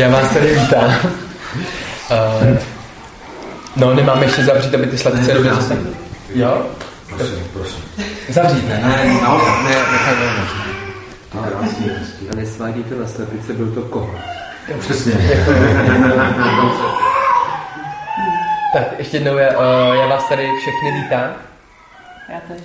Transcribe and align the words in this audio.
Já 0.00 0.08
vás 0.08 0.32
tady 0.32 0.54
vítám. 0.54 0.96
Uh, 2.10 2.58
no, 3.76 3.94
nemáme 3.94 4.24
ještě 4.24 4.44
zavřít, 4.44 4.74
aby 4.74 4.86
ty 4.86 4.98
sladce 4.98 5.32
dobře 5.34 5.54
zase... 5.54 5.76
Jo? 6.34 6.66
Prosím, 7.08 7.44
prosím. 7.52 7.84
Zavřít, 8.28 8.68
ne? 8.68 8.80
Ne, 8.82 9.20
naopak. 9.22 9.62
Ne, 9.62 9.70
nechaj 9.70 10.14
volno. 10.14 10.42
A 12.32 12.36
nesvádíte 12.36 12.94
na 12.94 13.06
slepice, 13.06 13.52
byl 13.52 13.66
to 13.66 13.82
koho? 13.82 14.14
Přesně. 14.78 15.12
Tak, 18.72 18.84
ještě 18.98 19.16
jednou, 19.16 19.36
já, 19.36 19.48
uh, 19.48 19.94
já 19.94 20.06
vás 20.06 20.28
tady 20.28 20.48
všechny 20.60 21.02
vítám. 21.02 21.30
Já 22.28 22.40
tež. 22.48 22.60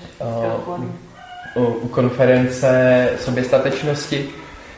Uh, 1.55 1.63
u, 1.63 1.65
u 1.65 1.87
konference 1.87 3.09
soběstatečnosti, 3.19 4.29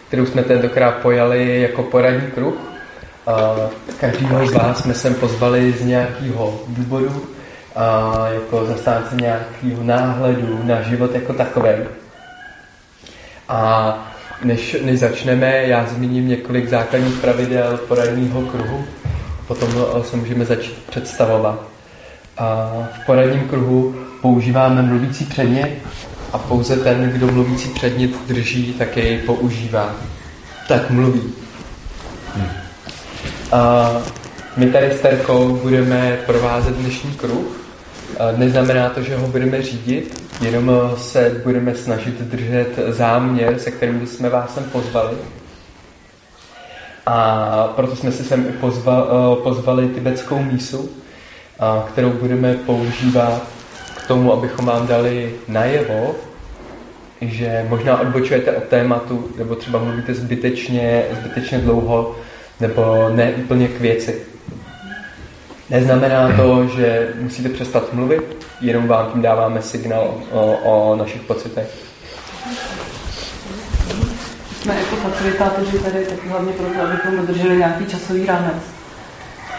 kterou 0.07 0.25
jsme 0.25 0.43
tentokrát 0.43 0.91
pojali 0.91 1.61
jako 1.61 1.83
poradní 1.83 2.31
kruh. 2.31 2.53
Uh, 2.53 3.93
každýho 3.99 4.47
z 4.47 4.53
vás 4.53 4.83
jsme 4.83 4.93
sem 4.93 5.15
pozvali 5.15 5.71
z 5.71 5.85
nějakého 5.85 6.59
důvodu, 6.67 7.27
jako 8.33 8.65
zastánce 8.65 9.15
nějakého 9.15 9.83
náhledu 9.83 10.59
na 10.63 10.81
život 10.81 11.15
jako 11.15 11.33
takový. 11.33 11.69
A 13.49 14.11
než, 14.43 14.77
než 14.81 14.99
začneme, 14.99 15.63
já 15.63 15.85
zmíním 15.85 16.27
několik 16.27 16.69
základních 16.69 17.19
pravidel 17.19 17.77
poradního 17.77 18.41
kruhu, 18.41 18.85
potom 19.47 19.69
se 20.01 20.17
můžeme 20.17 20.45
začít 20.45 20.83
představovat. 20.89 21.63
A 22.37 22.71
v 22.93 23.05
poradním 23.05 23.47
kruhu 23.49 23.95
používáme 24.21 24.81
mluvící 24.81 25.25
předmět 25.25 25.71
a 26.33 26.37
pouze 26.37 26.77
ten, 26.77 27.09
kdo 27.09 27.27
mluvící 27.27 27.69
předmět 27.69 28.11
drží, 28.27 28.73
tak 28.73 28.97
jej 28.97 29.17
používá. 29.17 29.95
Tak 30.67 30.89
mluví. 30.89 31.21
A 33.51 33.91
my 34.57 34.71
tady 34.71 34.91
s 34.91 34.99
Terkou 35.01 35.55
budeme 35.55 36.19
provázet 36.25 36.75
dnešní 36.75 37.11
kruh. 37.11 37.61
A 38.19 38.37
neznamená 38.37 38.89
to, 38.89 39.01
že 39.01 39.15
ho 39.17 39.27
budeme 39.27 39.61
řídit, 39.61 40.23
jenom 40.41 40.71
se 40.97 41.41
budeme 41.43 41.75
snažit 41.75 42.21
držet 42.21 42.79
záměr, 42.87 43.59
se 43.59 43.71
kterým 43.71 44.07
jsme 44.07 44.29
vás 44.29 44.53
sem 44.53 44.63
pozvali. 44.63 45.17
A 47.05 47.73
proto 47.75 47.95
jsme 47.95 48.11
si 48.11 48.23
sem 48.23 48.43
pozvali, 48.43 49.07
pozvali 49.43 49.87
tibetskou 49.87 50.43
mísu, 50.43 50.89
kterou 51.91 52.09
budeme 52.09 52.53
používat 52.53 53.47
tomu, 54.07 54.33
abychom 54.33 54.65
vám 54.65 54.87
dali 54.87 55.35
najevo, 55.47 56.15
že 57.21 57.65
možná 57.69 57.99
odbočujete 57.99 58.51
od 58.51 58.63
tématu, 58.63 59.29
nebo 59.37 59.55
třeba 59.55 59.79
mluvíte 59.79 60.13
zbytečně, 60.13 61.03
zbytečně 61.19 61.57
dlouho, 61.57 62.15
nebo 62.59 63.09
ne 63.09 63.31
úplně 63.31 63.67
k 63.67 63.79
věci. 63.79 64.21
Neznamená 65.69 66.37
to, 66.37 66.67
že 66.67 67.13
musíte 67.19 67.49
přestat 67.49 67.93
mluvit, 67.93 68.47
jenom 68.61 68.87
vám 68.87 69.11
tím 69.11 69.21
dáváme 69.21 69.61
signál 69.61 70.13
o, 70.31 70.51
o 70.63 70.95
našich 70.95 71.21
pocitech. 71.21 71.67
Jsme 74.61 74.75
jako 74.79 74.95
facilitátoři 74.95 75.79
tady 75.79 76.05
taky 76.05 76.27
hlavně 76.27 76.53
proto, 76.53 76.81
abychom 76.81 77.17
dodrželi 77.17 77.57
nějaký 77.57 77.85
časový 77.85 78.25
rámec. 78.25 78.55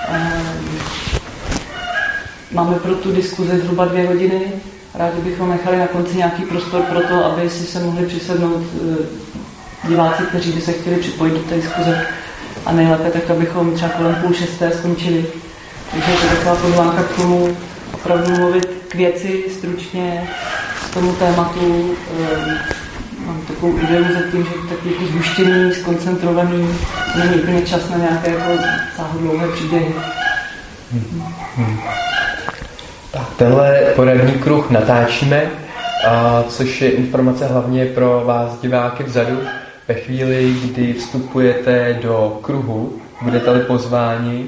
Ehm, 0.09 0.98
máme 2.53 2.75
pro 2.75 2.95
tu 2.95 3.13
diskuzi 3.13 3.59
zhruba 3.59 3.85
dvě 3.85 4.07
hodiny. 4.07 4.41
Rádi 4.95 5.21
bychom 5.21 5.51
nechali 5.51 5.79
na 5.79 5.87
konci 5.87 6.17
nějaký 6.17 6.43
prostor 6.43 6.83
pro 6.83 7.01
to, 7.01 7.25
aby 7.25 7.51
si 7.51 7.65
se 7.65 7.81
mohli 7.81 8.07
přisednout 8.07 8.63
eh, 8.63 9.89
diváci, 9.89 10.23
kteří 10.23 10.53
by 10.53 10.61
se 10.61 10.73
chtěli 10.73 10.97
připojit 10.97 11.35
do 11.35 11.39
té 11.39 11.55
diskuze. 11.55 12.07
A 12.67 12.73
nejlépe 12.73 13.11
tak, 13.11 13.31
abychom 13.31 13.75
třeba 13.75 13.91
kolem 13.91 14.15
půl 14.15 14.33
šesté 14.35 14.71
skončili. 14.71 15.27
Takže 15.91 16.11
je 16.11 16.17
to 16.17 16.27
taková 16.37 16.55
pozvánka 16.57 17.03
k 17.03 17.17
tomu 17.17 17.57
opravdu 17.93 18.37
mluvit 18.37 18.67
k 18.89 18.95
věci 18.95 19.45
stručně, 19.59 20.29
k 20.91 20.95
tomu 20.95 21.13
tématu. 21.13 21.95
Ehm, 22.21 22.59
mám 23.27 23.41
takovou 23.41 23.79
ideu 23.79 24.05
za 24.05 24.31
tím, 24.31 24.45
že 24.45 24.69
taky 24.69 24.93
jako 24.93 25.07
zhuštěný, 25.07 25.75
skoncentrovaný, 25.75 26.69
není 27.19 27.43
úplně 27.43 27.63
čas 27.63 27.89
na 27.91 27.97
nějaké 27.97 28.31
jako 28.31 28.63
sáhodlouhé 28.97 29.49
příběhy. 29.49 29.95
Hmm. 30.93 31.23
Hmm. 31.57 32.08
Tak 33.11 33.27
tenhle 33.37 33.81
poradní 33.97 34.33
kruh 34.33 34.71
natáčíme, 34.71 35.43
a 36.09 36.45
což 36.49 36.81
je 36.81 36.91
informace 36.91 37.47
hlavně 37.47 37.87
pro 37.87 38.23
vás 38.25 38.61
diváky 38.61 39.03
vzadu. 39.03 39.41
Ve 39.89 39.95
chvíli, 39.95 40.55
kdy 40.65 40.93
vstupujete 40.93 41.99
do 42.03 42.39
kruhu, 42.43 42.93
budete-li 43.23 43.61
pozváni, 43.61 44.47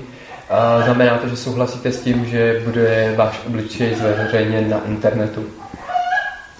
a 0.50 0.82
znamená 0.84 1.18
to, 1.18 1.28
že 1.28 1.36
souhlasíte 1.36 1.92
s 1.92 2.00
tím, 2.00 2.24
že 2.26 2.62
bude 2.64 3.14
váš 3.16 3.40
obličej 3.46 3.94
zveřejněn 3.94 4.70
na 4.70 4.80
internetu. 4.86 5.44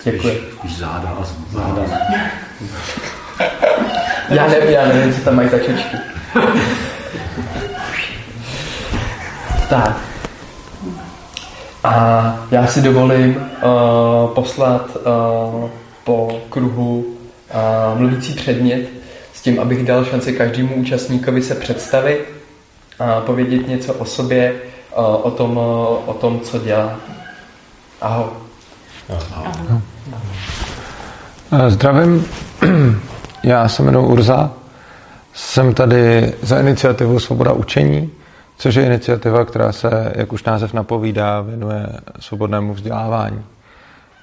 Děkuji. 0.05 0.51
Spíš, 0.59 0.79
záda 0.79 1.09
a 1.09 1.25
záda. 1.53 1.83
já 4.29 4.47
nevím, 4.47 4.71
já 4.71 4.89
nevím, 4.89 5.15
co 5.15 5.21
tam 5.21 5.37
mají 5.37 5.49
za 5.49 5.59
čočky. 5.59 5.97
tak. 9.69 10.10
A 11.85 12.47
já 12.51 12.67
si 12.67 12.83
dovolím 12.83 13.37
uh, 13.37 14.35
poslat 14.35 14.97
uh, 14.97 15.71
po 16.05 16.41
kruhu 16.51 17.05
uh, 17.95 17.99
mluvící 17.99 18.35
předmět 18.35 18.89
s 19.35 19.43
tím, 19.43 19.61
abych 19.61 19.87
dal 19.87 20.05
šanci 20.05 20.33
každému 20.33 20.75
účastníkovi 20.75 21.43
se 21.43 21.55
představit 21.55 22.25
a 22.99 23.21
povědět 23.21 23.69
něco 23.69 23.95
o 23.95 24.05
sobě, 24.05 24.55
uh, 24.97 25.05
o 25.05 25.31
tom, 25.31 25.57
uh, 25.57 25.65
o 26.09 26.17
tom, 26.21 26.41
co 26.41 26.59
dělá. 26.59 26.97
Ahoj. 28.01 28.27
Zdravím, 31.69 32.27
já 33.43 33.69
se 33.69 33.83
jmenuji 33.83 34.07
Urza, 34.07 34.51
jsem 35.35 35.75
tady 35.75 36.33
za 36.43 36.61
iniciativu 36.61 37.19
Svoboda 37.19 37.53
učení, 37.53 38.11
což 38.61 38.75
je 38.75 38.87
iniciativa, 38.87 39.45
která 39.45 39.73
se, 39.73 40.13
jak 40.17 40.33
už 40.33 40.45
název 40.45 40.73
napovídá, 40.73 41.41
věnuje 41.41 41.87
svobodnému 42.21 42.75
vzdělávání. 42.75 43.45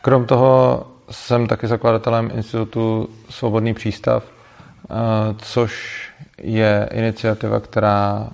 Krom 0.01 0.25
toho 0.25 0.85
jsem 1.11 1.47
taky 1.47 1.67
zakladatelem 1.67 2.31
Institutu 2.33 3.09
Svobodný 3.29 3.73
přístav, 3.73 4.23
eh, 4.23 4.93
což 5.37 6.01
je 6.37 6.89
iniciativa, 6.91 7.59
která 7.59 8.29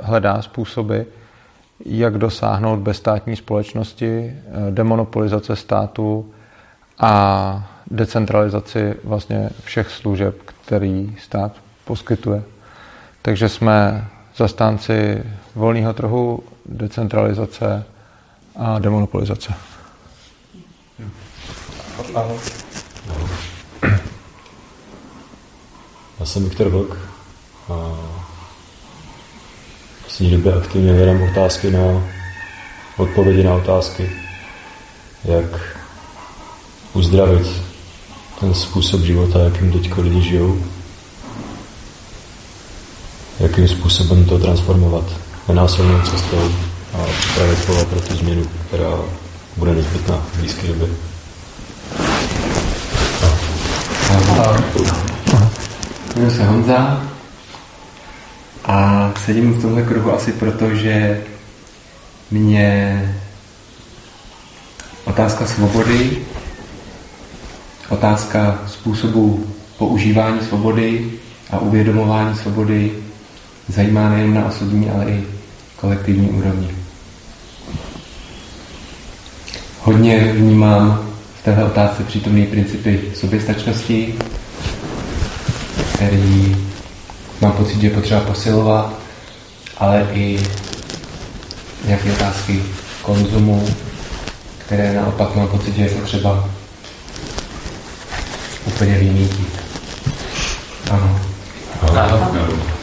hledá 0.00 0.42
způsoby, 0.42 1.00
jak 1.84 2.18
dosáhnout 2.18 2.78
bezstátní 2.78 3.36
společnosti, 3.36 4.32
eh, 4.32 4.70
demonopolizace 4.70 5.56
státu 5.56 6.32
a 6.98 7.72
decentralizaci 7.90 8.94
vlastně 9.04 9.50
všech 9.64 9.90
služeb, 9.90 10.36
který 10.44 11.16
stát 11.18 11.52
poskytuje. 11.84 12.42
Takže 13.22 13.48
jsme 13.48 14.08
zastánci 14.38 15.22
volného 15.54 15.92
trhu, 15.92 16.42
decentralizace 16.66 17.84
a 18.56 18.78
demonopolizace. 18.78 19.54
Já 26.20 26.26
jsem 26.26 26.44
Viktor 26.44 26.68
Vlk 26.68 26.98
a 27.68 27.74
v 30.00 30.04
poslední 30.04 30.36
době 30.36 30.54
aktivně 30.54 30.92
vědám 30.92 31.22
otázky 31.22 31.70
na 31.70 31.80
odpovědi 32.96 33.42
na 33.42 33.54
otázky, 33.54 34.10
jak 35.24 35.76
uzdravit 36.92 37.46
ten 38.40 38.54
způsob 38.54 39.00
života, 39.00 39.38
jakým 39.38 39.72
teď 39.72 39.96
lidi 39.96 40.22
žijou 40.22 40.62
jakým 43.40 43.68
způsobem 43.68 44.24
to 44.24 44.38
transformovat 44.38 45.04
nenásilnou 45.48 46.00
cestou 46.00 46.50
a 46.94 47.06
připravit 47.18 47.66
pole 47.66 47.84
pro 47.84 48.00
tu 48.00 48.14
změnu, 48.14 48.44
která 48.66 48.90
bude 49.56 49.74
nezbytná 49.74 50.16
v 50.32 50.38
blízké 50.38 50.66
době. 50.66 50.88
Jmenuji 56.16 56.36
se 56.36 56.44
Honza 56.44 57.02
a 58.64 59.12
sedím 59.24 59.52
v 59.52 59.62
tomhle 59.62 59.82
kruhu 59.82 60.12
asi 60.12 60.32
proto, 60.32 60.74
že 60.74 61.20
mě 62.30 63.14
otázka 65.04 65.46
svobody, 65.46 66.18
otázka 67.88 68.58
způsobu 68.66 69.46
používání 69.78 70.40
svobody 70.48 71.10
a 71.50 71.58
uvědomování 71.58 72.36
svobody 72.36 72.92
zajímá 73.68 74.08
nejen 74.08 74.34
na 74.34 74.46
osobní, 74.46 74.90
ale 74.90 75.04
i 75.04 75.24
kolektivní 75.76 76.28
úrovni. 76.28 76.68
Hodně 79.80 80.32
vnímám 80.32 81.08
v 81.40 81.44
této 81.44 81.66
otázce 81.66 82.04
přítomné 82.04 82.46
principy 82.46 83.02
soběstačnosti, 83.14 84.14
který 85.94 86.56
mám 87.40 87.52
pocit, 87.52 87.80
že 87.80 87.86
je 87.86 87.94
potřeba 87.94 88.20
posilovat, 88.20 88.92
ale 89.78 90.06
i 90.12 90.40
nějaké 91.84 92.12
otázky 92.12 92.62
konzumu, 93.02 93.68
které 94.58 94.94
naopak 94.94 95.36
mám 95.36 95.48
pocit, 95.48 95.76
že 95.76 95.82
je 95.82 95.88
potřeba 95.88 96.50
úplně 98.66 98.98
vymítit. 98.98 99.48
Ano. 100.90 101.20
Ano. 101.82 102.77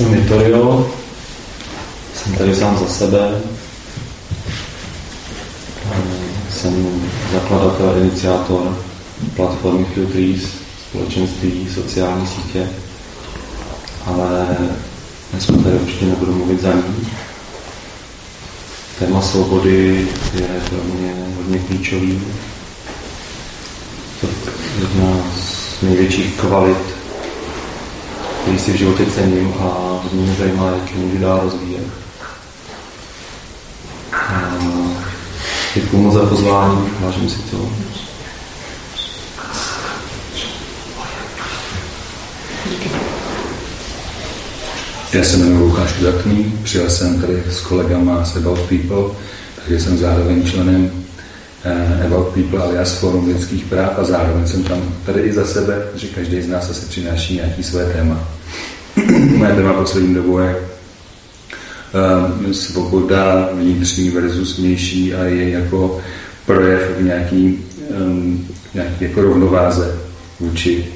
Jsem 0.00 0.14
Vittorio, 0.14 0.90
jsem 2.14 2.34
tady 2.34 2.56
sám 2.56 2.78
za 2.78 2.86
sebe. 2.86 3.40
Jsem 6.52 7.02
zakladatel 7.32 7.90
a 7.90 7.98
iniciátor 7.98 8.78
platformy 9.36 9.84
Filtries, 9.84 10.48
společenství, 10.88 11.68
sociální 11.74 12.26
sítě, 12.26 12.68
ale 14.06 14.56
dneska 15.32 15.52
tady 15.52 15.76
určitě 15.76 16.06
nebudu 16.06 16.34
mluvit 16.34 16.62
za 16.62 16.72
ní. 16.72 17.08
Téma 18.98 19.22
svobody 19.22 20.08
je 20.34 20.60
pro 20.68 20.78
mě 20.78 21.14
hodně 21.36 21.58
klíčový. 21.58 22.22
To 24.20 24.26
je 24.26 24.32
jedna 24.80 25.16
z 25.40 25.82
největších 25.82 26.40
kvalit, 26.40 26.99
který 28.42 28.58
si 28.58 28.72
v 28.72 28.76
životě 28.76 29.06
cením 29.06 29.54
a 29.60 30.00
mě 30.12 30.34
zajímá, 30.38 30.66
jak 30.70 30.94
můžu 30.94 31.18
dál 31.18 31.40
rozvíjet. 31.42 31.86
Děkuji 35.74 35.96
moc 35.96 36.14
za 36.14 36.26
pozvání, 36.26 36.88
vážím 37.00 37.28
si 37.28 37.38
to. 37.38 37.70
Já 45.12 45.24
se 45.24 45.36
jmenuji 45.36 45.58
Lukáš 45.58 45.92
Kudakný, 45.92 46.58
přijel 46.62 46.90
jsem 46.90 47.20
tady 47.20 47.42
s 47.50 47.60
kolegama 47.60 48.24
z 48.24 48.36
About 48.36 48.60
People, 48.60 49.16
takže 49.56 49.80
jsem 49.80 49.98
zároveň 49.98 50.50
členem 50.50 50.99
About 52.06 52.34
People 52.34 52.58
alias 52.58 52.98
Forum 52.98 53.28
lidských 53.28 53.64
práv 53.64 53.98
a 53.98 54.04
zároveň 54.04 54.46
jsem 54.46 54.64
tam 54.64 54.94
tady 55.06 55.20
i 55.20 55.32
za 55.32 55.44
sebe, 55.44 55.82
že 55.94 56.06
každý 56.06 56.42
z 56.42 56.48
nás 56.48 56.70
asi 56.70 56.86
přináší 56.86 57.34
nějaký 57.34 57.62
své 57.62 57.84
téma. 57.84 58.28
Moje 59.36 59.54
téma 59.54 59.72
poslední 59.72 60.14
dobou 60.14 60.38
je 60.38 60.56
um, 60.56 62.54
svoboda 62.54 63.48
vnitřní 63.52 64.10
versus 64.10 64.58
vnější 64.58 65.14
a 65.14 65.24
je 65.24 65.50
jako 65.50 66.00
projev 66.46 66.98
v 66.98 67.02
nějaký, 67.02 67.64
um, 67.96 68.48
nějaký 68.74 69.04
jako 69.04 69.22
rovnováze 69.22 69.98
vůči, 70.40 70.86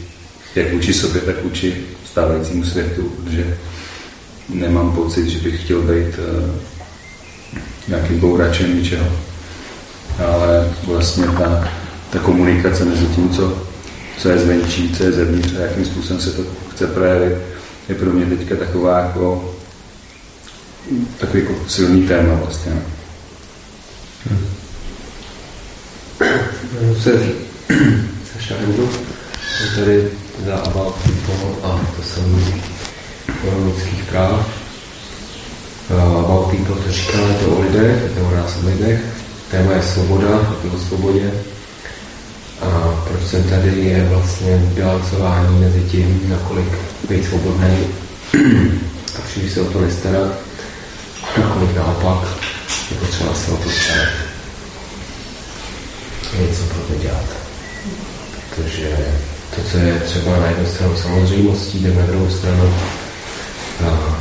jak 0.55 0.73
vůči 0.73 0.95
sobě, 0.95 1.21
tak 1.21 1.43
vůči 1.43 1.77
stávajícímu 2.05 2.65
světu, 2.65 3.03
protože 3.03 3.57
nemám 4.49 4.93
pocit, 4.93 5.29
že 5.29 5.39
bych 5.39 5.65
chtěl 5.65 5.83
být 5.83 6.19
uh, 6.19 6.51
nějakým 7.89 8.21
bouračem 8.21 8.79
ničeho. 8.79 9.24
Ale 10.19 10.71
vlastně 10.85 11.25
ta, 11.25 11.69
ta 12.11 12.19
komunikace 12.19 12.85
mezi 12.85 13.07
tím, 13.07 13.31
co, 13.31 13.59
co 14.19 14.29
je 14.29 14.39
zvenčí, 14.39 14.95
co 14.97 15.05
je 15.05 15.13
zevnitř 15.13 15.55
a 15.57 15.61
jakým 15.61 15.85
způsobem 15.85 16.23
se 16.23 16.31
to 16.31 16.43
chce 16.71 16.87
projevit, 16.87 17.39
je 17.89 17.95
pro 17.95 18.11
mě 18.11 18.37
teďka 18.37 18.57
taková 18.57 18.99
jako 18.99 19.55
takový 21.19 21.43
jako 21.43 21.55
silný 21.69 22.03
téma 22.03 22.35
vlastně. 22.35 22.73
Hmm. 24.31 24.47
Se 26.95 27.35
tady 29.81 30.09
za 30.47 30.55
About 30.55 30.95
People 30.95 31.71
a 31.71 31.81
to 31.97 32.03
jsem 32.03 32.45
lidských 33.67 34.05
práv. 34.05 34.49
About 35.91 36.51
People 36.51 36.77
to 36.85 36.93
říká, 36.93 37.19
je 37.19 37.35
to 37.35 37.57
o 37.57 37.63
lidech, 37.63 38.13
to 38.15 38.27
o 38.27 38.31
nás 38.31 38.57
o 38.63 38.67
lidech. 38.67 39.24
Téma 39.55 39.73
je 39.73 39.83
svoboda, 39.83 40.57
o 40.75 40.79
svobodě. 40.79 41.31
A 42.61 42.67
proč 43.09 43.23
jsem 43.27 43.43
tady 43.43 43.69
je 43.69 44.05
vlastně 44.05 44.57
bilancování 44.75 45.61
mezi 45.61 45.81
tím, 45.81 46.21
nakolik 46.29 46.67
být 47.09 47.25
svobodný 47.25 47.79
a 49.19 49.21
příliš 49.29 49.53
se 49.53 49.61
o 49.61 49.65
to 49.65 49.81
nestarat, 49.81 50.33
nakolik 51.39 51.77
naopak 51.77 52.29
je 52.91 52.97
potřeba 52.97 53.35
se 53.35 53.51
o 53.51 53.57
to 53.57 53.71
starat. 53.71 54.09
Něco 56.41 56.65
pro 56.65 56.83
to 56.83 57.03
dělat. 57.03 57.27
Protože 58.51 58.97
to, 59.57 59.63
co 59.71 59.79
je 59.79 60.01
třeba 60.01 60.37
na 60.37 60.47
jednu 60.47 60.67
stranu 60.67 60.97
samozřejmostí, 60.97 61.79
jde 61.79 61.95
na 61.95 62.07
druhou 62.07 62.31
stranu 62.31 62.75
a 63.87 64.17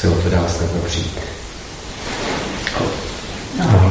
se 0.00 0.08
o 0.08 0.14
to 0.14 0.30
dá 0.30 0.48
snadno 0.48 0.80
přijít. 0.86 1.18
Ano. 3.58 3.90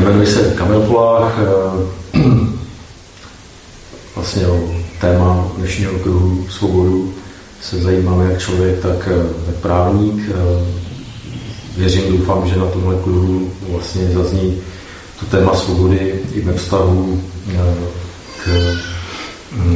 Jmenuji 0.00 0.26
se 0.26 0.54
Kamil 0.58 0.80
Polách, 0.80 1.32
vlastně 4.14 4.46
o 4.46 4.60
téma 5.00 5.48
dnešního 5.56 5.92
kruhu 5.92 6.46
svobodu 6.48 7.14
se 7.62 7.82
zajímám 7.82 8.20
jak 8.20 8.40
člověk, 8.40 8.80
tak, 8.80 9.08
tak 9.46 9.54
právník. 9.54 10.30
Věřím, 11.76 12.18
doufám, 12.18 12.48
že 12.48 12.56
na 12.56 12.66
tomhle 12.66 12.96
kruhu 13.02 13.50
vlastně 13.68 14.08
zazní 14.08 14.60
to 15.20 15.26
téma 15.26 15.54
svobody 15.54 16.20
i 16.32 16.40
ve 16.40 16.52
vztahu 16.52 17.22
k, 18.44 18.48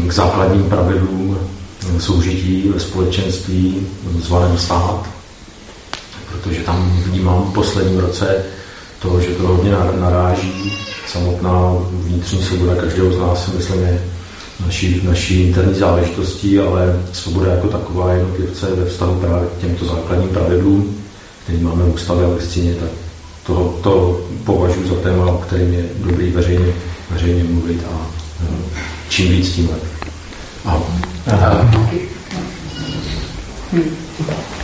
k 0.07 0.13
základním 0.13 0.65
pravidlům 0.65 1.39
soužití 1.99 2.69
ve 2.75 2.81
společenství 2.81 3.87
zvaném 4.21 4.59
stát, 4.59 5.09
protože 6.43 6.61
tam 6.61 7.03
vnímám 7.05 7.43
v 7.51 7.55
posledním 7.55 7.99
roce 7.99 8.45
to, 8.99 9.21
že 9.21 9.29
to 9.29 9.43
hodně 9.43 9.71
naráží. 10.01 10.73
Samotná 11.07 11.75
vnitřní 11.93 12.43
svoboda 12.43 12.75
každého 12.75 13.13
z 13.13 13.19
nás, 13.19 13.51
myslím, 13.57 13.81
je 13.81 14.03
naší, 14.67 15.01
naší 15.05 15.49
interní 15.49 15.75
záležitostí, 15.75 16.59
ale 16.59 17.03
svoboda 17.13 17.53
jako 17.53 17.69
taková 17.69 18.13
jednotlivce 18.13 18.67
ve 18.75 18.85
vztahu 18.85 19.21
právě 19.21 19.49
k 19.49 19.61
těmto 19.61 19.85
základním 19.85 20.29
pravidlům, 20.29 20.97
který 21.45 21.59
máme 21.59 21.85
v 21.85 21.95
ústavě 21.95 22.25
a 22.25 22.29
listině, 22.29 22.75
tak 22.75 22.91
to, 23.47 23.79
to 23.83 24.21
považuji 24.45 24.89
za 24.89 24.95
téma, 24.95 25.27
o 25.27 25.39
kterém 25.39 25.73
je 25.73 25.85
dobrý 25.97 26.31
veřejně, 26.31 26.73
veřejně 27.11 27.45
mluvit 27.45 27.85
a 27.93 28.07
čím 29.09 29.29
víc, 29.29 29.53
tím 29.53 29.69
lépe. 29.69 29.87
Ahoj. 30.65 30.85
Hmm. 33.73 34.62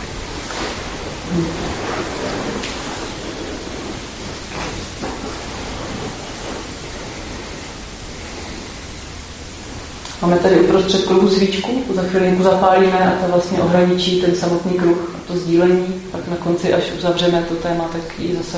Máme 10.21 10.37
tady 10.37 10.59
uprostřed 10.59 11.05
kruhu 11.05 11.29
svíčku, 11.29 11.83
za 11.95 12.01
chvilinku 12.01 12.43
zapálíme 12.43 13.13
a 13.13 13.25
to 13.25 13.31
vlastně 13.31 13.59
ohraničí 13.59 14.21
ten 14.21 14.35
samotný 14.35 14.73
kruh 14.73 15.15
a 15.15 15.27
to 15.27 15.39
sdílení. 15.39 16.01
Pak 16.11 16.27
na 16.27 16.35
konci, 16.35 16.73
až 16.73 16.83
uzavřeme 16.97 17.45
to 17.49 17.55
téma, 17.55 17.83
tak 17.83 18.19
ji 18.19 18.35
zase 18.35 18.57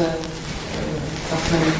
zasneme. 1.32 1.74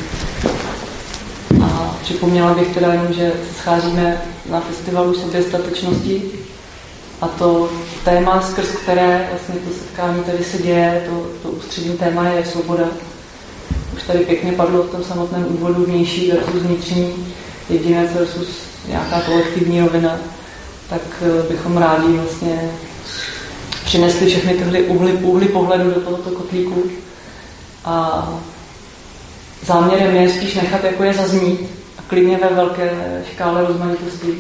A 1.64 1.98
připomněla 2.02 2.54
bych 2.54 2.74
teda 2.74 2.94
jenom, 2.94 3.14
že 3.14 3.32
se 3.48 3.54
scházíme 3.60 4.22
na 4.50 4.62
festivalu 4.62 5.14
soběstatečnosti 5.14 6.32
a 7.22 7.28
to 7.28 7.70
téma, 8.06 8.42
skrz 8.42 8.70
které 8.70 9.28
vlastně 9.30 9.56
to 9.56 9.74
setkání 9.74 10.24
tady 10.24 10.44
se 10.44 10.58
děje, 10.58 11.08
to, 11.10 11.28
to 11.44 11.50
ústřední 11.50 11.98
téma 11.98 12.30
je 12.30 12.46
svoboda. 12.46 12.86
Už 13.96 14.04
tady 14.04 14.20
pěkně 14.20 14.52
padlo 14.52 14.84
v 14.84 14.90
tom 14.90 15.04
samotném 15.04 15.46
úvodu 15.50 15.84
vnější 15.84 16.32
versus 16.32 16.62
vnitřní, 16.62 17.34
jedinec 17.70 18.14
versus 18.14 18.62
nějaká 18.88 19.22
kolektivní 19.22 19.82
rovina, 19.82 20.18
tak 20.90 21.02
eh, 21.22 21.54
bychom 21.54 21.78
rádi 21.78 22.14
vlastně 22.14 22.72
přinesli 23.86 24.26
všechny 24.26 24.54
tyhle 24.54 24.80
úhly, 24.80 25.14
úhly 25.14 25.46
pohledu 25.46 25.92
do 25.92 26.02
tohoto 26.02 26.30
kotlíku. 26.30 26.84
A 27.86 28.28
záměrem 29.66 30.16
je 30.16 30.30
spíš 30.30 30.56
nechat, 30.56 30.84
jako 30.84 31.04
je 31.04 31.14
zaznít 31.14 31.62
a 32.00 32.02
klidně 32.08 32.38
ve 32.38 32.56
velké 32.56 32.92
škále 33.34 33.68
rozmanitosti, 33.68 34.38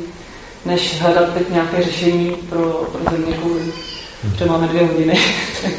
než 0.65 1.01
hledat 1.01 1.33
teď 1.33 1.49
nějaké 1.49 1.83
řešení 1.83 2.35
pro, 2.49 2.89
pro 2.91 3.11
země 3.11 3.33
kvůli. 3.33 3.73
Protože 4.21 4.45
máme 4.45 4.67
dvě 4.67 4.85
hodiny, 4.85 5.19
tak, 5.61 5.73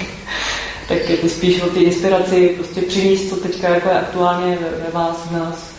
tak 0.88 1.10
je 1.10 1.16
to 1.16 1.28
spíš 1.28 1.62
o 1.62 1.66
té 1.66 1.80
inspiraci, 1.80 2.54
prostě 2.56 2.82
přinést, 2.82 3.28
co 3.28 3.36
teďka 3.36 3.68
jako 3.68 3.88
je 3.88 4.00
aktuálně 4.00 4.58
ve, 4.60 4.84
ve 4.84 4.90
vás, 4.92 5.26
v 5.26 5.32
nás, 5.32 5.70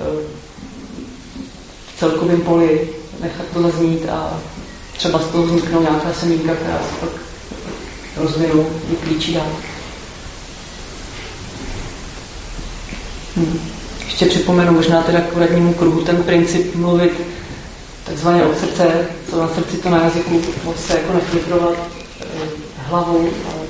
eh, 0.00 0.26
v 1.94 1.98
celkovém 1.98 2.40
poli, 2.40 2.88
nechat 3.20 3.46
to 3.52 3.62
zaznít 3.62 4.08
a 4.08 4.40
třeba 4.96 5.18
z 5.18 5.26
toho 5.26 5.44
vzniknou 5.44 5.80
nějaká 5.80 6.12
semínka, 6.12 6.54
která 6.54 6.78
se 6.78 6.94
pak 7.00 7.10
rozvinou, 8.16 8.66
vyklíčí 8.90 9.34
dál. 9.34 9.52
Hmm. 13.36 13.60
ještě 14.04 14.26
připomenu 14.26 14.72
možná 14.72 15.02
teda 15.02 15.20
k 15.20 15.36
radnímu 15.36 15.74
kruhu 15.74 16.00
ten 16.00 16.22
princip 16.22 16.74
mluvit 16.74 17.12
takzvaně 18.08 18.44
od 18.44 18.58
srdce, 18.58 19.06
co 19.30 19.40
na 19.40 19.48
srdci 19.48 19.76
to 19.76 19.90
na 19.90 20.02
jazyku, 20.02 20.40
moc 20.64 20.76
se 20.76 20.92
jako 20.92 21.12
nefiltrovat 21.12 21.74
eh, 22.20 22.24
hlavou, 22.76 23.18
ale 23.18 23.66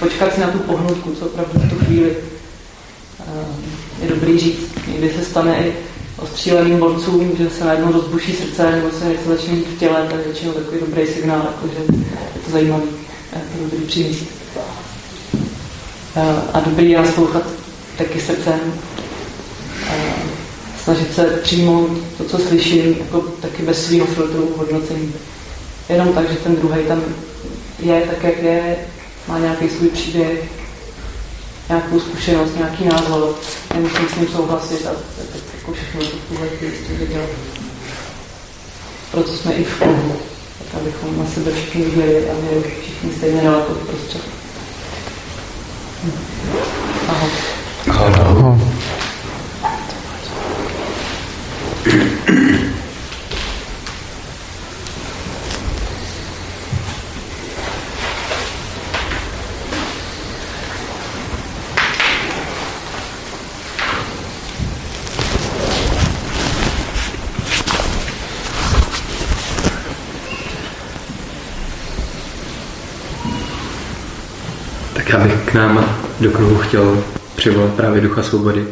počkat 0.00 0.34
si 0.34 0.40
na 0.40 0.50
tu 0.50 0.58
pohnutku, 0.58 1.14
co 1.14 1.26
opravdu 1.26 1.60
v 1.60 1.70
tu 1.70 1.84
chvíli 1.84 2.16
eh, 3.20 3.24
je 4.02 4.08
dobrý 4.08 4.38
říct. 4.38 4.68
Někdy 4.88 5.10
se 5.10 5.24
stane 5.24 5.66
i 5.66 5.72
ostříleným 6.18 6.78
borcům, 6.78 7.36
že 7.38 7.50
se 7.50 7.64
najednou 7.64 7.92
rozbuší 7.92 8.32
srdce 8.32 8.70
nebo 8.70 8.90
se 8.90 9.04
něco 9.04 9.28
začne 9.28 9.54
v 9.54 9.78
těle, 9.78 10.06
to 10.10 10.16
je 10.16 10.24
většinou 10.24 10.52
takový 10.52 10.80
dobrý 10.80 11.06
signál, 11.06 11.38
jako 11.38 11.66
že 11.66 11.94
je 12.34 12.40
to 12.44 12.50
zajímavý, 12.50 12.88
je 13.32 13.40
to 13.40 13.76
dobrý. 13.76 14.26
Eh, 16.16 16.42
a 16.52 16.60
dobrý 16.60 16.90
je 16.90 16.98
naslouchat 16.98 17.42
taky 17.98 18.20
srdcem, 18.20 18.60
snažit 20.84 21.14
se 21.14 21.24
přijmout 21.24 21.90
to, 22.18 22.24
co 22.24 22.38
slyším, 22.38 22.96
jako 22.98 23.20
taky 23.20 23.62
bez 23.62 23.86
svého 23.86 24.06
filtru 24.06 24.54
hodnocení. 24.56 25.14
Jenom 25.88 26.12
tak, 26.12 26.30
že 26.30 26.36
ten 26.36 26.56
druhý 26.56 26.82
tam 26.88 27.02
je 27.78 28.00
tak, 28.00 28.24
jak 28.24 28.42
je, 28.42 28.76
má 29.28 29.38
nějaký 29.38 29.68
svůj 29.68 29.88
příběh, 29.88 30.44
nějakou 31.68 32.00
zkušenost, 32.00 32.56
nějaký 32.56 32.84
názor, 32.84 33.34
nemusím 33.74 34.08
s 34.08 34.16
ním 34.16 34.28
souhlasit 34.28 34.86
a 34.86 34.90
tak 35.16 35.42
jako 35.58 35.72
všechno 35.72 36.00
to 36.00 36.16
tuhle 36.28 36.48
chvíli 36.48 37.06
dělat. 37.12 37.28
Proto 39.10 39.32
jsme 39.32 39.52
i 39.52 39.64
v 39.64 39.78
klubu, 39.78 40.16
tak 40.58 40.82
abychom 40.82 41.18
na 41.18 41.26
sebe 41.34 41.52
všichni 41.52 41.84
viděli 41.84 42.30
a 42.30 42.34
měli 42.40 42.70
všichni 42.80 43.12
stejné 43.16 43.42
relativ 43.42 43.76
prostřed. 43.76 44.22
Hm. 46.04 46.12
Ahoj. 47.08 47.30
K 75.50 75.54
nám 75.54 75.96
do 76.20 76.30
kruhu 76.30 76.58
chtěl 76.58 77.04
přivolat 77.36 77.72
právě 77.72 78.00
ducha 78.00 78.22
svobody, 78.22 78.64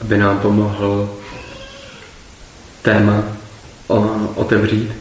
aby 0.00 0.18
nám 0.18 0.38
pomohl 0.38 1.10
téma 2.86 3.24
otevřít, 4.34 4.92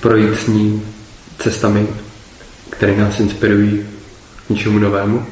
projít 0.00 0.38
s 0.38 0.46
ním 0.46 0.94
cestami, 1.38 1.88
které 2.70 2.96
nás 2.96 3.20
inspirují 3.20 3.86
k 4.46 4.50
něčemu 4.50 4.78
novému 4.78 5.26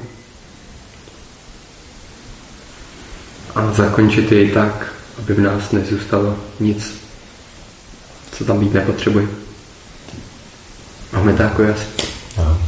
a 3.54 3.73
zakončit 3.73 4.32
jej 4.32 4.50
tak, 4.50 4.92
aby 5.18 5.34
v 5.34 5.40
nás 5.40 5.73
nezůstalo 5.73 6.38
nic, 6.61 6.94
co 8.32 8.44
tam 8.44 8.61
být 8.61 8.75
nepotřebuje. 8.75 9.28
Máme 11.12 11.32
to 11.32 11.42
jako 11.42 11.62
jasný. 11.62 12.04
Aha. 12.38 12.58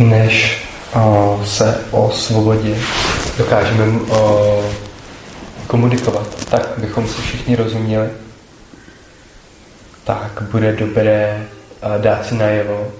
než 0.00 0.62
o, 0.94 1.40
se 1.44 1.84
o 1.90 2.10
svobodě 2.30 2.78
dokážeme 3.38 4.00
o, 4.10 4.64
komunikovat, 5.66 6.44
tak 6.44 6.68
bychom 6.76 7.08
si 7.08 7.22
všichni 7.22 7.56
rozuměli, 7.56 8.08
tak 10.04 10.42
bude 10.50 10.72
dobré 10.72 11.46
dát 11.98 12.26
si 12.26 12.34
najevo, 12.34 12.92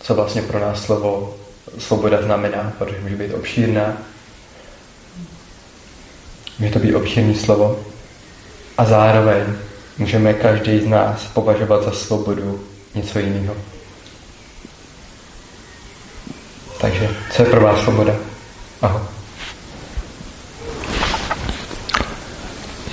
co 0.00 0.14
vlastně 0.14 0.42
pro 0.42 0.60
nás 0.60 0.82
slovo 0.82 1.34
svoboda 1.78 2.22
znamená, 2.22 2.72
protože 2.78 3.00
může 3.02 3.16
být 3.16 3.34
obšírná, 3.34 3.96
může 6.58 6.72
to 6.72 6.78
být 6.78 6.94
obšírný 6.94 7.34
slovo 7.34 7.80
a 8.78 8.84
zároveň 8.84 9.44
můžeme 9.98 10.34
každý 10.34 10.80
z 10.80 10.86
nás 10.86 11.24
považovat 11.24 11.84
za 11.84 11.92
svobodu 11.92 12.60
něco 12.94 13.18
jiného. 13.18 13.56
Takže 16.80 17.08
co 17.30 17.42
je 17.42 17.48
pro 17.48 17.60
vás 17.60 17.80
svoboda? 17.80 18.35
Ahoj. 18.82 19.00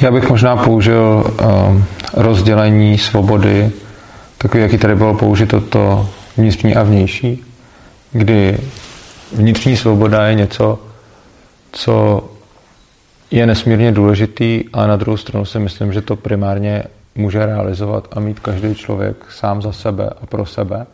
Já 0.01 0.11
bych 0.11 0.29
možná 0.29 0.57
použil 0.57 1.23
um, 1.23 1.85
rozdělení 2.13 2.97
svobody, 2.97 3.71
takový, 4.37 4.63
jaký 4.63 4.77
tady 4.77 4.95
bylo 4.95 5.13
použito 5.13 5.61
to 5.61 6.09
vnitřní 6.37 6.75
a 6.75 6.83
vnější, 6.83 7.45
kdy 8.11 8.57
vnitřní 9.31 9.77
svoboda 9.77 10.27
je 10.27 10.35
něco, 10.35 10.79
co 11.71 12.23
je 13.31 13.45
nesmírně 13.45 13.91
důležitý 13.91 14.63
a 14.73 14.87
na 14.87 14.95
druhou 14.95 15.17
stranu 15.17 15.45
si 15.45 15.59
myslím, 15.59 15.93
že 15.93 16.01
to 16.01 16.15
primárně 16.15 16.83
může 17.15 17.45
realizovat 17.45 18.07
a 18.11 18.19
mít 18.19 18.39
každý 18.39 18.75
člověk 18.75 19.31
sám 19.31 19.61
za 19.61 19.71
sebe 19.71 20.09
a 20.21 20.25
pro 20.25 20.45
sebe 20.45 20.85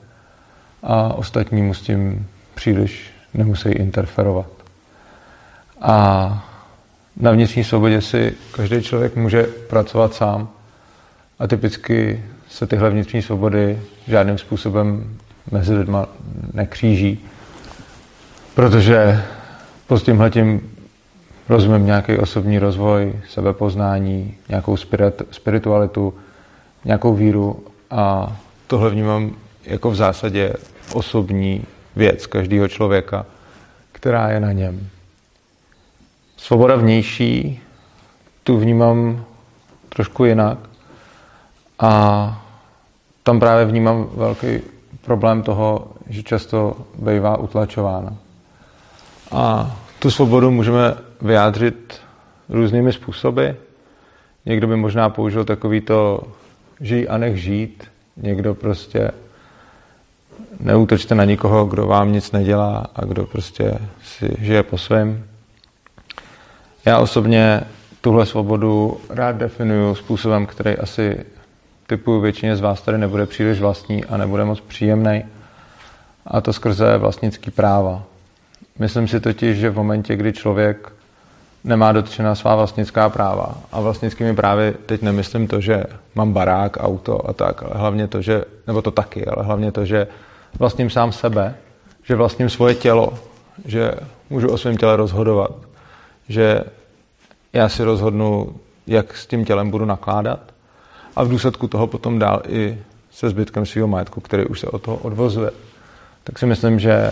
a 0.83 1.13
ostatní 1.13 1.61
mu 1.61 1.73
s 1.73 1.81
tím 1.81 2.27
příliš 2.55 3.11
nemusí 3.33 3.69
interferovat. 3.69 4.58
A 5.81 6.45
na 7.17 7.31
vnitřní 7.31 7.63
svobodě 7.63 8.01
si 8.01 8.33
každý 8.51 8.81
člověk 8.81 9.15
může 9.15 9.43
pracovat 9.43 10.13
sám. 10.13 10.49
A 11.39 11.47
typicky 11.47 12.23
se 12.49 12.67
tyhle 12.67 12.89
vnitřní 12.89 13.21
svobody 13.21 13.81
žádným 14.07 14.37
způsobem 14.37 15.17
mezi 15.51 15.73
lidma 15.73 16.07
nekříží, 16.53 17.25
protože 18.55 19.23
pod 19.87 20.03
tímhletím 20.03 20.71
rozumím 21.49 21.85
nějaký 21.85 22.17
osobní 22.17 22.59
rozvoj, 22.59 23.13
sebepoznání, 23.29 24.35
nějakou 24.49 24.77
spirit, 24.77 25.21
spiritualitu, 25.31 26.13
nějakou 26.85 27.13
víru. 27.13 27.63
A 27.91 28.35
tohle 28.67 28.89
vnímám 28.89 29.35
jako 29.63 29.91
v 29.91 29.95
zásadě 29.95 30.53
osobní 30.93 31.65
věc 31.95 32.25
každého 32.25 32.67
člověka, 32.67 33.25
která 33.91 34.29
je 34.29 34.39
na 34.39 34.51
něm. 34.51 34.89
Svoboda 36.49 36.75
vnější 36.75 37.61
tu 38.43 38.57
vnímám 38.57 39.25
trošku 39.89 40.25
jinak 40.25 40.57
a 41.79 42.43
tam 43.23 43.39
právě 43.39 43.65
vnímám 43.65 44.09
velký 44.13 44.59
problém 45.01 45.41
toho, 45.41 45.87
že 46.07 46.23
často 46.23 46.77
bývá 46.95 47.37
utlačována. 47.37 48.15
A 49.31 49.75
tu 49.99 50.11
svobodu 50.11 50.51
můžeme 50.51 50.95
vyjádřit 51.21 52.01
různými 52.49 52.93
způsoby. 52.93 53.47
Někdo 54.45 54.67
by 54.67 54.75
možná 54.75 55.09
použil 55.09 55.45
takový 55.45 55.81
to 55.81 56.23
žij 56.81 57.07
a 57.09 57.17
nech 57.17 57.41
žít. 57.41 57.83
Někdo 58.17 58.55
prostě 58.55 59.11
neútočte 60.59 61.15
na 61.15 61.25
nikoho, 61.25 61.65
kdo 61.65 61.87
vám 61.87 62.11
nic 62.11 62.31
nedělá 62.31 62.85
a 62.95 63.05
kdo 63.05 63.25
prostě 63.25 63.79
si 64.03 64.35
žije 64.39 64.63
po 64.63 64.77
svém. 64.77 65.23
Já 66.85 66.99
osobně 66.99 67.61
tuhle 68.01 68.25
svobodu 68.25 68.97
rád 69.09 69.35
definuju 69.35 69.95
způsobem, 69.95 70.45
který 70.45 70.77
asi 70.77 71.25
typu 71.87 72.19
většině 72.19 72.55
z 72.55 72.61
vás 72.61 72.81
tady 72.81 72.97
nebude 72.97 73.25
příliš 73.25 73.59
vlastní 73.59 74.05
a 74.05 74.17
nebude 74.17 74.45
moc 74.45 74.61
příjemný. 74.61 75.25
A 76.27 76.41
to 76.41 76.53
skrze 76.53 76.97
vlastnický 76.97 77.51
práva. 77.51 78.03
Myslím 78.79 79.07
si 79.07 79.19
totiž, 79.19 79.57
že 79.57 79.69
v 79.69 79.75
momentě, 79.75 80.15
kdy 80.15 80.33
člověk 80.33 80.91
nemá 81.63 81.91
dotčená 81.91 82.35
svá 82.35 82.55
vlastnická 82.55 83.09
práva. 83.09 83.57
A 83.71 83.81
vlastnickými 83.81 84.35
právy 84.35 84.73
teď 84.85 85.01
nemyslím 85.01 85.47
to, 85.47 85.61
že 85.61 85.83
mám 86.15 86.33
barák, 86.33 86.77
auto 86.79 87.29
a 87.29 87.33
tak, 87.33 87.63
ale 87.63 87.71
hlavně 87.75 88.07
to, 88.07 88.21
že, 88.21 88.45
nebo 88.67 88.81
to 88.81 88.91
taky, 88.91 89.25
ale 89.25 89.45
hlavně 89.45 89.71
to, 89.71 89.85
že 89.85 90.07
vlastním 90.59 90.89
sám 90.89 91.11
sebe, 91.11 91.55
že 92.03 92.15
vlastním 92.15 92.49
svoje 92.49 92.75
tělo, 92.75 93.13
že 93.65 93.91
můžu 94.29 94.49
o 94.49 94.57
svém 94.57 94.77
těle 94.77 94.95
rozhodovat, 94.95 95.51
že 96.29 96.61
já 97.53 97.69
si 97.69 97.83
rozhodnu, 97.83 98.55
jak 98.87 99.17
s 99.17 99.27
tím 99.27 99.45
tělem 99.45 99.71
budu 99.71 99.85
nakládat 99.85 100.39
a 101.15 101.23
v 101.23 101.29
důsledku 101.29 101.67
toho 101.67 101.87
potom 101.87 102.19
dál 102.19 102.41
i 102.47 102.77
se 103.11 103.29
zbytkem 103.29 103.65
svého 103.65 103.87
majetku, 103.87 104.21
který 104.21 104.45
už 104.45 104.59
se 104.59 104.67
od 104.67 104.81
toho 104.81 104.97
odvozuje. 104.97 105.51
Tak 106.23 106.39
si 106.39 106.45
myslím, 106.45 106.79
že 106.79 107.11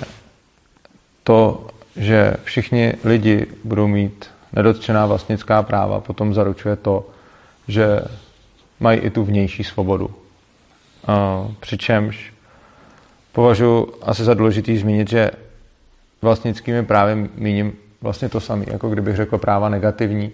to, 1.24 1.68
že 1.96 2.34
všichni 2.44 2.94
lidi 3.04 3.48
budou 3.64 3.88
mít 3.88 4.30
nedotčená 4.54 5.06
vlastnická 5.06 5.64
práva, 5.64 6.00
potom 6.00 6.34
zaručuje 6.34 6.76
to, 6.76 7.10
že 7.68 8.02
mají 8.80 9.00
i 9.00 9.10
tu 9.10 9.24
vnější 9.24 9.64
svobodu. 9.64 10.12
Přičemž 11.60 12.34
považuji 13.32 13.94
asi 14.02 14.24
za 14.24 14.34
důležitý 14.34 14.78
zmínit, 14.78 15.10
že 15.10 15.32
vlastnickými 16.22 16.86
právy 16.86 17.30
míním 17.36 17.74
vlastně 18.02 18.30
to 18.30 18.40
samé, 18.40 18.66
jako 18.68 18.90
kdybych 18.90 19.16
řekl 19.16 19.38
práva 19.38 19.70
negativní. 19.70 20.32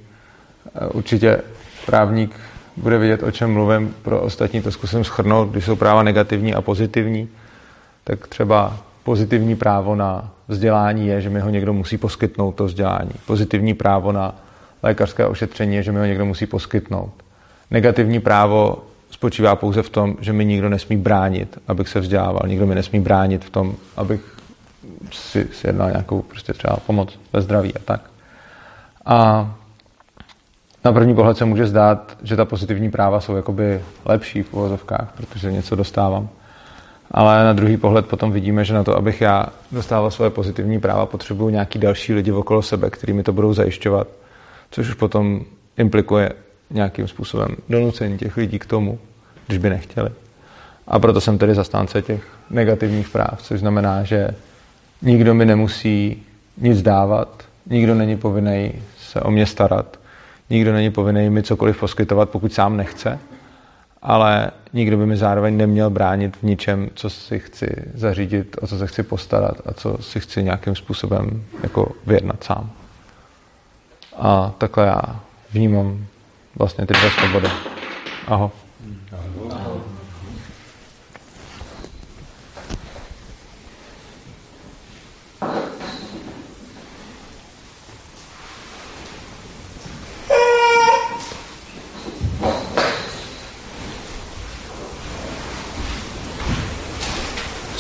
Určitě 0.94 1.42
právník 1.86 2.40
bude 2.78 2.98
vědět, 2.98 3.24
o 3.24 3.32
čem 3.32 3.54
mluvím, 3.54 3.96
pro 4.02 4.22
ostatní 4.22 4.62
to 4.62 4.72
zkusím 4.72 5.04
schrnout, 5.04 5.50
když 5.50 5.66
jsou 5.66 5.76
práva 5.76 6.04
negativní 6.04 6.54
a 6.54 6.62
pozitivní, 6.62 7.30
tak 8.04 8.28
třeba 8.28 8.78
pozitivní 9.04 9.56
právo 9.56 9.96
na 9.96 10.32
vzdělání 10.48 11.08
je, 11.08 11.22
že 11.22 11.30
mi 11.30 11.40
ho 11.40 11.50
někdo 11.50 11.74
musí 11.74 11.98
poskytnout 11.98 12.52
to 12.52 12.66
vzdělání. 12.66 13.12
Pozitivní 13.26 13.74
právo 13.74 14.12
na 14.12 14.36
lékařské 14.84 15.26
ošetření 15.26 15.76
je, 15.76 15.84
že 15.84 15.92
mi 15.92 16.00
ho 16.00 16.06
někdo 16.06 16.26
musí 16.26 16.46
poskytnout. 16.46 17.12
Negativní 17.72 18.20
právo 18.20 18.84
spočívá 19.12 19.56
pouze 19.56 19.82
v 19.84 19.90
tom, 19.90 20.18
že 20.22 20.34
mi 20.34 20.46
nikdo 20.46 20.70
nesmí 20.70 20.98
bránit, 20.98 21.58
abych 21.68 21.90
se 21.90 22.00
vzdělával. 22.00 22.42
Nikdo 22.48 22.68
mi 22.68 22.76
nesmí 22.76 23.00
bránit 23.00 23.46
v 23.46 23.50
tom, 23.50 23.76
abych 23.98 24.22
si, 25.12 25.48
si 25.54 25.68
jednal 25.68 25.90
nějakou 25.90 26.22
prostě 26.22 26.54
třeba 26.54 26.78
pomoc 26.86 27.20
ve 27.34 27.42
zdraví 27.42 27.76
a 27.76 27.80
tak. 27.86 28.02
A 29.06 29.50
na 30.86 30.92
první 30.92 31.16
pohled 31.16 31.38
se 31.38 31.46
může 31.46 31.68
zdát, 31.68 32.18
že 32.24 32.36
ta 32.36 32.46
pozitivní 32.46 32.92
práva 32.92 33.22
jsou 33.22 33.36
jakoby 33.36 33.82
lepší 34.06 34.44
v 34.44 34.54
uvozovkách, 34.54 35.14
protože 35.18 35.52
něco 35.52 35.76
dostávám. 35.76 36.30
Ale 37.12 37.44
na 37.44 37.54
druhý 37.54 37.78
pohled 37.78 38.06
potom 38.06 38.32
vidíme, 38.32 38.66
že 38.66 38.74
na 38.74 38.84
to, 38.84 38.98
abych 38.98 39.22
já 39.22 39.46
dostával 39.72 40.12
svoje 40.12 40.30
pozitivní 40.30 40.80
práva, 40.80 41.06
potřebuju 41.06 41.50
nějaký 41.50 41.80
další 41.80 42.14
lidi 42.14 42.32
okolo 42.32 42.62
sebe, 42.62 42.90
který 42.90 43.14
mi 43.14 43.24
to 43.24 43.34
budou 43.34 43.54
zajišťovat, 43.54 44.08
což 44.72 44.90
už 44.90 44.94
potom 44.94 45.42
implikuje 45.78 46.32
nějakým 46.70 47.08
způsobem 47.08 47.48
donucení 47.70 48.18
těch 48.18 48.38
lidí 48.38 48.60
k 48.60 48.66
tomu, 48.66 49.00
když 49.48 49.58
by 49.58 49.70
nechtěli. 49.70 50.10
A 50.88 51.00
proto 51.00 51.22
jsem 51.22 51.38
tedy 51.38 51.56
zastánce 51.56 52.02
těch 52.02 52.24
negativních 52.50 53.10
práv, 53.10 53.42
což 53.42 53.60
znamená, 53.60 54.04
že 54.04 54.28
nikdo 55.04 55.34
mi 55.34 55.46
nemusí 55.46 56.24
nic 56.58 56.82
dávat, 56.82 57.44
nikdo 57.66 57.96
není 57.96 58.18
povinný 58.18 58.72
se 58.98 59.22
o 59.22 59.32
mě 59.32 59.46
starat, 59.46 60.00
nikdo 60.50 60.74
není 60.74 60.92
povinný 60.92 61.30
mi 61.30 61.44
cokoliv 61.44 61.80
poskytovat, 61.80 62.30
pokud 62.30 62.54
sám 62.54 62.78
nechce, 62.78 63.20
ale 64.02 64.52
nikdo 64.74 64.98
by 64.98 65.06
mi 65.06 65.18
zároveň 65.18 65.58
neměl 65.58 65.90
bránit 65.90 66.38
v 66.38 66.44
ničem, 66.44 66.90
co 66.94 67.10
si 67.10 67.40
chci 67.40 67.68
zařídit, 67.94 68.56
o 68.62 68.68
co 68.68 68.78
se 68.78 68.88
chci 68.88 69.04
postarat 69.04 69.62
a 69.66 69.74
co 69.74 69.98
si 70.02 70.20
chci 70.20 70.44
nějakým 70.44 70.76
způsobem 70.76 71.44
jako 71.64 71.92
vyjednat 72.06 72.44
sám. 72.44 72.70
A 74.18 74.54
takhle 74.58 74.86
já 74.86 75.02
vnímám 75.52 76.06
vlastně 76.56 76.86
ty 76.86 76.94
dvě 76.94 77.10
svobody. 77.10 77.48
Aho. 78.28 78.52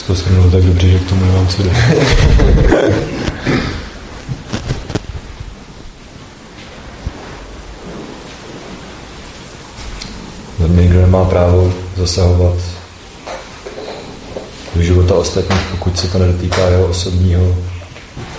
To 0.07 0.15
shrnul 0.15 0.51
tak 0.51 0.63
dobře, 0.63 0.87
že 0.87 0.99
k 0.99 1.09
tomu 1.09 1.25
nemám 1.25 1.47
co 1.47 1.63
mě 10.67 10.81
nikdo 10.81 11.01
nemá 11.01 11.25
právo 11.25 11.73
zasahovat 11.97 12.53
do 14.75 14.81
života 14.81 15.15
ostatních, 15.15 15.61
pokud 15.71 15.99
se 15.99 16.07
to 16.07 16.19
nedotýká 16.19 16.67
jeho 16.67 16.85
osobního, 16.85 17.55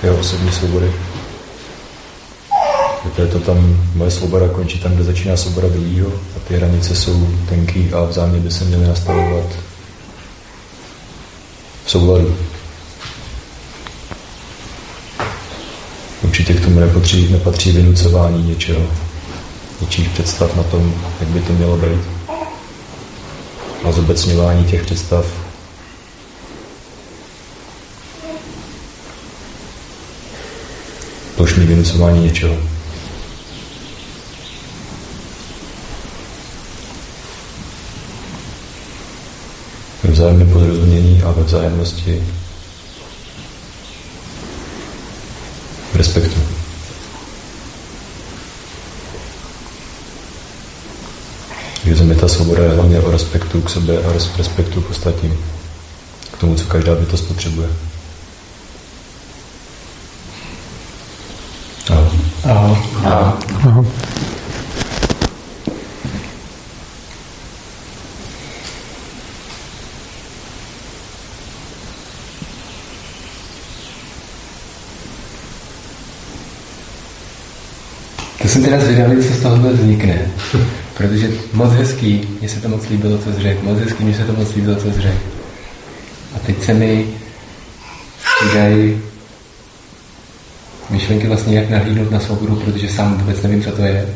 jeho 0.03 0.17
osobní 0.17 0.53
svobody. 0.53 0.93
je 3.19 3.27
to 3.27 3.39
tam, 3.41 3.79
moje 3.95 4.11
svoboda 4.11 4.49
končí 4.49 4.79
tam, 4.79 4.95
kde 4.95 5.05
začíná 5.05 5.37
svoboda 5.37 5.69
druhého 5.69 6.09
a 6.09 6.49
ty 6.49 6.57
hranice 6.57 6.97
jsou 6.97 7.29
tenký 7.49 7.91
a 7.93 8.05
vzájemně 8.05 8.41
by 8.41 8.51
se 8.51 8.65
měly 8.65 8.89
nastavovat 8.89 9.74
v 11.85 11.91
souladu. 11.91 12.37
Určitě 16.23 16.55
k 16.55 16.65
tomu 16.65 16.81
nepatří, 16.81 17.33
nepatří 17.33 17.73
vynucování 17.73 18.49
něčeho, 18.49 18.87
něčích 19.81 20.09
představ 20.09 20.57
na 20.57 20.63
tom, 20.63 20.95
jak 21.21 21.29
by 21.29 21.41
to 21.41 21.53
mělo 21.53 21.77
být. 21.77 22.01
A 23.85 23.93
zobecňování 23.93 24.65
těch 24.65 24.83
představ 24.83 25.27
plošní 31.37 31.67
vynucování 31.67 32.25
něčeho. 32.25 32.74
Vzájemné 40.11 40.45
porozumění 40.45 41.23
a 41.23 41.31
ve 41.31 41.43
vzájemnosti 41.43 42.23
v 45.93 45.97
respektu. 45.97 46.41
Takže 51.83 51.99
za 51.99 52.05
mě 52.05 52.15
ta 52.15 52.29
svoboda 52.29 52.65
je 52.65 52.71
hlavně 52.71 53.01
o 53.01 53.11
respektu 53.11 53.61
k 53.61 53.71
sobě 53.71 54.05
a 54.05 54.13
respektu 54.37 54.83
k 54.83 54.91
ostatním. 54.91 55.39
K 56.33 56.39
tomu, 56.39 56.55
co 56.55 56.65
každá 56.65 56.95
bytost 56.95 57.29
potřebuje. 57.29 57.69
Ahoj. 61.91 62.19
Ahoj. 62.45 62.77
Ahoj. 63.05 63.54
To 78.45 78.51
jsem 78.51 78.63
teda 78.63 78.81
zvědavý, 78.81 79.17
co 79.17 79.35
z 79.35 79.41
toho 79.41 79.57
vznikne. 79.57 80.31
Protože 80.97 81.31
moc 81.53 81.73
hezký, 81.73 82.29
mně 82.41 82.49
se 82.49 82.61
to 82.61 82.69
moc 82.69 82.89
líbilo, 82.89 83.19
co 83.19 83.33
zřek, 83.33 83.63
moc 83.63 83.79
hezký, 83.79 84.05
mně 84.05 84.15
se 84.15 84.25
to 84.25 84.33
moc 84.33 84.55
líbilo, 84.55 84.77
co 84.77 84.91
zřek. 84.91 85.15
A 86.37 86.39
teď 86.39 86.63
se 86.63 86.75
mi 86.75 87.07
přidají 88.39 89.03
myšlenky 90.91 91.27
vlastně, 91.27 91.59
jak 91.59 91.71
nahlídnout 91.71 92.11
na 92.11 92.21
svobodu, 92.21 92.57
protože 92.57 92.89
sám 92.89 93.19
vůbec 93.19 93.43
nevím, 93.43 93.63
co 93.63 93.73
to 93.73 93.83
je. 93.83 94.09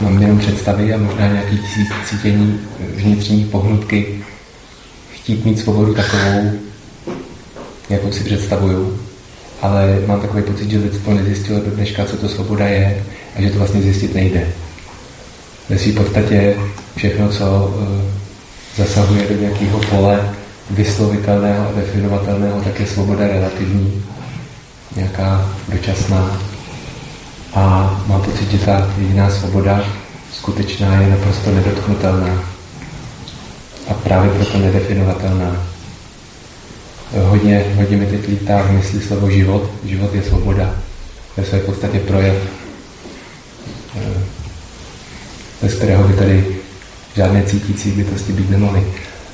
Mám 0.00 0.22
jenom 0.22 0.38
představy 0.38 0.94
a 0.94 0.98
možná 0.98 1.26
nějaký 1.26 1.60
cítění 2.04 2.60
vnitřní 2.94 3.44
pohnutky, 3.44 4.24
chtít 5.12 5.44
mít 5.44 5.58
svobodu 5.58 5.94
takovou, 5.94 6.52
jakou 7.90 8.12
si 8.12 8.24
představuju 8.24 9.05
ale 9.62 9.98
mám 10.06 10.20
takový 10.20 10.42
pocit, 10.42 10.70
že 10.70 10.78
lidstvo 10.78 11.14
nezjistilo 11.14 11.60
do 11.60 11.70
dneška, 11.70 12.04
co 12.04 12.16
to 12.16 12.28
svoboda 12.28 12.66
je 12.66 13.04
a 13.36 13.42
že 13.42 13.50
to 13.50 13.58
vlastně 13.58 13.82
zjistit 13.82 14.14
nejde. 14.14 14.48
Ve 15.68 15.78
své 15.78 15.92
podstatě 15.92 16.56
všechno, 16.96 17.28
co 17.28 17.44
uh, 17.44 17.86
zasahuje 18.76 19.26
do 19.28 19.40
nějakého 19.40 19.78
pole 19.78 20.34
vyslovitelného 20.70 21.68
a 21.68 21.72
definovatelného, 21.76 22.60
tak 22.60 22.80
je 22.80 22.86
svoboda 22.86 23.28
relativní, 23.28 24.02
nějaká 24.96 25.50
dočasná. 25.68 26.40
A 27.54 27.60
mám 28.06 28.22
pocit, 28.22 28.50
že 28.50 28.58
ta 28.58 28.90
jediná 28.98 29.30
svoboda 29.30 29.84
skutečná 30.32 31.00
je 31.00 31.10
naprosto 31.10 31.50
nedotknutelná 31.50 32.44
a 33.88 33.94
právě 33.94 34.30
proto 34.30 34.58
nedefinovatelná 34.58 35.75
hodně, 37.12 37.64
hodně 37.76 37.96
mi 37.96 38.06
teď 38.06 38.28
lítá 38.28 38.62
v 38.62 38.70
mysli 38.70 39.00
slovo 39.00 39.30
život. 39.30 39.70
Život 39.84 40.14
je 40.14 40.22
svoboda. 40.22 40.74
To 41.34 41.40
je 41.40 41.62
v 41.62 41.66
podstatě 41.66 41.98
projev, 41.98 42.34
bez 45.62 45.74
kterého 45.74 46.08
by 46.08 46.14
tady 46.14 46.46
žádné 47.16 47.42
cítící 47.42 47.90
bytosti 47.90 48.32
být 48.32 48.50
nemohly. 48.50 48.84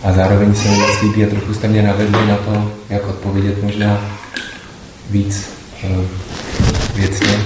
A 0.02 0.12
zároveň 0.12 0.54
se 0.54 0.68
mi 0.68 0.76
moc 0.76 1.02
líbí 1.02 1.24
a 1.24 1.28
trochu 1.28 1.54
jste 1.54 1.68
mě 1.68 1.82
navedli 1.82 2.26
na 2.26 2.36
to, 2.36 2.72
jak 2.90 3.08
odpovědět 3.08 3.62
možná 3.62 4.18
víc 5.10 5.50
uh, 5.84 6.04
věcně, 6.94 7.38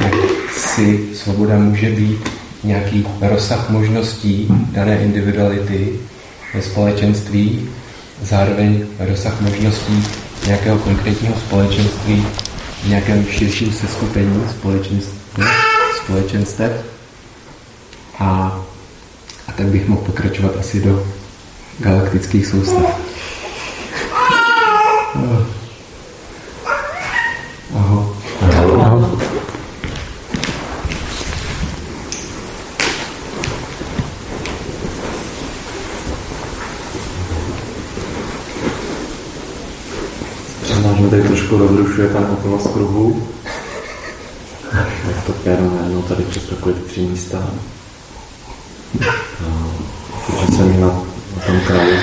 jak 0.00 0.14
si 0.56 1.08
svoboda 1.14 1.58
může 1.58 1.90
být 1.90 2.30
nějaký 2.64 3.06
rozsah 3.20 3.70
možností 3.70 4.46
dané 4.72 4.98
individuality 4.98 5.92
ve 6.54 6.62
společenství, 6.62 7.68
zároveň 8.24 8.86
rozsah 8.98 9.40
možností 9.40 10.06
nějakého 10.46 10.78
konkrétního 10.78 11.34
společenství, 11.34 12.26
nějakém 12.86 13.26
širším 13.26 13.72
seskupení 13.72 14.44
společenství, 14.50 15.44
společenstev. 16.04 16.72
A, 18.18 18.60
a 19.48 19.52
tak 19.52 19.66
bych 19.66 19.88
mohl 19.88 20.02
pokračovat 20.02 20.56
asi 20.60 20.80
do 20.80 21.06
galaktických 21.78 22.46
soustav. 22.46 23.00
Aho. 27.74 28.16
Aho. 28.80 29.18
Přiznám, 40.62 40.96
že 40.96 41.02
mi 41.02 41.10
tady 41.10 41.22
trošku 41.44 41.58
rozrušuje 41.58 42.08
ten 42.08 42.26
okolnost 42.32 42.72
kruhu. 42.72 43.28
Jak 45.08 45.24
to 45.26 45.32
péro 45.32 45.70
najednou 45.76 46.02
tady 46.02 46.24
přeskakuje 46.24 46.74
tři 46.74 47.00
místa. 47.00 47.50
Že 50.40 50.56
jsem 50.56 50.80
na, 50.80 50.86
na 50.86 51.42
tom 51.46 51.60
kraji. 51.66 51.98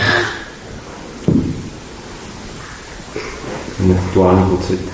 Aktuální 3.97 4.57
pocit. 4.57 4.91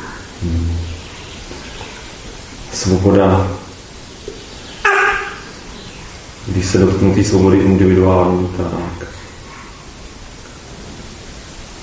Svoboda. 2.73 3.47
Když 6.47 6.65
se 6.65 6.77
dotknu 6.77 7.15
té 7.15 7.23
svobody 7.23 7.57
individuální, 7.57 8.47
tak 8.57 9.07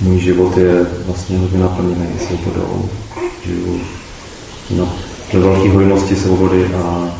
můj 0.00 0.18
život 0.18 0.57
je 0.57 0.87
vlastně 1.07 1.38
hodně 1.38 1.59
naplněný 1.59 2.07
svobodou. 2.26 2.88
Žiju 3.46 3.80
no, 4.70 4.92
ve 5.33 5.40
velké 5.40 5.70
hojnosti 5.70 6.16
svobody 6.16 6.66
a 6.74 7.14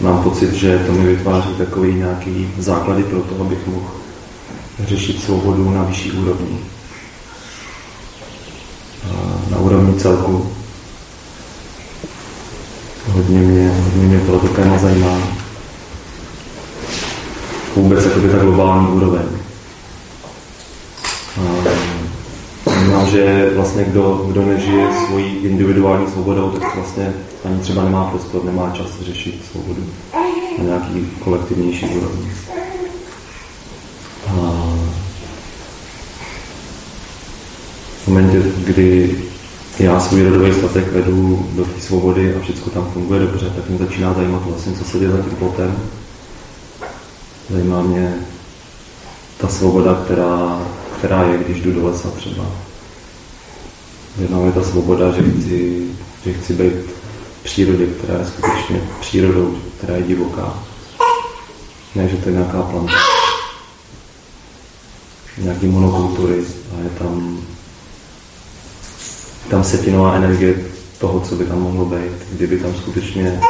mám 0.00 0.22
pocit, 0.22 0.52
že 0.52 0.78
to 0.86 0.92
mi 0.92 1.06
vytváří 1.06 1.48
takový 1.48 1.94
nějaký 1.94 2.48
základy 2.58 3.02
pro 3.02 3.20
to, 3.20 3.40
abych 3.40 3.66
mohl 3.66 3.86
řešit 4.84 5.22
svobodu 5.22 5.70
na 5.70 5.82
vyšší 5.82 6.12
úrovni. 6.12 6.58
A 9.10 9.40
na 9.50 9.58
úrovni 9.58 10.00
celku. 10.00 10.52
Hodně 13.12 13.38
mě, 13.38 13.80
hodně 13.84 14.06
mě 14.06 14.20
tohoto 14.20 14.48
téma 14.48 14.78
zajímá. 14.78 15.18
Vůbec 17.76 18.04
jakoby 18.04 18.28
ta 18.28 18.38
globální 18.38 18.88
úroveň. 18.88 19.35
Vnímám, 22.66 23.06
že 23.10 23.50
vlastně 23.54 23.84
kdo, 23.84 24.26
kdo 24.28 24.46
nežije 24.46 24.88
svojí 25.06 25.36
individuální 25.36 26.06
svobodou, 26.12 26.50
tak 26.50 26.74
vlastně 26.74 27.14
ani 27.44 27.60
třeba 27.60 27.84
nemá 27.84 28.04
prostor, 28.04 28.44
nemá 28.44 28.70
čas 28.70 28.86
řešit 29.00 29.44
svobodu 29.50 29.86
na 30.58 30.64
nějaký 30.64 31.10
kolektivnější 31.24 31.86
úrovni. 31.86 32.32
V 38.04 38.08
momentě, 38.08 38.42
kdy 38.64 39.18
já 39.78 40.00
svůj 40.00 40.22
rodový 40.22 40.54
statek 40.54 40.92
vedu 40.92 41.48
do 41.52 41.64
té 41.64 41.80
svobody 41.80 42.34
a 42.34 42.40
všechno 42.40 42.72
tam 42.72 42.90
funguje 42.92 43.20
dobře, 43.20 43.52
tak 43.56 43.68
mě 43.68 43.78
začíná 43.78 44.14
zajímat 44.14 44.42
vlastně, 44.46 44.72
co 44.72 44.84
se 44.84 44.98
děje 44.98 45.10
za 45.10 45.22
tím 45.22 45.36
plotem. 45.36 45.76
Zajímá 47.50 47.82
mě 47.82 48.14
ta 49.38 49.48
svoboda, 49.48 50.02
která, 50.04 50.62
která 50.98 51.22
je, 51.22 51.38
když 51.38 51.60
jdu 51.60 51.72
do 51.72 51.86
lesa 51.86 52.10
třeba. 52.10 52.44
Jedna 54.18 54.38
je 54.46 54.52
ta 54.52 54.62
svoboda, 54.62 55.12
že 55.12 55.22
chci, 55.22 55.88
že 56.24 56.32
chci 56.32 56.52
být 56.52 56.72
v 57.40 57.44
přírodě, 57.44 57.86
která 57.86 58.18
je 58.18 58.26
skutečně 58.26 58.82
přírodou, 59.00 59.58
která 59.78 59.96
je 59.96 60.02
divoká. 60.02 60.62
Ne, 61.94 62.08
že 62.08 62.16
to 62.16 62.28
je 62.28 62.34
nějaká 62.34 62.62
planta. 62.62 62.92
Nějaký 65.38 65.66
monokultury 65.66 66.44
a 66.78 66.82
je 66.82 66.90
tam, 66.98 67.40
tam 69.50 69.64
setinová 69.64 70.14
energie 70.14 70.64
toho, 70.98 71.20
co 71.20 71.34
by 71.34 71.44
tam 71.44 71.60
mohlo 71.60 71.84
být, 71.84 72.12
kdyby 72.32 72.58
tam 72.58 72.74
skutečně 72.74 73.40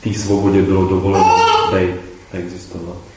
té 0.00 0.14
svobodě 0.14 0.62
bylo 0.62 0.88
dovoleno 0.88 1.36
být, 1.74 1.94
existovat. 2.32 3.07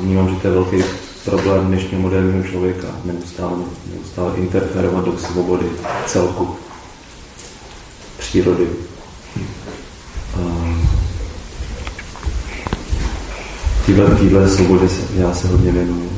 Vnímám, 0.00 0.28
že 0.28 0.40
to 0.40 0.46
je 0.46 0.52
velký 0.52 0.84
problém 1.24 1.66
dnešního 1.66 2.02
moderního 2.02 2.42
člověka. 2.42 2.88
Neustále, 3.04 3.58
neustále 3.94 4.36
interferovat 4.36 5.04
do 5.04 5.18
svobody 5.18 5.66
celku, 6.06 6.56
přírody. 8.18 8.66
Týhle, 13.86 14.14
týhle 14.14 14.48
svobody 14.48 14.88
já 15.14 15.34
se 15.34 15.48
hodně 15.48 15.72
věnuju. 15.72 16.10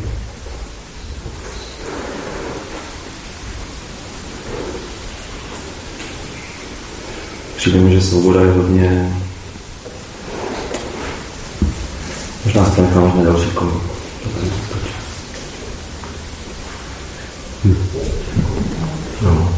Přijde 7.57 7.81
mi, 7.81 7.93
že 7.93 8.01
svoboda 8.01 8.41
je 8.41 8.53
hodně 8.53 9.17
Se 12.49 12.55
to 12.95 13.01
možná 13.01 13.25
další 13.25 13.51
kolo. 13.51 13.81
No. 19.23 19.51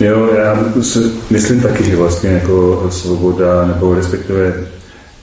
Jo, 0.00 0.34
já 0.34 0.72
myslím 1.30 1.60
taky, 1.60 1.84
že 1.84 1.96
vlastně 1.96 2.30
jako 2.30 2.86
svoboda, 2.90 3.66
nebo 3.66 3.94
respektive 3.94 4.66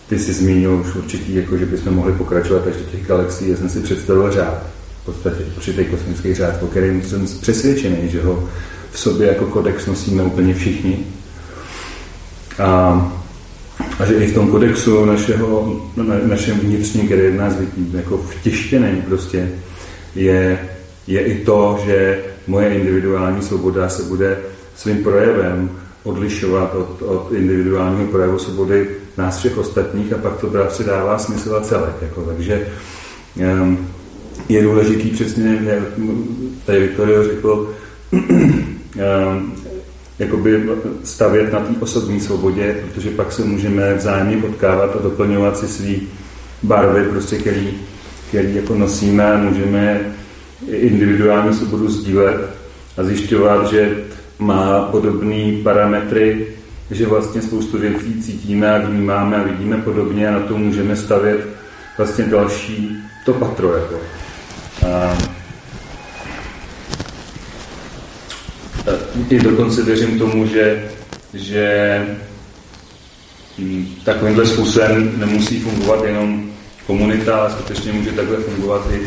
ty 0.09 0.19
jsi 0.19 0.33
zmínil 0.33 0.73
už 0.73 0.95
určitý, 0.95 1.35
jako 1.35 1.57
že 1.57 1.65
bychom 1.65 1.93
mohli 1.93 2.13
pokračovat 2.13 2.67
až 2.67 2.75
do 2.75 2.83
těch 2.83 3.07
galaxií. 3.07 3.49
Já 3.49 3.57
jsem 3.57 3.69
si 3.69 3.79
představil 3.79 4.31
řád 4.31 4.78
v 5.01 5.05
podstatě 5.05 5.43
určitý 5.57 5.85
kosmický 5.85 6.33
řád, 6.33 6.63
o 6.63 6.67
kterém 6.67 7.01
jsem 7.01 7.25
přesvědčený, 7.41 8.09
že 8.09 8.21
ho 8.21 8.49
v 8.91 8.99
sobě 8.99 9.27
jako 9.27 9.45
kodex 9.45 9.85
nosíme 9.85 10.23
úplně 10.23 10.53
všichni. 10.53 10.99
A, 12.59 13.11
a 13.99 14.05
že 14.05 14.13
i 14.13 14.27
v 14.27 14.33
tom 14.33 14.51
kodexu 14.51 15.05
našeho, 15.05 15.81
na, 15.95 16.15
našem 16.27 16.59
vnitřním, 16.59 17.05
který 17.05 17.21
je 17.21 17.31
v 17.31 17.35
nás 17.35 17.53
jako 17.93 18.17
vtištěný 18.17 19.01
prostě, 19.01 19.49
je, 20.15 20.59
je 21.07 21.21
i 21.21 21.45
to, 21.45 21.79
že 21.85 22.23
moje 22.47 22.69
individuální 22.69 23.41
svoboda 23.41 23.89
se 23.89 24.03
bude 24.03 24.37
svým 24.75 25.03
projevem 25.03 25.69
odlišovat 26.03 26.75
od, 26.75 27.01
od 27.01 27.31
individuálního 27.31 28.07
projevu 28.11 28.39
svobody 28.39 28.89
nás 29.17 29.37
všech 29.37 29.57
ostatních 29.57 30.13
a 30.13 30.17
pak 30.17 30.37
to 30.37 30.47
bratře 30.47 30.83
dává 30.83 31.19
smysl 31.19 31.55
a 31.55 31.61
celek. 31.61 31.95
Jako, 32.01 32.21
takže 32.21 32.67
um, 33.35 33.87
je 34.49 34.63
důležitý 34.63 35.09
přesně, 35.09 35.59
jak 35.63 35.83
tady 36.65 36.79
Viktorio 36.79 37.23
řekl, 37.23 37.75
ehm, 38.97 39.53
jakoby 40.19 40.69
stavět 41.03 41.53
na 41.53 41.59
té 41.59 41.73
osobní 41.79 42.19
svobodě, 42.19 42.77
protože 42.85 43.09
pak 43.09 43.31
se 43.31 43.45
můžeme 43.45 43.93
vzájemně 43.93 44.37
potkávat 44.37 44.95
a 44.95 45.03
doplňovat 45.03 45.57
si 45.57 45.67
svý 45.67 46.07
barvy, 46.63 47.03
prostě, 47.09 47.37
který, 47.37 47.77
který 48.29 48.55
jako 48.55 48.75
nosíme 48.75 49.31
a 49.33 49.37
můžeme 49.37 50.01
individuální 50.71 51.53
svobodu 51.55 51.89
sdílet 51.89 52.49
a 52.97 53.03
zjišťovat, 53.03 53.69
že 53.69 53.97
má 54.39 54.81
podobné 54.81 55.63
parametry, 55.63 56.47
že 56.91 57.07
vlastně 57.07 57.41
spoustu 57.41 57.77
věcí 57.77 58.21
cítíme 58.21 58.75
a 58.75 58.87
vnímáme 58.87 59.37
a 59.37 59.43
vidíme 59.43 59.77
podobně 59.77 60.27
a 60.27 60.31
na 60.31 60.39
to 60.39 60.57
můžeme 60.57 60.95
stavět 60.95 61.47
vlastně 61.97 62.25
další 62.25 62.97
to 63.25 63.33
patro. 63.33 63.73
Jako. 63.73 64.18
I 69.29 69.39
dokonce 69.39 69.83
věřím 69.83 70.19
tomu, 70.19 70.45
že, 70.47 70.89
že 71.33 72.05
takovýmhle 74.03 74.45
způsobem 74.45 75.19
nemusí 75.19 75.59
fungovat 75.59 76.03
jenom 76.03 76.51
komunita, 76.87 77.37
ale 77.37 77.51
skutečně 77.51 77.91
může 77.91 78.11
takhle 78.11 78.37
fungovat 78.37 78.87
i, 78.91 79.01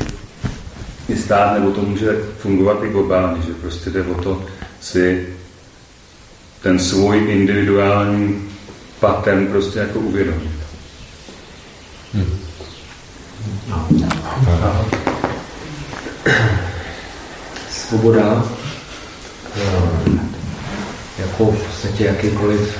i 1.13 1.17
stát, 1.17 1.55
nebo 1.55 1.71
to 1.71 1.81
může 1.81 2.17
fungovat 2.39 2.83
i 2.85 2.89
globálně, 2.89 3.43
že 3.43 3.53
prostě 3.53 3.91
jde 3.91 4.03
o 4.03 4.23
to 4.23 4.45
si 4.81 5.29
ten 6.63 6.79
svůj 6.79 7.33
individuální 7.33 8.49
pattern 9.01 9.47
prostě 9.47 9.79
jako 9.79 9.99
uvědomit. 9.99 10.51
Hmm. 12.15 12.39
No. 13.69 13.89
No. 14.47 15.12
Svoboda 17.71 18.45
eh, 19.57 20.11
jako 21.19 21.47
v 21.47 21.63
podstatě 21.67 22.05
jakýkoliv 22.05 22.79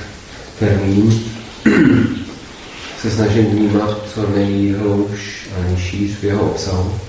termín 0.59 1.23
se 3.01 3.11
snažím 3.11 3.45
vnímat 3.45 3.97
co 4.13 4.29
nejhlouž 4.29 5.49
a 5.57 5.63
nejšíř 5.67 6.19
v 6.19 6.23
jeho 6.23 6.41
obsahu. 6.41 6.99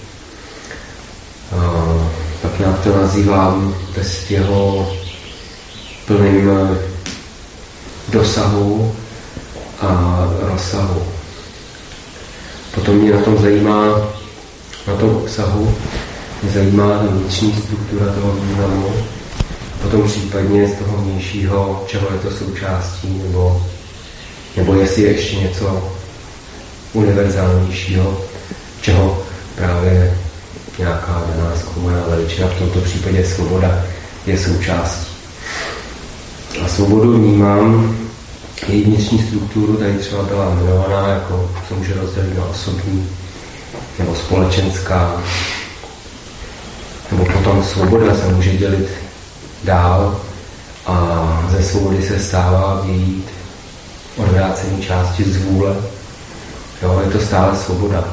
A 1.52 1.84
tak 2.42 2.58
nějak 2.58 2.80
to 2.80 2.96
nazývám 2.96 3.74
bez 3.96 4.30
jeho 4.30 4.92
plným 6.06 6.50
dosahu 8.08 8.94
a 9.80 9.88
rozsahu. 10.40 11.02
Potom 12.74 12.94
mě 12.94 13.12
na 13.12 13.22
tom 13.22 13.42
zajímá, 13.42 13.86
na 14.86 14.96
tom 14.96 15.16
obsahu, 15.16 15.74
mě 16.44 16.52
zajímá 16.52 16.98
ta 16.98 17.07
vnitřní 17.07 17.52
struktura 17.52 18.12
toho 18.12 18.33
významu, 18.33 18.92
potom 19.83 20.02
případně 20.02 20.68
z 20.68 20.72
toho 20.72 20.96
vnějšího, 20.96 21.85
čeho 21.87 22.09
je 22.12 22.18
to 22.18 22.30
součástí, 22.30 23.20
nebo, 23.26 23.62
nebo 24.57 24.74
jestli 24.74 25.02
je 25.02 25.11
ještě 25.11 25.37
něco 25.37 25.92
univerzálnějšího, 26.92 28.20
čeho 28.80 29.22
právě 29.54 30.18
nějaká 30.78 31.22
daná 31.35 31.57
zkoumaná 31.57 32.02
veličina, 32.09 32.48
v 32.48 32.59
tomto 32.59 32.80
případě 32.80 33.26
svoboda, 33.26 33.85
je 34.26 34.38
součástí. 34.38 35.07
A 36.64 36.68
svobodu 36.68 37.12
vnímám, 37.12 37.96
její 38.68 38.83
vnitřní 38.83 39.22
strukturu 39.22 39.76
tady 39.76 39.92
třeba 39.92 40.22
byla 40.22 40.50
jmenovaná 40.50 41.09
jako, 41.09 41.50
co 41.68 41.74
může 41.74 41.94
rozdělit 41.94 42.38
na 42.38 42.44
osobní 42.44 43.09
nebo 43.98 44.14
společenská, 44.14 45.22
nebo 47.14 47.33
potom 47.33 47.62
svoboda 47.62 48.14
se 48.14 48.33
může 48.33 48.50
dělit 48.50 48.88
dál 49.64 50.20
a 50.87 51.46
ze 51.50 51.62
svobody 51.62 52.03
se 52.03 52.18
stává 52.18 52.81
vyjít 52.85 53.27
odvrácení 54.16 54.83
části 54.83 55.24
z 55.24 55.44
vůle. 55.44 55.77
Jo, 56.83 57.03
je 57.05 57.11
to 57.11 57.20
stále 57.20 57.57
svoboda. 57.57 58.05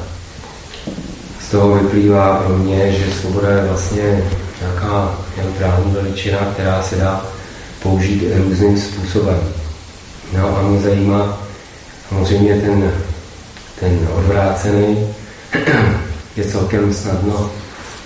Z 1.46 1.50
toho 1.50 1.74
vyplývá 1.74 2.36
pro 2.36 2.58
mě, 2.58 2.92
že 2.92 3.12
svoboda 3.20 3.48
je 3.48 3.64
vlastně 3.64 4.24
nějaká 4.60 5.14
neutrální 5.36 5.92
veličina, 5.92 6.38
která 6.38 6.82
se 6.82 6.96
dá 6.96 7.24
použít 7.82 8.24
různým 8.36 8.78
způsobem. 8.78 9.38
No 10.32 10.58
a 10.58 10.62
mě 10.62 10.80
zajímá 10.80 11.38
samozřejmě 12.08 12.56
ten, 12.56 12.92
ten 13.80 14.08
odvrácený, 14.14 15.08
je 16.36 16.44
celkem 16.44 16.94
snadno 16.94 17.50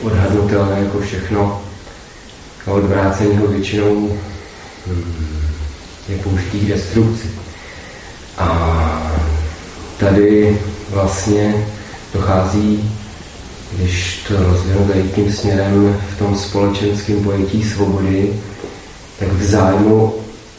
odhadnutelné 0.02 0.80
jako 0.80 1.00
všechno 1.00 1.62
odvrácení 2.66 3.36
ho 3.36 3.46
většinou 3.46 4.18
hm, 4.86 5.14
je 6.08 6.16
použitý 6.16 6.60
k 6.60 6.68
destrukci. 6.68 7.30
A 8.38 9.12
tady 9.98 10.58
vlastně 10.90 11.66
dochází, 12.14 12.94
když 13.72 14.24
to 14.28 14.42
rozvěnu 14.42 14.88
tady 14.88 15.02
tím 15.02 15.32
směrem 15.32 16.00
v 16.14 16.18
tom 16.18 16.36
společenském 16.36 17.24
pojetí 17.24 17.64
svobody, 17.64 18.32
tak 19.18 19.28
v 19.28 19.42
zájmu 19.42 20.14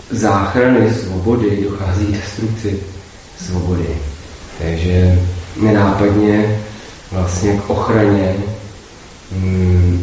záchrany 0.10 0.93
svobody 0.93 1.67
dochází 1.69 2.06
k 2.06 2.12
destrukci 2.12 2.80
svobody. 3.45 3.88
Takže 4.60 5.19
nenápadně 5.62 6.60
vlastně 7.12 7.58
k 7.58 7.69
ochraně 7.69 8.36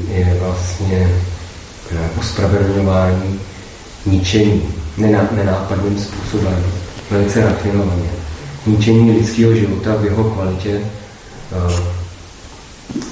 je 0.08 0.37
vlastně 0.40 1.10
ospravedlňování 2.18 3.40
ničení 4.06 4.62
nenápadným 5.32 5.98
způsobem, 5.98 6.64
velice 7.10 7.44
rafinovaně. 7.44 8.10
Ničení 8.66 9.12
lidského 9.12 9.54
života 9.54 9.94
v 9.96 10.04
jeho 10.04 10.24
kvalitě, 10.24 10.80
eh, 11.52 11.82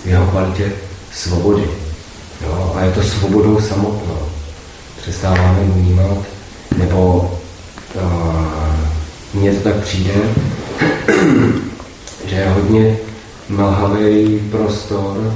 v 0.04 0.06
jeho 0.06 0.26
kvalitě 0.26 0.72
svobody. 1.12 1.64
Jo? 2.42 2.72
A 2.76 2.84
je 2.84 2.92
to 2.92 3.02
svobodou 3.02 3.60
samotnou. 3.60 4.18
Přestáváme 5.02 5.64
vnímat, 5.64 6.18
nebo 6.78 7.30
uh, 7.94 8.00
mně 9.34 9.52
to 9.52 9.68
tak 9.68 9.76
přijde, 9.76 10.12
že 12.26 12.36
je 12.36 12.48
hodně 12.48 12.96
mlhavý 13.48 14.38
prostor 14.50 15.34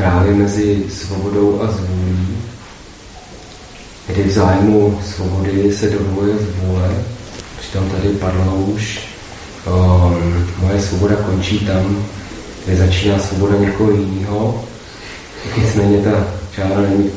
právě 0.00 0.34
mezi 0.34 0.84
svobodou 0.90 1.62
a 1.62 1.70
zvůlí, 1.70 2.36
kdy 4.06 4.22
v 4.22 4.32
zájmu 4.32 4.98
svobody 5.14 5.72
se 5.72 5.90
dovoluje 5.90 6.34
zvůle, 6.38 6.90
přitom 7.60 7.90
tady 7.90 8.08
padlo 8.08 8.54
už, 8.54 9.00
um, 9.66 10.46
moje 10.60 10.80
svoboda 10.80 11.16
končí 11.16 11.58
tam, 11.58 12.04
kde 12.64 12.76
začíná 12.76 13.18
svoboda 13.18 13.56
někoho 13.56 13.90
jiného, 13.90 14.64
nicméně 15.58 15.98
ta 15.98 16.26
čára 16.54 16.80
není 16.80 17.10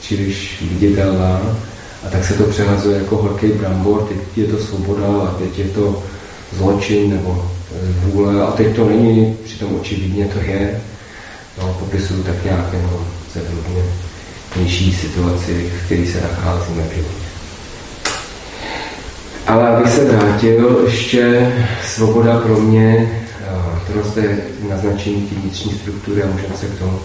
příliš 0.00 0.64
viditelná. 0.70 1.40
A 2.06 2.08
tak 2.08 2.24
se 2.24 2.34
to 2.34 2.44
přehazuje 2.44 2.98
jako 2.98 3.16
horký 3.16 3.46
brambor, 3.46 4.02
teď 4.08 4.18
je 4.36 4.44
to 4.44 4.58
svoboda 4.58 5.06
a 5.06 5.34
teď 5.38 5.58
je 5.58 5.64
to 5.64 6.02
zločin 6.56 7.10
nebo 7.10 7.50
vůle. 8.04 8.42
A 8.42 8.50
teď 8.50 8.76
to 8.76 8.88
není, 8.88 9.36
přitom 9.44 9.74
očividně 9.80 10.24
to 10.24 10.38
je, 10.38 10.80
no, 11.58 11.76
popisuju 11.80 12.22
tak 12.22 12.44
nějak 12.44 12.72
jenom 12.72 13.06
zevrubně 13.34 13.82
nižší 14.56 14.94
situaci, 14.94 15.72
v 15.82 15.86
které 15.86 16.06
se 16.06 16.20
nacházíme 16.20 16.82
v 16.82 16.94
životě. 16.94 17.26
Ale 19.46 19.68
abych 19.68 19.92
se 19.92 20.04
vrátil, 20.04 20.80
ještě 20.84 21.52
svoboda 21.84 22.38
pro 22.38 22.56
mě, 22.56 23.12
to 23.92 24.08
zde 24.08 24.38
naznačení 24.70 25.22
ty 25.22 25.34
vnitřní 25.34 25.72
struktury 25.72 26.22
a 26.22 26.26
můžeme 26.26 26.56
se 26.60 26.66
k 26.66 26.78
tomu 26.78 26.98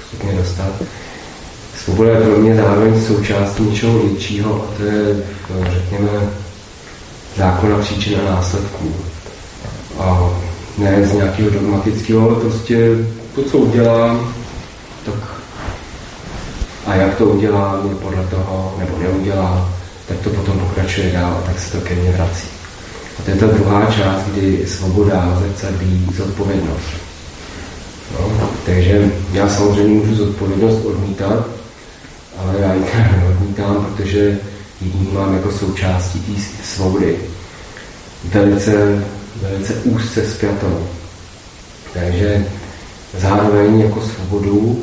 postupně 0.00 0.32
dostat. 0.32 0.72
Svoboda 1.84 2.10
je 2.10 2.20
pro 2.20 2.36
mě 2.36 2.56
zároveň 2.56 3.02
součástí 3.06 3.62
něčeho 3.62 3.98
většího 3.98 4.54
a 4.54 4.76
to 4.76 4.84
je, 4.84 5.16
řekněme, 5.72 6.08
zákona 7.36 7.78
příčin 7.78 8.20
a 8.20 8.30
následků. 8.30 8.94
A 9.98 10.30
ne 10.78 11.06
z 11.06 11.12
nějakého 11.12 11.50
dogmatického, 11.50 12.30
ale 12.30 12.40
prostě 12.40 12.88
to, 13.34 13.42
co 13.42 13.58
udělám, 13.58 14.34
tak 15.04 15.14
a 16.86 16.94
jak 16.94 17.14
to 17.14 17.26
udělá, 17.26 17.80
je 17.88 17.94
podle 17.94 18.26
toho, 18.26 18.74
nebo 18.78 18.98
neudělá, 18.98 19.72
tak 20.08 20.18
to 20.18 20.30
potom 20.30 20.58
pokračuje 20.58 21.12
dál 21.12 21.32
a 21.38 21.46
tak 21.46 21.58
se 21.58 21.72
to 21.72 21.80
ke 21.80 21.94
mně 21.94 22.10
vrací. 22.10 22.48
A 23.18 23.22
to 23.22 23.30
je 23.30 23.36
ta 23.36 23.46
druhá 23.46 23.86
část, 23.86 24.24
kdy 24.26 24.66
svoboda 24.66 25.38
zrcadlí 25.40 26.08
zodpovědnost. 26.16 26.88
No, 28.12 28.50
takže 28.66 29.12
já 29.32 29.48
samozřejmě 29.48 29.94
můžu 29.94 30.14
zodpovědnost 30.14 30.84
odmítat, 30.84 31.46
ale 32.38 32.60
já 32.60 32.74
ji 32.74 32.84
neodmítám, 33.20 33.86
protože 33.86 34.38
ji 34.80 34.90
vnímám 34.90 35.34
jako 35.34 35.52
součástí 35.52 36.18
té 36.18 36.64
svobody. 36.64 37.16
Velice, 38.24 39.04
velice 39.42 39.74
úzce 39.74 40.26
zpětou. 40.26 40.86
Takže 41.94 42.46
zároveň 43.18 43.80
jako 43.80 44.00
svobodu 44.00 44.82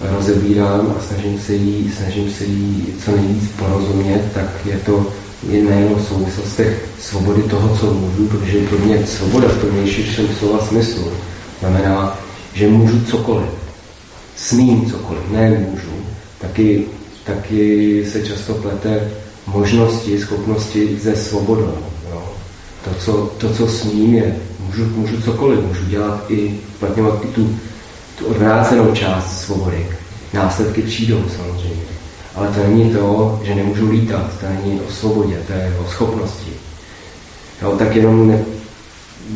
rozebírám 0.00 0.94
a 0.98 1.02
snažím 1.08 1.40
se 1.40 1.54
jí, 1.54 1.92
snažím 1.96 2.32
se 2.32 2.44
jí 2.44 2.86
co 3.04 3.16
nejvíc 3.16 3.50
porozumět, 3.58 4.22
tak 4.34 4.46
je 4.64 4.76
to 4.76 5.06
je 5.48 5.64
nejenom 5.64 5.94
v 5.94 6.08
souvislostech 6.08 6.88
svobody 7.00 7.42
toho, 7.42 7.76
co 7.76 7.94
můžu, 7.94 8.26
protože 8.26 8.58
pro 8.58 8.78
mě 8.78 9.06
svoboda 9.06 9.48
v 9.48 9.60
tom 9.60 9.76
nejširším 9.76 10.28
slova 10.38 10.66
smyslu 10.66 11.12
znamená, 11.60 12.18
že 12.54 12.68
můžu 12.68 13.04
cokoliv. 13.04 13.48
Smím 14.36 14.90
cokoliv, 14.90 15.22
ne 15.30 15.50
můžu. 15.50 15.90
Taky, 16.38 16.84
taky 17.24 18.04
se 18.12 18.26
často 18.26 18.54
plete 18.54 19.10
možnosti, 19.46 20.18
schopnosti 20.18 20.98
ze 21.02 21.16
svobodou. 21.16 21.74
To, 22.84 22.90
co, 22.98 23.12
to, 23.38 23.54
co 23.54 23.68
smím, 23.68 24.14
je, 24.14 24.36
můžu, 24.70 24.84
můžu 24.96 25.22
cokoliv, 25.22 25.60
můžu 25.60 25.84
dělat 25.84 26.24
i, 26.28 26.58
uplatňovat 26.74 27.24
i 27.24 27.26
tu 27.26 27.58
tu 28.20 28.26
odvrácenou 28.26 28.94
část 28.94 29.40
svobody. 29.40 29.86
Následky 30.32 30.82
přijdou 30.82 31.24
samozřejmě. 31.36 31.82
Ale 32.34 32.48
to 32.48 32.62
není 32.62 32.90
to, 32.90 33.40
že 33.44 33.54
nemůžu 33.54 33.90
lítat, 33.90 34.40
to 34.40 34.46
není 34.46 34.80
o 34.80 34.92
svobodě, 34.92 35.42
to 35.46 35.52
je 35.52 35.76
o 35.78 35.90
schopnosti. 35.90 36.50
Jo, 37.62 37.76
tak 37.78 37.96
jenom 37.96 38.28
ne, 38.28 38.44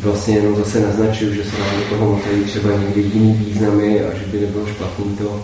vlastně 0.03 0.35
jenom 0.35 0.55
zase 0.55 0.79
naznačuju, 0.79 1.33
že 1.33 1.43
se 1.43 1.59
nám 1.59 1.79
do 1.79 1.85
toho 1.95 2.11
motají 2.15 2.43
třeba 2.43 2.69
někdy 2.71 3.01
jiný 3.01 3.33
významy 3.33 4.01
a 4.01 4.17
že 4.17 4.25
by 4.25 4.39
nebylo 4.39 4.67
špatný 4.67 5.17
to 5.17 5.43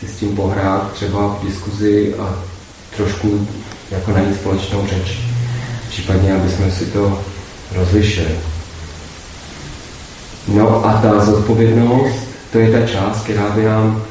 si 0.00 0.08
s 0.08 0.16
tím 0.16 0.36
pohrát 0.36 0.92
třeba 0.92 1.28
v 1.28 1.46
diskuzi 1.46 2.14
a 2.18 2.42
trošku 2.96 3.48
jako 3.90 4.10
najít 4.10 4.34
společnou 4.34 4.86
řeč. 4.86 5.18
Případně, 5.88 6.34
aby 6.34 6.50
jsme 6.50 6.70
si 6.70 6.86
to 6.86 7.22
rozlišili. 7.74 8.55
No 10.48 10.86
a 10.86 11.00
ta 11.02 11.24
zodpovědnost, 11.24 12.28
to 12.52 12.58
je 12.58 12.72
ta 12.72 12.86
část, 12.86 13.24
která 13.24 13.50
by 13.50 13.64
nám 13.64 14.02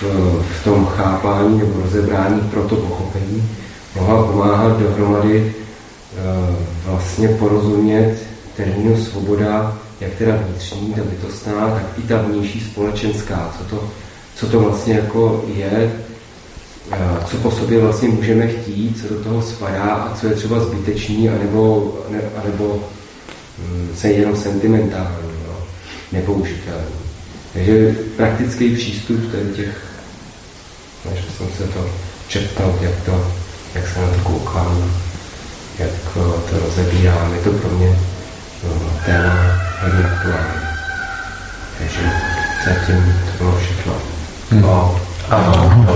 v, 0.00 0.04
v 0.60 0.64
tom 0.64 0.86
chápání 0.86 1.58
nebo 1.58 1.80
rozebrání 1.82 2.40
pro 2.40 2.62
to 2.62 2.76
pochopení 2.76 3.50
mohla 3.96 4.22
pomáhat 4.22 4.78
dohromady 4.78 5.36
e, 5.36 6.56
vlastně 6.86 7.28
porozumět 7.28 8.16
termínu 8.56 9.04
svoboda, 9.04 9.78
jak 10.00 10.14
teda 10.14 10.36
vnitřní, 10.36 10.94
ta 10.94 11.02
bytostná, 11.02 11.52
tak 11.52 11.84
i 11.98 12.02
ta 12.02 12.22
vnější 12.22 12.60
společenská, 12.60 13.54
co 13.58 13.64
to, 13.76 13.88
co 14.34 14.46
to 14.46 14.60
vlastně 14.60 14.94
jako 14.94 15.44
je, 15.54 15.92
e, 16.92 17.26
co 17.26 17.36
po 17.36 17.50
sobě 17.50 17.80
vlastně 17.80 18.08
můžeme 18.08 18.48
chtít, 18.48 19.00
co 19.00 19.14
do 19.14 19.24
toho 19.24 19.42
spadá 19.42 19.94
a 19.94 20.14
co 20.14 20.26
je 20.26 20.34
třeba 20.34 20.60
zbytečný, 20.60 21.28
anebo, 21.28 21.94
ne, 22.08 22.20
anebo 22.42 22.80
se 23.94 24.08
jenom 24.08 24.36
sentimentální, 24.36 25.32
no, 25.46 25.54
nepoužitelný. 26.12 27.00
Takže 27.52 27.94
praktický 28.16 28.76
přístup 28.76 29.32
tady 29.32 29.44
těch, 29.56 29.86
než 31.10 31.20
jsem 31.36 31.46
se 31.58 31.72
to 31.72 31.90
četnout, 32.28 32.82
jak, 32.82 33.04
to, 33.04 33.32
jak 33.74 33.88
se 33.88 34.00
na 34.00 34.08
to 34.08 34.18
koukám, 34.22 34.92
jak 35.78 35.90
to 36.14 36.42
rozebírám, 36.66 37.34
je 37.34 37.40
to 37.40 37.50
pro 37.50 37.70
mě 37.70 37.98
no, 38.64 38.70
téma 39.06 39.60
hodně 39.82 40.04
aktuální. 40.04 40.60
Takže 41.78 42.00
zatím 42.66 43.14
to 43.26 43.44
bylo 43.44 43.58
všechno. 43.58 43.92
Hmm. 44.50 44.60
No. 44.60 45.00
Aha. 45.30 45.86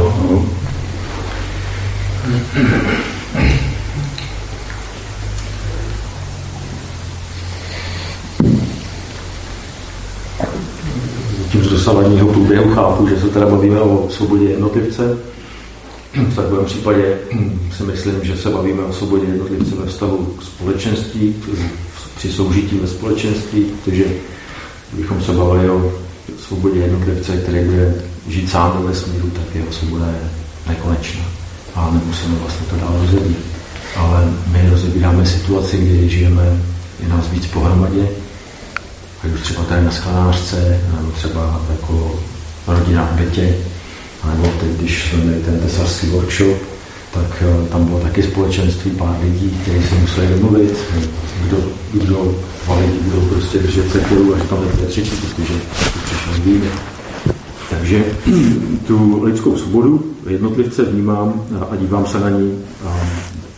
Tím 11.55 11.64
z 11.64 11.69
dosavadního 11.69 12.29
průběhu 12.29 12.75
chápu, 12.75 13.09
že 13.09 13.21
se 13.21 13.29
teda 13.29 13.47
bavíme 13.47 13.81
o 13.81 14.09
svobodě 14.11 14.45
jednotlivce. 14.45 15.19
V 16.14 16.37
takovém 16.37 16.64
případě 16.64 17.19
si 17.77 17.83
myslím, 17.83 18.14
že 18.23 18.37
se 18.37 18.51
bavíme 18.51 18.83
o 18.83 18.93
svobodě 18.93 19.27
jednotlivce 19.27 19.75
ve 19.77 19.87
vztahu 19.87 20.17
k 20.38 20.43
společenství, 20.43 21.35
při 22.17 22.33
soužití 22.33 22.79
ve 22.79 22.87
společenství, 22.87 23.64
protože 23.64 24.05
bychom 24.93 25.23
se 25.23 25.33
bavili 25.33 25.71
o 25.71 25.93
svobodě 26.38 26.81
jednotlivce, 26.81 27.37
který 27.37 27.64
bude 27.64 27.95
žít 28.29 28.51
sám 28.51 28.79
do 28.79 28.88
vesmíru, 28.88 29.31
tak 29.31 29.55
jeho 29.55 29.73
svoboda 29.73 30.07
je 30.07 30.31
nekonečná. 30.69 31.25
A 31.75 31.90
nemusíme 31.93 32.35
vlastně 32.43 32.67
to 32.71 32.77
dál 32.77 32.97
rozebírat. 33.01 33.43
Ale 33.97 34.33
my 34.53 34.71
rozebíráme 34.71 35.27
situaci, 35.27 35.79
kdy 35.79 36.09
žijeme, 36.09 36.61
je 37.03 37.09
nás 37.09 37.31
víc 37.31 37.47
pohromadě, 37.47 38.09
ať 39.24 39.34
už 39.34 39.40
třeba 39.40 39.64
tady 39.64 39.84
na 39.84 39.90
sklářce, 39.90 40.80
nebo 40.96 41.10
třeba 41.10 41.60
jako 41.70 42.20
rodina 42.66 43.08
v 43.12 43.20
bytě, 43.20 43.54
nebo 44.28 44.52
teď, 44.60 44.70
když 44.70 45.10
jsme 45.10 45.24
měli 45.24 45.42
ten 45.42 45.60
tesařský 45.60 46.06
workshop, 46.06 46.56
tak 47.14 47.42
eh, 47.42 47.68
tam 47.68 47.84
bylo 47.84 48.00
taky 48.00 48.22
společenství, 48.22 48.90
pár 48.90 49.16
lidí, 49.22 49.58
kteří 49.62 49.87
se 49.88 49.94
museli 49.94 50.26
domluvit, 50.28 50.78
kdo, 51.44 51.56
kdo 51.92 52.34
lidi 52.80 52.98
budou 53.02 53.20
prostě 53.20 53.58
držet 53.58 53.92
sekeru, 53.92 54.34
až 54.34 54.42
tam 54.48 54.60
nebude 54.60 54.87
třetí, 54.87 55.10
protože 55.10 55.54
to 55.54 56.00
přišel 56.04 56.32
víme. 56.44 56.66
Takže 57.70 58.04
tu 58.87 59.22
lidskou 59.24 59.56
svobodu 59.56 60.04
jednotlivce 60.28 60.82
vnímám 60.84 61.42
a 61.70 61.76
dívám 61.76 62.06
se 62.06 62.20
na 62.20 62.30
ní 62.30 62.58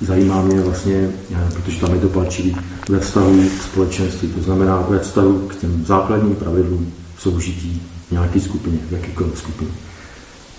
zajímá 0.00 0.42
mě 0.42 0.60
vlastně, 0.60 1.10
protože 1.54 1.80
tam 1.80 1.94
je 1.94 2.00
to 2.00 2.08
patří 2.08 2.56
ve 2.88 3.00
vztahu 3.00 3.42
k 3.58 3.62
společenství, 3.62 4.28
to 4.28 4.42
znamená 4.42 4.86
ve 4.88 4.98
vztahu 4.98 5.38
k 5.38 5.56
těm 5.56 5.84
základním 5.86 6.34
pravidlům 6.34 6.92
soužití 7.18 7.82
v 8.08 8.12
nějaké 8.12 8.40
skupině, 8.40 8.78
v 8.88 8.92
jakýkoliv 8.92 9.38
skupině. 9.38 9.70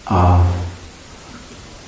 A 0.07 0.47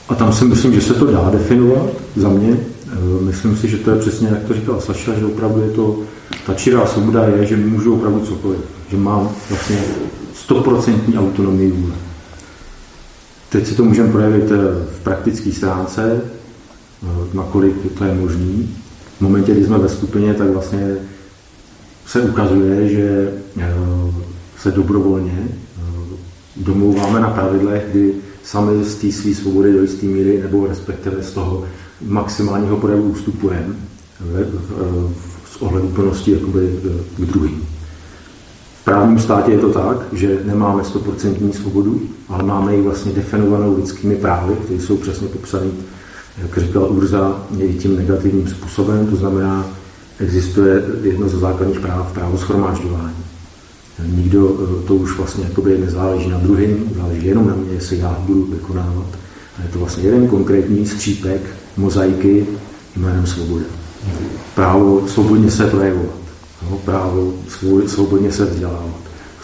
a 0.10 0.16
tam 0.16 0.34
si 0.34 0.46
myslím, 0.46 0.74
že 0.74 0.82
se 0.82 0.94
to 0.94 1.12
dá 1.12 1.30
definovat 1.30 1.90
za 2.16 2.30
mě. 2.30 2.58
Eh, 2.88 3.24
myslím 3.24 3.58
si, 3.58 3.70
že 3.70 3.78
to 3.78 3.92
je 3.92 4.00
přesně, 4.00 4.28
jak 4.28 4.44
to 4.44 4.54
říkal 4.54 4.82
Saša, 4.82 5.14
že 5.20 5.26
opravdu 5.26 5.62
je 5.62 5.70
to, 5.70 6.00
ta 6.46 6.54
čirá 6.54 6.86
svoboda 6.86 7.26
je, 7.26 7.46
že 7.46 7.58
můžu 7.58 7.96
opravdu 7.96 8.20
cokoliv. 8.20 8.60
Že 8.92 8.98
mám 8.98 9.30
vlastně 9.50 9.78
stoprocentní 10.34 11.18
autonomii 11.18 11.72
vůle. 11.72 11.94
Teď 13.50 13.68
si 13.68 13.76
to 13.76 13.84
můžeme 13.84 14.12
projevit 14.12 14.52
eh, 14.52 14.58
v 15.00 15.04
praktické 15.04 15.52
stránce, 15.52 16.22
nakolik 17.34 17.98
to 17.98 18.04
je 18.04 18.14
možný. 18.14 18.76
V 19.18 19.22
momentě, 19.22 19.52
kdy 19.52 19.66
jsme 19.66 19.78
ve 19.78 19.90
skupině, 19.90 20.34
tak 20.34 20.50
vlastně 20.50 20.96
se 22.06 22.22
ukazuje, 22.22 22.90
že 22.90 23.34
se 24.58 24.72
dobrovolně 24.72 25.48
domlouváme 26.56 27.20
na 27.20 27.30
pravidlech, 27.30 27.84
kdy 27.92 28.14
sami 28.44 28.84
z 28.84 28.96
té 28.96 29.12
své 29.12 29.34
svobody 29.34 29.74
do 29.74 29.82
jisté 29.82 30.06
míry, 30.06 30.40
nebo 30.44 30.68
respektive 30.68 31.24
z 31.24 31.32
toho 31.32 31.64
maximálního 32.02 32.78
projevu 32.78 33.10
ustupujeme 33.10 33.76
z 35.52 35.62
ohledu 35.62 35.88
plnosti 35.88 36.32
jakoby 36.32 36.80
k 37.18 37.22
druhým. 37.22 37.66
V 38.82 38.84
právním 38.84 39.20
státě 39.20 39.52
je 39.52 39.60
to 39.60 39.70
tak, 39.70 39.98
že 40.14 40.40
nemáme 40.46 40.84
100% 40.84 41.52
svobodu, 41.52 42.02
ale 42.30 42.44
máme 42.44 42.76
ji 42.76 42.82
vlastně 42.82 43.12
definovanou 43.12 43.76
lidskými 43.76 44.16
právy, 44.16 44.56
které 44.56 44.82
jsou 44.82 44.98
přesně 44.98 45.28
popsané, 45.28 45.66
jak 46.41 46.58
říkal 46.58 46.88
Urza, 46.91 47.43
i 47.60 47.73
tím 47.73 47.97
negativním 47.97 48.47
způsobem, 48.47 49.08
to 49.08 49.15
znamená, 49.15 49.65
existuje 50.19 50.84
jedno 51.02 51.30
ze 51.30 51.38
základních 51.38 51.80
práv, 51.80 52.12
právo 52.13 52.38
schromážďování. 52.38 53.15
Nikdo 54.08 54.60
eh, 54.60 54.88
to 54.88 54.95
už 54.95 55.17
vlastně 55.17 55.43
jakoby 55.43 55.78
nezáleží 55.78 56.30
na 56.30 56.38
druhém, 56.38 56.84
záleží 56.95 57.28
jenom 57.28 57.47
na 57.47 57.56
mě, 57.56 57.73
jestli 57.73 57.97
já 57.97 58.17
budu 58.19 58.45
vykonávat. 58.45 59.08
A 59.60 59.62
je 59.63 59.69
to 59.69 59.80
vlastně 59.80 60.04
jeden 60.04 60.28
konkrétní 60.28 60.86
střípek 60.86 61.41
mozaiky 61.78 62.47
jménem 62.95 63.25
svoboda. 63.25 63.65
Právo 64.56 65.08
svobodně 65.08 65.52
se 65.52 65.67
projevovat, 65.67 66.19
no, 66.71 66.78
právo 66.78 67.34
svobodně 67.88 68.32
se 68.32 68.45
vzdělávat. 68.45 68.95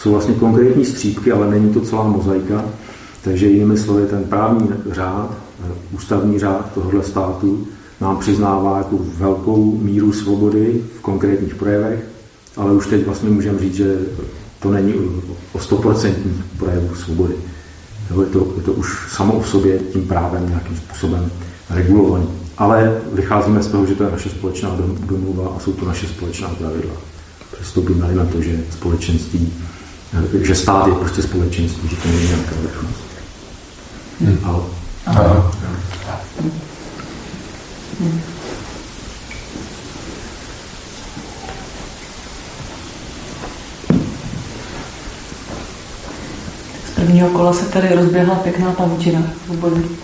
Jsou 0.02 0.10
vlastně 0.10 0.34
konkrétní 0.34 0.84
střípky, 0.84 1.32
ale 1.32 1.50
není 1.50 1.74
to 1.74 1.80
celá 1.80 2.08
mozaika, 2.08 2.64
takže 3.24 3.46
jinými 3.46 3.78
slovy 3.78 4.06
ten 4.06 4.24
právní 4.24 4.68
řád, 4.90 5.45
ústavní 5.92 6.38
řád 6.38 6.72
tohohle 6.74 7.02
státu 7.02 7.66
nám 8.00 8.16
přiznává 8.16 8.78
jako 8.78 8.98
velkou 9.18 9.78
míru 9.82 10.12
svobody 10.12 10.84
v 10.98 11.00
konkrétních 11.00 11.54
projevech, 11.54 12.04
ale 12.56 12.72
už 12.72 12.86
teď 12.86 13.06
vlastně 13.06 13.30
můžeme 13.30 13.58
říct, 13.58 13.74
že 13.74 13.98
to 14.60 14.70
není 14.70 14.94
o 15.52 15.58
100% 15.58 16.14
projevu 16.58 16.94
svobody. 16.94 17.34
Je 18.20 18.26
to, 18.26 18.52
je 18.56 18.62
to 18.62 18.72
už 18.72 19.12
samo 19.12 19.34
o 19.34 19.44
sobě 19.44 19.78
tím 19.78 20.08
právem 20.08 20.48
nějakým 20.48 20.76
způsobem 20.76 21.30
regulovaný. 21.70 22.28
Ale 22.58 23.00
vycházíme 23.12 23.62
z 23.62 23.66
toho, 23.66 23.86
že 23.86 23.94
to 23.94 24.04
je 24.04 24.10
naše 24.10 24.28
společná 24.28 24.76
domluva 25.06 25.48
a 25.56 25.60
jsou 25.60 25.72
to 25.72 25.86
naše 25.86 26.06
společná 26.06 26.48
pravidla. 26.48 26.94
Přistoupíme 27.52 28.14
na 28.14 28.24
to, 28.24 28.40
že 28.42 28.60
společenství, 28.70 29.52
že 30.42 30.54
stát 30.54 30.86
je 30.86 30.94
prostě 30.94 31.22
společenství, 31.22 31.88
že 31.88 31.96
to 31.96 32.08
není 32.08 32.26
nějaká 32.26 32.56
vrchnost. 32.62 33.00
Hmm. 34.20 34.38
Ale, 34.44 34.58
Aha. 35.06 35.52
Hmm. 38.00 38.20
prvního 46.94 47.28
kola 47.28 47.52
se 47.52 47.64
tady 47.64 47.94
rozběhla 47.94 48.34
pěkná 48.34 48.72
pavučina 48.72 49.22
v 49.46 49.56
boji. 49.56 49.98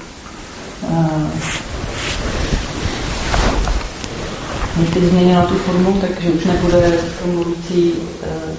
Když 4.76 4.90
teď 4.90 5.02
změnila 5.02 5.42
tu 5.42 5.54
formu, 5.54 6.00
takže 6.00 6.30
už 6.30 6.44
nebude 6.44 6.98
to 7.22 7.26
mluvící 7.26 7.92
uh, 7.92 8.56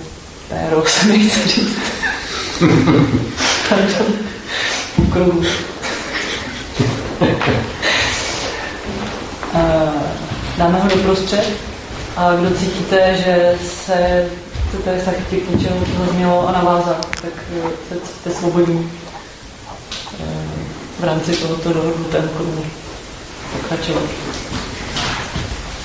péro, 0.50 0.84
se 0.88 1.08
mi 1.08 1.30
chce 1.30 1.48
říct. 1.48 1.78
Kruhu. 5.14 5.44
dáme 10.58 10.80
ho 10.80 10.90
do 10.90 10.96
prostřed 10.96 11.48
a 12.18 12.36
kdo 12.36 12.56
cítíte, 12.56 13.18
že 13.26 13.56
se 13.66 14.30
chcete 14.68 15.02
zachytit 15.06 15.52
něčeho, 15.52 15.78
co 15.86 16.06
zaznělo 16.06 16.48
a 16.48 16.52
navázat, 16.52 17.08
tak 17.22 17.34
eh, 17.92 17.96
jste 18.06 18.30
svobodní 18.30 18.92
eh, 20.20 20.24
v 21.00 21.04
rámci 21.04 21.32
tohoto 21.36 21.74
dohodnutého 21.74 22.28
kruhu 22.28 22.66
pokračovat. 23.52 24.04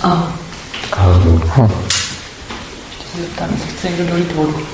Aha. 0.02 0.32
Aha. 0.92 1.70
se 3.12 3.20
zeptat, 3.20 3.50
jestli 3.50 3.70
chce 3.72 3.88
někdo 3.90 4.06
dolít 4.06 4.32
vodu. 4.32 4.66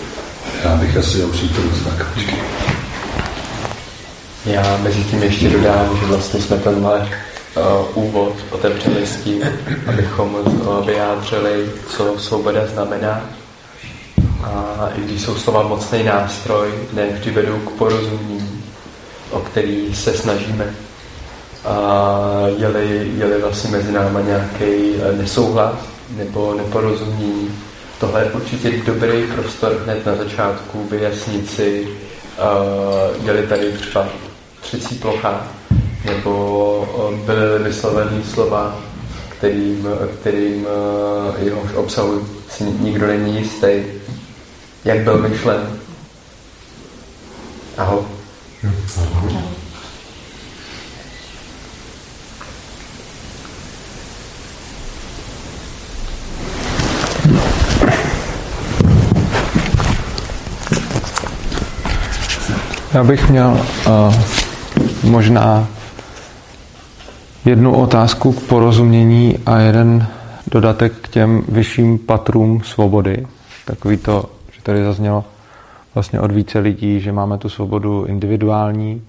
Já 0.65 0.77
bych 0.77 0.97
asi 0.97 1.19
jel 1.19 1.29
přítel 1.29 1.65
tak 1.85 2.07
počkej. 2.15 2.39
Já 4.47 4.77
mezi 4.77 5.05
tím 5.05 5.23
ještě 5.23 5.49
dodám, 5.49 5.97
že 6.01 6.07
vlastně 6.07 6.41
jsme 6.41 6.57
tenhle 6.57 7.09
uh, 7.57 8.05
úvod 8.05 8.33
otevřeli 8.51 9.07
s 9.07 9.17
tím, 9.17 9.43
abychom 9.87 10.35
uh, 10.35 10.87
vyjádřili, 10.87 11.71
co 11.89 12.19
svoboda 12.19 12.67
znamená. 12.67 13.31
A 14.45 14.89
i 14.97 15.01
když 15.01 15.23
jsou 15.23 15.37
slova 15.37 15.63
mocný 15.63 16.03
nástroj, 16.03 16.69
ne 16.93 17.07
vždy 17.07 17.31
vedou 17.31 17.57
k 17.59 17.71
porozumění, 17.71 18.65
o 19.31 19.41
který 19.41 19.95
se 19.95 20.13
snažíme. 20.13 20.75
A 21.65 22.19
je-li, 22.57 23.13
je-li 23.17 23.43
vlastně 23.43 23.71
mezi 23.71 23.93
náma 23.93 24.21
nějaký 24.21 24.95
nesouhlas 25.17 25.75
nebo 26.17 26.55
neporozumění, 26.55 27.51
tohle 28.01 28.23
je 28.23 28.31
určitě 28.31 28.73
dobrý 28.87 29.23
prostor 29.35 29.81
hned 29.85 30.07
na 30.07 30.15
začátku 30.15 30.87
vyjasnit 30.91 31.51
si, 31.51 31.89
uh, 32.39 33.27
je-li 33.27 33.47
tady 33.47 33.73
třeba 33.73 34.09
třecí 34.65 34.95
plocha, 34.95 35.47
nebo 36.05 37.13
byly 37.27 37.65
vyslovené 37.65 38.25
slova, 38.35 38.79
kterým, 39.29 39.89
kterým 40.21 40.67
jehož 41.39 41.73
obsahu 41.75 42.27
si 42.49 42.65
nikdo 42.65 43.07
není 43.07 43.39
jistý, 43.39 43.83
jak 44.85 44.99
byl 44.99 45.19
myšlen. 45.19 45.79
Ahoj. 47.79 48.01
Ahoj. 49.15 49.33
Já 62.95 63.05
bych 63.05 63.31
měl 63.31 63.67
uh, 63.87 64.15
možná 65.05 65.69
jednu 67.45 67.77
otázku 67.77 68.33
k 68.33 68.43
porozumění 68.43 69.39
a 69.47 69.59
jeden 69.59 70.07
dodatek 70.47 70.93
k 70.93 71.09
těm 71.09 71.43
vyšším 71.49 71.99
patrům 71.99 72.63
svobody. 72.65 73.27
Takový 73.65 73.97
to, 73.97 74.31
že 74.53 74.63
tady 74.63 74.85
zaznělo 74.85 75.25
vlastně 75.95 76.21
od 76.21 76.33
více 76.33 76.59
lidí, 76.59 77.01
že 77.01 77.13
máme 77.13 77.39
tu 77.39 77.49
svobodu 77.49 78.05
individuální 78.05 79.03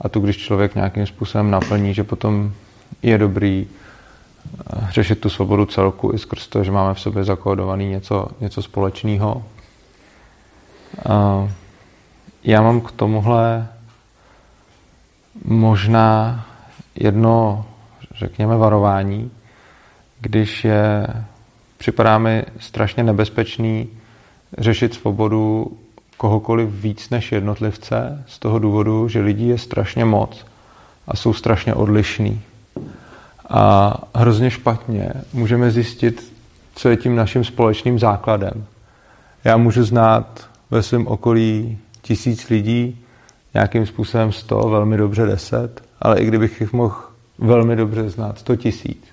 a 0.00 0.08
tu, 0.08 0.20
když 0.20 0.36
člověk 0.36 0.74
nějakým 0.74 1.06
způsobem 1.06 1.50
naplní, 1.50 1.94
že 1.94 2.04
potom 2.04 2.52
je 3.02 3.18
dobrý 3.18 3.66
eh, 3.66 4.88
řešit 4.90 5.20
tu 5.20 5.28
svobodu 5.28 5.66
celku 5.66 6.12
i 6.14 6.18
skrz 6.18 6.48
to, 6.48 6.64
že 6.64 6.72
máme 6.72 6.94
v 6.94 7.00
sobě 7.00 7.24
zakódovaný 7.24 7.88
něco, 7.88 8.26
něco 8.40 8.62
společného. 8.62 9.42
Já 12.44 12.62
mám 12.62 12.80
k 12.80 12.92
tomuhle 12.92 13.68
možná 15.44 16.46
jedno, 16.94 17.66
řekněme, 18.14 18.56
varování, 18.56 19.30
když 20.20 20.64
je, 20.64 21.06
připadá 21.78 22.18
mi 22.18 22.44
strašně 22.58 23.02
nebezpečný 23.02 23.88
řešit 24.58 24.94
svobodu 24.94 25.72
kohokoliv 26.16 26.68
víc 26.70 27.10
než 27.10 27.32
jednotlivce 27.32 28.24
z 28.26 28.38
toho 28.38 28.58
důvodu, 28.58 29.08
že 29.08 29.20
lidí 29.20 29.48
je 29.48 29.58
strašně 29.58 30.04
moc 30.04 30.46
a 31.08 31.16
jsou 31.16 31.32
strašně 31.32 31.74
odlišní. 31.74 32.42
A 33.48 33.94
hrozně 34.14 34.50
špatně 34.50 35.12
můžeme 35.32 35.70
zjistit, 35.70 36.32
co 36.74 36.88
je 36.88 36.96
tím 36.96 37.16
naším 37.16 37.44
společným 37.44 37.98
základem. 37.98 38.64
Já 39.44 39.56
můžu 39.56 39.84
znát 39.84 40.48
ve 40.70 40.82
svém 40.82 41.06
okolí 41.06 41.78
tisíc 42.02 42.48
lidí, 42.48 43.03
nějakým 43.54 43.86
způsobem 43.86 44.32
sto, 44.32 44.58
velmi 44.58 44.96
dobře 44.96 45.26
deset, 45.26 45.82
ale 46.02 46.20
i 46.20 46.26
kdybych 46.26 46.60
jich 46.60 46.72
mohl 46.72 46.94
velmi 47.38 47.76
dobře 47.76 48.10
znát, 48.10 48.38
sto 48.38 48.56
tisíc, 48.56 49.04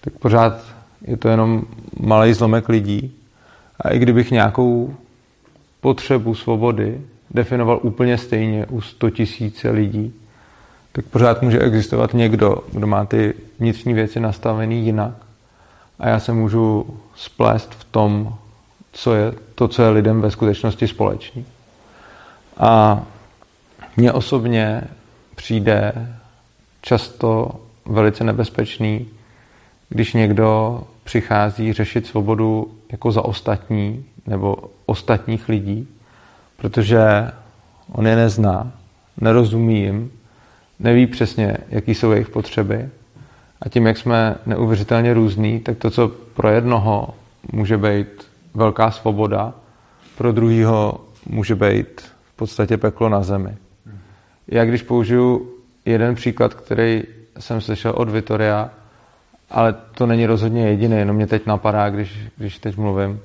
tak 0.00 0.12
pořád 0.12 0.60
je 1.02 1.16
to 1.16 1.28
jenom 1.28 1.62
malý 2.00 2.32
zlomek 2.32 2.68
lidí. 2.68 3.12
A 3.80 3.88
i 3.88 3.98
kdybych 3.98 4.30
nějakou 4.30 4.94
potřebu 5.80 6.34
svobody 6.34 7.00
definoval 7.30 7.80
úplně 7.82 8.18
stejně 8.18 8.66
u 8.66 8.80
100 8.80 9.10
tisíce 9.10 9.70
lidí, 9.70 10.14
tak 10.92 11.04
pořád 11.04 11.42
může 11.42 11.58
existovat 11.58 12.14
někdo, 12.14 12.58
kdo 12.72 12.86
má 12.86 13.04
ty 13.04 13.34
vnitřní 13.58 13.94
věci 13.94 14.20
nastavený 14.20 14.84
jinak. 14.84 15.12
A 15.98 16.08
já 16.08 16.20
se 16.20 16.32
můžu 16.32 16.86
splést 17.14 17.74
v 17.74 17.84
tom, 17.84 18.34
co 18.92 19.14
je 19.14 19.34
to, 19.54 19.68
co 19.68 19.82
je 19.82 19.88
lidem 19.88 20.20
ve 20.20 20.30
skutečnosti 20.30 20.88
společný. 20.88 21.44
A 22.58 23.02
mně 23.96 24.12
osobně 24.12 24.82
přijde 25.36 25.92
často 26.82 27.60
velice 27.86 28.24
nebezpečný, 28.24 29.06
když 29.88 30.14
někdo 30.14 30.82
přichází 31.04 31.72
řešit 31.72 32.06
svobodu 32.06 32.74
jako 32.92 33.12
za 33.12 33.24
ostatní 33.24 34.04
nebo 34.26 34.56
ostatních 34.86 35.48
lidí, 35.48 35.88
protože 36.56 37.30
on 37.92 38.06
je 38.06 38.16
nezná, 38.16 38.72
nerozumí 39.20 39.80
jim, 39.80 40.10
neví 40.80 41.06
přesně, 41.06 41.56
jaký 41.68 41.94
jsou 41.94 42.12
jejich 42.12 42.28
potřeby. 42.28 42.88
A 43.60 43.68
tím, 43.68 43.86
jak 43.86 43.98
jsme 43.98 44.34
neuvěřitelně 44.46 45.14
různý, 45.14 45.60
tak 45.60 45.78
to, 45.78 45.90
co 45.90 46.08
pro 46.08 46.48
jednoho 46.48 47.08
může 47.52 47.78
být 47.78 48.06
velká 48.54 48.90
svoboda, 48.90 49.54
pro 50.18 50.32
druhého 50.32 51.00
může 51.26 51.54
být 51.54 52.00
v 52.32 52.36
podstatě 52.36 52.76
peklo 52.76 53.08
na 53.08 53.22
zemi. 53.22 53.56
Já 54.48 54.64
když 54.64 54.82
použiju 54.82 55.50
jeden 55.84 56.14
příklad, 56.14 56.54
který 56.54 57.02
jsem 57.38 57.60
slyšel 57.60 57.92
od 57.96 58.10
Vitoria, 58.10 58.70
ale 59.50 59.74
to 59.94 60.06
není 60.06 60.26
rozhodně 60.26 60.68
jediný, 60.68 60.96
jenom 60.96 61.16
mě 61.16 61.26
teď 61.26 61.46
napadá, 61.46 61.90
když, 61.90 62.18
když 62.36 62.58
teď 62.58 62.76
mluvím. 62.76 63.10
Uh, 63.10 63.18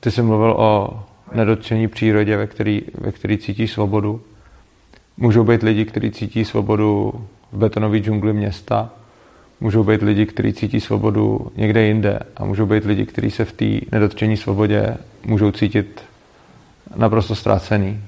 ty 0.00 0.10
jsi 0.10 0.22
mluvil 0.22 0.54
o 0.58 1.02
nedotčení 1.32 1.88
přírodě, 1.88 2.36
ve 2.36 2.46
který, 2.46 2.82
ve 2.98 3.12
který 3.12 3.38
cítí 3.38 3.68
svobodu. 3.68 4.22
Můžou 5.16 5.44
být 5.44 5.62
lidi, 5.62 5.84
kteří 5.84 6.10
cítí 6.10 6.44
svobodu 6.44 7.12
v 7.52 7.58
betonové 7.58 7.98
džungli 7.98 8.32
města, 8.32 8.90
můžou 9.60 9.84
být 9.84 10.02
lidi, 10.02 10.26
kteří 10.26 10.52
cítí 10.52 10.80
svobodu 10.80 11.52
někde 11.56 11.82
jinde 11.82 12.18
a 12.36 12.44
můžou 12.44 12.66
být 12.66 12.84
lidi, 12.84 13.06
kteří 13.06 13.30
se 13.30 13.44
v 13.44 13.52
té 13.52 13.64
nedotčení 13.92 14.36
svobodě 14.36 14.96
můžou 15.24 15.50
cítit 15.50 16.02
naprosto 16.96 17.34
ztracený. 17.34 18.00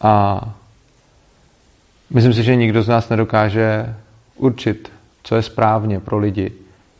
A 0.00 0.40
myslím 2.10 2.34
si, 2.34 2.42
že 2.42 2.56
nikdo 2.56 2.82
z 2.82 2.88
nás 2.88 3.08
nedokáže 3.08 3.94
určit, 4.36 4.92
co 5.22 5.36
je 5.36 5.42
správně 5.42 6.00
pro 6.00 6.18
lidi. 6.18 6.52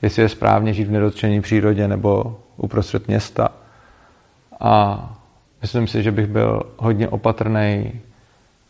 Jestli 0.02 0.22
je 0.22 0.28
správně 0.28 0.72
žít 0.72 0.84
v 0.84 0.90
nedotčení 0.90 1.40
přírodě 1.40 1.88
nebo 1.88 2.40
uprostřed 2.56 3.08
města. 3.08 3.48
A 4.60 5.02
myslím 5.62 5.86
si, 5.86 6.02
že 6.02 6.12
bych 6.12 6.26
byl 6.26 6.62
hodně 6.76 7.08
opatrný 7.08 7.92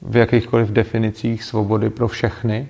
v 0.02 0.16
jakýchkoliv 0.16 0.68
definicích 0.68 1.44
svobody 1.44 1.90
pro 1.90 2.08
všechny, 2.08 2.68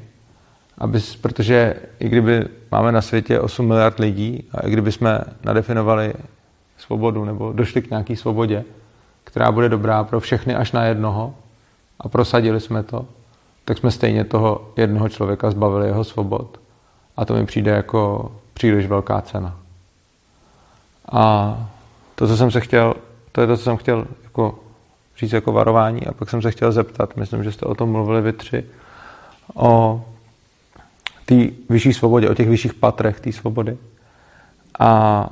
aby, 0.79 1.01
protože 1.21 1.75
i 1.99 2.09
kdyby 2.09 2.45
máme 2.71 2.93
na 2.93 3.03
světě 3.03 3.41
8 3.41 3.67
miliard 3.67 3.99
lidí 3.99 4.45
a 4.53 4.67
i 4.67 4.71
kdyby 4.71 4.93
jsme 4.93 5.21
nadefinovali 5.45 6.15
svobodu 6.79 7.25
nebo 7.25 7.53
došli 7.53 7.83
k 7.83 7.91
nějaké 7.91 8.17
svobodě, 8.17 8.65
která 9.25 9.53
bude 9.53 9.69
dobrá 9.69 10.05
pro 10.05 10.21
všechny 10.21 10.55
až 10.55 10.73
na 10.73 10.85
jednoho 10.85 11.35
a 12.01 12.09
prosadili 12.09 12.61
jsme 12.61 12.83
to, 12.83 13.07
tak 13.69 13.79
jsme 13.79 13.91
stejně 13.91 14.25
toho 14.25 14.73
jednoho 14.77 15.09
člověka 15.09 15.51
zbavili 15.51 15.87
jeho 15.87 16.05
svobod. 16.05 16.61
A 17.17 17.25
to 17.25 17.35
mi 17.35 17.47
přijde 17.47 17.71
jako 17.71 18.33
příliš 18.55 18.87
velká 18.87 19.21
cena. 19.21 19.57
A 21.13 21.57
to, 22.15 22.27
co 22.27 22.37
jsem 22.37 22.51
se 22.51 22.61
chtěl, 22.61 22.95
to 23.33 23.41
je 23.41 23.47
to, 23.47 23.57
co 23.57 23.63
jsem 23.63 23.77
chtěl 23.77 24.07
jako 24.25 24.59
říct 25.19 25.33
jako 25.33 25.53
varování 25.53 26.07
a 26.07 26.13
pak 26.13 26.31
jsem 26.31 26.43
se 26.43 26.51
chtěl 26.51 26.73
zeptat, 26.73 27.17
myslím, 27.17 27.45
že 27.45 27.53
jste 27.53 27.67
o 27.67 27.75
tom 27.75 27.91
mluvili 27.91 28.23
vy 28.23 28.33
tři, 28.33 28.65
o 29.55 30.05
té 31.25 31.35
vyšší 31.71 31.93
svobodě, 31.93 32.31
o 32.31 32.35
těch 32.35 32.49
vyšších 32.49 32.75
patrech 32.75 33.21
té 33.21 33.33
svobody. 33.33 33.77
A 34.79 35.31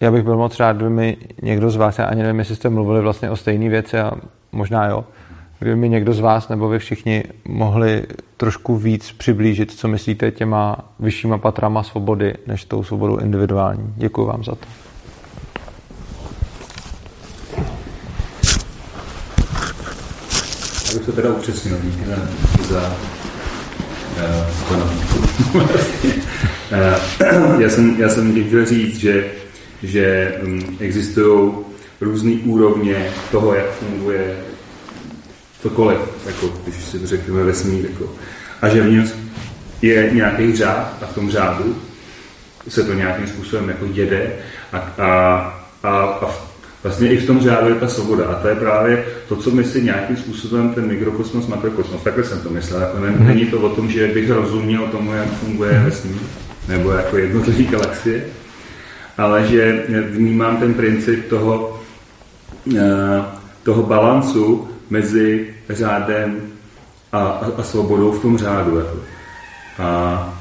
já 0.00 0.10
bych 0.10 0.22
byl 0.22 0.36
moc 0.36 0.60
rád, 0.60 0.76
kdyby 0.76 0.90
mi 0.90 1.16
někdo 1.42 1.70
z 1.70 1.76
vás, 1.76 1.98
já 1.98 2.04
ani 2.04 2.22
nevím, 2.22 2.38
jestli 2.38 2.56
jste 2.56 2.68
mluvili 2.68 3.00
vlastně 3.00 3.30
o 3.30 3.36
stejné 3.36 3.68
věci 3.68 3.98
a 3.98 4.12
možná 4.52 4.86
jo, 4.86 5.04
kdyby 5.58 5.76
mi 5.76 5.88
někdo 5.88 6.12
z 6.12 6.20
vás 6.20 6.48
nebo 6.48 6.68
vy 6.68 6.78
všichni 6.78 7.24
mohli 7.44 8.02
trošku 8.36 8.76
víc 8.76 9.12
přiblížit, 9.12 9.72
co 9.72 9.88
myslíte 9.88 10.30
těma 10.30 10.76
vyššíma 11.00 11.38
patrama 11.38 11.82
svobody, 11.82 12.34
než 12.46 12.64
tou 12.64 12.84
svobodou 12.84 13.16
individuální. 13.16 13.94
Děkuji 13.96 14.26
vám 14.26 14.44
za 14.44 14.54
to. 14.54 14.66
Abych 20.90 21.06
to 21.06 21.12
teda 21.12 21.30
upřesnil, 21.30 21.78
za 22.68 22.96
uh, 24.70 24.90
já, 27.60 27.68
jsem, 27.68 28.00
já 28.00 28.08
jsem 28.08 28.46
chtěl 28.46 28.66
říct, 28.66 28.96
že 28.96 29.24
že 29.84 30.32
um, 30.42 30.76
existují 30.80 31.52
různé 32.00 32.32
úrovně 32.44 33.10
toho, 33.30 33.54
jak 33.54 33.70
funguje 33.70 34.36
cokoliv, 35.64 35.98
jako, 36.26 36.52
když 36.64 36.84
si 36.84 36.98
to 36.98 37.06
řekneme 37.06 37.44
vesmír. 37.44 37.84
Jako. 37.90 38.12
A 38.62 38.68
že 38.68 38.82
v 38.82 38.90
něm 38.90 39.10
je 39.82 40.10
nějaký 40.12 40.56
řád 40.56 40.96
a 41.02 41.06
v 41.06 41.14
tom 41.14 41.30
řádu 41.30 41.76
se 42.68 42.84
to 42.84 42.94
nějakým 42.94 43.26
způsobem 43.26 43.68
jako 43.68 43.84
jede 43.92 44.32
a, 44.72 44.78
a, 44.78 45.08
a, 45.82 45.90
a 45.90 46.34
vlastně 46.82 47.08
i 47.08 47.16
v 47.16 47.26
tom 47.26 47.40
řádu 47.40 47.68
je 47.68 47.74
ta 47.74 47.88
svoboda. 47.88 48.26
A 48.26 48.34
to 48.34 48.48
je 48.48 48.54
právě 48.54 49.04
to, 49.28 49.36
co 49.36 49.50
myslí 49.50 49.82
nějakým 49.82 50.16
způsobem 50.16 50.74
ten 50.74 50.86
mikrokosmos, 50.86 51.46
makrokosmos. 51.46 52.02
Takhle 52.02 52.24
jsem 52.24 52.40
to 52.40 52.50
myslel. 52.50 52.80
Jako 52.80 52.98
ne, 52.98 53.10
mhm. 53.10 53.26
není 53.26 53.46
to 53.46 53.60
o 53.60 53.68
tom, 53.68 53.90
že 53.90 54.08
bych 54.08 54.30
rozuměl 54.30 54.86
tomu, 54.86 55.12
jak 55.12 55.28
funguje 55.28 55.72
mhm. 55.72 55.84
vesmír, 55.84 56.22
nebo 56.68 56.90
jako 56.90 57.16
jednotlivé 57.16 57.62
galaxie, 57.62 58.24
ale 59.18 59.46
že 59.46 59.84
vnímám 60.10 60.56
ten 60.56 60.74
princip 60.74 61.28
toho, 61.28 61.80
eh, 62.76 63.22
toho 63.62 63.82
balancu 63.82 64.73
mezi 64.90 65.54
řádem 65.70 66.42
a, 67.12 67.18
a, 67.18 67.46
a 67.56 67.62
svobodou 67.62 68.12
v 68.12 68.22
tom 68.22 68.38
řádu. 68.38 68.78
Jako. 68.78 68.98
A 69.78 70.38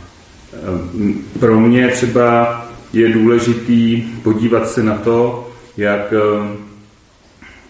pro 1.39 1.59
mě 1.59 1.87
třeba 1.87 2.61
je 2.93 3.13
důležitý 3.13 4.01
podívat 4.01 4.69
se 4.69 4.83
na 4.83 4.95
to, 4.95 5.49
jak 5.77 6.13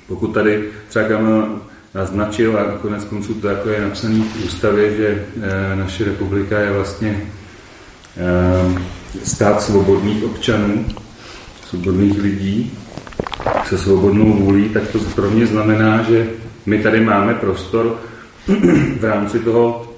pokud 0.07 0.27
tady 0.27 0.63
třeba 0.89 1.07
Kamil 1.07 1.61
naznačil 1.95 2.59
a 2.59 2.77
konec 2.81 3.03
konců 3.03 3.33
to 3.33 3.47
jako 3.47 3.69
je 3.69 3.81
napsané 3.81 4.15
v 4.15 4.45
ústavě, 4.45 4.97
že 4.97 5.25
naše 5.75 6.05
republika 6.05 6.59
je 6.59 6.71
vlastně 6.71 7.21
stát 9.23 9.61
svobodných 9.61 10.23
občanů, 10.23 10.85
svobodných 11.69 12.21
lidí 12.21 12.71
se 13.65 13.77
svobodnou 13.77 14.33
vůlí, 14.33 14.69
tak 14.69 14.87
to 14.87 14.99
pro 14.99 15.31
mě 15.31 15.47
znamená, 15.47 16.03
že 16.03 16.27
my 16.65 16.79
tady 16.79 16.99
máme 17.01 17.33
prostor 17.33 17.99
v 18.99 19.03
rámci 19.03 19.39
toho 19.39 19.93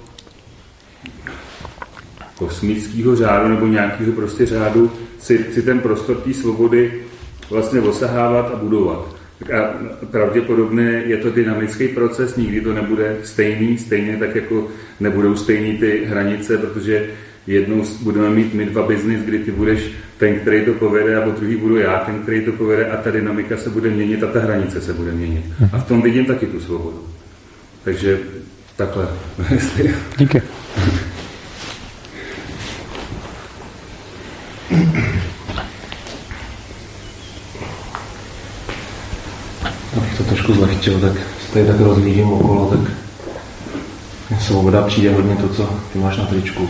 kosmického 2.38 3.16
řádu 3.16 3.48
nebo 3.48 3.66
nějakého 3.66 4.12
prostě 4.12 4.46
řádu 4.46 4.92
si, 5.18 5.46
si 5.52 5.62
ten 5.62 5.80
prostor 5.80 6.16
té 6.16 6.34
svobody 6.34 7.02
vlastně 7.50 7.80
osahávat 7.80 8.50
a 8.54 8.56
budovat. 8.56 9.16
A 9.42 9.74
pravděpodobně 10.10 11.02
je 11.06 11.16
to 11.16 11.30
dynamický 11.30 11.88
proces, 11.88 12.36
nikdy 12.36 12.60
to 12.60 12.72
nebude 12.72 13.16
stejný, 13.22 13.78
stejně 13.78 14.16
tak 14.16 14.34
jako 14.34 14.68
nebudou 15.00 15.36
stejný 15.36 15.78
ty 15.78 16.04
hranice, 16.04 16.58
protože 16.58 17.10
jednou 17.46 17.84
budeme 18.02 18.30
mít 18.30 18.54
my 18.54 18.64
dva 18.64 18.86
biznis, 18.86 19.22
kdy 19.22 19.38
ty 19.38 19.50
budeš 19.50 19.92
ten, 20.18 20.40
který 20.40 20.64
to 20.64 20.72
povede, 20.72 21.16
a 21.16 21.20
po 21.20 21.30
druhý 21.30 21.56
budu 21.56 21.76
já, 21.76 21.98
ten, 21.98 22.22
který 22.22 22.44
to 22.44 22.52
povede 22.52 22.86
a 22.86 22.96
ta 22.96 23.10
dynamika 23.10 23.56
se 23.56 23.70
bude 23.70 23.90
měnit 23.90 24.22
a 24.22 24.26
ta 24.26 24.40
hranice 24.40 24.80
se 24.80 24.92
bude 24.92 25.12
měnit. 25.12 25.44
A 25.72 25.78
v 25.78 25.88
tom 25.88 26.02
vidím 26.02 26.24
taky 26.24 26.46
tu 26.46 26.60
svobodu. 26.60 27.06
Takže 27.84 28.18
takhle. 28.76 29.08
Díky. 30.18 30.42
Abych 39.96 40.16
to 40.18 40.24
trošku 40.24 40.54
zlehčil, 40.54 41.00
tak 41.00 41.12
se 41.46 41.52
tady 41.52 41.66
tak 41.66 41.80
rozlížím 41.80 42.32
okolo, 42.32 42.70
tak 42.70 42.92
svoboda 44.40 44.82
přijde 44.82 45.12
hodně 45.12 45.36
to, 45.36 45.48
co 45.48 45.80
ty 45.92 45.98
máš 45.98 46.16
na 46.16 46.26
tričku. 46.26 46.68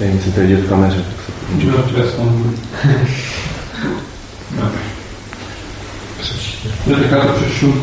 Nevím, 0.00 0.16
jestli 0.16 0.32
to 0.32 0.40
vidět 0.40 0.60
v 0.60 0.68
kameře. 0.68 1.04
Tak 1.04 2.06
se 2.06 2.22
můžu. 2.22 2.54
Tak 7.10 7.26
to 7.26 7.32
přečtu. 7.32 7.74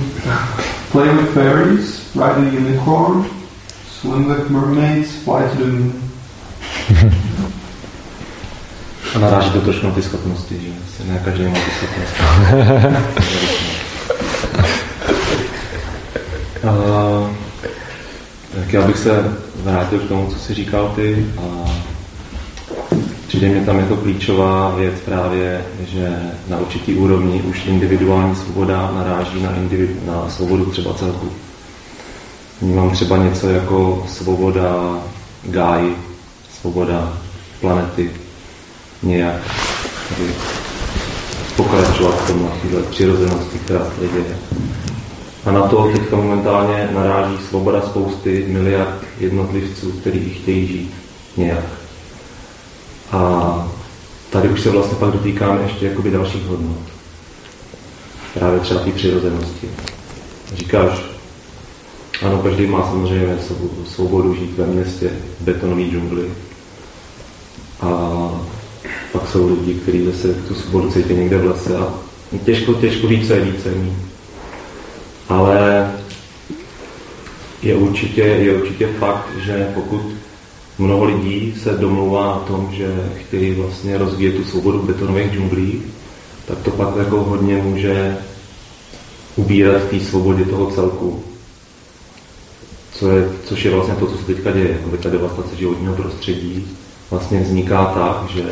Play 0.91 1.09
with 1.09 1.29
fairies, 1.33 2.01
ride 2.15 2.49
a 2.49 2.59
unicorn, 2.59 3.25
swim 3.99 4.25
with 4.29 4.49
mermaids, 4.49 5.09
fly 5.23 5.43
to 5.49 5.57
the 5.57 5.71
moon. 5.71 5.93
A 9.15 9.19
naráží 9.19 9.51
to 9.51 9.61
trošku 9.61 9.87
na 9.87 9.93
ty 9.93 10.01
schopnosti, 10.01 10.73
že 10.97 11.11
ne 11.11 11.21
každý 11.25 11.43
má 11.43 11.53
ty 11.53 11.71
schopnosti. 11.71 12.21
uh, 16.63 17.29
tak 18.55 18.73
já 18.73 18.81
bych 18.81 18.97
se 18.97 19.23
vrátil 19.63 19.99
k 19.99 20.07
tomu, 20.07 20.27
co 20.31 20.39
jsi 20.39 20.53
říkal 20.53 20.91
ty. 20.95 21.25
A 21.37 21.64
Přijde 23.35 23.49
mě 23.49 23.65
tam 23.65 23.79
jako 23.79 23.95
klíčová 23.95 24.75
věc 24.75 24.93
právě, 25.05 25.65
že 25.87 26.19
na 26.47 26.57
určitý 26.57 26.95
úrovni 26.95 27.41
už 27.41 27.65
individuální 27.65 28.35
svoboda 28.35 28.91
naráží 28.95 29.43
na, 29.43 29.55
individu, 29.55 29.93
na 30.07 30.29
svobodu 30.29 30.65
třeba 30.65 30.93
celku. 30.93 31.29
Vnímám 32.61 32.91
třeba 32.91 33.17
něco 33.17 33.49
jako 33.49 34.05
svoboda 34.07 34.99
gáj, 35.43 35.95
svoboda 36.61 37.13
planety, 37.61 38.11
nějak 39.03 39.41
tady 40.09 40.31
pokračovat 41.55 42.15
v 42.15 42.27
tom 42.27 42.43
na 42.43 42.81
přirozenosti, 42.89 43.59
která 43.59 43.85
se 43.85 44.07
děje. 44.07 44.37
A 45.45 45.51
na 45.51 45.61
to 45.61 45.91
teďka 45.93 46.15
momentálně 46.15 46.89
naráží 46.93 47.37
svoboda 47.49 47.81
spousty 47.81 48.45
miliard 48.47 49.03
jednotlivců, 49.19 49.91
kteří 49.91 50.29
chtějí 50.29 50.67
žít 50.67 50.93
nějak. 51.37 51.84
A 53.11 53.71
tady 54.29 54.49
už 54.49 54.61
se 54.61 54.69
vlastně 54.69 54.97
pak 54.97 55.11
dotýkáme 55.11 55.61
ještě 55.61 55.85
jakoby 55.85 56.11
dalších 56.11 56.45
hodnot. 56.45 56.77
Právě 58.33 58.59
třeba 58.59 58.79
té 58.79 58.91
přirozenosti. 58.91 59.69
Říkáš, 60.53 61.01
ano, 62.21 62.37
každý 62.43 62.67
má 62.67 62.83
samozřejmě 62.83 63.37
svobodu 63.85 64.35
žít 64.35 64.57
ve 64.57 64.65
městě, 64.65 65.11
v 65.39 65.43
betonové 65.43 65.81
džungli. 65.81 66.31
A 67.81 67.89
pak 69.11 69.27
jsou 69.27 69.49
lidi, 69.49 69.73
kteří 69.73 70.05
zase 70.05 70.33
tu 70.33 70.55
svobodu 70.55 70.91
cítí 70.91 71.13
někde 71.13 71.37
v 71.37 71.45
lese 71.45 71.77
a 71.77 71.93
těžko, 72.45 72.73
těžko 72.73 73.07
více, 73.07 73.39
více 73.39 73.71
mít. 73.71 73.97
Ale 75.29 75.91
je 77.61 77.75
určitě, 77.75 78.21
je 78.21 78.53
určitě 78.53 78.87
fakt, 78.87 79.29
že 79.45 79.71
pokud 79.73 80.01
mnoho 80.77 81.05
lidí 81.05 81.53
se 81.63 81.71
domlouvá 81.71 82.25
na 82.25 82.39
tom, 82.39 82.69
že 82.71 83.09
chtějí 83.15 83.51
vlastně 83.51 83.97
rozvíjet 83.97 84.35
tu 84.35 84.43
svobodu 84.43 84.81
betonových 84.81 85.31
džunglí, 85.31 85.83
tak 86.47 86.57
to 86.57 86.71
pak 86.71 86.95
jako 86.95 87.23
hodně 87.23 87.55
může 87.55 88.17
ubírat 89.35 89.83
té 89.83 89.99
svobodě 89.99 90.45
toho 90.45 90.71
celku. 90.71 91.23
Co 92.91 93.11
je, 93.11 93.29
což 93.45 93.65
je 93.65 93.71
vlastně 93.71 93.95
to, 93.95 94.07
co 94.07 94.17
se 94.17 94.25
teďka 94.25 94.51
děje. 94.51 94.69
Jako 94.69 94.97
ta 94.97 95.09
devastace 95.09 95.55
životního 95.55 95.93
prostředí 95.93 96.67
vlastně 97.11 97.39
vzniká 97.39 97.85
tak, 97.85 98.29
že 98.29 98.43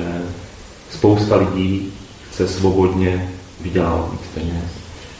spousta 0.91 1.35
lidí 1.35 1.93
chce 2.29 2.47
svobodně 2.47 3.33
vydělávat 3.61 4.11
víc 4.11 4.21
peněz, 4.33 4.63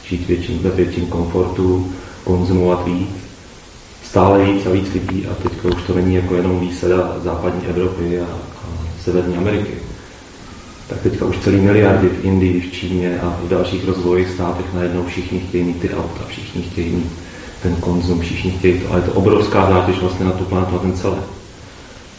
žít 0.08 0.28
větším, 0.28 0.58
ve 0.58 0.70
větším 0.70 1.06
komfortu, 1.06 1.92
konzumovat 2.24 2.86
víc 2.86 3.23
stále 4.14 4.44
víc 4.44 4.66
a 4.66 4.70
víc 4.70 4.94
lidí 4.94 5.26
a 5.26 5.34
teďka 5.34 5.68
už 5.68 5.82
to 5.86 5.94
není 5.94 6.14
jako 6.14 6.34
jenom 6.34 6.60
výsada 6.60 7.16
západní 7.24 7.66
Evropy 7.66 8.20
a, 8.20 8.24
a 8.24 8.66
Severní 9.04 9.36
Ameriky. 9.36 9.74
Tak 10.88 11.00
teďka 11.02 11.24
už 11.24 11.38
celý 11.38 11.56
miliardy 11.56 12.08
v 12.08 12.24
Indii, 12.24 12.60
v 12.60 12.72
Číně 12.72 13.20
a 13.20 13.36
v 13.44 13.48
dalších 13.48 13.84
rozvojových 13.86 14.30
státech 14.30 14.66
najednou 14.74 15.04
všichni 15.06 15.40
chtějí 15.40 15.64
mít 15.64 15.80
ty 15.80 15.90
auta, 15.90 16.24
všichni 16.28 16.62
chtějí 16.62 16.90
mít 16.90 17.12
ten 17.62 17.76
konzum, 17.76 18.20
všichni 18.20 18.50
chtějí 18.50 18.80
to. 18.80 18.90
Ale 18.90 18.98
je 18.98 19.02
to 19.02 19.12
obrovská 19.12 19.66
zátěž 19.70 19.98
vlastně 19.98 20.24
na 20.24 20.32
tu 20.32 20.44
planetu, 20.44 20.72
na 20.72 20.78
ten 20.78 20.92
celé. 20.92 21.18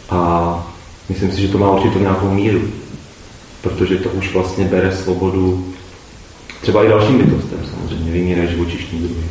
A 0.10 0.74
myslím 1.10 1.32
si, 1.32 1.42
že 1.42 1.48
to 1.48 1.58
má 1.58 1.72
určitě 1.72 2.00
nějakou 2.00 2.30
míru, 2.30 2.62
protože 3.62 3.98
to 3.98 4.10
už 4.10 4.34
vlastně 4.34 4.66
bere 4.66 4.96
svobodu 4.96 5.74
třeba 6.62 6.84
i 6.84 6.90
dalším 6.90 7.18
bytostem 7.18 7.60
samozřejmě, 7.72 8.12
vymírají 8.12 8.50
živočišní 8.50 9.00
druhy 9.00 9.24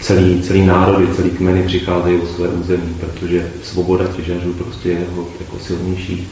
celý, 0.00 0.42
celý 0.42 0.66
národy, 0.66 1.06
celý 1.16 1.30
kmeny 1.30 1.62
přicházejí 1.62 2.20
o 2.20 2.26
své 2.26 2.48
území, 2.48 2.96
protože 3.00 3.52
svoboda 3.62 4.06
těžařů 4.06 4.52
prostě 4.52 4.88
je 4.88 5.00
jako, 5.00 5.28
jako 5.40 5.58
silnější 5.58 6.28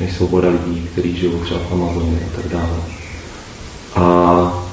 než 0.00 0.12
svoboda 0.12 0.48
lidí, 0.48 0.88
kteří 0.92 1.16
žijou 1.16 1.38
třeba 1.38 1.60
v 1.60 1.72
Amazoně 1.72 2.18
a 2.26 2.36
tak 2.36 2.52
dále. 2.52 2.78
A 3.94 4.64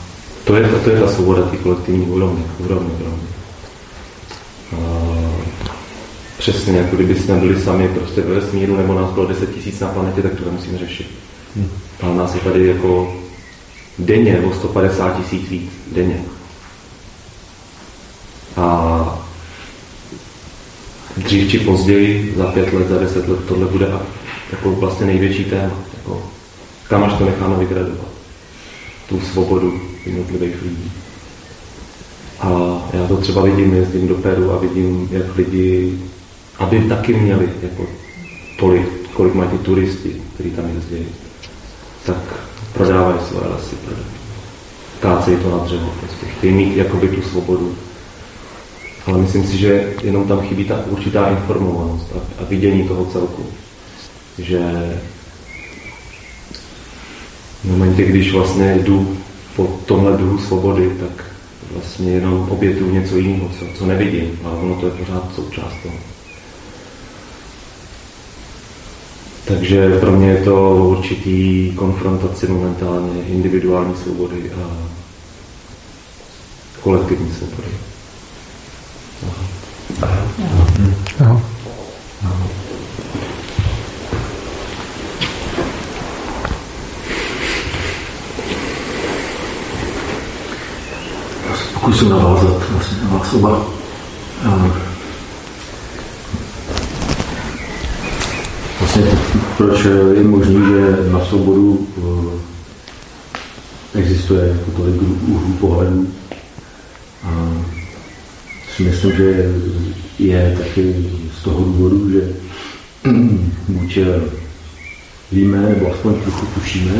to 0.43 0.55
je, 0.55 0.67
to 0.83 0.89
je 0.89 0.99
ta 0.99 1.07
svoboda 1.07 1.41
té 1.41 1.57
kolektivní 1.57 2.05
úrovně, 2.05 2.43
úrovně 2.59 2.89
pro 2.89 3.07
mě. 3.07 3.27
přesně, 6.37 6.77
jako 6.77 6.95
kdyby 6.95 7.15
jsme 7.15 7.35
byli 7.35 7.61
sami 7.61 7.87
prostě 7.87 8.21
ve 8.21 8.39
vesmíru, 8.39 8.77
nebo 8.77 8.93
nás 8.93 9.11
bylo 9.11 9.25
10 9.25 9.53
tisíc 9.53 9.79
na 9.79 9.87
planetě, 9.87 10.21
tak 10.21 10.35
to 10.35 10.45
nemusíme 10.45 10.77
řešit. 10.77 11.07
Hmm. 11.55 11.69
Ale 12.01 12.15
nás 12.15 12.35
je 12.35 12.41
tady 12.41 12.67
jako 12.67 13.15
denně 13.99 14.39
o 14.39 14.53
150 14.53 15.17
tisíc 15.17 15.49
víc, 15.49 15.71
denně. 15.91 16.34
A 18.57 19.19
dřív 21.17 21.51
či 21.51 21.59
později, 21.59 22.33
za 22.37 22.45
pět 22.45 22.73
let, 22.73 22.89
za 22.89 22.97
deset 22.97 23.27
let, 23.27 23.39
tohle 23.47 23.67
bude 23.67 23.87
jako 24.51 24.71
vlastně 24.71 25.05
největší 25.05 25.45
téma. 25.45 25.75
Jako, 25.97 26.23
kam 26.87 27.03
až 27.03 27.13
to 27.13 27.25
necháme 27.25 27.55
vygradovat. 27.55 28.07
Tu 29.09 29.19
svobodu 29.19 29.81
jednotlivých 30.05 30.61
lidí. 30.61 30.91
A 32.39 32.49
já 32.93 33.07
to 33.07 33.17
třeba 33.17 33.41
vidím, 33.41 33.73
jezdím 33.73 34.07
do 34.07 34.15
Peru 34.15 34.51
a 34.51 34.57
vidím, 34.57 35.09
jak 35.11 35.35
lidi, 35.35 35.99
aby 36.59 36.81
taky 36.81 37.13
měli 37.13 37.49
jako 37.61 37.83
tolik, 38.59 38.87
kolik 39.13 39.33
mají 39.33 39.49
ty 39.49 39.57
turisti, 39.57 40.21
kteří 40.33 40.51
tam 40.51 40.65
jezdí, 40.75 41.05
tak 42.05 42.17
prodávají 42.73 43.19
své 43.27 43.47
lesy, 43.47 43.75
kácejí 44.99 45.37
to 45.37 45.49
na 45.49 45.57
dřevo, 45.57 45.93
prostě 45.99 46.25
chtějí 46.25 46.53
mít 46.53 46.77
jakoby 46.77 47.07
tu 47.07 47.21
svobodu. 47.21 47.75
Ale 49.05 49.17
myslím 49.17 49.47
si, 49.47 49.57
že 49.57 49.93
jenom 50.03 50.27
tam 50.27 50.41
chybí 50.41 50.65
ta 50.65 50.85
určitá 50.85 51.29
informovanost 51.29 52.07
a, 52.15 52.41
a 52.41 52.45
vidění 52.49 52.87
toho 52.87 53.05
celku. 53.05 53.45
Že 54.37 54.59
v 57.63 57.65
momentě, 57.65 58.05
když 58.05 58.31
vlastně 58.31 58.79
jdu 58.83 59.17
po 59.55 59.79
tomhle 59.85 60.17
druhu 60.17 60.37
svobody, 60.37 60.91
tak 60.99 61.25
vlastně 61.73 62.11
jenom 62.11 62.47
obětuju 62.49 62.93
něco 62.93 63.17
jiného, 63.17 63.49
co, 63.59 63.65
co 63.77 63.85
nevidím, 63.85 64.39
ale 64.43 64.57
ono 64.57 64.75
to 64.75 64.85
je 64.85 64.91
pořád 64.91 65.35
součást 65.35 65.75
toho. 65.83 65.95
Takže 69.45 69.99
pro 69.99 70.11
mě 70.11 70.29
je 70.29 70.43
to 70.43 70.75
určitý 70.75 71.71
konfrontaci 71.75 72.47
momentálně 72.47 73.23
individuální 73.23 73.93
svobody 74.03 74.51
a 74.51 74.87
kolektivní 76.81 77.31
svobody. 77.31 77.67
Aha. 81.21 81.41
Zkusím 91.55 92.09
navázat 92.09 92.69
vlastně 92.69 92.97
na 93.03 93.17
vás 93.17 93.33
oba. 93.33 93.65
Vlastně 98.79 99.03
proč 99.57 99.85
je 100.15 100.23
možný, 100.23 100.55
že 100.55 100.97
na 101.11 101.25
svobodu 101.25 101.87
eh, 101.97 102.01
existuje 103.99 104.47
jako 104.47 104.71
tolik 104.71 105.01
úhlů 105.27 105.53
pohledů. 105.59 106.07
Si 108.75 108.83
myslím, 108.83 109.11
že 109.11 109.53
je 110.19 110.57
taky 110.57 110.95
z 111.39 111.43
toho 111.43 111.63
důvodu, 111.65 112.09
že 112.11 112.29
buď 113.67 113.97
víme, 115.31 115.61
nebo 115.61 115.93
aspoň 115.93 116.21
trochu 116.21 116.45
tušíme 116.45 116.93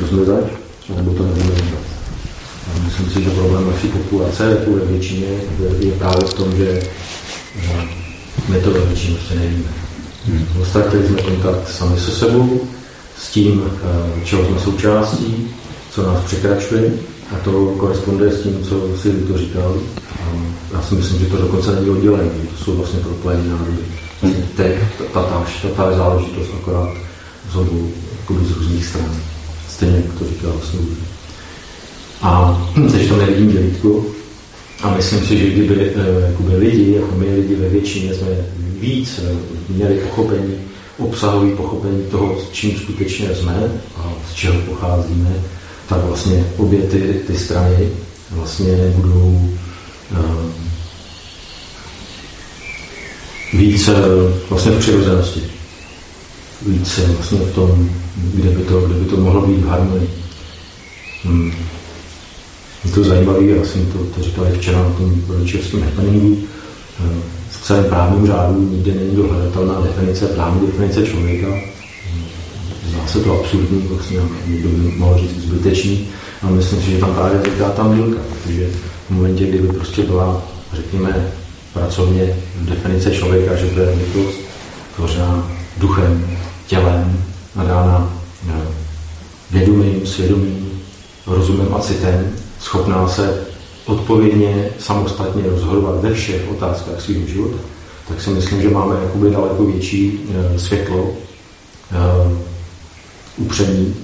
rozmezat, 0.00 0.44
nebo 0.96 1.14
to 1.14 1.26
nevíme 1.26 1.50
vůbec. 1.50 1.86
Myslím 2.84 3.10
si, 3.10 3.22
že 3.22 3.30
problém 3.30 3.70
naší 3.70 3.88
populace 3.88 4.50
jako 4.50 4.70
ve 4.70 4.84
většině 4.84 5.26
je 5.80 5.92
právě 5.92 6.26
v 6.26 6.34
tom, 6.34 6.56
že 6.56 6.82
eh, 7.62 7.88
my 8.48 8.60
to 8.60 8.70
ve 8.70 8.80
většině 8.80 9.14
prostě 9.14 9.34
nevíme. 9.34 9.68
Hmm. 10.26 10.46
Ztratili 10.64 11.06
jsme 11.06 11.22
kontakt 11.22 11.68
sami 11.68 12.00
se 12.00 12.10
sebou, 12.10 12.60
s 13.18 13.30
tím, 13.30 13.62
eh, 13.64 14.24
čeho 14.24 14.46
jsme 14.46 14.60
součástí, 14.60 15.50
co 15.90 16.02
nás 16.02 16.24
překračuje 16.24 16.92
a 17.34 17.38
to 17.44 17.74
koresponduje 17.76 18.32
s 18.32 18.42
tím, 18.42 18.64
co 18.64 18.98
si 19.02 19.12
to 19.12 19.38
říkal. 19.38 19.76
Já 20.72 20.82
si 20.82 20.94
myslím, 20.94 21.18
že 21.18 21.26
to 21.26 21.36
dokonce 21.36 21.74
není 21.74 21.90
oddělení, 21.90 22.30
to 22.30 22.64
jsou 22.64 22.76
vlastně 22.76 23.00
propojení 23.00 23.48
národy. 23.48 23.76
Vlastně 24.22 24.44
teď 24.56 24.76
ta, 24.98 25.22
ta, 25.22 25.46
ta, 25.62 25.68
ta 25.76 25.96
záležitost 25.96 26.50
akorát 26.60 26.88
z 27.52 27.56
obou, 27.56 27.90
z 28.42 28.56
různých 28.56 28.86
stran. 28.86 29.16
Stejně 29.68 29.96
jak 29.96 30.18
to 30.18 30.24
říkal 30.24 30.52
vlastně. 30.52 30.80
A 32.22 32.62
teď 32.92 33.08
to 33.08 33.16
nevidím 33.16 33.52
dělítku. 33.52 34.06
A 34.82 34.94
myslím 34.96 35.20
si, 35.26 35.38
že 35.38 35.50
kdyby 35.50 35.92
eh, 35.94 36.20
jakoby 36.30 36.56
lidi, 36.56 36.92
jako 36.92 37.14
my 37.16 37.34
lidi 37.34 37.54
ve 37.54 37.68
většině 37.68 38.14
jsme 38.14 38.28
víc 38.58 39.20
eh, 39.24 39.36
měli 39.68 39.94
pochopení, 39.94 40.54
obsahový 40.98 41.50
pochopení 41.50 42.02
toho, 42.10 42.36
s 42.40 42.52
čím 42.52 42.76
skutečně 42.76 43.34
jsme 43.34 43.70
a 43.96 44.12
z 44.30 44.34
čeho 44.34 44.60
pocházíme, 44.60 45.42
tak 45.88 46.04
vlastně 46.04 46.44
obě 46.56 46.82
ty, 46.82 47.20
ty 47.26 47.38
strany 47.38 47.88
vlastně 48.30 48.92
budou 48.96 49.50
uh, 50.12 50.50
více 53.52 53.94
vlastně 54.50 54.72
v 54.72 54.78
přirozenosti. 54.78 55.42
Více 56.66 57.06
vlastně 57.06 57.38
v 57.38 57.54
tom, 57.54 57.90
kde 58.34 58.50
by 58.50 58.62
to, 58.62 58.80
kde 58.80 58.94
by 58.94 59.04
to 59.10 59.16
mohlo 59.16 59.46
být 59.46 59.60
v 59.60 59.68
harmonii. 59.68 60.10
Hmm. 61.24 61.52
Je 62.84 62.90
to 62.90 63.04
zajímavé, 63.04 63.44
já 63.44 63.64
jsem 63.64 63.86
to, 63.86 63.98
to 63.98 64.22
říkal 64.22 64.46
i 64.46 64.58
včera 64.58 64.82
na 64.82 64.90
tom 64.90 65.22
rodičovském 65.28 65.82
happeningu, 65.82 66.38
eh, 67.00 67.20
v 67.50 67.62
celém 67.62 67.84
právním 67.84 68.26
řádu 68.26 68.70
nikde 68.70 68.94
není 68.94 69.16
dohledatelná 69.16 69.80
definice, 69.80 70.26
právní 70.26 70.66
definice 70.66 71.06
člověka. 71.06 71.75
Se 73.06 73.20
to 73.20 73.40
absurdní, 73.40 73.86
vlastně 73.90 74.20
někdo 74.46 74.68
by 74.68 74.76
mohl 74.96 75.18
říct 75.18 75.42
zbytečný, 75.42 76.08
ale 76.42 76.52
myslím 76.52 76.82
si, 76.82 76.90
že 76.90 76.98
tam 76.98 77.14
právě 77.14 77.38
vzniká 77.38 77.70
ta 77.70 77.82
milka, 77.82 78.20
protože 78.30 78.68
v 79.06 79.10
momentě, 79.10 79.46
kdyby 79.46 79.68
prostě 79.68 80.02
byla, 80.02 80.42
řekněme, 80.72 81.32
pracovně 81.72 82.36
definice 82.60 83.10
člověka, 83.10 83.56
že 83.56 83.66
to 83.66 83.80
je 83.80 83.96
bytost 83.96 84.38
tvořená 84.96 85.50
duchem, 85.76 86.38
tělem, 86.66 87.24
nadána 87.56 88.12
eh, 88.48 88.52
vědomím, 89.50 90.06
svědomím, 90.06 90.70
rozumem 91.26 91.74
a 91.74 91.78
citem, 91.78 92.32
schopná 92.60 93.08
se 93.08 93.46
odpovědně, 93.86 94.68
samostatně 94.78 95.42
rozhodovat 95.50 96.00
ve 96.00 96.14
všech 96.14 96.50
otázkách 96.50 97.00
svého 97.00 97.26
života, 97.26 97.58
tak 98.08 98.20
si 98.20 98.30
myslím, 98.30 98.62
že 98.62 98.70
máme 98.70 98.96
jakoby 99.02 99.30
daleko 99.30 99.64
větší 99.64 100.20
e, 100.54 100.58
světlo 100.58 101.10
e, 101.92 102.45
upření 103.36 103.94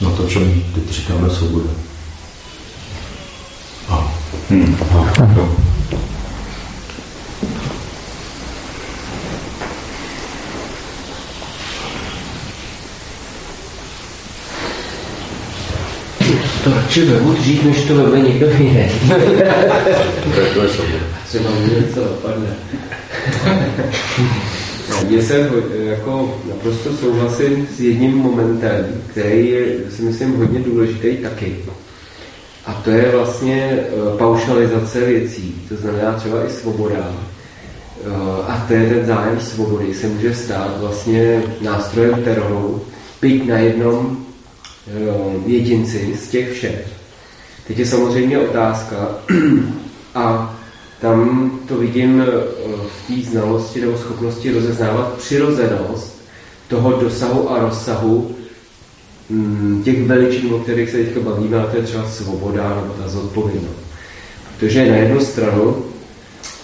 na 0.00 0.10
to, 0.10 0.28
čem 0.28 0.62
teď 0.74 0.90
říkáme 0.90 1.30
svoboda. 1.30 1.70
A. 3.88 4.14
Hmm. 4.50 4.76
A. 4.90 5.22
A. 5.22 5.66
to 16.64 16.74
radši 16.74 17.04
vemu 17.04 17.32
dřív, 17.32 17.64
než 17.64 17.84
to 17.84 17.94
veme 17.94 18.20
někdo 18.28 18.46
jiný. 18.50 18.90
Třeba 21.26 21.50
mi 21.50 21.80
něco 21.80 22.00
napadne. 22.00 22.48
Já 25.08 25.22
jsem 25.22 25.48
jako 25.78 26.40
naprosto 26.48 26.96
souhlasím 26.96 27.68
s 27.76 27.80
jedním 27.80 28.16
momentem, 28.16 29.02
který 29.10 29.50
je, 29.50 29.90
si 29.90 30.02
myslím, 30.02 30.36
hodně 30.36 30.58
důležitý 30.58 31.16
taky. 31.16 31.56
A 32.66 32.72
to 32.72 32.90
je 32.90 33.10
vlastně 33.14 33.62
e, 33.62 34.18
paušalizace 34.18 35.00
věcí, 35.00 35.62
to 35.68 35.76
znamená 35.76 36.12
třeba 36.12 36.46
i 36.46 36.50
svoboda. 36.50 36.96
E, 36.96 37.12
a 38.48 38.64
to 38.68 38.74
je 38.74 38.88
ten 38.88 39.06
zájem 39.06 39.40
svobody, 39.40 39.94
se 39.94 40.06
může 40.06 40.34
stát 40.34 40.80
vlastně 40.80 41.42
nástrojem 41.60 42.22
teroru, 42.22 42.82
byť 43.20 43.46
na 43.46 43.58
jednom 43.58 44.26
Eh, 44.88 45.50
jedinci 45.50 46.16
z 46.16 46.28
těch 46.28 46.52
všech. 46.52 46.86
Teď 47.66 47.78
je 47.78 47.86
samozřejmě 47.86 48.38
otázka, 48.38 48.96
a 50.14 50.55
tam 51.06 51.50
to 51.68 51.76
vidím 51.76 52.22
eh, 52.22 52.26
v 52.86 53.06
té 53.06 53.30
znalosti 53.30 53.80
nebo 53.80 53.98
schopnosti 53.98 54.52
rozeznávat 54.52 55.12
přirozenost 55.12 56.22
toho 56.68 56.92
dosahu 56.92 57.50
a 57.50 57.58
rozsahu 57.58 58.30
mm, 59.30 59.82
těch 59.84 60.06
veličin, 60.06 60.54
o 60.54 60.58
kterých 60.58 60.90
se 60.90 60.96
teďka 60.96 61.20
bavíme, 61.20 61.58
a 61.58 61.66
to 61.66 61.76
je 61.76 61.82
třeba 61.82 62.08
svoboda 62.08 62.68
nebo 62.82 62.94
ta 63.02 63.08
zodpovědnost. 63.08 63.86
Protože 64.58 64.90
na 64.90 64.96
jednu 64.96 65.20
stranu, 65.20 65.76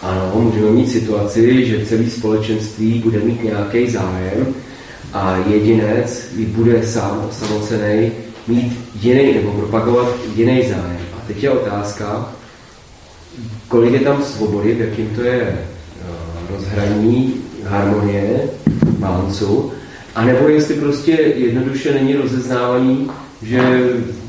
ano, 0.03 0.33
můžeme 0.35 0.71
mít 0.71 0.91
situaci, 0.91 1.67
že 1.67 1.87
celé 1.87 2.11
společenství 2.11 2.99
bude 2.99 3.19
mít 3.19 3.45
nějaký 3.45 3.91
zájem, 3.91 4.55
a 5.13 5.37
jedinec 5.47 6.27
bude 6.47 6.87
sám 6.87 7.27
osamocený 7.31 8.13
mít 8.49 8.73
jiný 9.01 9.35
nebo 9.35 9.53
propagovat 9.53 10.09
jiný 10.35 10.69
zájem. 10.69 11.07
A 11.17 11.27
teď 11.27 11.43
je 11.43 11.51
otázka, 11.51 12.33
kolik 13.73 13.93
je 13.93 14.01
tam 14.01 14.23
svobody, 14.23 14.75
v 14.75 14.81
jakým 14.81 15.09
to 15.17 15.23
je 15.23 15.41
eh, 15.41 15.63
rozhraní, 16.51 17.35
harmonie, 17.65 18.41
balancu, 18.99 19.73
anebo 20.15 20.49
jestli 20.49 20.75
prostě 20.75 21.13
jednoduše 21.13 21.95
není 21.95 22.15
rozeznávání, 22.15 23.11
že 23.43 23.61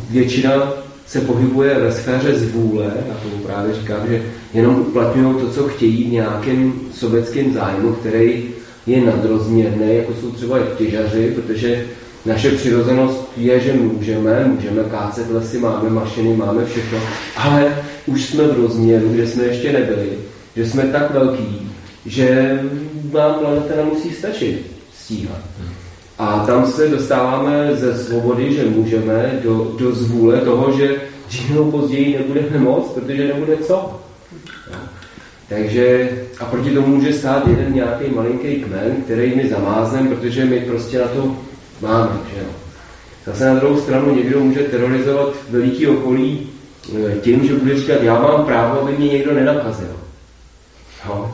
většina 0.10 0.74
se 1.08 1.22
pohybuje 1.22 1.80
ve 1.80 1.92
sféře 1.92 2.40
zvůle, 2.40 2.86
a 2.86 3.14
tomu 3.24 3.44
právě 3.46 3.74
říkám, 3.74 4.08
že 4.08 4.22
jenom 4.54 4.76
uplatňují 4.80 5.36
to, 5.36 5.50
co 5.52 5.68
chtějí 5.68 6.04
v 6.04 6.12
nějakém 6.12 6.74
sobeckém 6.94 7.54
zájmu, 7.54 7.94
který 7.94 8.44
je 8.88 9.02
nadrozměrný, 9.02 9.96
jako 9.96 10.14
jsou 10.22 10.32
třeba 10.32 10.60
těžaři, 10.78 11.34
protože 11.36 11.86
naše 12.26 12.52
přirozenost 12.52 13.32
je, 13.38 13.60
že 13.60 13.74
můžeme, 13.74 14.46
můžeme 14.56 14.84
kácet 14.84 15.32
lesy, 15.32 15.58
máme 15.60 15.90
mašiny, 15.90 16.36
máme 16.36 16.66
všechno, 16.66 17.00
ale 17.36 17.76
už 18.06 18.26
jsme 18.26 18.48
v 18.48 18.62
rozměru, 18.62 19.10
kde 19.10 19.28
jsme 19.28 19.44
ještě 19.44 19.74
nebyli, 19.74 20.10
že 20.56 20.70
jsme 20.70 20.84
tak 20.84 21.12
velký, 21.14 21.72
že 22.06 22.60
nám 23.14 23.34
planeta 23.34 23.76
nemusí 23.76 24.12
stačit 24.12 24.72
stíhat. 24.94 25.40
A 26.18 26.46
tam 26.46 26.68
se 26.68 26.90
dostáváme 26.90 27.76
ze 27.76 27.98
svobody, 27.98 28.54
že 28.54 28.66
můžeme, 28.66 29.40
do, 29.44 29.76
do 29.80 29.92
zvůle 29.92 30.38
toho, 30.38 30.78
že 30.78 30.96
dřív 31.28 31.52
později 31.72 32.18
nebudeme 32.18 32.60
moc, 32.60 32.88
protože 32.88 33.28
nebude 33.28 33.58
co. 33.58 34.00
Takže 35.50 36.10
a 36.40 36.46
proti 36.46 36.72
tomu 36.72 36.88
může 36.88 37.14
stát 37.14 37.48
jeden 37.48 37.74
nějaký 37.74 38.12
malinký 38.16 38.56
kmen, 38.56 38.96
který 39.04 39.36
my 39.36 39.50
zamáznem, 39.50 40.08
protože 40.08 40.46
my 40.46 40.60
prostě 40.60 41.00
na 41.00 41.08
to 41.08 41.36
máme. 41.82 42.18
Že 42.34 42.40
jo. 42.40 42.48
Zase 43.26 43.46
na 43.46 43.56
druhou 43.56 43.82
stranu 43.82 44.16
někdo 44.16 44.40
může 44.40 44.60
terorizovat 44.60 45.34
veliký 45.50 45.88
okolí 45.88 46.50
tím, 47.22 47.48
že 47.48 47.54
bude 47.54 47.80
říkat, 47.80 48.04
já 48.04 48.22
mám 48.22 48.46
právo, 48.46 48.82
aby 48.82 48.98
mě 48.98 49.08
někdo 49.08 49.34
nenakazil. 49.34 49.96
Jo. 51.06 51.32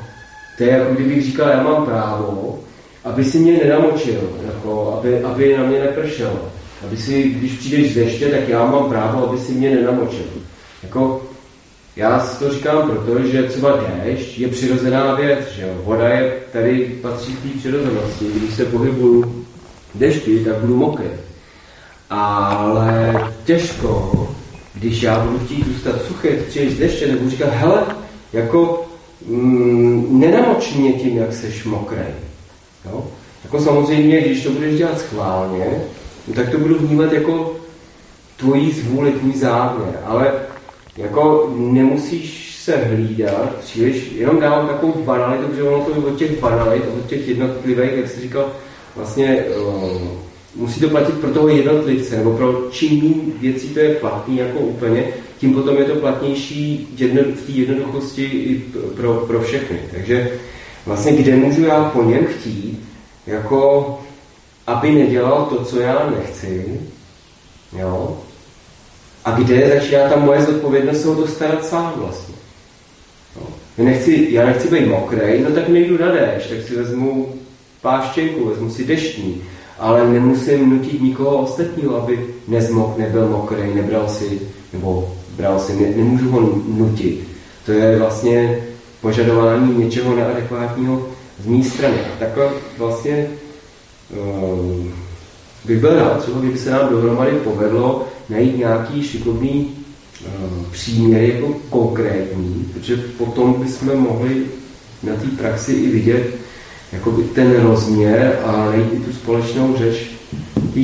To 0.58 0.64
je 0.64 0.70
jako 0.70 0.94
kdybych 0.94 1.24
říkal, 1.24 1.50
já 1.50 1.64
mám 1.64 1.86
právo, 1.86 2.60
aby 3.04 3.26
si 3.26 3.40
mě 3.40 3.60
nenamočil, 3.64 4.22
jako, 4.46 4.94
aby, 5.00 5.24
aby 5.24 5.58
na 5.58 5.64
mě 5.64 5.80
nepršel. 5.80 6.40
Aby 6.86 6.98
si, 6.98 7.24
když 7.24 7.52
přijdeš 7.52 7.92
z 7.92 7.96
deště, 7.96 8.26
tak 8.26 8.50
já 8.50 8.66
mám 8.66 8.90
právo, 8.90 9.30
aby 9.30 9.38
si 9.38 9.52
mě 9.52 9.76
nenamočil. 9.76 10.26
Jako, 10.84 11.22
já 11.96 12.20
si 12.20 12.40
to 12.40 12.54
říkám 12.54 12.90
proto, 12.90 13.28
že 13.28 13.44
třeba 13.44 13.84
déšť 14.04 14.40
je 14.40 14.48
přirozená 14.48 15.16
věc, 15.16 15.40
že 15.56 15.62
jo? 15.62 15.70
voda 15.84 16.10
je 16.10 16.34
tady 16.52 17.00
patří 17.02 17.34
k 17.34 17.42
té 17.42 17.60
přirozenosti. 17.60 18.26
Když 18.36 18.54
se 18.54 18.66
pohybuju 18.66 19.46
dešti, 19.96 20.46
tak 20.46 20.56
budu 20.56 20.76
mokrý. 20.76 21.08
Ale 22.10 23.14
těžko, 23.46 24.28
když 24.80 25.02
já 25.02 25.20
budu 25.20 25.40
chtít 25.46 25.68
zůstat 25.68 26.02
suchý, 26.02 26.28
z 26.70 26.80
deště, 26.80 27.08
nebo 27.08 27.30
říkat, 27.30 27.50
hele, 27.54 27.86
jako 28.34 28.86
mm, 29.26 30.20
nenamoč 30.20 30.74
mě 30.74 30.94
tím, 30.94 31.18
jak 31.18 31.34
seš 31.34 31.64
mokrý. 31.64 32.06
Jo? 32.86 33.08
Jako 33.44 33.60
samozřejmě, 33.60 34.22
když 34.22 34.44
to 34.44 34.52
budeš 34.52 34.78
dělat 34.78 35.00
schválně, 35.00 35.82
tak 36.36 36.50
to 36.50 36.58
budu 36.58 36.76
vnímat 36.76 37.14
jako 37.14 37.56
tvojí 38.38 38.72
zvůli, 38.72 39.12
tvůj 39.12 39.34
záměr. 39.34 40.00
Ale 40.06 40.32
jako 40.98 41.54
nemusíš 41.58 42.56
se 42.64 42.78
hlídat 42.78 43.56
příliš, 43.60 44.12
jenom 44.12 44.40
dávám 44.40 44.68
takovou 44.68 44.94
banalitu, 45.04 45.48
protože 45.48 45.64
ono 45.64 45.86
to 45.86 46.08
od 46.08 46.18
těch 46.18 46.40
banalit, 46.40 46.84
od 47.00 47.06
těch 47.10 47.28
jednotlivých, 47.28 47.92
jak 47.94 48.10
jsi 48.10 48.22
říkal, 48.22 48.52
vlastně 48.96 49.44
uh, 49.44 50.29
musí 50.56 50.80
to 50.80 50.90
platit 50.90 51.16
pro 51.16 51.34
toho 51.34 51.48
jednotlivce, 51.48 52.18
nebo 52.18 52.38
pro 52.38 52.68
čím 52.72 53.02
méně 53.02 53.34
věcí 53.40 53.70
to 53.70 53.80
je 53.80 53.96
platný 53.96 54.38
jako 54.38 54.60
úplně, 54.60 55.04
tím 55.38 55.54
potom 55.54 55.78
je 55.78 55.86
to 55.86 55.96
platnější 55.96 56.88
jedno, 56.98 57.22
v 57.24 57.46
té 57.46 57.52
jednoduchosti 57.52 58.24
i 58.24 58.64
pro, 58.96 59.14
pro 59.14 59.42
všechny. 59.42 59.80
Takže 59.92 60.32
vlastně 60.86 61.12
kde 61.12 61.36
můžu 61.36 61.62
já 61.62 61.84
po 61.84 62.04
něm 62.04 62.26
chtít, 62.26 62.80
jako 63.28 64.00
aby 64.68 64.92
nedělal 64.92 65.46
to, 65.46 65.66
co 65.66 65.80
já 65.80 66.14
nechci, 66.18 66.80
jo, 67.80 68.18
a 69.26 69.32
kde 69.32 69.80
začíná 69.80 70.10
ta 70.10 70.16
moje 70.16 70.42
zodpovědnost 70.42 71.02
se 71.02 71.10
o 71.10 71.16
to 71.16 71.28
starat 71.28 71.66
sám 71.66 71.94
vlastně. 71.96 72.36
No. 73.36 73.48
Já, 73.78 73.84
nechci, 73.84 74.28
já 74.30 74.46
nechci 74.46 74.68
být 74.68 74.88
mokrej, 74.88 75.42
no 75.42 75.52
tak 75.52 75.70
nejdu 75.70 75.98
na 75.98 76.12
déšť, 76.12 76.50
tak 76.50 76.62
si 76.68 76.76
vezmu 76.76 77.36
páštěnku, 77.82 78.46
vezmu 78.46 78.70
si 78.70 78.86
deštní, 78.86 79.42
ale 79.80 80.10
nemusím 80.10 80.70
nutit 80.70 81.02
nikoho 81.02 81.38
ostatního, 81.38 81.96
aby 82.04 82.26
nezmok, 82.48 82.98
nebyl 82.98 83.28
mokrej, 83.28 83.74
nebral 83.74 84.10
si, 84.10 84.42
nebo 84.74 85.16
bral 85.38 85.60
si, 85.60 85.74
ne, 85.82 85.94
nemůžu 85.96 86.32
ho 86.32 86.40
nutit. 86.68 87.28
To 87.66 87.72
je 87.72 88.00
vlastně 88.00 88.60
požadování 89.02 89.78
něčeho 89.78 90.16
neadekvátního 90.16 91.08
z 91.44 91.46
mé 91.46 91.64
strany. 91.64 91.96
A 91.96 92.20
takhle 92.20 92.50
vlastně 92.78 93.28
um, 94.44 94.94
bych 95.66 95.80
byl 95.80 95.96
rád, 95.96 96.22
třeba 96.22 96.40
kdyby 96.40 96.58
se 96.58 96.72
nám 96.72 96.90
dohromady 96.90 97.32
povedlo 97.32 98.08
najít 98.30 98.58
nějaký 98.58 99.04
šikovný 99.04 99.72
uh, 100.26 100.64
příměr 100.72 101.22
jako 101.22 101.54
konkrétní, 101.70 102.72
protože 102.74 102.98
potom 102.98 103.54
bychom 103.54 103.98
mohli 103.98 104.46
na 105.04 105.16
té 105.16 105.28
praxi 105.38 105.72
i 105.72 105.90
vidět 105.90 106.39
jakoby 106.92 107.24
ten 107.24 107.62
rozměr 107.62 108.40
a 108.46 108.66
najít 108.66 109.06
tu 109.06 109.14
společnou 109.14 109.78
řeč 109.78 109.96
té 110.74 110.82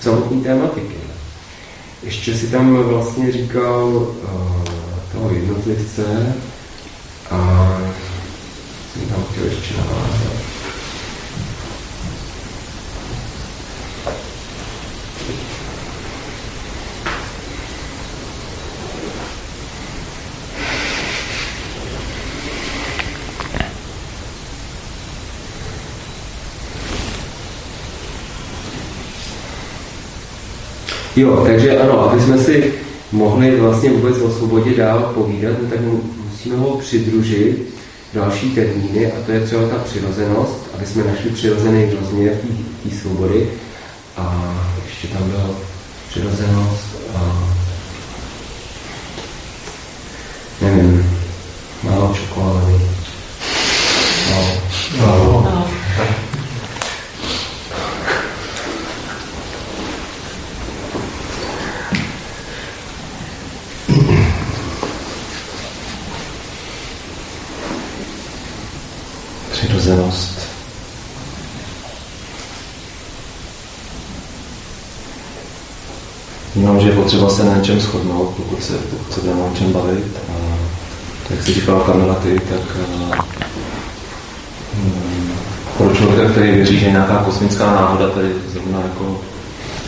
samotné 0.00 0.42
tématiky. 0.42 0.96
Ještě 2.02 2.34
si 2.34 2.46
tam 2.46 2.74
vlastně 2.74 3.32
říkal 3.32 3.88
uh, 3.88 4.14
toho 5.12 5.30
jednotlivce 5.34 6.36
a 7.30 7.68
jsem 8.92 9.08
tam 9.08 9.24
chtěl 9.32 9.44
ještě 9.44 9.74
navázat. 9.76 10.17
Jo, 31.18 31.44
takže 31.46 31.78
ano, 31.78 32.10
aby 32.10 32.20
jsme 32.20 32.38
si 32.38 32.74
mohli 33.12 33.56
vlastně 33.56 33.90
vůbec 33.90 34.18
o 34.18 34.30
svobodě 34.30 34.74
dál 34.74 35.12
povídat, 35.14 35.52
no 35.62 35.68
tak 35.68 35.78
musíme 36.30 36.56
ho 36.56 36.76
přidružit 36.76 37.74
další 38.14 38.50
termíny 38.50 39.12
a 39.12 39.14
to 39.26 39.32
je 39.32 39.40
třeba 39.40 39.68
ta 39.68 39.76
přirozenost, 39.78 40.70
aby 40.74 40.86
jsme 40.86 41.04
našli 41.04 41.30
přirozený 41.30 41.90
rozměr 42.00 42.38
té 42.82 42.96
svobody. 42.96 43.50
A 44.16 44.54
ještě 44.86 45.08
tam 45.08 45.30
byla 45.30 45.50
přirozenost 46.08 46.86
a 47.14 47.48
nevím, 50.62 51.10
málo 51.82 52.14
čokolády. 52.14 52.74
No. 54.30 54.52
No. 54.98 55.42
No. 55.44 55.68
přirozenost. 69.58 70.38
Vnímám, 76.54 76.80
že 76.80 76.88
je 76.88 76.94
potřeba 77.08 77.30
se 77.30 77.44
na 77.44 77.56
něčem 77.56 77.80
shodnout, 77.80 78.34
pokud 78.36 78.62
se, 78.62 78.72
pokud 78.72 79.12
se 79.12 79.20
budeme 79.20 79.42
o 79.42 79.50
něčem 79.50 79.72
bavit. 79.72 80.04
A 80.28 80.32
jak 81.30 81.42
si 81.42 81.54
říkala 81.54 81.84
Kamila 81.84 82.14
ty, 82.14 82.40
tak 82.50 82.76
um, 84.74 85.32
pro 85.78 85.94
člověka, 85.94 86.30
který 86.30 86.50
věří, 86.50 86.78
že 86.78 86.86
je 86.86 86.92
nějaká 86.92 87.16
kosmická 87.24 87.66
náhoda, 87.66 88.08
tady 88.08 88.28
zrovna 88.52 88.80
jako, 88.80 89.20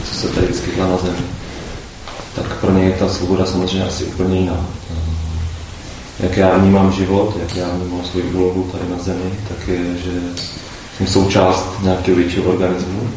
co 0.05 0.15
se 0.15 0.29
tady 0.29 0.47
vyskytla 0.47 0.87
na 0.87 0.97
Zemi, 0.97 1.27
tak 2.35 2.47
pro 2.61 2.73
něj 2.73 2.87
je 2.87 2.93
ta 2.93 3.09
svoboda 3.09 3.47
samozřejmě 3.47 3.89
asi 3.89 4.05
úplně 4.05 4.41
jiná 4.41 4.67
jak 6.21 6.37
já 6.37 6.59
vnímám 6.59 6.93
život, 6.93 7.37
jak 7.41 7.57
já 7.57 7.69
vnímám 7.69 8.05
svou 8.05 8.21
úlohu 8.21 8.71
tady 8.73 8.85
na 8.91 9.03
Zemi, 9.03 9.31
tak 9.49 9.69
je, 9.69 9.97
že 10.05 10.11
jsem 10.97 11.07
součást 11.07 11.67
nějakého 11.83 12.17
většího 12.17 12.45
organismu. 12.45 13.11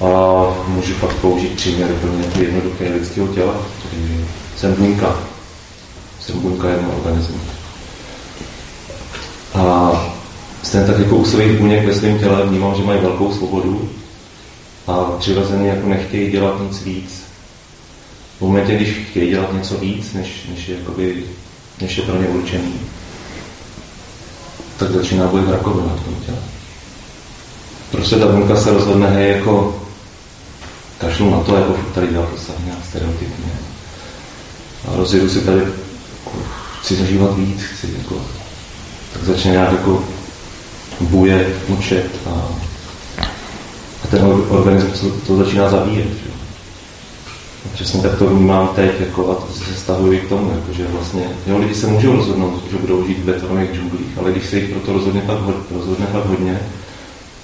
A 0.00 0.37
můžu 0.78 0.94
fakt 0.94 1.14
použít 1.14 1.56
příměr 1.56 1.92
úplně 1.92 2.46
jednoduché 2.46 2.88
lidského 2.88 3.28
těla, 3.28 3.54
jsem 4.56 4.74
buňka. 4.74 5.18
Jsem 6.20 6.40
buňka 6.40 6.68
jednoho 6.68 6.96
organismu. 6.96 7.40
A 9.54 9.92
stejně 10.62 10.86
tak 10.86 10.98
jako 10.98 11.16
u 11.16 11.24
svých 11.24 11.58
buněk 11.58 11.86
ve 11.86 11.94
svém 11.94 12.18
těle 12.18 12.46
vnímám, 12.46 12.74
že 12.74 12.82
mají 12.82 13.00
velkou 13.00 13.34
svobodu 13.34 13.90
a 14.86 14.92
přirozeně 15.18 15.68
jako 15.68 15.88
nechtějí 15.88 16.30
dělat 16.30 16.60
nic 16.60 16.82
víc, 16.82 17.22
v 18.38 18.40
momentě, 18.40 18.76
když 18.76 18.88
chtějí 19.10 19.30
dělat 19.30 19.52
něco 19.52 19.78
víc, 19.78 20.12
než, 20.12 20.46
než, 20.54 20.68
je, 20.68 20.78
jakoby, 20.78 21.24
než 21.80 21.96
je 21.96 22.02
pro 22.02 22.16
ně 22.16 22.26
určený, 22.28 22.74
tak 24.76 24.90
začíná 24.90 25.26
být 25.26 25.50
rakovina 25.50 25.96
v 25.96 26.04
tom 26.04 26.14
těle. 26.14 26.38
Prostě 27.90 28.16
ta 28.16 28.26
buňka 28.26 28.56
se 28.56 28.72
rozhodne, 28.72 29.10
hej, 29.10 29.36
jako 29.36 29.87
kašlu 30.98 31.30
na 31.30 31.40
to, 31.40 31.56
jako 31.56 31.76
tady 31.94 32.06
dělat 32.06 32.28
to 32.28 32.52
nějak 32.64 32.78
stereotypně. 32.88 33.52
A 34.88 34.96
rozjedu 34.96 35.28
si 35.28 35.40
tady, 35.40 35.58
jako, 35.58 36.38
chci 36.80 36.96
zažívat 36.96 37.36
víc, 37.36 37.62
chci 37.62 37.88
jako, 37.98 38.14
tak 39.12 39.24
začne 39.24 39.50
nějak 39.50 39.72
jako 39.72 40.04
buje, 41.00 41.54
mučet 41.68 42.10
a, 42.26 42.30
a 44.04 44.06
ten 44.10 44.24
organismus 44.48 45.00
to, 45.00 45.10
to 45.26 45.36
začíná 45.36 45.70
zabíjet. 45.70 46.08
Že? 46.08 46.28
Přesně 47.72 48.02
tak 48.02 48.18
to 48.18 48.26
vnímám 48.26 48.68
teď 48.68 49.00
jako, 49.00 49.30
a 49.30 49.34
to 49.34 49.52
se 49.52 49.74
stahuji 49.74 50.20
k 50.20 50.28
tomu, 50.28 50.50
jako, 50.50 50.72
že 50.72 50.86
vlastně 50.86 51.22
jo, 51.46 51.58
lidi 51.58 51.74
se 51.74 51.86
můžou 51.86 52.16
rozhodnout, 52.16 52.62
že 52.70 52.78
budou 52.78 53.06
žít 53.06 53.18
v 53.18 53.24
betonových 53.24 53.74
džunglích, 53.74 54.18
ale 54.18 54.32
když 54.32 54.46
se 54.46 54.58
jich 54.58 54.70
proto 54.70 54.92
rozhodne 54.92 55.20
pak, 55.20 55.38
rozhodne 55.70 56.06
pak 56.06 56.24
hodně, 56.26 56.60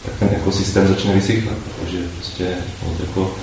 tak 0.05 0.14
ten 0.18 0.28
ekosystém 0.32 0.88
začne 0.88 1.14
vysychat, 1.14 1.55
protože 1.59 1.98
prostě 2.16 2.44
no, 2.82 2.94
jako, 3.00 3.34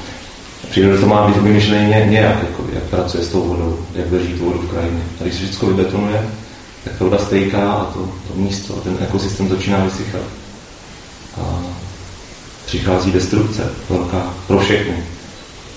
příroda 0.69 1.01
to 1.01 1.07
má 1.07 1.27
vymyšlený 1.27 1.89
nějak, 1.89 2.43
jako, 2.43 2.65
jak 2.73 2.83
pracuje 2.83 3.23
s 3.23 3.27
tou 3.27 3.43
vodou, 3.43 3.79
jak 3.95 4.07
drží 4.09 4.33
tu 4.33 4.45
vodu 4.45 4.59
v 4.59 4.71
krajině. 4.71 5.01
A 5.19 5.23
když 5.23 5.35
se 5.35 5.45
všechno 5.45 5.67
vybetonuje, 5.67 6.29
tak 6.83 6.93
ta 6.97 7.05
voda 7.05 7.17
stejká 7.17 7.71
a 7.71 7.85
to, 7.85 7.99
to 7.99 8.33
místo, 8.35 8.77
a 8.77 8.79
ten 8.81 8.97
ekosystém 9.01 9.49
začíná 9.49 9.77
vysychat. 9.83 10.21
A 11.41 11.59
přichází 12.65 13.11
destrukce 13.11 13.69
velká 13.89 14.33
pro 14.47 14.59
všechny. 14.59 15.03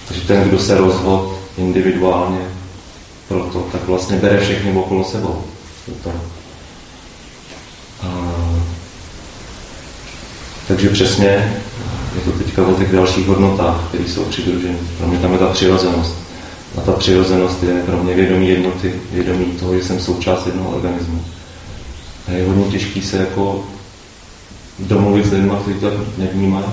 Takže 0.09 0.27
ten, 0.27 0.49
kdo 0.49 0.59
se 0.59 0.79
rozhodl 0.79 1.39
individuálně 1.59 2.41
pro 3.29 3.41
to, 3.41 3.69
tak 3.73 3.85
vlastně 3.85 4.17
bere 4.17 4.41
všechny 4.41 4.73
okolo 4.73 5.05
sebou. 5.05 5.45
To. 6.03 6.13
A, 8.03 8.35
takže 10.69 10.89
přesně 10.89 11.61
je 12.15 12.21
to 12.25 12.33
teďka 12.33 12.67
o 12.67 12.75
těch 12.75 12.93
dalších 12.93 13.27
hodnotách, 13.27 13.89
které 13.89 14.05
jsou 14.05 14.25
přidruženy. 14.25 14.79
Pro 14.99 15.07
mě 15.07 15.19
tam 15.19 15.33
je 15.33 15.39
ta 15.39 15.47
přirozenost. 15.47 16.15
A 16.79 16.81
ta 16.81 16.93
přirozenost 16.93 17.63
je 17.63 17.83
pro 17.83 18.03
mě 18.03 18.15
vědomí 18.15 18.49
jednoty, 18.49 18.95
vědomí 19.13 19.45
toho, 19.45 19.77
že 19.77 19.85
jsem 19.85 20.01
součást 20.01 20.47
jednoho 20.47 20.71
organismu. 20.71 21.25
A 22.29 22.31
je 22.31 22.47
hodně 22.47 22.65
těžký 22.65 23.03
se 23.03 23.17
jako 23.17 23.65
domluvit 24.79 25.27
s 25.27 25.33
lidmi, 25.33 25.53
kteří 25.63 25.81
to 25.81 25.91
nevnímají. 26.19 26.67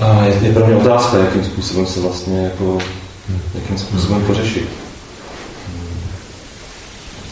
A 0.00 0.24
je, 0.24 0.38
je 0.42 0.52
pro 0.52 0.66
mě 0.66 0.76
otázka, 0.76 1.18
jakým 1.18 1.44
způsobem 1.44 1.86
se 1.86 2.00
vlastně 2.00 2.44
jako, 2.44 2.78
jakým 3.54 3.78
způsobem 3.78 4.24
pořešit. 4.24 4.68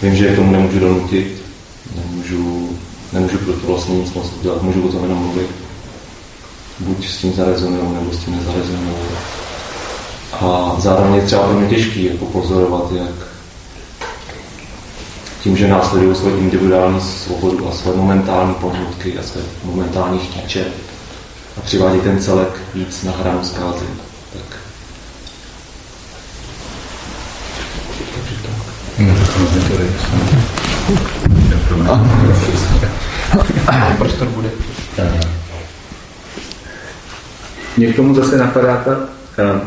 Vím, 0.03 0.17
že 0.17 0.33
k 0.33 0.37
tomu 0.37 0.53
nemůžu 0.53 0.79
donutit, 0.79 1.43
nemůžu, 1.97 2.62
nemůžu 3.13 3.39
pro 3.39 3.53
to 3.53 3.67
vlastně 3.67 3.95
nic 3.95 4.13
moc 4.13 4.27
udělat, 4.41 4.63
můžu 4.63 4.89
o 4.89 4.93
tom 4.93 5.03
jenom 5.03 5.19
mluvit. 5.19 5.51
Buď 6.79 7.09
s 7.09 7.17
tím 7.17 7.35
zarezonují, 7.35 7.95
nebo 7.95 8.13
s 8.13 8.19
tím 8.19 8.37
nezarezonují. 8.37 8.97
A 10.33 10.77
zároveň 10.79 11.15
je 11.15 11.23
třeba 11.23 11.43
pro 11.43 11.61
mě 11.61 11.69
těžký 11.69 12.05
jako 12.05 12.27
pozorovat, 12.27 12.93
jak 12.93 13.33
tím, 15.43 15.57
že 15.57 15.69
následují 15.69 16.17
svoji 16.17 16.39
individuální 16.39 17.01
svobodu 17.01 17.69
a 17.69 17.73
své 17.73 17.97
momentální 17.97 18.55
pohnutky 18.55 19.19
a 19.19 19.23
své 19.23 19.41
momentální 19.65 20.19
chtíče 20.19 20.65
a 21.59 21.61
přivádí 21.61 22.01
ten 22.01 22.23
celek 22.23 22.61
víc 22.75 23.03
na 23.03 23.13
hranu 23.13 23.45
zkázy. 23.45 23.85
Tak. 24.33 24.59
Prostor 33.99 34.29
bude. 34.29 34.51
Mě 37.77 37.93
k 37.93 37.97
tomu 37.97 38.15
zase 38.15 38.37
napadá 38.37 38.77
ta 38.77 38.97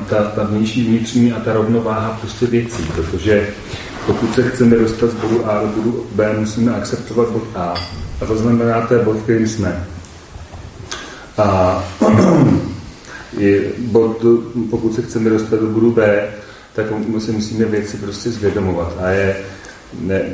ta, 0.10 0.24
ta 0.36 0.43
vnější, 0.43 0.88
vnitřní 0.88 1.32
a 1.32 1.39
ta 1.39 1.54
rovnováha 1.54 2.18
prostě 2.22 2.46
věcí, 2.46 2.84
protože 2.96 3.48
pokud 4.06 4.36
se 4.36 4.50
chceme 4.50 4.76
dostat 4.76 5.10
z 5.10 5.14
bodu 5.14 5.50
A 5.50 5.62
do 5.62 5.68
bodu 5.68 6.06
B, 6.16 6.36
musíme 6.39 6.76
akceptovat 6.76 7.30
bod 7.30 7.43
A. 7.56 7.74
A 8.22 8.26
to 8.26 8.38
znamená, 8.38 8.82
to 8.82 8.93
je 8.93 9.04
bod, 9.04 9.18
kterým 9.24 9.48
jsme. 9.48 9.88
A 11.38 11.84
bod, 13.78 14.26
pokud 14.70 14.96
se 14.96 15.02
chceme 15.02 15.30
dostat 15.30 15.60
do 15.60 15.68
bodu 15.68 15.91
B, 15.91 16.28
tak 16.74 16.86
si 17.20 17.32
musíme 17.32 17.66
věci 17.66 17.98
prostě 17.98 18.30
zvědomovat. 18.30 18.93
A 19.02 19.10
je 19.10 19.36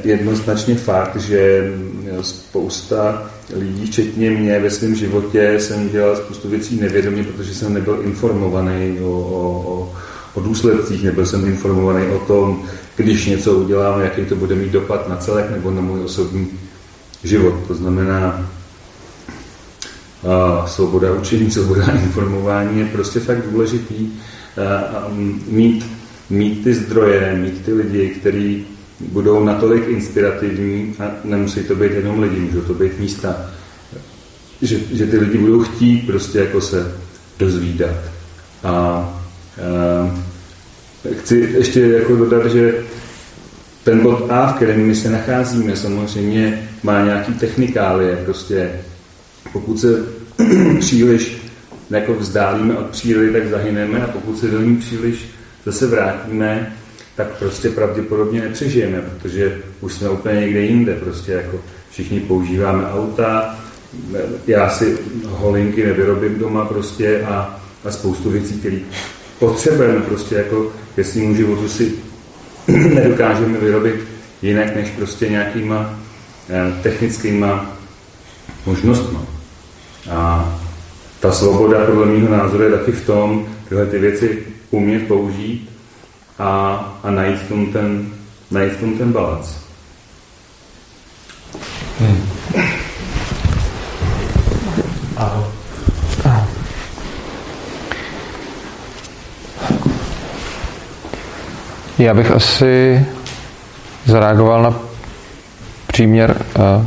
jednoznačně 0.03 0.76
fakt, 0.76 1.16
že 1.16 1.72
spousta 2.22 3.32
lidí, 3.53 3.86
včetně 3.86 4.30
mě 4.30 4.59
ve 4.59 4.70
svém 4.70 4.95
životě, 4.95 5.55
jsem 5.59 5.89
dělal 5.89 6.16
spoustu 6.16 6.49
věcí 6.49 6.80
nevědomě, 6.80 7.24
protože 7.24 7.55
jsem 7.55 7.74
nebyl 7.74 7.99
informovaný 8.03 8.99
o, 8.99 9.09
o, 9.09 9.93
o 10.34 10.41
důsledcích, 10.41 11.03
nebyl 11.03 11.26
jsem 11.26 11.45
informovaný 11.45 12.07
o 12.07 12.20
tom, 12.20 12.64
když 12.95 13.26
něco 13.26 13.53
udělám, 13.53 14.01
jaký 14.01 14.26
to 14.26 14.36
bude 14.36 14.55
mít 14.55 14.72
dopad 14.72 15.09
na 15.09 15.18
celek 15.18 15.51
nebo 15.51 15.72
na 15.72 15.82
můj 15.82 16.03
osobní 16.03 16.47
život. 17.24 17.55
To 17.68 17.74
znamená, 17.74 18.49
a 20.28 20.68
svoboda 20.68 21.12
učení, 21.12 21.51
svoboda 21.51 21.91
informování 22.03 22.80
je 22.80 22.86
prostě 22.86 23.20
fakt 23.20 23.51
důležitý 23.51 24.07
a, 24.57 25.07
mít, 25.47 25.86
mít 26.30 26.64
ty 26.64 26.74
zdroje, 26.74 27.36
mít 27.36 27.66
ty 27.66 27.74
lidi, 27.74 28.09
který 28.09 28.66
budou 29.11 29.43
natolik 29.43 29.87
inspirativní 29.87 30.95
a 30.99 31.11
nemusí 31.23 31.63
to 31.63 31.75
být 31.75 31.91
jenom 31.91 32.19
lidi, 32.19 32.39
můžou 32.39 32.61
to 32.61 32.73
být 32.73 32.99
místa, 32.99 33.51
že, 34.61 34.79
že 34.91 35.07
ty 35.07 35.17
lidi 35.17 35.37
budou 35.37 35.63
chtít 35.63 36.07
prostě 36.07 36.39
jako 36.39 36.61
se 36.61 36.91
dozvídat. 37.39 37.95
A, 38.63 38.69
a 38.69 40.07
chci 41.19 41.49
ještě 41.57 41.81
jako 41.81 42.15
dodat, 42.15 42.45
že 42.45 42.83
ten 43.83 43.99
bod 43.99 44.31
A, 44.31 44.51
v 44.51 44.55
kterém 44.55 44.87
my 44.87 44.95
se 44.95 45.09
nacházíme, 45.09 45.75
samozřejmě 45.75 46.69
má 46.83 47.05
nějaký 47.05 47.33
technikálie, 47.33 48.15
prostě 48.25 48.71
pokud 49.53 49.79
se 49.79 50.05
příliš 50.79 51.41
jako 51.89 52.13
vzdálíme 52.13 52.77
od 52.77 52.85
přírody, 52.85 53.31
tak 53.31 53.47
zahyneme 53.49 54.03
a 54.03 54.07
pokud 54.07 54.39
se 54.39 54.47
do 54.47 54.61
ní 54.61 54.77
příliš 54.77 55.25
zase 55.65 55.87
vrátíme, 55.87 56.75
tak 57.22 57.38
prostě 57.39 57.69
pravděpodobně 57.69 58.41
nepřežijeme, 58.41 59.01
protože 59.01 59.57
už 59.82 59.93
jsme 59.93 60.09
úplně 60.09 60.39
někde 60.39 60.61
jinde. 60.61 60.95
Prostě 60.95 61.32
jako 61.32 61.59
všichni 61.91 62.19
používáme 62.19 62.91
auta, 62.91 63.59
já 64.47 64.69
si 64.69 64.97
holinky 65.28 65.86
nevyrobím 65.86 66.39
doma 66.39 66.65
prostě 66.65 67.22
a, 67.22 67.59
a 67.86 67.91
spoustu 67.91 68.30
věcí, 68.30 68.59
které 68.59 68.78
potřebujeme 69.39 70.01
prostě 70.01 70.36
jako 70.36 70.72
ke 70.95 71.03
svému 71.03 71.36
životu 71.36 71.67
si 71.67 71.91
nedokážeme 72.67 73.57
vyrobit 73.57 73.95
jinak 74.41 74.76
než 74.76 74.89
prostě 74.89 75.30
nějakýma 75.30 75.99
eh, 76.49 76.82
technickýma 76.84 77.78
možnostmi. 78.65 79.17
A 80.09 80.51
ta 81.19 81.32
svoboda 81.32 81.86
podle 81.86 82.05
mého 82.05 82.38
názoru 82.38 82.63
je 82.63 82.72
taky 82.72 82.91
v 82.91 83.05
tom, 83.05 83.47
tyhle 83.69 83.86
ty 83.86 83.99
věci 83.99 84.43
umět 84.72 85.07
použít 85.07 85.70
a, 86.41 86.49
a 87.03 87.11
najít 87.11 87.39
v 87.39 87.47
tom 87.49 87.65
ten, 87.65 88.07
najít 88.51 88.73
v 88.73 88.79
tom 88.79 88.97
ten 88.97 89.11
balans. 89.11 89.55
Hmm. 91.99 92.27
Já 101.99 102.13
bych 102.13 102.31
asi 102.31 103.05
zareagoval 104.05 104.63
na 104.63 104.73
příměr 105.87 106.45
uh, 106.55 106.85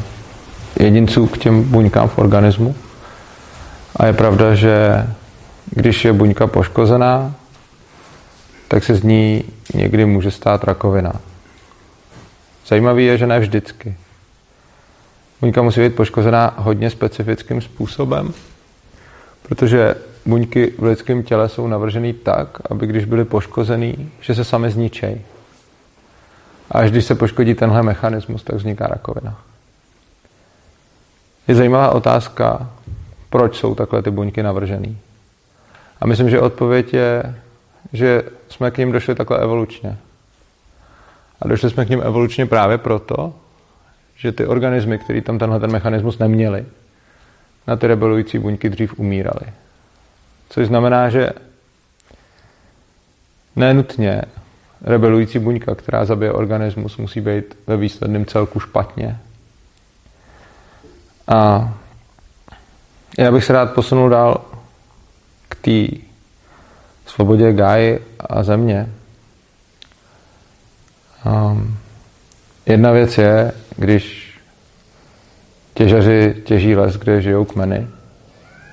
jedinců 0.80 1.26
k 1.26 1.38
těm 1.38 1.62
buňkám 1.62 2.08
v 2.08 2.18
organismu. 2.18 2.74
A 3.96 4.06
je 4.06 4.12
pravda, 4.12 4.54
že 4.54 5.06
když 5.70 6.04
je 6.04 6.12
buňka 6.12 6.46
poškozená, 6.46 7.34
tak 8.74 8.84
se 8.84 8.94
z 8.94 9.02
ní 9.02 9.44
někdy 9.74 10.04
může 10.04 10.30
stát 10.30 10.64
rakovina. 10.64 11.12
Zajímavý 12.66 13.06
je, 13.06 13.18
že 13.18 13.26
ne 13.26 13.40
vždycky. 13.40 13.96
Buňka 15.40 15.62
musí 15.62 15.80
být 15.80 15.94
poškozená 15.94 16.54
hodně 16.56 16.90
specifickým 16.90 17.60
způsobem, 17.60 18.34
protože 19.42 19.94
buňky 20.26 20.72
v 20.78 20.82
lidském 20.82 21.22
těle 21.22 21.48
jsou 21.48 21.66
navržený 21.66 22.12
tak, 22.12 22.58
aby 22.70 22.86
když 22.86 23.04
byly 23.04 23.24
poškozený, 23.24 24.10
že 24.20 24.34
se 24.34 24.44
sami 24.44 24.70
zničejí. 24.70 25.20
A 26.70 26.78
až 26.78 26.90
když 26.90 27.04
se 27.04 27.14
poškodí 27.14 27.54
tenhle 27.54 27.82
mechanismus, 27.82 28.42
tak 28.42 28.56
vzniká 28.56 28.86
rakovina. 28.86 29.38
Je 31.48 31.54
zajímavá 31.54 31.90
otázka, 31.90 32.70
proč 33.30 33.56
jsou 33.56 33.74
takhle 33.74 34.02
ty 34.02 34.10
buňky 34.10 34.42
navržený. 34.42 34.98
A 36.00 36.06
myslím, 36.06 36.30
že 36.30 36.40
odpověď 36.40 36.94
je, 36.94 37.34
že 37.92 38.22
jsme 38.48 38.70
k 38.70 38.78
ním 38.78 38.92
došli 38.92 39.14
takhle 39.14 39.38
evolučně. 39.38 39.96
A 41.42 41.48
došli 41.48 41.70
jsme 41.70 41.84
k 41.84 41.88
ním 41.88 42.02
evolučně 42.02 42.46
právě 42.46 42.78
proto, 42.78 43.34
že 44.16 44.32
ty 44.32 44.46
organismy, 44.46 44.98
které 44.98 45.22
tam 45.22 45.38
tenhle 45.38 45.60
ten 45.60 45.72
mechanismus 45.72 46.18
neměli, 46.18 46.66
na 47.66 47.76
ty 47.76 47.86
rebelující 47.86 48.38
buňky 48.38 48.70
dřív 48.70 48.98
umíraly. 48.98 49.46
Což 50.48 50.66
znamená, 50.66 51.08
že 51.08 51.30
nenutně 53.56 54.22
rebelující 54.82 55.38
buňka, 55.38 55.74
která 55.74 56.04
zabije 56.04 56.32
organismus, 56.32 56.96
musí 56.96 57.20
být 57.20 57.58
ve 57.66 57.76
výsledném 57.76 58.26
celku 58.26 58.60
špatně. 58.60 59.18
A 61.28 61.72
já 63.18 63.32
bych 63.32 63.44
se 63.44 63.52
rád 63.52 63.72
posunul 63.72 64.08
dál 64.08 64.44
k 65.48 65.54
té 65.54 65.96
svobodě 67.14 67.52
Gáji 67.52 68.00
a 68.20 68.42
země. 68.42 68.88
Um, 71.26 71.76
jedna 72.66 72.90
věc 72.90 73.18
je, 73.18 73.52
když 73.76 74.34
těžaři 75.74 76.42
těží 76.44 76.76
les, 76.76 76.96
kde 76.96 77.22
žijou 77.22 77.44
kmeny, 77.44 77.86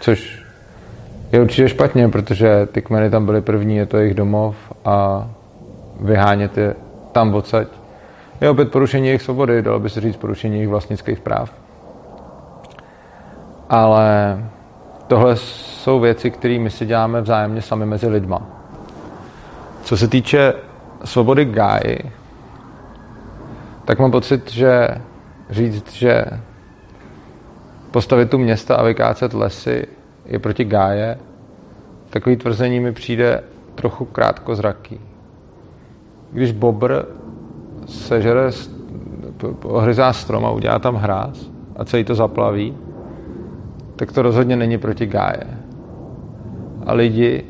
což 0.02 0.44
je 1.32 1.42
určitě 1.42 1.70
špatně, 1.70 2.10
protože 2.10 2.68
ty 2.72 2.82
kmeny 2.82 3.10
tam 3.10 3.26
byly 3.26 3.42
první, 3.42 3.76
je 3.76 3.86
to 3.86 3.98
jejich 3.98 4.14
domov 4.14 4.56
a 4.86 5.30
vyhánět 6.00 6.58
je 6.58 6.76
tam 7.12 7.34
odsaď 7.34 7.68
je 8.42 8.50
opět 8.50 8.72
porušení 8.72 9.08
jejich 9.08 9.22
svobody, 9.22 9.62
dalo 9.62 9.80
by 9.80 9.90
se 9.90 10.02
říct 10.02 10.18
porušení 10.18 10.56
jejich 10.56 10.70
vlastnických 10.70 11.20
práv. 11.20 11.54
Ale 13.70 14.40
tohle 15.12 15.36
jsou 15.36 16.00
věci, 16.00 16.32
které 16.32 16.60
my 16.60 16.70
si 16.70 16.86
děláme 16.86 17.22
vzájemně 17.22 17.62
sami 17.62 17.86
mezi 17.86 18.08
lidma. 18.08 18.42
Co 19.84 19.98
se 19.98 20.08
týče 20.08 20.54
svobody 21.06 21.46
Gáji, 21.46 22.12
tak 23.86 24.00
mám 24.00 24.12
pocit, 24.12 24.52
že 24.52 24.88
říct, 25.50 25.92
že 25.92 26.26
postavit 27.92 28.30
tu 28.30 28.38
města 28.38 28.76
a 28.76 28.84
vykácet 28.84 29.34
lesy 29.34 29.88
je 30.26 30.40
proti 30.40 30.64
Gáje, 30.66 31.18
takový 32.10 32.36
tvrzení 32.36 32.80
mi 32.80 32.92
přijde 32.92 33.44
trochu 33.76 34.06
krátkozraký. 34.06 35.00
Když 36.32 36.52
Bobr 36.52 37.04
sežere, 37.86 38.50
ohryzá 39.64 40.14
strom 40.14 40.46
a 40.46 40.52
udělá 40.52 40.80
tam 40.80 40.96
hráz 40.96 41.50
a 41.76 41.86
celý 41.86 42.04
to 42.04 42.16
zaplaví, 42.16 42.78
tak 44.02 44.12
to 44.12 44.22
rozhodně 44.22 44.56
není 44.56 44.78
proti 44.78 45.06
gáje. 45.06 45.44
A 46.86 46.94
lidi 46.94 47.44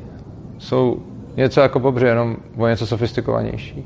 jsou 0.58 0.98
něco 1.38 1.62
jako 1.62 1.80
bobři, 1.80 2.06
jenom 2.06 2.38
o 2.58 2.68
něco 2.68 2.88
sofistikovanější. 2.88 3.86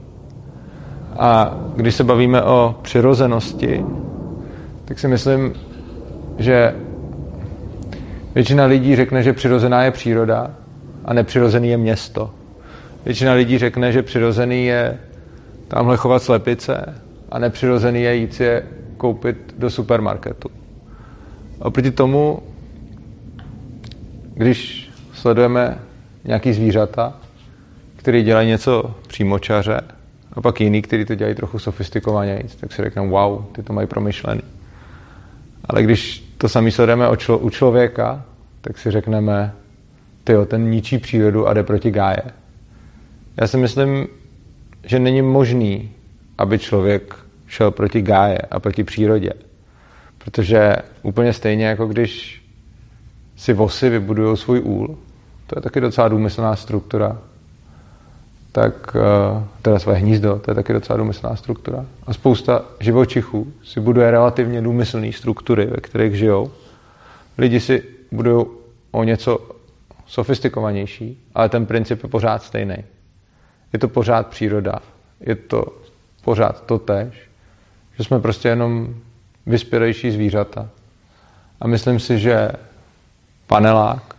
A 1.19 1.57
když 1.75 1.95
se 1.95 2.03
bavíme 2.03 2.43
o 2.43 2.75
přirozenosti, 2.81 3.85
tak 4.85 4.99
si 4.99 5.07
myslím, 5.07 5.53
že 6.37 6.75
většina 8.35 8.65
lidí 8.65 8.95
řekne, 8.95 9.23
že 9.23 9.33
přirozená 9.33 9.83
je 9.83 9.91
příroda 9.91 10.51
a 11.05 11.13
nepřirozený 11.13 11.69
je 11.69 11.77
město. 11.77 12.31
Většina 13.05 13.33
lidí 13.33 13.57
řekne, 13.57 13.91
že 13.91 14.03
přirozený 14.03 14.65
je 14.65 14.97
tamhle 15.67 15.97
chovat 15.97 16.23
slepice 16.23 16.95
a 17.29 17.39
nepřirozený 17.39 18.01
je 18.01 18.15
jít 18.15 18.39
je 18.39 18.63
koupit 18.97 19.55
do 19.57 19.69
supermarketu. 19.69 20.49
Oproti 21.59 21.91
tomu, 21.91 22.39
když 24.35 24.89
sledujeme 25.13 25.77
nějaký 26.23 26.53
zvířata, 26.53 27.13
který 27.95 28.23
dělají 28.23 28.47
něco 28.47 28.95
přímočaře, 29.07 29.81
a 30.33 30.41
pak 30.41 30.61
jiný, 30.61 30.81
který 30.81 31.05
to 31.05 31.15
dělají 31.15 31.35
trochu 31.35 31.59
sofistikovaně, 31.59 32.43
tak 32.59 32.71
si 32.71 32.81
řekneme, 32.81 33.09
wow, 33.09 33.45
ty 33.51 33.63
to 33.63 33.73
mají 33.73 33.87
promyšlený. 33.87 34.41
Ale 35.65 35.83
když 35.83 36.33
to 36.37 36.49
sami 36.49 36.71
sledujeme 36.71 37.07
u 37.39 37.49
člověka, 37.49 38.25
tak 38.61 38.77
si 38.77 38.91
řekneme, 38.91 39.53
tyjo, 40.23 40.45
ten 40.45 40.69
ničí 40.69 40.97
přírodu 40.97 41.47
a 41.47 41.53
jde 41.53 41.63
proti 41.63 41.91
gáje. 41.91 42.21
Já 43.37 43.47
si 43.47 43.57
myslím, 43.57 44.07
že 44.83 44.99
není 44.99 45.21
možný, 45.21 45.91
aby 46.37 46.59
člověk 46.59 47.15
šel 47.47 47.71
proti 47.71 48.01
gáje 48.01 48.37
a 48.37 48.59
proti 48.59 48.83
přírodě. 48.83 49.29
Protože 50.17 50.75
úplně 51.01 51.33
stejně, 51.33 51.65
jako 51.65 51.87
když 51.87 52.44
si 53.35 53.53
vosy 53.53 53.89
vybudují 53.89 54.37
svůj 54.37 54.61
úl, 54.61 54.97
to 55.47 55.57
je 55.57 55.61
taky 55.61 55.81
docela 55.81 56.07
důmyslná 56.07 56.55
struktura, 56.55 57.17
tak 58.51 58.95
eh, 58.95 59.43
teda 59.61 59.79
své 59.79 59.93
hnízdo, 59.93 60.39
to 60.39 60.51
je 60.51 60.55
taky 60.55 60.73
docela 60.73 60.97
důmyslná 60.97 61.35
struktura. 61.35 61.85
A 62.07 62.13
spousta 62.13 62.65
živočichů 62.79 63.53
si 63.63 63.79
buduje 63.79 64.11
relativně 64.11 64.61
důmyslné 64.61 65.11
struktury, 65.11 65.65
ve 65.65 65.77
kterých 65.77 66.15
žijou. 66.15 66.51
Lidi 67.37 67.59
si 67.59 67.83
budují 68.11 68.45
o 68.91 69.03
něco 69.03 69.39
sofistikovanější, 70.07 71.19
ale 71.35 71.49
ten 71.49 71.65
princip 71.65 72.03
je 72.03 72.09
pořád 72.09 72.43
stejný 72.43 72.75
je 73.75 73.79
to 73.79 73.87
pořád 73.87 74.27
příroda, 74.27 74.79
je 75.19 75.35
to 75.35 75.65
pořád 76.23 76.65
to 76.65 76.79
tež, 76.79 77.29
že 77.97 78.03
jsme 78.03 78.19
prostě 78.19 78.47
jenom 78.49 78.95
vyspělejší 79.45 80.11
zvířata. 80.11 80.69
A 81.61 81.67
myslím 81.67 81.99
si, 81.99 82.19
že 82.19 82.51
panelák 83.47 84.15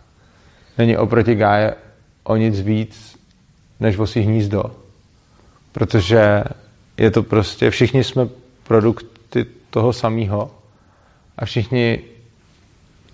není 0.77 0.97
oproti 0.97 1.35
gáje 1.35 1.75
o 2.23 2.35
nic 2.35 2.61
víc 2.61 3.17
než 3.79 3.97
vosí 3.97 4.19
hnízdo. 4.19 4.63
Protože 5.71 6.43
je 6.97 7.11
to 7.11 7.23
prostě, 7.23 7.69
všichni 7.69 8.03
jsme 8.03 8.27
produkty 8.63 9.45
toho 9.69 9.93
samého 9.93 10.51
a 11.37 11.45
všichni 11.45 11.99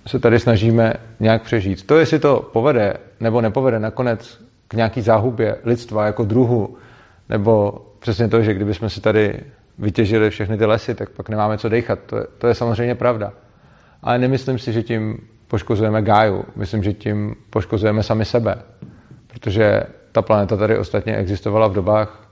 se 0.08 0.20
tady 0.20 0.40
snažíme 0.40 0.94
nějak 1.20 1.42
přežít. 1.42 1.88
To, 1.88 1.98
jestli 1.98 2.20
to 2.20 2.50
povede 2.54 2.94
nebo 3.20 3.42
nepovede 3.42 3.80
nakonec 3.80 4.42
k 4.68 4.74
nějaký 4.74 5.02
záhubě 5.02 5.56
lidstva 5.64 6.06
jako 6.06 6.24
druhu, 6.24 6.78
nebo 7.30 7.86
přesně 8.00 8.28
to, 8.28 8.42
že 8.44 8.54
kdybychom 8.54 8.90
si 8.90 9.02
tady 9.02 9.40
vytěžili 9.78 10.30
všechny 10.30 10.58
ty 10.58 10.66
lesy, 10.66 10.96
tak 10.96 11.10
pak 11.10 11.30
nemáme 11.30 11.58
co 11.58 11.70
dechat. 11.70 12.00
To 12.06 12.18
je, 12.18 12.26
to 12.38 12.48
je 12.48 12.56
samozřejmě 12.56 12.96
pravda. 12.96 13.34
Ale 14.04 14.20
nemyslím 14.20 14.60
si, 14.60 14.74
že 14.74 14.84
tím 14.84 15.18
poškozujeme 15.54 16.02
gáju. 16.02 16.46
Myslím, 16.56 16.84
že 16.84 16.94
tím 16.94 17.36
poškozujeme 17.50 18.04
sami 18.04 18.26
sebe. 18.26 18.56
Protože 19.28 19.84
ta 20.12 20.22
planeta 20.22 20.58
tady 20.58 20.78
ostatně 20.78 21.16
existovala 21.16 21.68
v 21.68 21.74
dobách, 21.74 22.30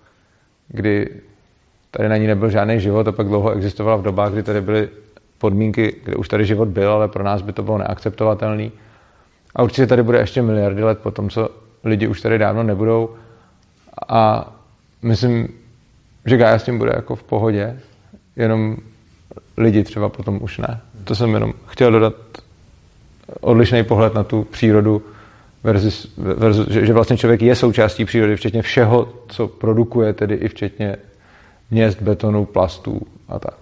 kdy 0.67 1.21
tady 1.91 2.09
na 2.09 2.17
ní 2.17 2.27
nebyl 2.27 2.49
žádný 2.49 2.79
život 2.79 3.07
a 3.07 3.11
pak 3.11 3.27
dlouho 3.27 3.51
existovala 3.51 3.97
v 3.97 4.01
dobách, 4.01 4.31
kdy 4.31 4.43
tady 4.43 4.61
byly 4.61 4.89
podmínky, 5.37 5.95
kde 6.03 6.15
už 6.15 6.27
tady 6.27 6.45
život 6.45 6.67
byl, 6.67 6.91
ale 6.91 7.07
pro 7.07 7.23
nás 7.23 7.41
by 7.41 7.53
to 7.53 7.63
bylo 7.63 7.77
neakceptovatelný. 7.77 8.71
A 9.55 9.63
určitě 9.63 9.87
tady 9.87 10.03
bude 10.03 10.19
ještě 10.19 10.41
miliardy 10.41 10.83
let 10.83 10.99
po 10.99 11.11
tom, 11.11 11.29
co 11.29 11.49
lidi 11.83 12.07
už 12.07 12.21
tady 12.21 12.37
dávno 12.37 12.63
nebudou 12.63 13.09
a 14.09 14.49
myslím, 15.01 15.47
že 16.25 16.37
Gaia 16.37 16.59
s 16.59 16.63
tím 16.63 16.77
bude 16.77 16.91
jako 16.95 17.15
v 17.15 17.23
pohodě, 17.23 17.79
jenom 18.35 18.77
lidi 19.57 19.83
třeba 19.83 20.09
potom 20.09 20.39
už 20.41 20.57
ne. 20.57 20.81
To 21.03 21.15
jsem 21.15 21.33
jenom 21.33 21.53
chtěl 21.67 21.91
dodat 21.91 22.40
odlišný 23.41 23.83
pohled 23.83 24.13
na 24.13 24.23
tu 24.23 24.43
přírodu, 24.43 25.01
versus, 25.63 26.13
versus, 26.17 26.67
že, 26.69 26.85
že 26.85 26.93
vlastně 26.93 27.17
člověk 27.17 27.41
je 27.41 27.55
součástí 27.55 28.05
přírody, 28.05 28.35
včetně 28.35 28.61
všeho, 28.61 29.13
co 29.27 29.47
produkuje, 29.47 30.13
tedy 30.13 30.35
i 30.35 30.47
včetně 30.47 30.95
měst, 31.71 32.01
betonu, 32.01 32.45
plastů 32.45 33.01
a 33.27 33.39
tak. 33.39 33.53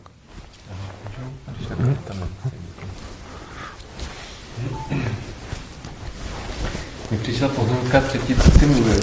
Mi 7.12 7.18
přišla 7.18 7.48
poznámka 7.48 8.02
třetí, 8.02 8.36
co 8.36 8.52
jsi 8.52 8.66
mluvil, 8.66 9.00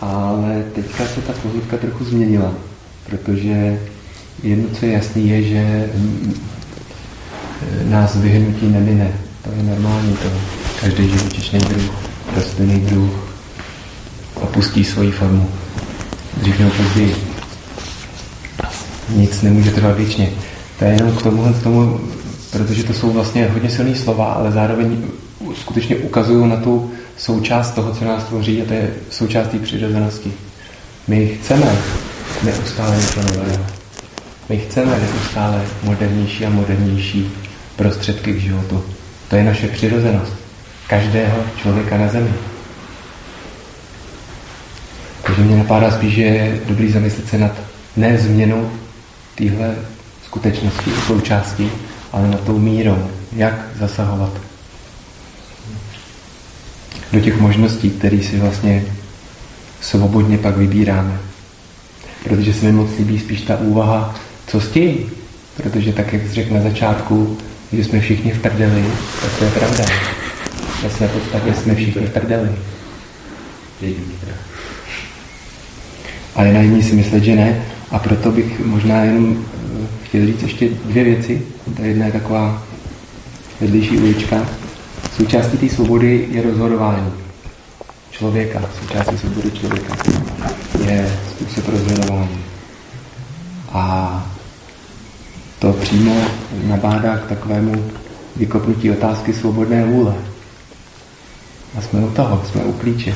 ale 0.00 0.64
teďka 0.74 1.04
se 1.04 1.22
ta 1.22 1.32
poznámka 1.32 1.76
trochu 1.76 2.04
změnila, 2.04 2.54
protože 3.10 3.80
jedno, 4.42 4.68
co 4.68 4.86
je 4.86 4.92
jasný, 4.92 5.28
je, 5.28 5.42
že 5.42 5.90
nás 7.84 8.16
vyhnutí 8.16 8.66
nemine. 8.66 9.27
To 9.48 9.54
je 9.54 9.62
normální, 9.62 10.16
to 10.16 10.28
každý 10.80 11.08
živočišný 11.08 11.58
druh, 11.58 11.90
rostlinný 12.36 12.80
druh 12.80 13.10
opustí 14.34 14.84
svoji 14.84 15.10
formu. 15.10 15.48
Dřív 16.36 16.58
nebo 16.58 16.70
později. 16.70 17.16
Nic 19.08 19.42
nemůže 19.42 19.70
trvat 19.70 19.96
věčně. 19.96 20.30
To 20.78 20.84
je 20.84 20.90
jenom 20.90 21.16
k 21.16 21.22
tomu, 21.22 21.54
k 21.54 21.62
tomu, 21.62 22.00
protože 22.50 22.84
to 22.84 22.92
jsou 22.92 23.10
vlastně 23.10 23.46
hodně 23.46 23.70
silné 23.70 23.94
slova, 23.94 24.32
ale 24.32 24.52
zároveň 24.52 25.02
skutečně 25.60 25.96
ukazují 25.96 26.50
na 26.50 26.56
tu 26.56 26.90
součást 27.16 27.70
toho, 27.70 27.94
co 27.94 28.04
nás 28.04 28.24
tvoří 28.24 28.62
a 28.62 28.64
to 28.64 28.72
je 28.72 28.90
součást 29.10 29.48
té 29.48 29.58
přirozenosti. 29.58 30.32
My 31.08 31.26
chceme 31.28 31.78
neustále 32.44 32.96
něco 32.96 33.22
nového. 33.22 33.66
My 34.48 34.58
chceme 34.58 34.98
neustále 35.00 35.64
modernější 35.82 36.46
a 36.46 36.50
modernější 36.50 37.30
prostředky 37.76 38.32
k 38.32 38.40
životu. 38.40 38.84
To 39.28 39.36
je 39.36 39.44
naše 39.44 39.68
přirozenost. 39.68 40.32
Každého 40.88 41.36
člověka 41.62 41.98
na 41.98 42.08
zemi. 42.08 42.30
Takže 45.22 45.42
mě 45.42 45.56
napadá 45.56 45.90
spíš, 45.90 46.14
že 46.14 46.22
je 46.22 46.60
dobrý 46.66 46.92
zamyslet 46.92 47.28
se 47.28 47.38
nad 47.38 47.52
ne 47.96 48.18
změnou 48.18 48.70
téhle 49.34 49.74
skutečnosti, 50.24 50.90
součástí, 51.06 51.70
ale 52.12 52.28
nad 52.28 52.40
tou 52.40 52.58
mírou, 52.58 53.08
jak 53.32 53.54
zasahovat 53.78 54.32
do 57.12 57.20
těch 57.20 57.40
možností, 57.40 57.90
které 57.90 58.18
si 58.22 58.38
vlastně 58.38 58.84
svobodně 59.80 60.38
pak 60.38 60.56
vybíráme. 60.56 61.18
Protože 62.24 62.54
se 62.54 62.66
mi 62.66 62.72
moc 62.72 62.90
líbí 62.98 63.18
spíš 63.18 63.40
ta 63.40 63.56
úvaha, 63.56 64.14
co 64.46 64.60
s 64.60 64.68
tím. 64.68 65.12
Protože 65.56 65.92
tak, 65.92 66.12
jak 66.12 66.22
jsi 66.22 66.34
řekl 66.34 66.54
na 66.54 66.62
začátku, 66.62 67.38
že 67.72 67.84
jsme 67.84 68.00
všichni 68.00 68.32
v 68.32 68.42
prdeli, 68.42 68.84
tak 69.22 69.38
to 69.38 69.44
je 69.44 69.50
pravda. 69.50 69.84
Ve 70.82 70.90
své 70.90 71.08
podstatě 71.08 71.54
jsme 71.54 71.74
všichni 71.74 72.06
v 72.06 72.10
prdeli. 72.10 72.48
Ale 76.34 76.52
na 76.52 76.60
jiný 76.60 76.82
si 76.82 76.94
myslet, 76.94 77.24
že 77.24 77.36
ne. 77.36 77.62
A 77.90 77.98
proto 77.98 78.30
bych 78.30 78.60
možná 78.60 79.04
jenom 79.04 79.44
eh, 79.82 79.86
chtěl 80.04 80.26
říct 80.26 80.42
ještě 80.42 80.68
dvě 80.68 81.04
věci. 81.04 81.42
Ta 81.76 81.82
jedna 81.82 82.06
je 82.06 82.12
taková 82.12 82.62
vedlejší 83.60 83.98
ulička. 83.98 84.48
Součástí 85.16 85.56
té 85.56 85.68
svobody 85.68 86.28
je 86.30 86.42
rozhodování 86.42 87.12
člověka. 88.10 88.62
Součástí 88.80 89.18
svobody 89.18 89.50
člověka 89.50 89.96
je 90.86 91.18
způsob 91.30 91.68
rozhodování. 91.68 92.38
A 93.72 94.37
to 95.58 95.72
přímo 95.72 96.14
nabádá 96.64 97.16
k 97.16 97.28
takovému 97.28 97.90
vykopnutí 98.36 98.90
otázky 98.90 99.34
svobodné 99.34 99.84
vůle. 99.84 100.14
A 101.78 101.80
jsme 101.80 102.00
u 102.00 102.10
toho, 102.10 102.42
jsme 102.50 102.62
u 102.62 102.72
klíče. 102.72 103.14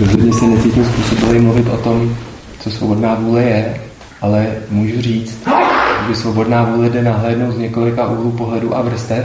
Rozhodně 0.00 0.32
se 0.32 0.46
necítím 0.46 0.84
způsobili 0.84 1.40
mluvit 1.40 1.68
o 1.68 1.76
tom, 1.76 2.16
co 2.60 2.70
svobodná 2.70 3.14
vůle 3.14 3.42
je, 3.42 3.80
ale 4.20 4.56
můžu 4.70 5.02
říct, 5.02 5.38
že 6.08 6.16
svobodná 6.16 6.64
vůle 6.64 6.90
jde 6.90 7.02
nahlédnout 7.02 7.54
z 7.54 7.58
několika 7.58 8.06
úhlů 8.06 8.30
pohledu 8.30 8.76
a 8.76 8.82
vrstev 8.82 9.24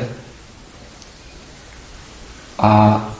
a 2.59 3.12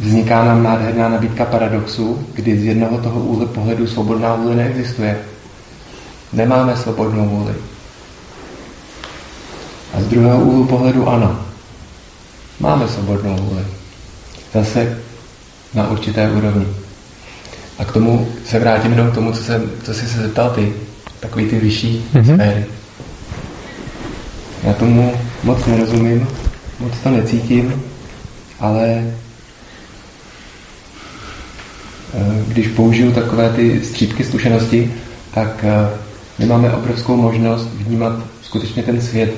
vzniká 0.00 0.44
nám 0.44 0.62
nádherná 0.62 1.08
nabídka 1.08 1.44
paradoxu, 1.44 2.26
kdy 2.34 2.60
z 2.60 2.64
jednoho 2.64 2.98
toho 2.98 3.20
úhlu 3.20 3.46
pohledu 3.46 3.86
svobodná 3.86 4.34
vůle 4.34 4.56
neexistuje. 4.56 5.18
Nemáme 6.32 6.76
svobodnou 6.76 7.28
vůli. 7.28 7.54
A 9.94 10.00
z 10.00 10.06
druhého 10.06 10.40
úhlu 10.40 10.64
pohledu 10.64 11.08
ano. 11.08 11.40
Máme 12.60 12.88
svobodnou 12.88 13.36
vůli. 13.36 13.62
Zase 14.54 14.98
na 15.74 15.90
určité 15.90 16.30
úrovni. 16.30 16.66
A 17.78 17.84
k 17.84 17.92
tomu 17.92 18.28
se 18.44 18.58
vrátím 18.58 18.92
jenom 18.92 19.10
k 19.10 19.14
tomu, 19.14 19.32
co, 19.32 19.42
jsem, 19.42 19.70
co 19.82 19.94
jsi 19.94 20.06
se 20.06 20.22
zeptal 20.22 20.50
ty. 20.50 20.72
Takový 21.20 21.48
ty 21.48 21.58
vyšší 21.58 22.06
mm-hmm. 22.14 22.34
sféry. 22.34 22.66
Já 24.62 24.72
tomu 24.72 25.12
moc 25.44 25.66
nerozumím, 25.66 26.28
moc 26.78 26.92
to 27.02 27.10
necítím, 27.10 27.82
ale 28.60 29.04
když 32.48 32.68
použiju 32.68 33.12
takové 33.12 33.50
ty 33.50 33.80
střípky 33.84 34.24
zkušenosti, 34.24 34.94
tak 35.34 35.64
eh, 35.64 35.88
my 36.38 36.46
máme 36.46 36.72
obrovskou 36.72 37.16
možnost 37.16 37.68
vnímat 37.74 38.12
skutečně 38.42 38.82
ten 38.82 39.00
svět 39.00 39.34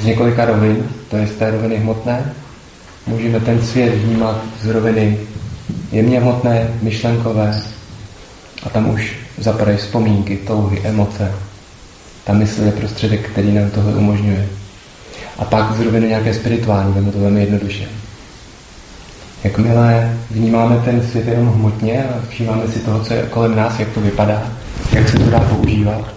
z 0.00 0.04
několika 0.04 0.44
rovin, 0.44 0.84
to 1.10 1.16
je 1.16 1.26
z 1.26 1.30
té 1.30 1.50
roviny 1.50 1.76
hmotné. 1.76 2.32
Můžeme 3.06 3.40
ten 3.40 3.62
svět 3.62 3.94
vnímat 3.94 4.44
z 4.62 4.68
roviny 4.68 5.18
jemně 5.92 6.20
hmotné, 6.20 6.68
myšlenkové 6.82 7.62
a 8.62 8.68
tam 8.68 8.90
už 8.90 9.16
zapadají 9.38 9.78
vzpomínky, 9.78 10.36
touhy, 10.36 10.80
emoce. 10.84 11.32
Ta 12.24 12.32
mysl 12.32 12.62
je 12.62 12.72
prostředek, 12.72 13.30
který 13.30 13.52
nám 13.52 13.70
tohle 13.70 13.94
umožňuje. 13.94 14.48
A 15.38 15.44
pak 15.44 15.76
z 15.76 15.80
roviny 15.80 16.08
nějaké 16.08 16.34
spirituální, 16.34 16.92
veme 16.92 17.12
to 17.12 17.18
velmi 17.18 17.40
jednoduše. 17.40 17.88
Jakmile 19.44 20.18
vnímáme 20.30 20.82
ten 20.84 21.08
svět 21.10 21.28
jenom 21.28 21.48
hmotně 21.48 22.04
a 22.04 22.20
všímáme 22.28 22.68
si 22.68 22.78
toho, 22.78 23.04
co 23.04 23.14
je 23.14 23.22
kolem 23.22 23.56
nás, 23.56 23.78
jak 23.78 23.88
to 23.88 24.00
vypadá, 24.00 24.42
jak 24.92 25.08
se 25.08 25.18
to 25.18 25.30
dá 25.30 25.40
používat, 25.40 26.14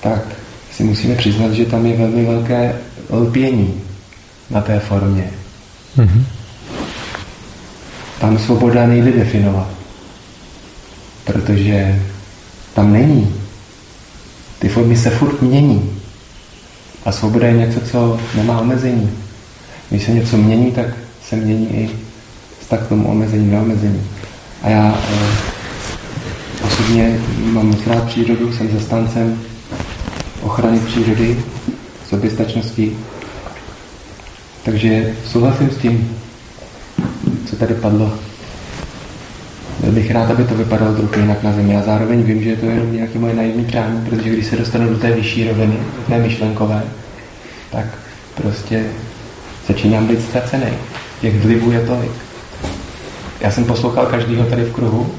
tak 0.00 0.20
si 0.72 0.84
musíme 0.84 1.14
přiznat, 1.14 1.52
že 1.52 1.64
tam 1.64 1.86
je 1.86 1.96
velmi 1.96 2.26
velké 2.26 2.74
lpění 3.10 3.80
na 4.50 4.60
té 4.60 4.80
formě. 4.80 5.30
Mm-hmm. 5.96 6.24
Tam 8.20 8.38
svoboda 8.38 8.86
nejde 8.86 9.12
definovat, 9.12 9.68
protože 11.24 12.02
tam 12.74 12.92
není. 12.92 13.34
Ty 14.58 14.68
formy 14.68 14.96
se 14.96 15.10
furt 15.10 15.42
mění. 15.42 16.00
A 17.04 17.12
svoboda 17.12 17.46
je 17.46 17.52
něco, 17.52 17.80
co 17.80 18.20
nemá 18.34 18.60
omezení. 18.60 19.23
Když 19.94 20.06
se 20.06 20.12
něco 20.12 20.36
mění, 20.36 20.72
tak 20.72 20.86
se 21.28 21.36
mění 21.36 21.74
i 21.74 21.90
vztah 22.60 22.80
k 22.86 22.88
tomu 22.88 23.08
omezení, 23.08 23.50
neomezení. 23.50 24.02
A 24.62 24.68
já 24.68 24.98
eh, 25.12 25.26
osobně 26.66 27.20
mám 27.38 27.66
moc 27.66 27.86
rád 27.86 28.04
přírodu, 28.04 28.52
jsem 28.52 28.70
zastáncem 28.70 29.40
ochrany 30.42 30.78
přírody, 30.78 31.44
soběstačnosti. 32.08 32.96
Takže 34.64 35.14
souhlasím 35.26 35.70
s 35.70 35.76
tím, 35.76 36.16
co 37.46 37.56
tady 37.56 37.74
padlo. 37.74 38.12
Byl 39.80 39.92
bych 39.92 40.10
rád, 40.10 40.30
aby 40.30 40.44
to 40.44 40.54
vypadalo 40.54 40.94
trochu 40.94 41.18
jinak 41.18 41.42
na 41.42 41.52
zemi. 41.52 41.76
A 41.76 41.82
zároveň 41.82 42.22
vím, 42.22 42.42
že 42.42 42.56
to 42.56 42.66
je 42.66 42.72
jenom 42.72 42.92
nějaké 42.92 43.18
moje 43.18 43.34
naivní 43.34 43.64
přání, 43.64 44.06
protože 44.06 44.30
když 44.30 44.46
se 44.46 44.56
dostanu 44.56 44.88
do 44.88 44.98
té 44.98 45.12
vyšší 45.12 45.48
roviny, 45.48 45.76
té 46.08 46.18
myšlenkové, 46.18 46.82
tak 47.70 47.86
prostě 48.34 48.84
začínám 49.68 50.06
být 50.06 50.22
ztracený. 50.22 50.66
Těch 51.20 51.40
vlivů 51.40 51.70
je 51.70 51.80
tolik. 51.80 52.10
Já 53.40 53.50
jsem 53.50 53.64
poslouchal 53.64 54.06
každýho 54.06 54.44
tady 54.44 54.64
v 54.64 54.72
kruhu 54.72 55.14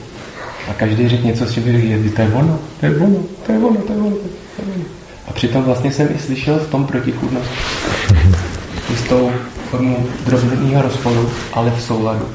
a 0.69 0.73
každý 0.73 1.09
řekl 1.09 1.25
něco, 1.25 1.45
s 1.45 1.53
čím 1.53 1.67
je 1.67 2.29
ono, 2.33 2.59
to 2.79 2.85
je 2.85 2.97
ono, 2.97 3.19
to 3.45 3.51
je 3.51 3.57
ono, 3.57 3.77
to 3.77 3.93
je 3.93 3.99
ono, 3.99 4.09
to 4.09 4.61
je 4.61 4.67
ono. 4.75 4.85
A 5.27 5.33
přitom 5.33 5.63
vlastně 5.63 5.91
jsem 5.91 6.07
i 6.15 6.19
slyšel 6.19 6.59
v 6.59 6.69
tom 6.69 6.85
protichůdnost. 6.85 7.49
S 8.95 9.01
tou 9.09 9.31
formou 9.71 10.05
drobného 10.25 10.81
rozporu, 10.81 11.31
ale 11.53 11.71
v 11.71 11.81
souladu. 11.81 12.25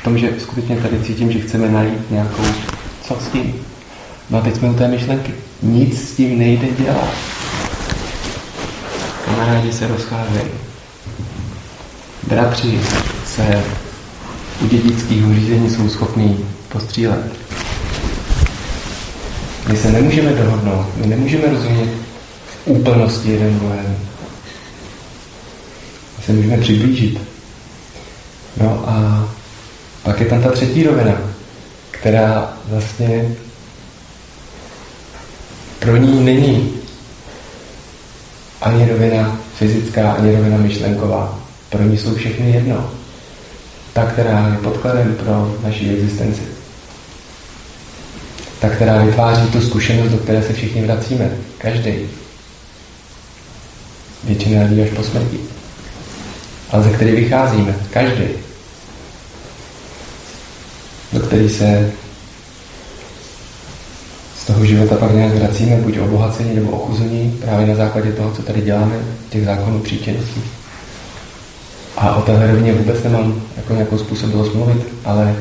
V 0.00 0.04
tom, 0.04 0.18
že 0.18 0.32
skutečně 0.38 0.76
tady 0.76 1.02
cítím, 1.02 1.32
že 1.32 1.38
chceme 1.38 1.68
najít 1.68 2.10
nějakou, 2.10 2.42
co 3.02 3.14
s 3.14 3.28
tím. 3.28 3.54
No 4.30 4.38
a 4.38 4.40
teď 4.40 4.56
jsme 4.56 4.70
u 4.70 4.74
té 4.74 4.88
myšlenky. 4.88 5.34
Nic 5.62 6.08
s 6.08 6.16
tím 6.16 6.38
nejde 6.38 6.66
dělat. 6.78 7.14
Kamarádi 9.24 9.72
se 9.72 9.86
rozcházejí. 9.86 10.69
Bratři 12.30 12.80
se 13.26 13.64
u 14.60 14.66
dědického 14.66 15.34
řízení 15.34 15.70
jsou 15.70 15.88
schopní 15.88 16.46
postřílet. 16.68 17.32
My 19.68 19.76
se 19.76 19.92
nemůžeme 19.92 20.32
dohodnout, 20.32 20.86
my 20.96 21.06
nemůžeme 21.06 21.48
rozumět 21.50 21.90
v 22.46 22.66
úplnosti 22.66 23.30
jeden 23.30 23.58
druhému. 23.58 23.98
My 26.18 26.24
se 26.24 26.32
můžeme 26.32 26.56
přiblížit. 26.56 27.20
No 28.56 28.88
a 28.88 29.28
pak 30.02 30.20
je 30.20 30.26
tam 30.26 30.42
ta 30.42 30.50
třetí 30.52 30.82
rovina, 30.82 31.14
která 31.90 32.56
vlastně 32.64 33.36
pro 35.78 35.96
ní 35.96 36.24
není 36.24 36.74
ani 38.62 38.88
rovina 38.88 39.38
fyzická, 39.58 40.12
ani 40.12 40.36
rovina 40.36 40.56
myšlenková. 40.56 41.39
Pro 41.70 41.82
ní 41.82 41.98
jsou 41.98 42.14
všechny 42.14 42.50
jedno. 42.50 42.90
Ta, 43.92 44.06
která 44.06 44.48
je 44.48 44.58
podkladem 44.58 45.14
pro 45.14 45.56
naši 45.64 45.88
existenci. 45.88 46.42
Ta, 48.60 48.68
která 48.68 49.04
vytváří 49.04 49.46
tu 49.46 49.60
zkušenost, 49.60 50.10
do 50.10 50.18
které 50.18 50.42
se 50.42 50.52
všichni 50.52 50.82
vracíme. 50.82 51.30
Každý. 51.58 51.92
Většina 54.24 54.62
lidí 54.62 54.82
až 54.82 54.88
po 54.96 55.02
smrti. 55.02 55.40
Ale 56.70 56.82
ze 56.82 56.90
které 56.90 57.12
vycházíme. 57.12 57.74
Každý. 57.90 58.24
Do 61.12 61.20
který 61.20 61.48
se 61.48 61.92
z 64.38 64.46
toho 64.46 64.64
života 64.64 64.96
pak 64.96 65.14
nějak 65.14 65.34
vracíme, 65.34 65.76
buď 65.76 65.98
obohacení 65.98 66.54
nebo 66.54 66.70
ochuzení, 66.70 67.38
právě 67.40 67.66
na 67.66 67.74
základě 67.74 68.12
toho, 68.12 68.32
co 68.32 68.42
tady 68.42 68.60
děláme, 68.60 68.94
těch 69.30 69.44
zákonů 69.44 69.80
příčinností. 69.80 70.42
A 72.00 72.14
o 72.16 72.22
téhle 72.22 72.46
rovině 72.46 72.72
vůbec 72.72 73.02
nemám 73.02 73.42
jako 73.56 73.72
nějakou 73.72 73.98
způsobilost 73.98 74.54
mluvit, 74.54 74.86
ale 75.04 75.36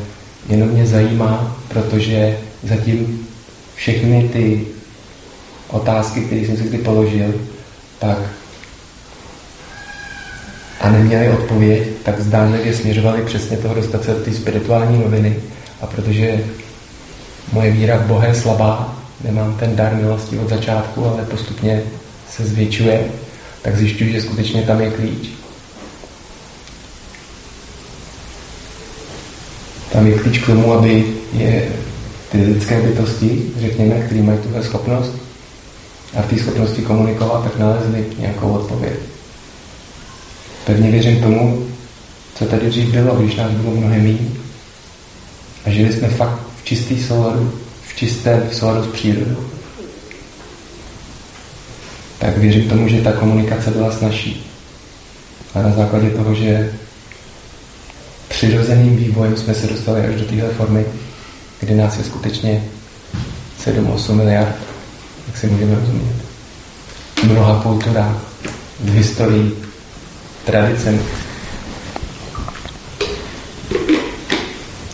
jenom 0.49 0.69
mě 0.69 0.85
zajímá, 0.85 1.57
protože 1.67 2.37
zatím 2.63 3.27
všechny 3.75 4.29
ty 4.33 4.67
otázky, 5.67 6.21
které 6.21 6.41
jsem 6.41 6.57
si 6.57 6.63
kdy 6.63 6.77
položil, 6.77 7.33
tak 7.99 8.17
a 10.79 10.89
neměli 10.89 11.29
odpověď, 11.29 11.87
tak 12.03 12.21
zdánlivě 12.21 12.73
směřovali 12.73 13.21
přesně 13.21 13.57
toho 13.57 13.75
dostat 13.75 14.03
se 14.03 14.13
do 14.13 14.19
té 14.19 14.31
spirituální 14.31 14.99
noviny. 15.03 15.35
A 15.81 15.87
protože 15.87 16.43
moje 17.53 17.71
víra 17.71 17.97
v 17.97 18.07
Boha 18.07 18.25
je 18.25 18.35
slabá, 18.35 18.97
nemám 19.23 19.57
ten 19.59 19.75
dar 19.75 19.95
milosti 19.95 20.39
od 20.39 20.49
začátku, 20.49 21.05
ale 21.05 21.25
postupně 21.25 21.83
se 22.31 22.45
zvětšuje, 22.45 23.05
tak 23.61 23.77
zjišťuji, 23.77 24.11
že 24.11 24.21
skutečně 24.21 24.61
tam 24.61 24.81
je 24.81 24.91
klíč. 24.91 25.38
Tam 29.99 30.07
je 30.07 30.19
klíč 30.19 30.39
k 30.39 30.45
tomu, 30.45 30.73
aby 30.73 31.05
je 31.33 31.69
ty 32.31 32.37
lidské 32.37 32.81
bytosti, 32.81 33.51
řekněme, 33.59 33.95
které 33.95 34.21
mají 34.21 34.39
tuhle 34.39 34.63
schopnost 34.63 35.13
a 36.17 36.21
v 36.21 36.27
té 36.27 36.37
schopnosti 36.37 36.81
komunikovat, 36.81 37.43
tak 37.43 37.59
nalezli 37.59 38.05
nějakou 38.19 38.51
odpověď. 38.51 38.93
Pevně 40.65 40.91
věřím 40.91 41.21
tomu, 41.21 41.67
co 42.35 42.45
tady 42.45 42.69
dřív 42.69 42.89
bylo, 42.89 43.15
když 43.15 43.35
nás 43.35 43.51
bylo 43.51 43.75
mnohem 43.75 44.03
méně. 44.03 44.29
A 45.65 45.69
žili 45.69 45.93
jsme 45.93 46.09
fakt 46.09 46.39
v 46.61 46.65
čistý 46.65 47.03
souladu, 47.03 47.53
v 47.87 47.95
čistém 47.95 48.49
souladu 48.51 48.83
s 48.83 48.87
přírodou. 48.93 49.43
Tak 52.19 52.37
věřím 52.37 52.69
tomu, 52.69 52.87
že 52.87 53.01
ta 53.01 53.11
komunikace 53.11 53.71
byla 53.71 53.91
snažší. 53.91 54.51
A 55.55 55.61
na 55.61 55.71
základě 55.71 56.09
toho, 56.09 56.35
že 56.35 56.71
přirozeným 58.39 58.95
vývojem 58.95 59.37
jsme 59.37 59.53
se 59.53 59.67
dostali 59.67 60.01
až 60.01 60.15
do 60.15 60.25
téhle 60.25 60.49
formy, 60.49 60.85
kdy 61.59 61.75
nás 61.75 61.97
je 61.97 62.03
skutečně 62.03 62.63
7-8 63.65 64.13
miliard, 64.13 64.55
jak 65.27 65.37
si 65.37 65.47
můžeme 65.47 65.75
rozumět. 65.75 66.15
Mnoha 67.23 67.63
kulturách, 67.63 68.15
v 68.79 68.93
historii, 68.93 69.51
tradicemi. 70.45 70.99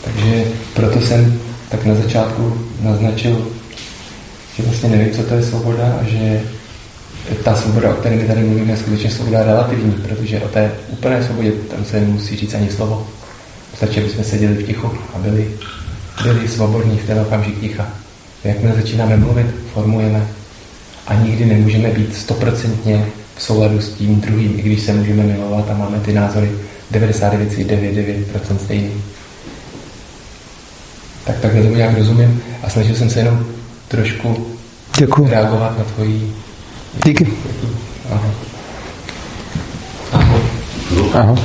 Takže 0.03 0.45
proto 0.73 1.01
jsem 1.01 1.41
tak 1.69 1.85
na 1.85 1.95
začátku 1.95 2.67
naznačil, 2.81 3.47
že 4.55 4.63
vlastně 4.63 4.89
nevím, 4.89 5.13
co 5.13 5.23
to 5.23 5.33
je 5.33 5.43
svoboda 5.43 5.99
a 6.01 6.03
že 6.03 6.41
ta 7.43 7.55
svoboda, 7.55 7.89
o 7.89 7.93
které 7.93 8.15
my 8.15 8.23
tady 8.23 8.41
mluvíme, 8.41 8.71
je 8.71 8.77
skutečně 8.77 9.11
svoboda 9.11 9.43
relativní, 9.43 9.91
protože 9.91 10.39
o 10.39 10.47
té 10.47 10.71
úplné 10.87 11.23
svobodě 11.23 11.51
tam 11.51 11.85
se 11.85 11.99
nemusí 11.99 12.35
říct 12.35 12.53
ani 12.53 12.69
slovo. 12.69 13.07
Stačí, 13.77 14.09
jsme 14.09 14.23
seděli 14.23 14.53
v 14.53 14.65
tichu 14.65 14.91
a 15.13 15.17
byli, 15.19 15.51
byli 16.23 16.47
svobodní 16.47 16.97
v 16.97 17.07
ten 17.07 17.19
okamžik 17.19 17.59
ticha. 17.59 17.87
Jakmile 18.43 18.75
začínáme 18.75 19.17
mluvit, 19.17 19.47
formujeme 19.73 20.27
a 21.07 21.13
nikdy 21.15 21.45
nemůžeme 21.45 21.89
být 21.89 22.15
stoprocentně 22.15 23.05
v 23.35 23.41
souladu 23.41 23.81
s 23.81 23.89
tím 23.89 24.21
druhým, 24.21 24.59
i 24.59 24.61
když 24.61 24.81
se 24.81 24.93
můžeme 24.93 25.23
milovat 25.23 25.69
a 25.69 25.73
máme 25.77 25.99
ty 25.99 26.13
názory 26.13 26.51
99,99% 26.91 28.57
stejný. 28.63 28.91
Tak 31.25 31.39
takhle 31.39 31.61
tomu 31.61 31.75
nějak 31.75 31.97
rozumím 31.97 32.41
a 32.63 32.69
snažil 32.69 32.95
jsem 32.95 33.09
se 33.09 33.19
jenom 33.19 33.45
trošku 33.87 34.47
Děkuji. 34.97 35.27
reagovat 35.29 35.77
na 35.77 35.83
tvoji... 35.83 36.33
Díky. 37.05 37.27
Aha. 38.11 38.31
Aha. 41.13 41.35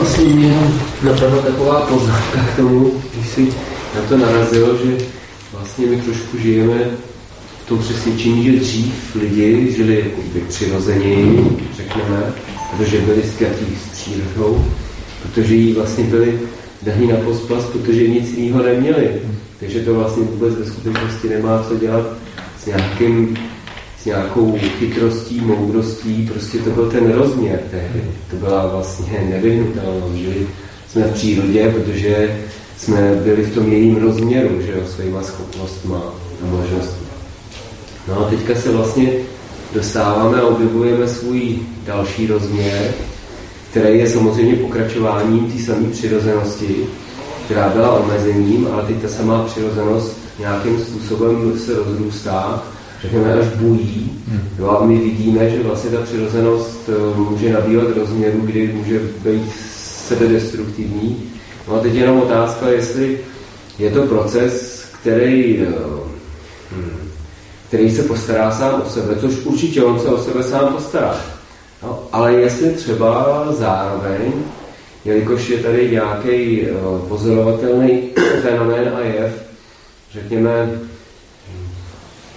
Vlastně 0.00 0.15
mě 0.15 0.15
jenom 0.30 0.80
napadla 1.02 1.42
taková 1.42 1.80
poznámka 1.80 2.38
k 2.52 2.56
tomu, 2.56 2.92
když 3.14 3.28
jsi 3.28 3.48
na 3.94 4.02
to 4.08 4.16
narazil, 4.16 4.78
že 4.84 5.04
vlastně 5.52 5.86
my 5.86 5.96
trošku 5.96 6.38
žijeme 6.38 6.84
v 7.64 7.68
tom 7.68 7.78
přesvědčení, 7.78 8.44
že 8.44 8.60
dřív 8.60 9.16
lidi 9.16 9.72
žili 9.76 9.96
jakoby 9.96 10.40
přirozeněji, 10.48 11.58
řekneme, 11.76 12.32
protože 12.70 13.00
byli 13.00 13.22
zkratí 13.22 13.66
s 13.84 13.92
přírodou, 13.92 14.64
protože 15.22 15.54
jí 15.54 15.72
vlastně 15.72 16.04
byli 16.04 16.40
daní 16.82 17.06
na 17.06 17.16
pospas, 17.16 17.64
protože 17.64 18.08
nic 18.08 18.32
jiného 18.32 18.62
neměli. 18.62 19.10
Takže 19.60 19.80
to 19.80 19.94
vlastně 19.94 20.22
vůbec 20.22 20.54
ve 20.54 20.66
skutečnosti 20.66 21.28
nemá 21.28 21.64
co 21.68 21.76
dělat 21.76 22.06
s 22.62 22.66
nějakým 22.66 23.36
nějakou 24.06 24.58
chytrostí, 24.78 25.40
moudrostí, 25.40 26.28
prostě 26.32 26.58
to 26.58 26.70
byl 26.70 26.90
ten 26.90 27.12
rozměr 27.12 27.60
tehdy. 27.70 28.04
To 28.30 28.36
byla 28.36 28.66
vlastně 28.66 29.28
nevyhnutelnost. 29.30 30.14
Žili 30.14 30.46
jsme 30.88 31.02
v 31.02 31.14
přírodě, 31.14 31.74
protože 31.76 32.40
jsme 32.76 33.20
byli 33.24 33.42
v 33.42 33.54
tom 33.54 33.72
jejím 33.72 33.96
rozměru, 33.96 34.62
že 34.62 34.72
jo, 34.72 34.82
svýma 34.96 35.22
schopnostma 35.22 36.02
a 36.42 36.46
možnostmi. 36.46 37.06
No 38.08 38.26
a 38.26 38.30
teďka 38.30 38.54
se 38.54 38.72
vlastně 38.72 39.12
dostáváme 39.74 40.40
a 40.40 40.46
objevujeme 40.46 41.08
svůj 41.08 41.58
další 41.86 42.26
rozměr, 42.26 42.94
který 43.70 43.98
je 43.98 44.10
samozřejmě 44.10 44.56
pokračováním 44.56 45.52
té 45.52 45.62
samé 45.62 45.88
přirozenosti, 45.90 46.76
která 47.44 47.68
byla 47.68 47.92
omezením, 47.92 48.68
ale 48.72 48.82
teď 48.82 49.02
ta 49.02 49.08
samá 49.08 49.44
přirozenost 49.44 50.18
nějakým 50.38 50.78
způsobem 50.78 51.58
se 51.58 51.74
rozrůstá, 51.74 52.62
řekněme 53.06 53.34
až 53.34 53.46
bují. 53.46 54.12
Jo, 54.58 54.68
a 54.68 54.84
my 54.84 54.98
vidíme, 54.98 55.50
že 55.50 55.62
vlastně 55.62 55.90
ta 55.90 56.02
přirozenost 56.02 56.88
eh, 56.88 57.18
může 57.18 57.52
nabývat 57.52 57.96
rozměru, 57.96 58.40
kdy 58.40 58.72
může 58.72 58.98
být 58.98 59.52
sebedestruktivní. 60.08 61.30
No 61.68 61.74
a 61.74 61.78
teď 61.78 61.94
jenom 61.94 62.20
otázka, 62.20 62.68
jestli 62.68 63.18
je 63.78 63.90
to 63.90 64.02
proces, 64.02 64.84
který, 65.00 65.62
eh, 65.62 65.74
hm, 66.72 67.08
který 67.68 67.90
se 67.90 68.02
postará 68.02 68.50
sám 68.50 68.82
o 68.86 68.90
sebe, 68.90 69.16
což 69.20 69.34
určitě 69.44 69.82
on 69.82 70.00
se 70.00 70.08
o 70.08 70.22
sebe 70.22 70.42
sám 70.42 70.72
postará. 70.72 71.20
No, 71.82 72.02
ale 72.12 72.32
jestli 72.32 72.70
třeba 72.70 73.46
zároveň, 73.50 74.32
jelikož 75.04 75.48
je 75.48 75.58
tady 75.58 75.90
nějaký 75.90 76.62
eh, 76.62 76.72
pozorovatelný 77.08 78.02
fenomén 78.42 78.92
a 78.96 79.00
jev, 79.00 79.32
řekněme, 80.12 80.80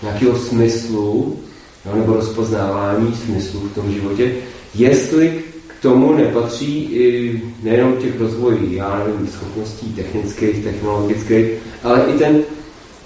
nějakého 0.01 0.37
smyslu, 0.37 1.39
no, 1.85 1.95
nebo 1.95 2.13
rozpoznávání 2.13 3.13
smyslu 3.25 3.59
v 3.59 3.75
tom 3.75 3.91
životě, 3.93 4.31
jestli 4.75 5.43
k 5.67 5.81
tomu 5.81 6.13
nepatří 6.13 6.83
i 6.83 7.41
nejenom 7.63 7.93
těch 7.93 8.19
rozvojí, 8.19 8.75
já 8.75 9.03
nevím, 9.05 9.27
schopností 9.27 9.93
technických, 9.93 10.63
technologických, 10.63 11.45
ale 11.83 12.05
i 12.07 12.17
ten, 12.17 12.41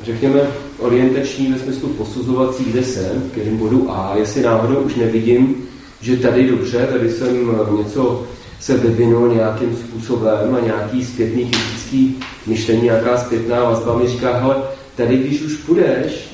řekněme, 0.03 0.41
orientační 0.79 1.51
ve 1.51 1.59
smyslu 1.59 1.89
posuzovací, 1.89 2.63
kde 2.63 2.83
jsem, 2.83 3.21
v 3.21 3.31
kterém 3.31 3.57
bodu 3.57 3.91
A, 3.91 4.15
jestli 4.17 4.41
náhodou 4.41 4.75
už 4.75 4.95
nevidím, 4.95 5.67
že 6.01 6.17
tady 6.17 6.47
dobře, 6.47 6.87
tady 6.91 7.11
jsem 7.11 7.57
něco 7.77 8.23
se 8.59 8.77
vyvinul 8.77 9.27
nějakým 9.27 9.75
způsobem 9.75 10.55
a 10.55 10.65
nějaký 10.65 11.05
zpětný 11.05 11.49
kritický 11.49 12.17
myšlení, 12.47 12.81
nějaká 12.81 13.17
zpětná 13.17 13.63
vazba 13.63 13.97
mi 13.97 14.07
říká, 14.07 14.37
hele, 14.37 14.55
tady 14.95 15.17
když 15.17 15.41
už 15.41 15.53
půjdeš, 15.53 16.32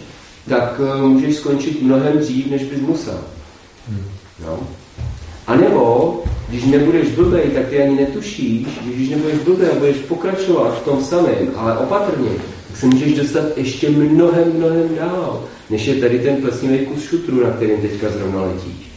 tak 0.49 0.79
uh, 0.79 1.07
můžeš 1.07 1.35
skončit 1.35 1.81
mnohem 1.81 2.17
dřív, 2.17 2.51
než 2.51 2.63
bys 2.63 2.81
musel. 2.81 3.19
No. 4.45 4.59
A 5.47 5.55
nebo, 5.55 6.23
když 6.49 6.65
nebudeš 6.65 7.09
blbej, 7.09 7.43
tak 7.43 7.67
ty 7.67 7.81
ani 7.81 7.95
netušíš, 7.95 8.67
když 8.85 9.09
nebudeš 9.09 9.39
blbej 9.39 9.67
a 9.69 9.79
budeš 9.79 9.97
pokračovat 9.97 10.79
v 10.81 10.85
tom 10.85 11.03
samém, 11.03 11.51
ale 11.55 11.77
opatrně, 11.77 12.29
tak 12.67 12.77
se 12.77 12.85
můžeš 12.85 13.15
dostat 13.15 13.57
ještě 13.57 13.89
mnohem, 13.89 14.53
mnohem 14.53 14.95
dál, 14.95 15.43
než 15.69 15.87
je 15.87 15.95
tady 15.95 16.19
ten 16.19 16.35
plesnivý 16.35 16.85
kus 16.85 17.03
šutru, 17.03 17.43
na 17.43 17.51
kterým 17.51 17.81
teďka 17.81 18.09
zrovna 18.09 18.41
letíš. 18.41 18.91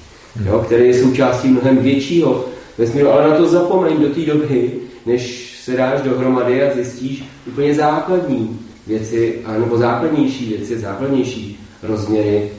Jo, 0.46 0.62
který 0.66 0.88
je 0.88 1.02
součástí 1.02 1.48
mnohem 1.48 1.78
většího 1.78 2.44
vesmíru, 2.78 3.08
ale 3.08 3.30
na 3.30 3.36
to 3.36 3.48
zapomeň 3.48 3.96
do 4.00 4.08
té 4.08 4.20
doby, 4.20 4.72
než 5.06 5.52
se 5.64 5.76
dáš 5.76 6.00
dohromady 6.00 6.62
a 6.62 6.74
zjistíš 6.74 7.24
úplně 7.46 7.74
základní 7.74 8.58
věci, 8.86 9.38
nebo 9.58 9.78
základnější 9.78 10.48
věci, 10.48 10.78
základnější 10.78 11.60
rozměry 11.82 12.50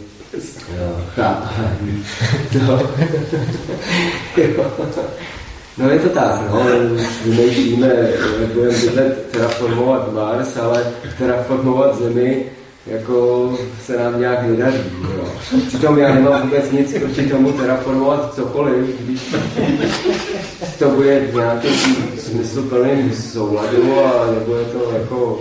chápání. 1.16 2.06
No. 5.78 5.90
je 5.90 6.00
to 6.00 6.10
tak, 6.10 6.41
no, 6.52 6.66
vymýšlíme, 7.26 7.88
jak 7.88 8.52
budeme 8.54 8.78
bydlet, 8.78 9.32
terraformovat 9.32 10.14
Mars, 10.14 10.58
ale 10.58 10.94
terraformovat 11.18 12.00
Zemi 12.00 12.45
jako 12.88 13.50
se 13.86 13.98
nám 13.98 14.20
nějak 14.20 14.44
nedaří. 14.44 14.78
Jo. 15.18 15.28
Přitom 15.68 15.98
já 15.98 16.16
nemám 16.16 16.41
vůbec 16.41 16.72
nic 16.72 16.98
proti 17.00 17.30
tomu 17.30 17.52
terraformovat 17.52 18.34
cokoliv, 18.36 19.00
když 19.00 19.36
to 20.80 20.90
bude 20.90 21.20
v 21.20 21.36
nějakém 21.36 21.74
smysluplném 22.18 23.12
souladu 23.14 24.00
a 24.06 24.32
nebo 24.32 24.56
je 24.56 24.66
to 24.66 24.91
jako 25.00 25.40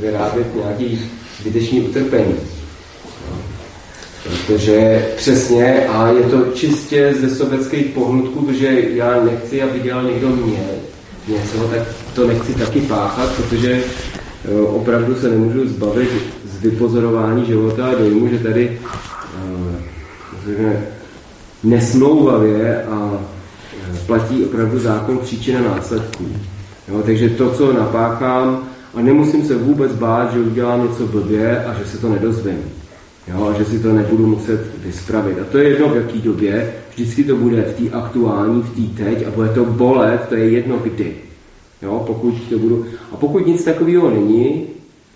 vyrábět 0.00 0.56
nějaký 0.56 1.10
zbytečný 1.40 1.80
utrpení. 1.80 2.34
Protože 4.24 5.06
přesně, 5.16 5.86
a 5.86 6.08
je 6.08 6.22
to 6.22 6.44
čistě 6.54 7.14
ze 7.20 7.30
sovětských 7.36 7.86
pohnutků, 7.86 8.44
protože 8.44 8.82
já 8.94 9.24
nechci, 9.24 9.62
aby 9.62 9.80
dělal 9.80 10.04
někdo 10.04 10.28
mě 10.28 10.64
něco, 11.28 11.58
tak 11.58 11.82
to 12.14 12.26
nechci 12.26 12.54
taky 12.54 12.80
páchat, 12.80 13.32
protože 13.36 13.82
opravdu 14.66 15.14
se 15.14 15.28
nemůžu 15.30 15.68
zbavit 15.68 16.10
z 16.44 16.62
vypozorování 16.62 17.46
života 17.46 17.86
a 17.86 17.94
dojmu, 17.94 18.28
že 18.28 18.38
tady 18.38 18.80
nesmlouvavě 21.64 22.82
a 22.82 23.20
platí 24.06 24.44
opravdu 24.44 24.78
zákon 24.78 25.18
příčina 25.18 25.60
následků. 25.60 26.24
Jo, 26.88 27.02
takže 27.04 27.28
to, 27.28 27.50
co 27.50 27.72
napáchám, 27.72 28.68
A 28.94 29.00
nemusím 29.00 29.46
se 29.46 29.56
vůbec 29.56 29.92
bát, 29.92 30.32
že 30.32 30.40
udělám 30.40 30.88
něco 30.88 31.06
blbě 31.06 31.64
a 31.64 31.74
že 31.78 31.86
se 31.86 31.98
to 31.98 32.08
nedozvím. 32.08 32.58
Jo, 33.28 33.46
a 33.46 33.58
že 33.58 33.64
si 33.64 33.78
to 33.78 33.92
nebudu 33.92 34.26
muset 34.26 34.60
vyspravit. 34.84 35.38
A 35.40 35.44
to 35.44 35.58
je 35.58 35.68
jedno 35.68 35.88
v 35.88 35.96
jaký 35.96 36.22
době, 36.22 36.74
vždycky 36.94 37.24
to 37.24 37.36
bude 37.36 37.62
v 37.62 37.82
té 37.82 37.96
aktuální, 37.96 38.62
v 38.62 38.96
té 38.96 39.04
teď 39.04 39.26
a 39.26 39.30
bude 39.30 39.48
to 39.48 39.64
bolet, 39.64 40.28
to 40.28 40.34
je 40.34 40.50
jedno 40.50 40.78
kdy. 40.78 41.16
Jo, 41.82 42.04
pokud 42.06 42.34
to 42.50 42.58
budu, 42.58 42.86
a 43.12 43.16
pokud 43.16 43.46
nic 43.46 43.64
takového 43.64 44.10
není, 44.10 44.62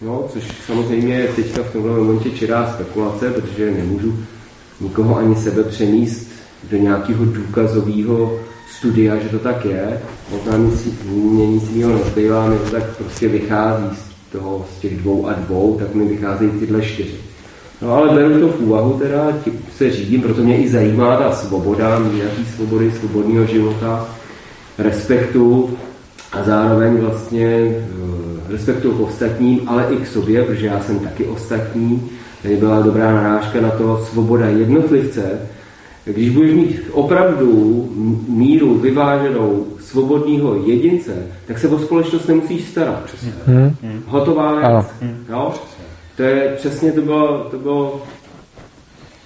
jo, 0.03 0.29
což 0.33 0.43
samozřejmě 0.67 1.15
je 1.15 1.29
teďka 1.29 1.63
v 1.63 1.73
tomhle 1.73 1.99
momentě 1.99 2.31
čirá 2.31 2.73
spekulace, 2.73 3.31
protože 3.31 3.71
nemůžu 3.71 4.19
nikoho 4.81 5.17
ani 5.17 5.37
sebe 5.37 5.63
přemíst 5.63 6.29
do 6.71 6.77
nějakého 6.77 7.25
důkazového 7.25 8.39
studia, 8.79 9.17
že 9.17 9.29
to 9.29 9.39
tak 9.39 9.65
je, 9.65 10.01
možná 10.31 10.57
mě 11.05 11.47
nic 11.47 11.71
jiného 11.71 11.93
nezbývá, 11.93 12.51
to 12.65 12.71
tak 12.71 12.97
prostě 12.97 13.29
vychází 13.29 13.97
z 13.97 14.33
toho, 14.33 14.67
z 14.77 14.81
těch 14.81 14.97
dvou 14.97 15.29
a 15.29 15.33
dvou, 15.33 15.77
tak 15.79 15.95
mi 15.95 16.05
vycházejí 16.05 16.51
tyhle 16.51 16.83
čtyři. 16.83 17.15
No 17.83 17.93
ale 17.93 18.15
beru 18.15 18.41
to 18.41 18.49
v 18.49 18.61
úvahu, 18.61 18.93
teda 18.93 19.33
se 19.77 19.91
řídím, 19.91 20.23
proto 20.23 20.43
mě 20.43 20.59
i 20.59 20.69
zajímá 20.69 21.17
ta 21.17 21.33
svoboda, 21.33 22.03
nějaký 22.15 22.45
svobody, 22.57 22.93
svobodného 22.93 23.47
života, 23.47 24.09
respektu 24.79 25.71
a 26.33 26.43
zároveň 26.43 26.97
vlastně 26.97 27.47
eh, 27.47 28.53
respektu 28.53 28.93
k 28.93 29.01
ostatním, 29.01 29.61
ale 29.69 29.87
i 29.91 29.97
k 29.97 30.07
sobě, 30.07 30.43
protože 30.43 30.67
já 30.67 30.81
jsem 30.81 30.99
taky 30.99 31.25
ostatní. 31.25 32.11
Tady 32.43 32.57
byla 32.57 32.81
dobrá 32.81 33.13
narážka 33.13 33.61
na 33.61 33.71
to 33.71 34.07
svoboda 34.11 34.47
jednotlivce. 34.47 35.41
Když 36.13 36.31
budeš 36.31 36.55
mít 36.55 36.81
opravdu 36.93 37.89
míru 38.29 38.75
vyváženou 38.75 39.67
svobodného 39.81 40.65
jedince, 40.67 41.27
tak 41.47 41.59
se 41.59 41.69
o 41.69 41.79
společnost 41.79 42.29
nemusíš 42.29 42.65
starat. 42.65 43.15
Hmm. 43.47 43.77
Hotová 44.07 44.71
věc. 44.71 44.87
Jo? 45.29 45.55
To 46.17 46.23
je 46.23 46.55
přesně 46.57 46.93
to 46.93 47.01
bylo, 47.01 47.47
to 47.51 47.59
bylo 47.59 48.03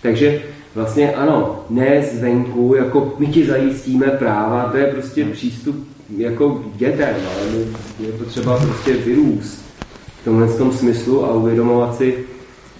takže 0.03 0.43
vlastně 0.75 1.15
ano, 1.15 1.65
ne 1.71 2.03
zvenku, 2.13 2.75
jako 2.77 3.15
my 3.19 3.27
ti 3.27 3.47
zajistíme 3.47 4.07
práva, 4.07 4.69
to 4.71 4.77
je 4.77 4.87
prostě 4.87 5.25
přístup 5.25 5.89
jako 6.17 6.65
dětem, 6.75 7.15
ale 7.15 7.47
je 8.01 8.13
potřeba 8.19 8.59
prostě 8.59 8.95
vyrůst 8.95 9.65
v 10.21 10.25
tomhle 10.25 10.49
tom 10.49 10.73
smyslu 10.73 11.25
a 11.25 11.35
uvědomovat 11.35 11.97
si 11.97 12.19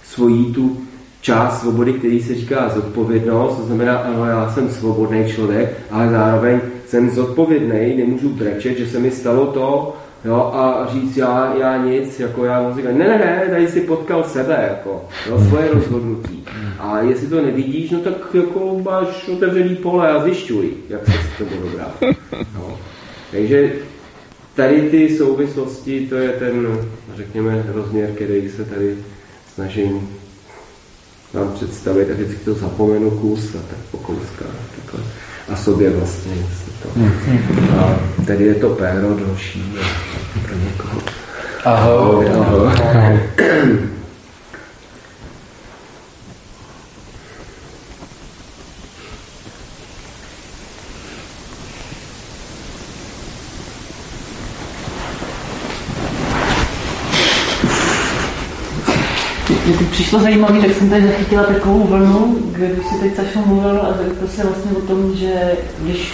svoji 0.03 0.53
tu 0.53 0.77
část 1.23 1.61
svobody, 1.61 1.93
který 1.93 2.23
se 2.23 2.35
říká 2.35 2.69
zodpovědnost, 2.69 3.57
to 3.57 3.63
znamená, 3.63 3.97
ano, 3.97 4.25
já 4.25 4.49
jsem 4.49 4.69
svobodný 4.69 5.27
člověk, 5.27 5.77
ale 5.91 6.09
zároveň 6.09 6.59
jsem 6.87 7.09
zodpovědný, 7.09 7.95
nemůžu 7.97 8.29
brečet, 8.29 8.77
že 8.77 8.87
se 8.87 8.99
mi 8.99 9.11
stalo 9.11 9.45
to, 9.45 9.95
jo, 10.25 10.51
a 10.53 10.87
říct 10.93 11.17
já, 11.17 11.53
já 11.59 11.85
nic, 11.85 12.19
jako 12.19 12.45
já 12.45 12.61
můžu 12.61 12.75
říkat, 12.75 12.91
ne, 12.91 13.07
ne, 13.07 13.17
ne, 13.17 13.47
tady 13.49 13.67
si 13.67 13.81
potkal 13.81 14.23
sebe, 14.23 14.67
jako, 14.69 15.05
jo, 15.29 15.39
svoje 15.49 15.69
rozhodnutí. 15.73 16.45
A 16.79 16.99
jestli 16.99 17.27
to 17.27 17.41
nevidíš, 17.41 17.91
no 17.91 17.99
tak 17.99 18.13
jako 18.33 18.79
máš 18.85 19.27
otevřený 19.27 19.75
pole 19.75 20.11
a 20.11 20.23
zjišťuj, 20.23 20.69
jak 20.89 21.05
se 21.05 21.11
s 21.11 21.37
tebou 21.37 21.61
dobrá. 21.61 21.93
No. 22.55 22.77
Takže 23.31 23.71
tady 24.55 24.89
ty 24.89 25.17
souvislosti, 25.17 26.07
to 26.09 26.15
je 26.15 26.29
ten, 26.29 26.77
řekněme, 27.15 27.65
rozměr, 27.73 28.09
který 28.15 28.49
se 28.49 28.65
tady 28.65 28.97
snažím 29.53 30.09
vám 31.33 31.51
představit 31.51 32.11
a 32.11 32.13
vždycky 32.13 32.45
to 32.45 32.53
zapomenu 32.53 33.11
kus 33.11 33.55
a 33.55 33.59
tak 33.69 33.77
po 33.91 33.97
kouskách, 33.97 34.55
takhle. 34.75 35.03
A 35.49 35.55
sobě 35.55 35.89
vlastně. 35.89 36.33
To. 36.83 36.89
A 37.79 37.99
tady 38.27 38.43
je 38.43 38.55
to 38.55 38.69
péro 38.69 39.15
další 39.15 39.75
pro 40.47 40.55
někoho. 40.55 41.01
Ahoj. 41.65 42.29
Ahoj. 42.29 42.67
Ahoj. 42.67 43.19
mě 59.65 59.73
to 59.73 59.81
přišlo 59.93 60.19
zajímavé, 60.19 60.59
tak 60.61 60.75
jsem 60.75 60.89
tady 60.89 61.07
zachytila 61.07 61.43
takovou 61.43 61.83
vlnu, 61.83 62.37
když 62.51 62.87
si 62.87 62.95
teď 63.01 63.15
Sašo 63.15 63.47
mluvil 63.47 63.81
a 63.81 63.97
řekl 64.03 64.27
se 64.27 64.43
vlastně 64.43 64.71
o 64.71 64.81
tom, 64.81 65.15
že 65.15 65.57
když 65.79 66.13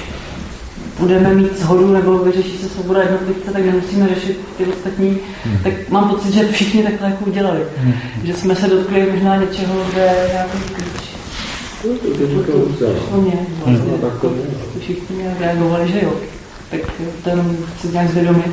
budeme 0.99 1.33
mít 1.33 1.59
shodu 1.59 1.93
nebo 1.93 2.17
vyřeší 2.17 2.57
se 2.57 2.69
svoboda 2.69 3.01
jednotlivce, 3.01 3.51
tak 3.51 3.65
nemusíme 3.65 4.09
řešit 4.15 4.39
ty 4.57 4.65
ostatní, 4.65 5.17
hmm. 5.45 5.57
tak 5.63 5.89
mám 5.89 6.09
pocit, 6.09 6.33
že 6.33 6.51
všichni 6.51 6.83
takhle 6.83 7.09
jako 7.09 7.25
udělali. 7.25 7.59
Hmm. 7.77 7.93
Že 8.23 8.33
jsme 8.33 8.55
se 8.55 8.67
dotkli 8.67 9.11
možná 9.11 9.35
něčeho, 9.35 9.75
kde 9.91 10.29
nějaký 10.31 10.59
klíč. 10.73 11.09
To 13.11 13.17
mě, 13.17 13.33
všichni 14.79 15.17
nějak 15.17 15.39
reagovali, 15.39 15.91
že 15.91 15.99
jo. 16.03 16.13
Tak 16.71 16.79
ten 17.23 17.57
chci 17.77 17.87
nějak 17.87 18.09
zvědomit. 18.09 18.51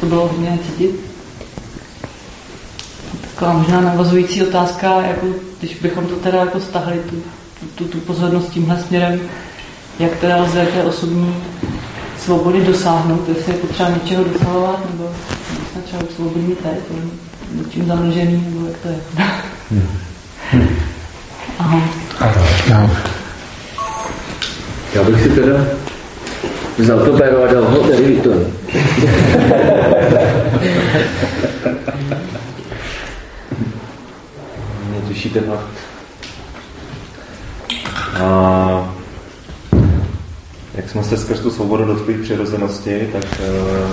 To 0.00 0.06
bylo 0.06 0.28
hodně 0.28 0.58
cítit 0.66 1.11
taková 3.42 3.58
možná 3.58 3.80
navazující 3.80 4.42
otázka, 4.42 5.02
jako 5.02 5.26
když 5.60 5.74
bychom 5.74 6.06
to 6.06 6.14
teda 6.14 6.38
jako 6.38 6.60
stahli 6.60 7.00
tu, 7.10 7.16
tu, 7.74 7.84
tu 7.84 8.00
pozornost 8.00 8.50
tímhle 8.50 8.78
směrem, 8.86 9.20
jak 9.98 10.16
teda 10.16 10.36
lze 10.36 10.66
té 10.66 10.82
osobní 10.82 11.36
svobody 12.18 12.60
dosáhnout, 12.60 13.28
jestli 13.28 13.52
je 13.52 13.58
potřeba 13.58 13.88
něčeho 13.88 14.24
dosahovat, 14.24 14.80
nebo 14.90 15.10
snad 15.72 15.84
třeba 15.84 16.02
svobodní 16.16 16.56
teď, 16.56 16.72
něčím 17.54 17.86
zamlžený, 17.86 18.46
nebo 18.50 18.66
jak 18.66 18.76
to 18.76 18.88
je. 18.88 19.00
Aha. 21.58 21.80
Aha. 22.20 22.90
Já 24.94 25.02
bych 25.02 25.22
si 25.22 25.28
teda 25.28 25.64
vzal 26.78 27.04
to 27.04 27.12
péro 27.12 27.42
a 27.42 27.52
dal 27.52 27.64
ho 27.64 27.78
tady 27.78 28.02
Vitovi. 28.02 28.46
těžší 35.12 35.30
téma. 35.30 35.54
A 38.22 38.94
jak 40.74 40.90
jsme 40.90 41.04
se 41.04 41.16
skrz 41.16 41.40
tu 41.40 41.50
svobodu 41.50 41.84
dotkli 41.84 42.14
přirozenosti, 42.14 43.08
tak, 43.12 43.24
eh, 43.40 43.92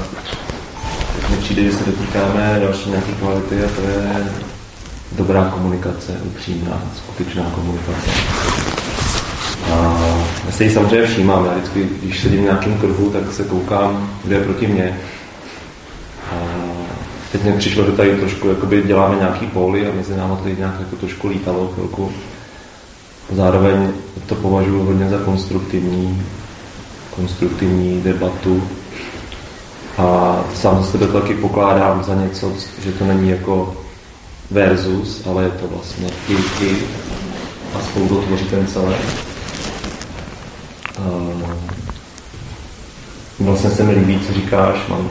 tak 1.21 1.29
mi 1.29 1.37
přijde, 1.37 1.63
že 1.63 1.71
se 1.71 1.83
dotýkáme 1.85 2.59
další 2.61 2.89
nějaké 2.89 3.11
kvality 3.11 3.63
a 3.63 3.67
to 3.75 3.81
je 3.81 4.27
dobrá 5.11 5.45
komunikace, 5.45 6.17
upřímná, 6.23 6.81
skutečná 6.97 7.43
komunikace. 7.55 8.09
A 9.71 9.99
já 10.45 10.51
se 10.51 10.63
ji 10.63 10.73
samozřejmě 10.73 11.07
všímám, 11.07 11.45
já 11.45 11.53
vždycky, 11.53 11.89
když 12.03 12.21
sedím 12.21 12.39
v 12.39 12.43
nějakém 12.43 12.77
kruhu, 12.77 13.09
tak 13.09 13.33
se 13.33 13.43
koukám, 13.43 14.09
kde 14.23 14.35
je 14.35 14.43
proti 14.43 14.67
mně 14.67 14.99
teď 17.31 17.43
mi 17.43 17.53
přišlo, 17.53 17.85
že 17.85 17.91
tady 17.91 18.15
trošku 18.15 18.47
jakoby 18.47 18.83
děláme 18.83 19.15
nějaký 19.15 19.47
póly 19.47 19.87
a 19.87 19.95
mezi 19.95 20.17
námi 20.17 20.33
tady 20.43 20.55
nějak 20.57 20.79
jako 20.79 20.95
trošku 20.95 21.27
lítalo 21.27 21.67
chvilku. 21.67 22.11
Zároveň 23.31 23.91
to 24.25 24.35
považuji 24.35 24.85
hodně 24.85 25.09
za 25.09 25.17
konstruktivní, 25.17 26.23
konstruktivní 27.15 28.01
debatu. 28.01 28.63
A 29.97 30.39
sám 30.55 30.83
sebe 30.83 31.07
taky 31.07 31.33
pokládám 31.33 32.03
za 32.03 32.15
něco, 32.15 32.51
že 32.83 32.91
to 32.91 33.05
není 33.05 33.29
jako 33.29 33.77
versus, 34.51 35.27
ale 35.27 35.43
je 35.43 35.49
to 35.49 35.67
vlastně 35.67 36.07
i, 36.29 36.63
i 36.65 36.77
a 37.75 37.81
spolu 37.81 38.07
to 38.07 38.21
tvoří 38.21 38.45
ten 38.45 38.67
celé. 38.67 38.95
Vlastně 43.39 43.69
se 43.69 43.83
mi 43.83 43.93
líbí, 43.93 44.19
co 44.27 44.33
říkáš, 44.33 44.87
mám, 44.89 45.09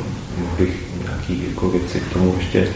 bych 0.59 0.88
nějaký 1.29 1.51
jako 1.51 1.69
věci 1.69 2.01
k 2.01 2.13
tomu 2.13 2.35
ještě 2.39 2.69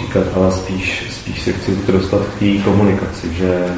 říkat, 0.00 0.26
ale 0.34 0.52
spíš, 0.52 1.04
spíš 1.10 1.42
se 1.42 1.52
chci 1.52 1.78
dostat 1.92 2.22
k 2.22 2.38
té 2.38 2.58
komunikaci, 2.64 3.34
že 3.34 3.76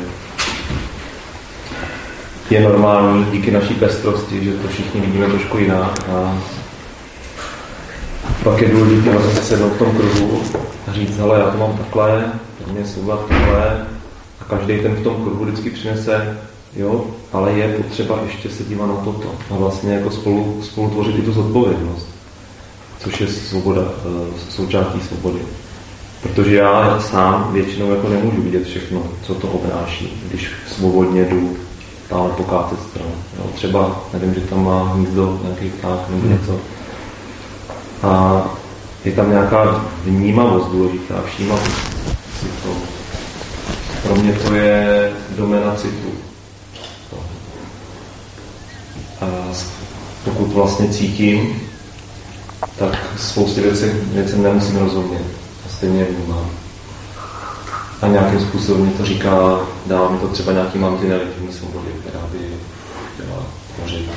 je 2.51 2.61
normální 2.61 3.25
díky 3.25 3.51
naší 3.51 3.75
pestrosti, 3.75 4.45
že 4.45 4.53
to 4.53 4.69
všichni 4.69 5.01
vidíme 5.01 5.27
trošku 5.27 5.59
jinak 5.59 6.01
a 6.09 6.39
pak 8.45 8.61
je 8.61 8.69
důležité 8.69 9.11
vlastně 9.11 9.43
sednout 9.43 9.73
v 9.73 9.79
tom 9.79 9.97
kruhu 9.97 10.43
a 10.89 10.93
říct, 10.93 11.19
hele, 11.19 11.39
já 11.39 11.51
to 11.51 11.59
mám 11.59 11.79
takhle, 11.79 12.33
pro 12.59 12.73
mě 12.73 12.87
souhlad 12.87 13.27
takhle 13.27 13.87
a 14.41 14.45
každý 14.45 14.79
ten 14.79 14.95
v 14.95 15.03
tom 15.03 15.15
kruhu 15.15 15.45
vždycky 15.45 15.71
přinese, 15.71 16.39
jo, 16.77 17.05
ale 17.33 17.53
je 17.53 17.69
potřeba 17.69 18.21
ještě 18.27 18.51
se 18.51 18.65
dívat 18.65 18.87
na 18.87 18.95
toto 18.95 19.35
a 19.51 19.55
vlastně 19.55 19.95
jako 19.95 20.11
spolu, 20.11 20.63
spolu 20.63 20.91
tvořit 20.91 21.19
i 21.19 21.23
tu 21.23 21.33
zodpovědnost 21.33 22.14
což 22.99 23.21
je 23.21 23.29
svoboda, 23.29 23.83
eh, 23.83 24.41
součástí 24.51 25.01
svobody. 25.01 25.39
Protože 26.23 26.57
já 26.57 27.01
sám 27.01 27.49
většinou 27.53 27.91
jako 27.91 28.09
nemůžu 28.09 28.43
vidět 28.43 28.67
všechno, 28.67 29.03
co 29.23 29.35
to 29.35 29.49
obnáší, 29.49 30.23
když 30.29 30.51
svobodně 30.67 31.25
jdu 31.25 31.57
tam 32.09 32.31
po 32.37 32.43
káce 32.43 32.75
stranu. 32.91 33.11
Jo, 33.39 33.45
třeba, 33.55 34.05
nevím, 34.13 34.35
že 34.35 34.41
tam 34.41 34.65
má 34.65 34.85
hnízdo 34.85 35.41
nějaký 35.43 35.69
pták 35.69 36.09
nebo 36.11 36.23
hmm. 36.23 36.31
něco. 36.31 36.61
A 38.03 38.43
je 39.05 39.13
tam 39.13 39.31
nějaká 39.31 39.85
vnímavost 40.05 40.71
důležitá, 40.71 41.15
všímavost 41.27 41.71
citu. 42.41 42.77
Pro 44.03 44.17
mě 44.17 44.33
to 44.33 44.55
je 44.55 45.13
domena 45.37 45.75
citu. 45.75 46.09
A 49.21 49.27
pokud 50.25 50.53
vlastně 50.53 50.89
cítím, 50.89 51.61
tak 52.79 52.99
spoustě 53.19 53.61
věcí, 53.61 53.85
věcem 54.13 54.43
nemusím 54.43 54.77
rozumět. 54.77 55.25
A 55.67 55.69
stejně 55.77 56.05
vnímám. 56.05 56.51
A 58.03 58.07
nějakým 58.07 58.41
způsobem 58.41 58.87
mi 58.87 58.93
to 58.93 59.05
říká, 59.05 59.61
dává 59.87 60.11
mi 60.11 60.19
to 60.19 60.29
třeba 60.29 60.53
nějaký 60.53 60.79
mantinely 60.79 61.25
svobody, 61.59 61.89
která 62.01 62.21
by 62.33 62.39
byla 63.25 63.43
tvořit 63.77 64.11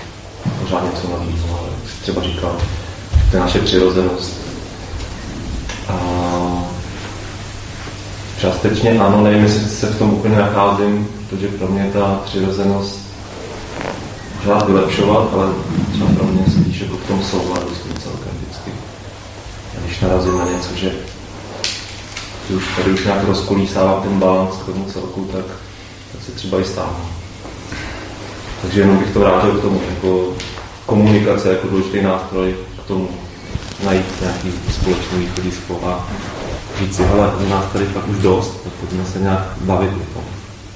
pořád 0.61 0.83
něco 0.83 1.07
nového, 1.07 1.59
ale 1.59 1.69
třeba 2.01 2.23
říká, 2.23 2.47
to 3.31 3.37
je 3.37 3.39
naše 3.39 3.59
přirozenost. 3.59 4.33
A 5.89 5.97
částečně 8.39 8.99
ano, 8.99 9.23
nevím, 9.23 9.43
jestli 9.43 9.69
se 9.69 9.87
v 9.87 9.99
tom 9.99 10.13
úplně 10.13 10.35
nacházím, 10.35 11.07
protože 11.29 11.47
pro 11.47 11.67
mě 11.67 11.89
ta 11.93 12.21
přirozenost 12.25 13.06
pořád 14.47 14.67
vylepšovat, 14.67 15.29
ale 15.33 15.47
třeba 15.91 16.09
pro 16.15 16.25
mě 16.25 16.43
spíš 16.51 16.81
jako 16.81 16.97
v 16.97 17.07
tom 17.07 17.23
souladu 17.23 17.67
s 17.75 17.83
tím 17.83 17.93
celkem 18.03 18.31
vždycky. 18.41 18.71
A 19.77 19.85
když 19.85 19.99
narazím 19.99 20.37
na 20.37 20.45
něco, 20.45 20.75
že, 20.75 20.91
že 22.49 22.55
už 22.55 22.63
tady 22.75 22.91
už 22.91 23.05
nějak 23.05 23.23
rozkolísává 23.23 24.01
ten 24.01 24.19
balans 24.19 24.55
k 24.55 24.65
tomu 24.65 24.85
celku, 24.85 25.29
tak, 25.31 25.45
tak 26.11 26.21
se 26.25 26.31
třeba 26.31 26.59
i 26.59 26.65
stáhnu. 26.65 27.05
Takže 28.61 28.79
jenom 28.79 28.97
bych 28.97 29.13
to 29.13 29.19
vrátil 29.19 29.51
k 29.51 29.61
tomu, 29.61 29.81
jako 29.95 30.33
komunikace 30.85 31.49
jako 31.49 31.67
důležitý 31.67 32.01
nástroj 32.01 32.55
k 32.83 32.87
tomu 32.87 33.09
najít 33.85 34.21
nějaký 34.21 34.53
společný 34.71 35.19
východisko 35.19 35.79
a 35.85 36.07
říct 36.79 36.95
si, 36.95 37.03
u 37.45 37.49
nás 37.49 37.65
tady 37.73 37.85
fakt 37.85 38.07
už 38.07 38.17
dost, 38.17 38.63
tak 38.63 38.73
pojďme 38.73 39.05
se 39.05 39.19
nějak 39.19 39.47
bavit 39.61 39.89
o 39.89 40.13
tom, 40.13 40.23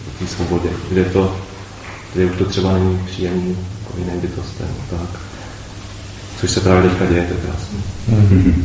o 0.08 0.20
té 0.20 0.28
svobodě, 0.28 0.70
kde 0.90 1.06
to, 1.06 1.36
kde 2.14 2.26
už 2.26 2.38
to 2.38 2.46
třeba 2.46 2.74
není 2.74 3.00
příjemný 3.06 3.58
jako 3.84 3.98
jiným 3.98 4.20
bytostem, 4.20 4.68
tak. 4.90 5.20
Což 6.40 6.52
se 6.52 6.60
právě 6.60 6.90
teďka 6.90 7.06
děje, 7.06 7.24
to 7.24 7.34
je 7.34 7.40
krásné. 7.40 7.80
Mm-hmm. 8.10 8.64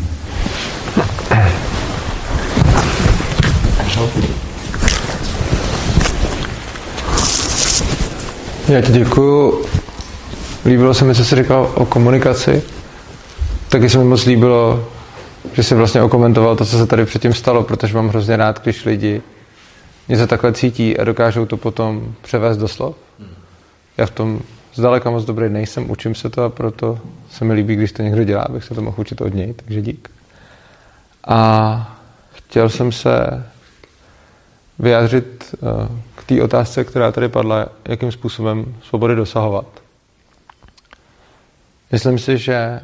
Já 8.69 8.81
ti 8.81 8.93
děkuju. 8.93 9.65
Líbilo 10.65 10.95
se 10.95 11.05
mi, 11.05 11.15
co 11.15 11.25
jsi 11.25 11.37
říkal 11.37 11.71
o 11.75 11.87
komunikaci. 11.87 12.63
Taky 13.69 13.89
se 13.89 13.99
mi 13.99 14.05
moc 14.05 14.25
líbilo, 14.25 14.89
že 15.53 15.63
jsi 15.63 15.75
vlastně 15.75 16.03
okomentoval 16.03 16.57
to, 16.57 16.65
co 16.65 16.79
se 16.79 16.87
tady 16.87 17.05
předtím 17.05 17.35
stalo, 17.35 17.63
protože 17.63 17.95
mám 17.95 18.09
hrozně 18.09 18.37
rád, 18.37 18.63
když 18.63 18.85
lidi 18.85 19.23
něco 20.09 20.27
takhle 20.27 20.53
cítí 20.53 20.99
a 20.99 21.05
dokážou 21.05 21.47
to 21.47 21.57
potom 21.57 22.15
převést 22.23 22.57
do 22.57 22.69
slov. 22.69 22.97
Já 23.99 24.07
v 24.07 24.11
tom 24.11 24.41
zdaleka 24.75 25.11
moc 25.11 25.25
dobrý 25.25 25.49
nejsem, 25.49 25.91
učím 25.91 26.15
se 26.15 26.31
to 26.31 26.45
a 26.45 26.49
proto 26.49 26.99
se 27.31 27.45
mi 27.45 27.55
líbí, 27.55 27.77
když 27.77 27.93
to 27.93 28.03
někdo 28.03 28.25
dělá, 28.25 28.43
abych 28.43 28.65
se 28.65 28.75
to 28.75 28.83
mohl 28.83 29.01
učit 29.01 29.21
od 29.21 29.35
něj, 29.35 29.55
takže 29.55 29.83
dík. 29.83 30.11
A 31.27 31.99
chtěl 32.33 32.69
jsem 32.69 32.93
se 32.93 33.45
vyjádřit 34.79 35.55
eh, 35.55 35.89
k 36.15 36.25
té 36.25 36.43
otázce, 36.43 36.85
která 36.85 37.13
tady 37.13 37.29
padla, 37.29 37.69
jakým 37.89 38.13
způsobem 38.13 38.75
svobody 38.83 39.15
dosahovat. 39.15 39.67
Myslím 41.93 42.19
si, 42.19 42.39
že 42.39 42.81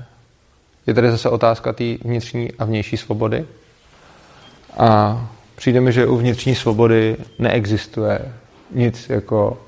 je 0.86 0.94
tady 0.94 1.10
zase 1.10 1.28
otázka 1.28 1.72
té 1.72 1.84
vnitřní 2.04 2.52
a 2.52 2.64
vnější 2.64 2.96
svobody. 2.96 3.46
A 4.78 5.20
přijde 5.56 5.80
mi, 5.80 5.92
že 5.92 6.06
u 6.06 6.16
vnitřní 6.16 6.54
svobody 6.54 7.16
neexistuje 7.38 8.32
nic 8.70 9.08
jako 9.08 9.58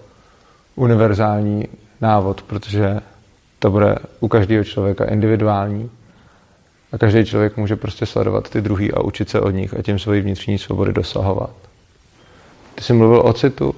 univerzální 0.74 1.64
návod, 2.00 2.42
protože 2.42 3.00
to 3.58 3.70
bude 3.70 3.96
u 4.20 4.28
každého 4.28 4.64
člověka 4.64 5.04
individuální 5.04 5.90
a 6.92 6.98
každý 6.98 7.24
člověk 7.24 7.56
může 7.56 7.76
prostě 7.76 8.06
sledovat 8.06 8.50
ty 8.50 8.60
druhý 8.60 8.92
a 8.92 9.02
učit 9.02 9.28
se 9.28 9.40
od 9.40 9.50
nich 9.50 9.74
a 9.74 9.82
tím 9.82 9.98
svoji 9.98 10.20
vnitřní 10.20 10.58
svobody 10.58 10.92
dosahovat. 10.92 11.50
Ty 12.74 12.84
jsi 12.84 12.92
mluvil 12.92 13.20
o 13.24 13.32
citu, 13.32 13.74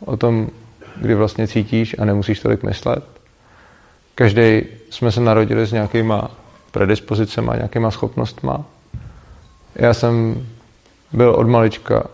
o 0.00 0.16
tom, 0.16 0.48
kdy 0.96 1.14
vlastně 1.14 1.48
cítíš 1.48 1.96
a 1.98 2.04
nemusíš 2.04 2.40
tolik 2.40 2.62
myslet. 2.62 3.04
Každý 4.14 4.62
jsme 4.90 5.12
se 5.12 5.20
narodili 5.20 5.66
s 5.66 5.72
nějakýma 5.72 6.30
predispozicemi, 6.70 7.50
nějakýma 7.56 7.90
schopnostma. 7.90 8.64
Já 9.74 9.94
jsem 9.94 10.46
byl 11.12 11.30
od 11.30 11.48
malička 11.48 12.06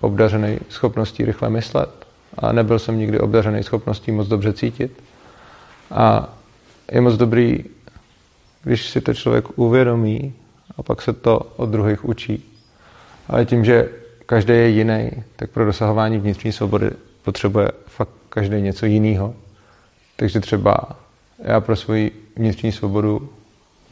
obdařený 0.00 0.58
schopností 0.68 1.24
rychle 1.24 1.50
myslet 1.50 2.05
a 2.38 2.52
nebyl 2.52 2.78
jsem 2.78 2.98
nikdy 2.98 3.20
obdařený 3.20 3.62
schopností 3.62 4.12
moc 4.12 4.28
dobře 4.28 4.52
cítit. 4.52 5.02
A 5.90 6.34
je 6.92 7.00
moc 7.00 7.14
dobrý, 7.16 7.64
když 8.62 8.86
si 8.86 9.00
to 9.00 9.14
člověk 9.14 9.58
uvědomí 9.58 10.34
a 10.76 10.82
pak 10.82 11.02
se 11.02 11.12
to 11.12 11.40
od 11.56 11.68
druhých 11.68 12.04
učí. 12.04 12.44
Ale 13.28 13.44
tím, 13.44 13.64
že 13.64 13.88
každý 14.26 14.52
je 14.52 14.68
jiný, 14.68 15.10
tak 15.36 15.50
pro 15.50 15.64
dosahování 15.64 16.18
vnitřní 16.18 16.52
svobody 16.52 16.90
potřebuje 17.22 17.70
fakt 17.86 18.10
každý 18.28 18.62
něco 18.62 18.86
jiného. 18.86 19.34
Takže 20.16 20.40
třeba 20.40 20.76
já 21.38 21.60
pro 21.60 21.76
svoji 21.76 22.30
vnitřní 22.36 22.72
svobodu 22.72 23.28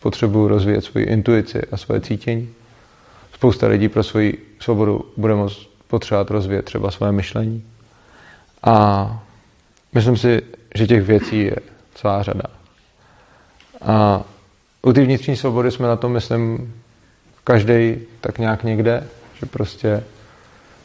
potřebuji 0.00 0.48
rozvíjet 0.48 0.84
svoji 0.84 1.06
intuici 1.06 1.62
a 1.72 1.76
svoje 1.76 2.00
cítění. 2.00 2.48
Spousta 3.34 3.66
lidí 3.66 3.88
pro 3.88 4.02
svoji 4.02 4.56
svobodu 4.60 5.04
bude 5.16 5.34
moct 5.34 5.68
potřebovat 5.88 6.30
rozvíjet 6.30 6.64
třeba 6.64 6.90
svoje 6.90 7.12
myšlení. 7.12 7.64
A 8.64 9.22
myslím 9.92 10.16
si, 10.16 10.42
že 10.74 10.86
těch 10.86 11.02
věcí 11.02 11.40
je 11.40 11.56
celá 11.94 12.22
řada. 12.22 12.44
A 13.82 14.22
u 14.82 14.92
té 14.92 15.04
vnitřní 15.04 15.36
svobody 15.36 15.70
jsme 15.70 15.88
na 15.88 15.96
tom, 15.96 16.12
myslím, 16.12 16.74
každý 17.44 17.96
tak 18.20 18.38
nějak 18.38 18.64
někde, 18.64 19.04
že 19.40 19.46
prostě 19.46 20.04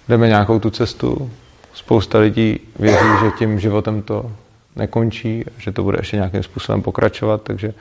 jdeme 0.09 0.27
nějakou 0.27 0.59
tu 0.59 0.69
cestu. 0.69 1.31
Spousta 1.73 2.19
lidí 2.19 2.59
věří, 2.79 3.07
že 3.23 3.31
tím 3.37 3.59
životem 3.59 4.01
to 4.01 4.31
nekončí, 4.75 5.45
že 5.57 5.71
to 5.71 5.83
bude 5.83 5.97
ještě 5.99 6.17
nějakým 6.17 6.43
způsobem 6.43 6.81
pokračovat, 6.81 7.41
takže 7.43 7.73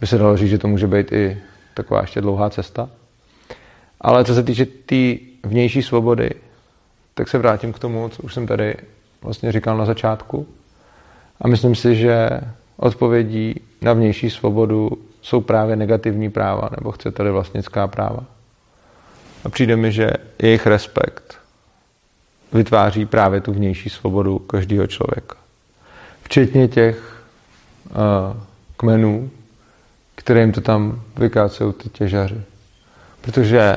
by 0.00 0.06
se 0.06 0.18
dalo 0.18 0.36
říct, 0.36 0.50
že 0.50 0.58
to 0.58 0.68
může 0.68 0.86
být 0.86 1.12
i 1.12 1.38
taková 1.74 2.00
ještě 2.00 2.20
dlouhá 2.20 2.50
cesta. 2.50 2.88
Ale 4.00 4.24
co 4.24 4.34
se 4.34 4.42
týče 4.42 4.66
té 4.66 4.72
tý 4.86 5.18
vnější 5.42 5.82
svobody, 5.82 6.30
tak 7.14 7.28
se 7.28 7.38
vrátím 7.38 7.72
k 7.72 7.78
tomu, 7.78 8.08
co 8.08 8.22
už 8.22 8.34
jsem 8.34 8.46
tady 8.46 8.74
vlastně 9.22 9.52
říkal 9.52 9.76
na 9.76 9.84
začátku. 9.84 10.46
A 11.40 11.48
myslím 11.48 11.74
si, 11.74 11.96
že 11.96 12.30
odpovědí 12.76 13.54
na 13.82 13.92
vnější 13.92 14.30
svobodu 14.30 14.90
jsou 15.22 15.40
právě 15.40 15.76
negativní 15.76 16.30
práva, 16.30 16.68
nebo 16.76 16.92
chcete-li 16.92 17.30
vlastnická 17.30 17.86
práva. 17.86 18.24
A 19.44 19.48
přijde 19.48 19.76
mi, 19.76 19.92
že 19.92 20.10
jejich 20.42 20.66
respekt 20.66 21.38
vytváří 22.52 23.06
právě 23.06 23.40
tu 23.40 23.52
vnější 23.52 23.90
svobodu 23.90 24.38
každého 24.38 24.86
člověka. 24.86 25.36
Včetně 26.22 26.68
těch 26.68 27.22
uh, 27.90 28.36
kmenů, 28.76 29.30
kterým 30.14 30.52
to 30.52 30.60
tam 30.60 31.02
vykácejí 31.16 31.72
ty 31.72 31.88
těžaři. 31.88 32.40
Protože 33.20 33.76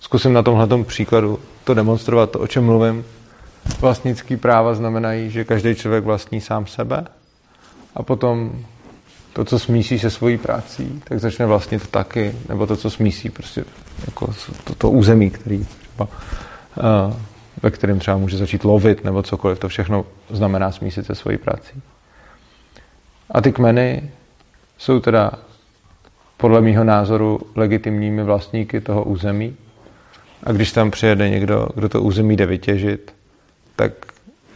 zkusím 0.00 0.32
na 0.32 0.42
tomhle 0.42 0.84
příkladu 0.84 1.38
to 1.64 1.74
demonstrovat, 1.74 2.30
to, 2.30 2.38
o 2.38 2.46
čem 2.46 2.64
mluvím. 2.64 3.04
Vlastnický 3.80 4.36
práva 4.36 4.74
znamenají, 4.74 5.30
že 5.30 5.44
každý 5.44 5.74
člověk 5.74 6.04
vlastní 6.04 6.40
sám 6.40 6.66
sebe 6.66 7.04
a 7.94 8.02
potom 8.02 8.52
to, 9.32 9.44
co 9.44 9.58
smísí 9.58 9.98
se 9.98 10.10
svojí 10.10 10.38
prací, 10.38 11.02
tak 11.04 11.20
začne 11.20 11.46
vlastnit 11.46 11.90
taky, 11.90 12.34
nebo 12.48 12.66
to, 12.66 12.76
co 12.76 12.90
smísí 12.90 13.30
prostě 13.30 13.64
jako 14.06 14.34
to, 14.64 14.74
to 14.74 14.90
území, 14.90 15.30
který 15.30 15.64
třeba, 15.64 16.08
uh, 16.76 17.14
ve 17.62 17.70
kterém 17.70 17.98
třeba 17.98 18.16
může 18.16 18.36
začít 18.36 18.64
lovit, 18.64 19.04
nebo 19.04 19.22
cokoliv, 19.22 19.58
to 19.58 19.68
všechno 19.68 20.04
znamená 20.30 20.72
smísit 20.72 21.06
se 21.06 21.14
svojí 21.14 21.38
prací. 21.38 21.82
A 23.30 23.40
ty 23.40 23.52
kmeny 23.52 24.10
jsou 24.78 25.00
teda 25.00 25.30
podle 26.36 26.60
mýho 26.60 26.84
názoru 26.84 27.40
legitimními 27.54 28.22
vlastníky 28.22 28.80
toho 28.80 29.04
území. 29.04 29.56
A 30.44 30.52
když 30.52 30.72
tam 30.72 30.90
přijede 30.90 31.28
někdo, 31.28 31.68
kdo 31.74 31.88
to 31.88 32.02
území 32.02 32.36
jde 32.36 32.46
vytěžit, 32.46 33.14
tak 33.76 33.92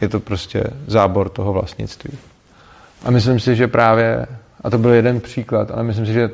je 0.01 0.09
to 0.09 0.19
prostě 0.19 0.63
zábor 0.87 1.29
toho 1.29 1.53
vlastnictví. 1.53 2.17
A 3.05 3.11
myslím 3.11 3.39
si, 3.39 3.55
že 3.55 3.67
právě, 3.67 4.25
a 4.61 4.69
to 4.69 4.77
byl 4.77 4.91
jeden 4.91 5.19
příklad, 5.21 5.71
ale 5.71 5.83
myslím 5.83 6.05
si, 6.05 6.13
že 6.13 6.29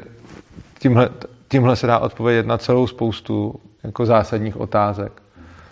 tímhle, 0.79 1.09
tímhle 1.47 1.75
se 1.75 1.87
dá 1.87 1.99
odpovědět 1.99 2.45
na 2.45 2.57
celou 2.57 2.87
spoustu 2.87 3.55
jako 3.83 4.05
zásadních 4.05 4.57
otázek. 4.57 5.11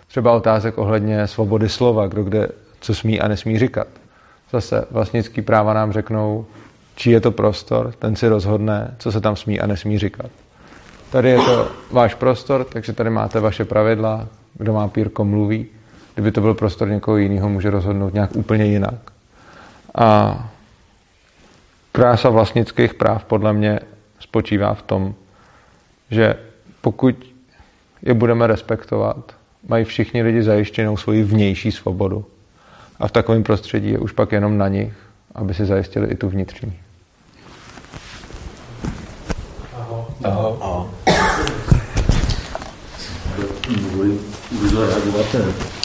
Třeba 0.08 0.32
otázek 0.32 0.78
ohledně 0.78 1.26
svobody 1.26 1.68
slova, 1.68 2.06
kdo 2.06 2.24
kde 2.24 2.48
co 2.80 2.94
smí 2.94 3.20
a 3.20 3.28
nesmí 3.28 3.58
říkat. 3.58 3.86
Zase 4.52 4.84
vlastnický 4.90 5.42
práva 5.42 5.74
nám 5.74 5.92
řeknou, 5.92 6.46
čí 6.94 7.10
je 7.10 7.20
to 7.20 7.30
prostor, 7.30 7.92
ten 7.98 8.16
si 8.16 8.28
rozhodne, 8.28 8.94
co 8.98 9.12
se 9.12 9.20
tam 9.20 9.36
smí 9.36 9.60
a 9.60 9.66
nesmí 9.66 9.98
říkat. 9.98 10.30
tady 11.10 11.30
je 11.30 11.36
to 11.36 11.68
váš 11.90 12.14
prostor, 12.14 12.64
takže 12.64 12.92
tady 12.92 13.10
máte 13.10 13.40
vaše 13.40 13.64
pravidla, 13.64 14.28
kdo 14.54 14.72
má 14.72 14.88
pírko 14.88 15.24
mluví. 15.24 15.66
Kdyby 16.14 16.32
to 16.32 16.40
byl 16.40 16.54
prostor 16.54 16.88
někoho 16.88 17.16
jiného, 17.16 17.48
může 17.48 17.70
rozhodnout 17.70 18.14
nějak 18.14 18.36
úplně 18.36 18.64
jinak. 18.64 18.94
A 19.94 20.38
krása 21.92 22.28
vlastnických 22.28 22.94
práv 22.94 23.24
podle 23.24 23.52
mě 23.52 23.80
spočívá 24.20 24.74
v 24.74 24.82
tom, 24.82 25.14
že 26.10 26.34
pokud 26.80 27.16
je 28.02 28.14
budeme 28.14 28.46
respektovat, 28.46 29.34
mají 29.68 29.84
všichni 29.84 30.22
lidi 30.22 30.42
zajištěnou 30.42 30.96
svoji 30.96 31.22
vnější 31.22 31.72
svobodu. 31.72 32.24
A 33.00 33.08
v 33.08 33.12
takovém 33.12 33.42
prostředí 33.42 33.90
je 33.90 33.98
už 33.98 34.12
pak 34.12 34.32
jenom 34.32 34.58
na 34.58 34.68
nich, 34.68 34.94
aby 35.34 35.54
si 35.54 35.64
zajistili 35.64 36.08
i 36.08 36.16
tu 36.16 36.28
vnitřní. 36.28 36.78
Aho. 39.74 40.08
Aho. 40.24 40.90
Budu 44.60 44.80
reagovat, 44.80 45.36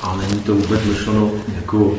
a 0.04 0.16
není 0.16 0.42
to 0.42 0.56
vůbec 0.56 0.82
myšleno 0.84 1.32
jako 1.56 1.96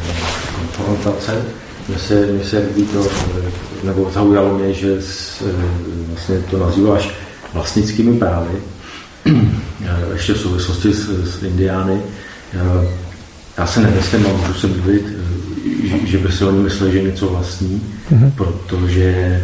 eh, 0.00 0.14
konfrontace. 0.56 1.44
Mně 1.88 1.98
se, 1.98 2.26
mně 2.26 2.44
se 2.44 2.58
líbí 2.58 2.88
to, 2.88 3.06
eh, 3.06 3.50
nebo 3.86 4.10
zaujalo 4.14 4.58
mě, 4.58 4.72
že 4.72 5.02
s, 5.02 5.42
eh, 5.42 5.52
vlastně 6.08 6.38
to 6.50 6.58
nazýváš 6.58 7.10
vlastnickými 7.54 8.18
právy, 8.18 8.50
ještě 10.12 10.32
v 10.34 10.40
souvislosti 10.40 10.92
s, 10.92 11.08
s 11.38 11.42
Indiány. 11.42 12.02
Já 13.58 13.66
se 13.66 13.80
nemyslím, 13.80 14.26
a 14.26 14.36
můžu 14.36 14.54
se 14.54 14.66
mluvit, 14.66 15.04
že, 15.84 16.06
že 16.06 16.18
by 16.18 16.32
si 16.32 16.44
oni 16.44 16.58
mysleli, 16.58 16.92
že 16.92 17.02
něco 17.02 17.26
vlastní, 17.26 17.82
mm-hmm. 18.12 18.30
protože 18.36 19.40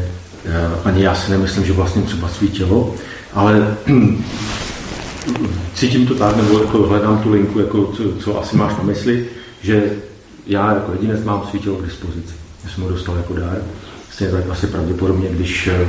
ani 0.84 1.02
já 1.02 1.14
si 1.14 1.30
nemyslím, 1.30 1.64
že 1.64 1.72
vlastním 1.72 2.04
třeba 2.04 2.28
svý 2.28 2.48
tělo, 2.48 2.94
ale 3.34 3.76
cítím 5.74 6.06
to 6.06 6.14
tak, 6.14 6.36
nebo 6.36 6.58
jako 6.58 6.78
hledám 6.78 7.18
tu 7.18 7.32
linku, 7.32 7.58
jako 7.58 7.84
co, 7.86 8.02
co 8.20 8.42
asi 8.42 8.56
máš 8.56 8.76
na 8.76 8.82
mysli, 8.82 9.26
že 9.62 9.92
já 10.46 10.74
jako 10.74 10.92
jedinec 10.92 11.24
mám 11.24 11.42
svý 11.50 11.58
tělo 11.60 11.76
k 11.76 11.84
dispozici. 11.84 12.34
Já 12.64 12.70
jsem 12.70 12.84
ho 12.84 12.90
dostal 12.90 13.16
jako 13.16 13.34
dár. 13.34 13.58
Stejně 14.10 14.32
tak 14.32 14.50
asi 14.50 14.66
pravděpodobně, 14.66 15.28
když 15.28 15.66
eh, 15.66 15.86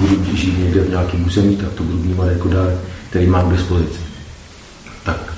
budu 0.00 0.36
žít 0.36 0.58
někde 0.58 0.80
v 0.80 0.90
nějakém 0.90 1.26
území, 1.26 1.56
tak 1.56 1.72
to 1.72 1.82
budu 1.82 1.98
vnímat 1.98 2.26
jako 2.26 2.48
dár, 2.48 2.72
který 3.10 3.26
mám 3.26 3.48
k 3.48 3.52
dispozici. 3.52 4.00
Tak 5.04 5.36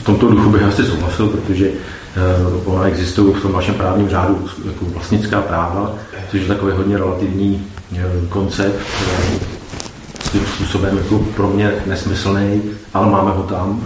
v 0.00 0.04
tomto 0.04 0.30
duchu 0.30 0.50
bych 0.50 0.62
asi 0.62 0.84
souhlasil, 0.84 1.28
protože 1.28 1.68
uh, 1.68 2.74
ona 2.74 2.84
existují 2.84 3.34
v 3.34 3.42
tom 3.42 3.52
vašem 3.52 3.74
právním 3.74 4.08
řádu 4.08 4.48
jako 4.66 4.84
vlastnická 4.84 5.40
práva, 5.42 5.94
což 6.30 6.40
je 6.40 6.46
takový 6.46 6.72
hodně 6.72 6.98
relativní 6.98 7.66
uh, 7.92 7.98
koncept, 8.28 8.80
svým 10.34 10.46
způsobem 10.46 10.98
jako 10.98 11.18
pro 11.18 11.48
mě 11.48 11.72
nesmyslný, 11.86 12.62
ale 12.94 13.10
máme 13.10 13.30
ho 13.30 13.42
tam. 13.42 13.80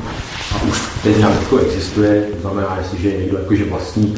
A 0.55 0.63
už 0.63 0.79
teď 1.03 1.19
nějak 1.19 1.35
jako 1.41 1.59
existuje, 1.59 2.23
to 2.23 2.41
znamená, 2.41 2.77
jestliže 2.79 3.09
je 3.09 3.21
někdo 3.21 3.39
jakože 3.39 3.65
vlastní 3.65 4.15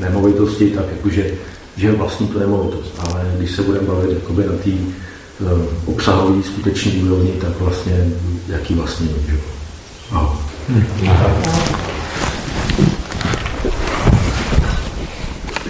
nemovitosti, 0.00 0.70
tak 0.70 0.84
jakože 0.96 1.30
že 1.76 1.92
vlastní 1.92 2.28
tu 2.28 2.38
nemovitost, 2.38 2.94
ale 2.98 3.32
když 3.36 3.50
se 3.50 3.62
budeme 3.62 3.86
bavit 3.86 4.10
jakoby 4.10 4.44
na 4.46 4.52
té 4.64 4.70
uh, 4.70 5.62
obsahové 5.86 6.42
skutečné 6.42 6.92
úrovni, 6.92 7.30
tak 7.30 7.50
vlastně 7.60 8.06
jaký 8.48 8.74
vlastní, 8.74 9.10
že? 9.28 9.36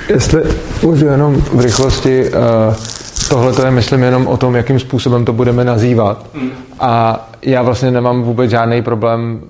Jestli 0.08 0.42
můžu 0.82 1.06
jenom 1.06 1.42
v 1.52 1.60
rychlosti, 1.60 2.30
uh, 2.30 2.74
tohle 3.28 3.52
to 3.52 3.64
je 3.64 3.70
myslím 3.70 4.02
jenom 4.02 4.26
o 4.26 4.36
tom, 4.36 4.54
jakým 4.54 4.78
způsobem 4.80 5.24
to 5.24 5.32
budeme 5.32 5.64
nazývat. 5.64 6.34
Mm. 6.34 6.50
A 6.80 7.20
já 7.42 7.62
vlastně 7.62 7.90
nemám 7.90 8.22
vůbec 8.22 8.50
žádný 8.50 8.82
problém 8.82 9.40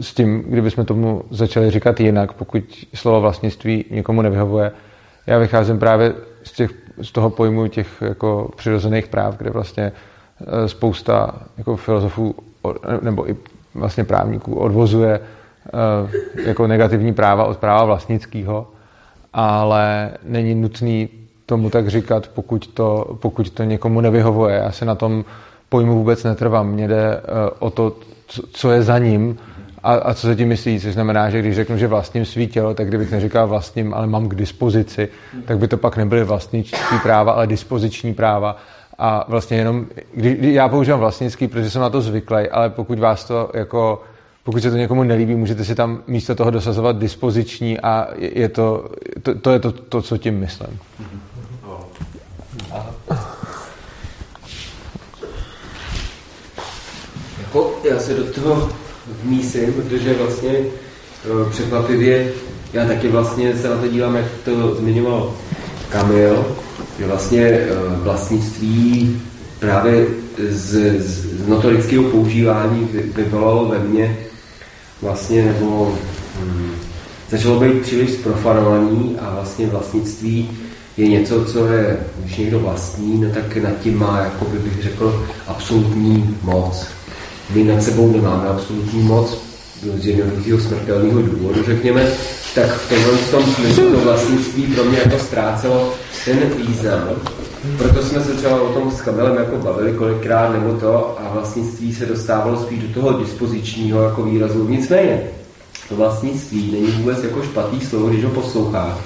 s 0.00 0.14
tím, 0.14 0.44
kdybychom 0.48 0.84
tomu 0.84 1.22
začali 1.30 1.70
říkat 1.70 2.00
jinak, 2.00 2.32
pokud 2.32 2.64
slovo 2.94 3.20
vlastnictví 3.20 3.84
někomu 3.90 4.22
nevyhovuje. 4.22 4.72
Já 5.26 5.38
vycházím 5.38 5.78
právě 5.78 6.14
z, 6.42 6.52
těch, 6.52 6.70
z 7.02 7.12
toho 7.12 7.30
pojmu 7.30 7.68
těch 7.68 7.88
jako 8.00 8.50
přirozených 8.56 9.08
práv, 9.08 9.36
kde 9.36 9.50
vlastně 9.50 9.92
eh, 9.92 10.68
spousta 10.68 11.34
jako 11.58 11.76
filozofů 11.76 12.34
nebo 13.02 13.30
i 13.30 13.36
vlastně 13.74 14.04
právníků 14.04 14.54
odvozuje 14.54 15.20
eh, 15.20 16.48
jako 16.48 16.66
negativní 16.66 17.12
práva 17.12 17.44
od 17.44 17.58
práva 17.58 17.84
vlastnického, 17.84 18.68
ale 19.32 20.10
není 20.24 20.54
nutný 20.54 21.08
tomu 21.50 21.70
tak 21.70 21.88
říkat, 21.88 22.30
pokud 22.34 22.66
to, 22.66 23.16
pokud 23.20 23.50
to 23.50 23.64
někomu 23.64 24.00
nevyhovuje. 24.00 24.54
Já 24.56 24.72
se 24.72 24.84
na 24.84 24.94
tom 24.94 25.24
pojmu 25.68 25.94
vůbec 25.94 26.24
netrvám. 26.24 26.68
Mně 26.68 26.88
jde 26.88 27.16
eh, 27.16 27.20
o 27.58 27.70
to, 27.70 27.96
co 28.52 28.70
je 28.70 28.82
za 28.82 28.98
ním 28.98 29.38
a, 29.82 29.92
a 29.92 30.14
co 30.14 30.26
se 30.26 30.36
tím 30.36 30.48
myslí. 30.48 30.80
Což 30.80 30.94
znamená, 30.94 31.30
že 31.30 31.42
když 31.42 31.54
řeknu, 31.54 31.76
že 31.76 31.86
vlastním 31.86 32.24
svý 32.24 32.46
tělo, 32.46 32.74
tak 32.74 32.88
kdybych 32.88 33.10
neříkal 33.10 33.48
vlastním, 33.48 33.94
ale 33.94 34.06
mám 34.06 34.28
k 34.28 34.34
dispozici, 34.34 35.08
tak 35.44 35.58
by 35.58 35.68
to 35.68 35.76
pak 35.76 35.96
nebyly 35.96 36.24
vlastničtí 36.24 36.96
práva, 37.02 37.32
ale 37.32 37.46
dispoziční 37.46 38.14
práva. 38.14 38.56
A 38.98 39.24
vlastně 39.28 39.56
jenom, 39.56 39.86
když, 40.14 40.54
já 40.54 40.68
používám 40.68 41.00
vlastnický, 41.00 41.48
protože 41.48 41.70
jsem 41.70 41.82
na 41.82 41.90
to 41.90 42.00
zvyklý, 42.00 42.48
ale 42.48 42.70
pokud 42.70 42.98
vás 42.98 43.24
to 43.24 43.50
jako 43.54 44.02
pokud 44.44 44.62
se 44.62 44.70
to 44.70 44.76
někomu 44.76 45.02
nelíbí, 45.02 45.34
můžete 45.34 45.64
si 45.64 45.74
tam 45.74 46.02
místo 46.06 46.34
toho 46.34 46.50
dosazovat 46.50 46.98
dispoziční 46.98 47.80
a 47.80 48.08
je 48.18 48.48
to, 48.48 48.90
to, 49.22 49.34
to 49.34 49.50
je 49.50 49.58
to, 49.58 49.72
to, 49.72 50.02
co 50.02 50.18
tím 50.18 50.38
myslím. 50.38 50.78
Jako 57.50 57.80
já 57.84 57.98
se 57.98 58.14
do 58.14 58.24
toho 58.24 58.68
vmísím, 59.22 59.72
protože 59.72 60.14
vlastně 60.14 60.50
eh, 60.50 61.50
překvapivě 61.50 62.32
já 62.72 62.86
taky 62.86 63.08
vlastně 63.08 63.56
se 63.56 63.68
na 63.68 63.76
to 63.76 63.88
dívám, 63.88 64.16
jak 64.16 64.26
to 64.44 64.74
zmiňoval 64.74 65.34
Kamil, 65.88 66.46
že 66.98 67.06
vlastně 67.06 67.42
eh, 67.42 67.68
vlastnictví 68.02 69.20
právě 69.58 70.06
z, 70.48 71.00
z 71.00 71.48
notorického 71.48 72.04
používání 72.04 72.88
vyvolalo 73.16 73.68
ve 73.68 73.78
mně 73.78 74.16
vlastně, 75.02 75.44
nebo 75.44 75.98
hm, 76.40 76.72
začalo 77.30 77.60
být 77.60 77.82
příliš 77.82 78.10
zprofanovaný 78.10 79.16
a 79.20 79.34
vlastně 79.34 79.66
vlastnictví 79.66 80.50
je 80.96 81.08
něco, 81.08 81.44
co 81.44 81.66
je, 81.66 82.00
když 82.18 82.36
někdo 82.36 82.58
vlastní, 82.58 83.20
no 83.20 83.30
tak 83.30 83.56
nad 83.56 83.72
tím 83.82 83.98
má, 83.98 84.18
jako 84.18 84.44
by 84.44 84.58
bych 84.58 84.82
řekl, 84.82 85.26
absolutní 85.46 86.36
moc. 86.42 86.99
My 87.54 87.64
nad 87.64 87.82
sebou 87.82 88.12
nemáme 88.12 88.48
absolutní 88.48 89.02
moc, 89.02 89.38
z 89.98 90.06
jednoduchého 90.06 90.60
smrtelného 90.60 91.22
důvodu, 91.22 91.62
řekněme, 91.66 92.06
tak 92.54 92.70
v 92.70 92.88
tomhle 92.88 93.18
tom 93.30 93.54
smyslu 93.54 93.90
to 93.90 94.00
vlastnictví 94.00 94.62
pro 94.62 94.84
mě 94.84 94.98
jako 94.98 95.18
ztrácelo 95.18 95.92
ten 96.24 96.38
význam. 96.38 97.08
Proto 97.78 98.02
jsme 98.02 98.20
se 98.20 98.34
třeba 98.34 98.62
o 98.62 98.72
tom 98.72 98.90
s 98.90 99.00
Kamilem 99.00 99.36
jako 99.36 99.56
bavili 99.56 99.92
kolikrát, 99.92 100.52
nebo 100.52 100.72
to, 100.72 101.18
a 101.20 101.34
vlastnictví 101.34 101.94
se 101.94 102.06
dostávalo 102.06 102.62
spíš 102.62 102.82
do 102.82 103.00
toho 103.00 103.18
dispozičního 103.18 104.02
jako 104.02 104.22
výrazu. 104.22 104.68
Nicméně, 104.68 105.22
to 105.88 105.96
vlastnictví 105.96 106.72
není 106.72 106.86
vůbec 106.86 107.24
jako 107.24 107.42
špatný 107.42 107.80
slovo, 107.80 108.08
když 108.08 108.24
ho 108.24 108.30
poslouchá, 108.30 108.98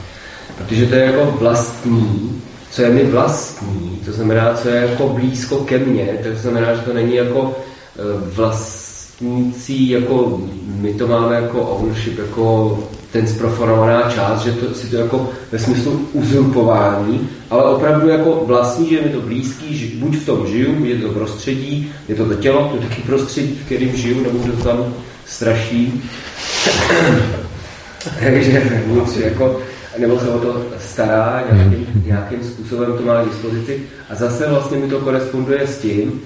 protože 0.59 0.87
to 0.87 0.95
je 0.95 1.05
jako 1.05 1.37
vlastní, 1.41 2.43
co 2.71 2.83
je 2.83 2.91
mi 2.91 3.05
vlastní, 3.05 4.01
to 4.05 4.13
znamená, 4.13 4.55
co 4.55 4.69
je 4.69 4.77
jako 4.91 5.09
blízko 5.09 5.57
ke 5.57 5.79
mně, 5.79 6.19
to 6.23 6.39
znamená, 6.39 6.75
že 6.75 6.81
to 6.81 6.93
není 6.93 7.15
jako 7.15 7.57
vlastnící, 8.35 9.91
jako 9.91 10.41
my 10.67 10.95
to 10.95 11.07
máme 11.07 11.35
jako 11.35 11.61
ownership, 11.61 12.19
jako 12.19 12.79
ten 13.13 13.27
zprofanovaná 13.27 14.11
část, 14.11 14.41
že 14.41 14.53
to, 14.53 14.75
si 14.75 14.87
to 14.87 14.97
jako 14.97 15.31
ve 15.53 15.59
smyslu 15.59 16.09
uzurpování, 16.13 17.29
ale 17.51 17.65
opravdu 17.65 18.09
jako 18.09 18.43
vlastní, 18.47 18.89
že 18.89 18.97
je 18.97 19.03
mi 19.03 19.09
to 19.09 19.21
blízký, 19.21 19.79
že 19.79 19.97
buď 19.97 20.17
v 20.17 20.27
tom 20.27 20.47
žiju, 20.47 20.85
je 20.85 20.97
to 20.97 21.09
prostředí, 21.09 21.93
je 22.09 22.15
to 22.15 22.25
to 22.25 22.35
tělo, 22.35 22.69
to 22.69 22.89
taky 22.89 23.03
prostředí, 23.03 23.59
v 23.63 23.67
kterém 23.67 23.97
žiju, 23.97 24.23
nebo 24.23 24.39
to 24.39 24.65
tam 24.65 24.95
straší. 25.27 26.03
Takže 28.21 28.83
buď 28.87 29.17
jako, 29.17 29.61
nebo 29.99 30.19
se 30.19 30.29
o 30.29 30.39
to 30.39 30.63
stará, 30.79 31.45
nějakým, 31.53 32.03
nějakým 32.07 32.45
způsobem 32.45 32.93
to 32.99 33.03
má 33.05 33.23
k 33.23 33.29
dispozici. 33.29 33.83
A 34.11 34.15
zase 34.15 34.51
vlastně 34.51 34.79
mi 34.79 34.89
to 34.89 35.01
koresponduje 35.01 35.67
s 35.67 35.79
tím, 35.79 36.21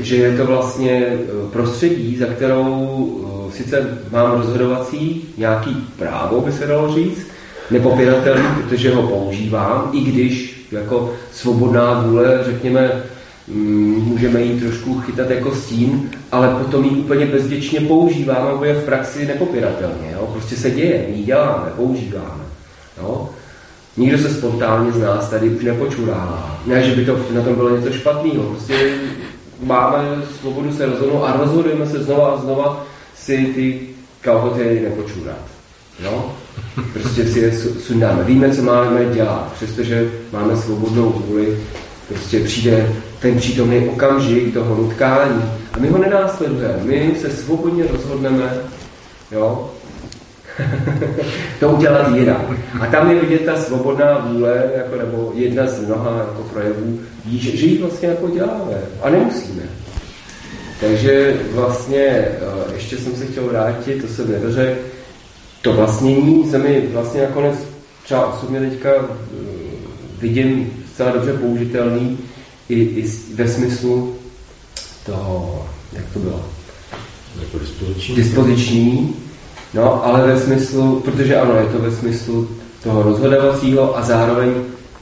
že 0.00 0.16
je 0.16 0.36
to 0.36 0.46
vlastně 0.46 1.06
eh, 1.06 1.16
prostředí, 1.52 2.16
za 2.16 2.26
kterou 2.26 3.50
sice 3.54 3.98
mám 4.12 4.32
rozhodovací 4.32 5.28
nějaký 5.36 5.76
právo, 5.98 6.40
by 6.40 6.52
se 6.52 6.66
dalo 6.66 6.94
říct, 6.94 7.26
nepopiratelný, 7.70 8.44
protože 8.56 8.94
ho 8.94 9.02
používám, 9.02 9.90
i 9.92 10.00
když 10.00 10.66
jako 10.72 11.12
svobodná 11.32 12.00
vůle, 12.00 12.40
řekněme, 12.44 13.02
mm, 13.48 14.04
můžeme 14.04 14.42
jít 14.42 14.60
trošku 14.60 15.00
chytat 15.00 15.30
jako 15.30 15.54
stín, 15.54 16.10
ale 16.32 16.48
potom 16.48 16.84
ji 16.84 16.90
úplně 16.90 17.26
bezděčně 17.26 17.80
používáme, 17.80 18.50
nebo 18.50 18.64
je 18.64 18.74
v 18.74 18.84
praxi 18.84 19.26
nepopiratelně. 19.26 20.10
Jo? 20.12 20.28
Prostě 20.32 20.56
se 20.56 20.70
děje, 20.70 21.06
my 21.08 21.16
ji 21.16 21.24
děláme, 21.24 21.72
používáme. 21.76 22.44
Jo? 23.02 23.28
Nikdo 23.96 24.18
se 24.18 24.34
spontánně 24.34 24.92
z 24.92 25.00
nás 25.00 25.30
tady 25.30 25.50
už 25.50 25.64
nepočurává. 25.64 26.60
Ne, 26.66 26.82
že 26.82 26.96
by 26.96 27.04
to 27.04 27.18
na 27.34 27.42
tom 27.42 27.54
bylo 27.54 27.76
něco 27.76 27.92
špatného. 27.92 28.42
Prostě 28.42 28.90
máme 29.60 30.22
svobodu 30.40 30.72
se 30.72 30.86
rozhodnout 30.86 31.24
a 31.24 31.36
rozhodujeme 31.36 31.86
se 31.86 32.02
znova 32.02 32.28
a 32.28 32.36
znova 32.36 32.86
si 33.16 33.46
ty 33.54 33.80
kalhoty 34.20 34.80
nepočůrat. 34.80 35.38
Jo? 36.04 36.32
Prostě 36.92 37.26
si 37.26 37.38
je 37.38 37.52
sundáme. 37.86 38.24
Víme, 38.24 38.50
co 38.50 38.62
máme 38.62 39.04
dělat, 39.04 39.52
přestože 39.54 40.10
máme 40.32 40.56
svobodnou 40.56 41.10
vůli. 41.26 41.58
Prostě 42.08 42.40
přijde 42.40 42.92
ten 43.18 43.36
přítomný 43.36 43.88
okamžik 43.88 44.54
toho 44.54 44.74
nutkání 44.74 45.42
a 45.72 45.78
my 45.78 45.88
ho 45.88 45.98
nenásledujeme. 45.98 46.78
My 46.82 47.12
se 47.20 47.30
svobodně 47.30 47.84
rozhodneme, 47.92 48.58
jo, 49.32 49.70
to 51.60 51.68
udělat 51.68 52.16
jinak. 52.16 52.40
A 52.80 52.86
tam 52.86 53.10
je 53.10 53.20
vidět 53.20 53.44
ta 53.44 53.56
svobodná 53.56 54.18
vůle, 54.18 54.64
jako, 54.76 54.96
nebo 54.96 55.32
jedna 55.34 55.66
z 55.66 55.80
mnoha 55.80 56.18
jako 56.18 56.42
projevů, 56.42 57.00
že, 57.30 57.56
že 57.56 57.66
ji 57.66 57.78
vlastně 57.78 58.08
jako 58.08 58.28
děláme. 58.28 58.74
A 59.02 59.10
nemusíme. 59.10 59.62
Takže 60.80 61.36
vlastně, 61.52 62.04
eh, 62.06 62.74
ještě 62.74 62.96
jsem 62.96 63.16
se 63.16 63.26
chtěl 63.26 63.44
vrátit, 63.44 64.02
to 64.02 64.08
jsem 64.08 64.32
nedořekl, 64.32 64.80
to 65.62 65.72
vlastnění 65.72 66.50
se 66.50 66.58
mi 66.58 66.86
vlastně 66.92 67.22
nakonec 67.22 67.56
třeba 68.04 68.34
osobně 68.34 68.60
teďka 68.60 68.90
eh, 68.90 69.06
vidím 70.20 70.70
zcela 70.92 71.10
dobře 71.10 71.32
použitelný 71.32 72.18
i, 72.68 72.74
i 72.74 73.10
ve 73.34 73.48
smyslu 73.48 74.16
toho, 75.06 75.66
jak 75.92 76.04
to 76.12 76.18
bylo? 76.18 76.44
Jako 77.40 77.58
dispoziční. 77.58 78.16
Dispoziční, 78.16 79.16
no, 79.74 80.04
ale 80.06 80.26
ve 80.26 80.40
smyslu, 80.40 81.00
protože 81.04 81.36
ano, 81.36 81.56
je 81.56 81.66
to 81.66 81.78
ve 81.78 81.90
smyslu 81.90 82.48
toho 82.82 83.02
rozhodovacího 83.02 83.98
a 83.98 84.02
zároveň 84.02 84.52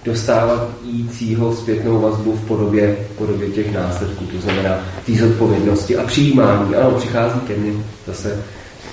dostávajícího 0.04 1.56
zpětnou 1.56 2.00
vazbu 2.00 2.32
v 2.32 2.48
podobě, 2.48 2.96
v 3.14 3.18
podobě 3.18 3.48
těch 3.48 3.74
následků, 3.74 4.24
to 4.24 4.40
znamená 4.40 4.78
té 5.06 5.12
zodpovědnosti 5.12 5.96
a 5.96 6.04
přijímání. 6.04 6.74
Ano, 6.74 6.90
přichází 6.90 7.40
ke 7.40 7.56
mně 7.56 7.72
zase 8.06 8.42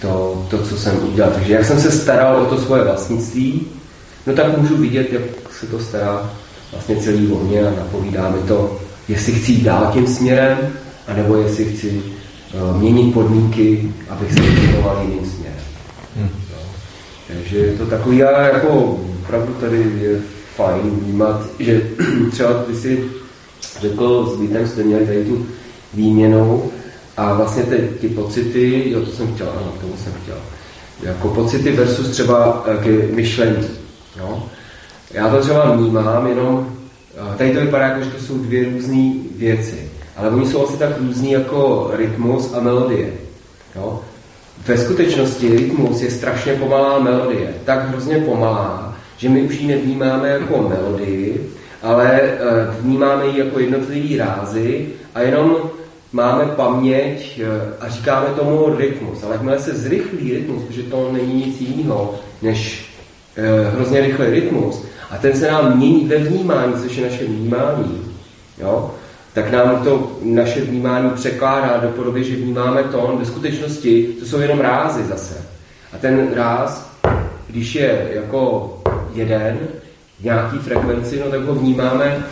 to, 0.02 0.46
to, 0.50 0.58
co 0.58 0.78
jsem 0.78 1.08
udělal. 1.12 1.32
Takže 1.32 1.54
jak 1.54 1.66
jsem 1.66 1.80
se 1.80 1.92
staral 1.92 2.42
o 2.42 2.46
to 2.46 2.62
svoje 2.62 2.84
vlastnictví, 2.84 3.68
no 4.28 4.34
tak 4.34 4.58
můžu 4.58 4.78
vidět, 4.78 5.14
jak 5.14 5.22
se 5.60 5.68
to 5.68 5.80
stará 5.80 6.32
vlastně 6.72 6.96
celý 6.96 7.32
o 7.32 7.44
mě 7.44 7.68
a 7.68 7.76
napovídá 7.76 8.30
mi 8.30 8.40
to, 8.48 8.80
jestli 9.08 9.34
chci 9.34 9.52
jít 9.52 9.64
dál 9.64 9.90
tím 9.94 10.08
směrem, 10.08 10.58
anebo 11.08 11.36
jestli 11.36 11.66
chci 11.66 12.02
uh, 12.54 12.78
měnit 12.78 13.14
podmínky, 13.14 13.94
abych 14.10 14.34
se 14.34 14.42
vyvinuval 14.42 15.00
jiným 15.02 15.26
směrem. 15.26 15.41
No. 17.32 17.38
Takže 17.38 17.58
je 17.58 17.78
to 17.78 17.86
takový, 17.86 18.18
já 18.18 18.48
jako 18.48 19.00
opravdu 19.24 19.54
tady 19.54 19.78
je 20.02 20.20
fajn 20.56 20.82
vnímat, 20.82 21.42
že 21.60 21.82
třeba 22.32 22.54
ty 22.54 22.76
si 22.76 23.04
řekl 23.82 24.36
s 24.36 24.40
Vítem, 24.40 24.68
jste 24.68 24.84
měli 24.84 25.06
tady 25.06 25.26
tu 25.26 25.46
výměnou 25.94 26.72
a 27.18 27.34
vlastně 27.34 27.64
ty, 27.64 27.78
ty 28.02 28.10
pocity, 28.10 28.90
jo, 28.92 29.02
to 29.02 29.12
jsem 29.12 29.34
chtěl, 29.34 29.50
ano, 29.50 29.74
tomu 29.82 29.94
jsem 30.04 30.14
chtěl, 30.24 30.38
jako 31.04 31.28
pocity 31.28 31.72
versus 31.72 32.10
třeba 32.10 32.64
eh, 32.68 32.78
k 32.84 33.14
myšlení. 33.16 33.68
Jo? 34.20 34.44
Já 35.12 35.30
to 35.30 35.42
třeba 35.42 35.76
vnímám 35.76 36.28
jenom, 36.28 36.74
eh, 37.16 37.38
tady 37.38 37.54
to 37.54 37.60
vypadá 37.60 37.88
jako, 37.88 38.04
že 38.04 38.10
to 38.10 38.24
jsou 38.24 38.38
dvě 38.38 38.70
různé 38.70 39.14
věci, 39.36 39.92
ale 40.18 40.30
oni 40.30 40.48
jsou 40.48 40.68
asi 40.68 40.78
tak 40.78 40.98
různý 40.98 41.32
jako 41.32 41.92
rytmus 41.96 42.54
a 42.54 42.60
melodie. 42.60 43.10
Jo? 43.76 44.00
Ve 44.68 44.78
skutečnosti 44.78 45.50
rytmus 45.50 46.02
je 46.02 46.12
strašně 46.12 46.54
pomalá 46.54 47.00
melodie, 47.00 47.54
tak 47.66 47.90
hrozně 47.90 48.18
pomalá, 48.18 48.96
že 49.18 49.30
my 49.30 49.42
už 49.42 49.60
ji 49.60 49.68
nevnímáme 49.68 50.30
jako 50.30 50.70
melodii, 50.70 51.50
ale 51.82 52.22
eh, 52.22 52.38
vnímáme 52.80 53.26
ji 53.26 53.40
jako 53.40 53.60
jednotlivý 53.60 54.18
rázy 54.18 54.88
a 55.16 55.22
jenom 55.22 55.58
máme 56.12 56.46
paměť 56.46 57.40
eh, 57.44 57.74
a 57.80 57.90
říkáme 57.90 58.28
tomu 58.28 58.76
rytmus. 58.78 59.24
Ale 59.24 59.34
jakmile 59.34 59.60
se 59.60 59.76
zrychlí 59.76 60.34
rytmus, 60.34 60.64
protože 60.64 60.84
to 60.84 61.10
není 61.12 61.46
nic 61.46 61.62
jiného 61.62 62.16
než 62.42 62.92
hrozně 63.76 64.02
rychlý 64.02 64.26
rytmus, 64.26 64.86
a 65.12 65.18
ten 65.18 65.34
se 65.34 65.52
nám 65.52 65.78
mění 65.78 66.06
ve 66.06 66.18
vnímání, 66.18 66.74
což 66.74 66.96
je 66.96 67.10
naše 67.10 67.26
vnímání, 67.26 68.02
jo, 68.58 68.92
tak 69.34 69.52
nám 69.52 69.84
to 69.84 70.12
naše 70.24 70.62
vnímání 70.62 71.10
překládá 71.10 71.78
do 71.78 71.88
podoby, 71.88 72.24
že 72.24 72.36
vnímáme 72.36 72.84
to, 72.84 73.18
ve 73.20 73.26
skutečnosti 73.26 74.08
to 74.20 74.26
jsou 74.26 74.40
jenom 74.40 74.60
rázy 74.60 75.04
zase. 75.04 75.38
A 75.94 75.98
ten 75.98 76.34
ráz, 76.34 76.92
když 77.48 77.76
je 77.76 78.08
jako 78.12 78.74
jeden, 79.14 79.58
v 80.20 80.24
nějaký 80.24 80.58
frekvenci, 80.58 81.20
no 81.20 81.32
tak 81.32 81.42
ho 81.42 81.56
vnímáme, 81.56 82.26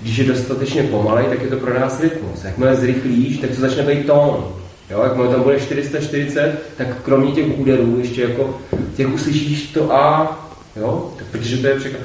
když 0.00 0.16
je 0.16 0.24
dostatečně 0.24 0.82
pomalej, 0.82 1.26
tak 1.26 1.42
je 1.42 1.48
to 1.48 1.56
pro 1.56 1.80
nás 1.80 2.00
rytmus. 2.00 2.44
Jakmile 2.44 2.76
zrychlíš, 2.76 3.38
tak 3.38 3.50
to 3.50 3.60
začne 3.60 3.82
být 3.82 4.06
tón. 4.06 4.44
Jo, 4.90 5.00
jakmile 5.02 5.28
tam 5.28 5.42
bude 5.42 5.60
440, 5.60 6.62
tak 6.76 6.88
kromě 7.02 7.32
těch 7.32 7.58
úderů 7.58 7.98
ještě 7.98 8.22
jako 8.22 8.60
těch 8.96 9.14
uslyšíš 9.14 9.66
to 9.72 9.92
A, 9.92 10.40
Jo? 10.76 11.12
Protože 11.30 11.58
to 11.58 11.66
je 11.66 11.74
překlad. 11.74 12.02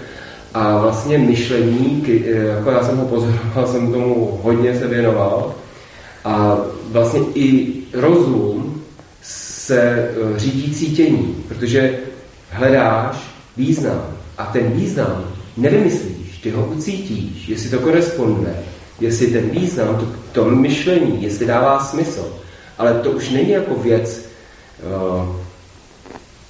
A 0.54 0.78
vlastně 0.78 1.18
myšlení, 1.18 2.06
eh, 2.08 2.30
jako 2.30 2.72
já 2.72 2.84
jsem 2.84 2.98
ho 2.98 3.06
pozoroval, 3.06 3.68
jsem 3.72 3.94
tomu 3.94 4.40
hodně 4.44 4.80
se 4.80 4.88
věnoval, 4.88 5.56
a 6.26 6.58
vlastně 6.92 7.20
i 7.36 7.74
rozum 7.94 8.84
se 9.22 9.82
eh, 9.82 10.40
řídí 10.40 10.76
cítění, 10.76 11.44
protože 11.48 12.00
hledáš 12.50 13.16
význam 13.58 14.06
a 14.38 14.46
ten 14.46 14.72
význam 14.72 15.26
nevymyslíš, 15.58 16.38
ty 16.44 16.52
ho 16.52 16.66
ucítíš, 16.66 17.50
jestli 17.50 17.70
to 17.70 17.80
koresponduje, 17.80 18.56
jestli 19.00 19.28
ten 19.28 19.50
význam, 19.50 19.96
to, 19.96 20.08
to 20.32 20.50
myšlení, 20.50 21.24
jestli 21.24 21.46
dává 21.46 21.80
smysl. 21.80 22.34
Ale 22.78 22.94
to 22.94 23.12
už 23.12 23.30
není 23.30 23.50
jako 23.50 23.76
věc 23.76 24.26
uh, 24.84 25.36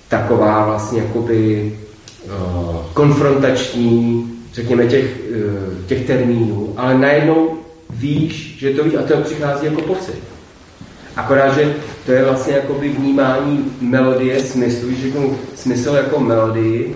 taková 0.08 0.66
vlastně 0.66 1.02
jakoby 1.02 1.72
konfrontační, 2.94 4.32
řekněme, 4.54 4.88
těch, 4.88 5.06
eh, 5.06 5.86
těch 5.88 6.08
termínů, 6.08 6.74
ale 6.78 6.98
najednou 6.98 7.58
víš, 7.90 8.56
že 8.60 8.74
to 8.74 8.84
víš 8.84 8.94
a 8.94 9.02
to 9.02 9.18
přichází 9.18 9.66
jako 9.66 9.82
pocit. 9.82 10.20
Akorát, 11.16 11.56
že 11.56 11.76
to 12.06 12.12
je 12.12 12.24
vlastně 12.24 12.54
jakoby 12.54 12.90
vnímání 12.90 13.66
melodie, 13.82 14.40
smyslu, 14.40 14.88
když 14.88 15.02
řeknu 15.02 15.38
smysl 15.56 15.90
jako 15.90 16.20
melodii, 16.20 16.96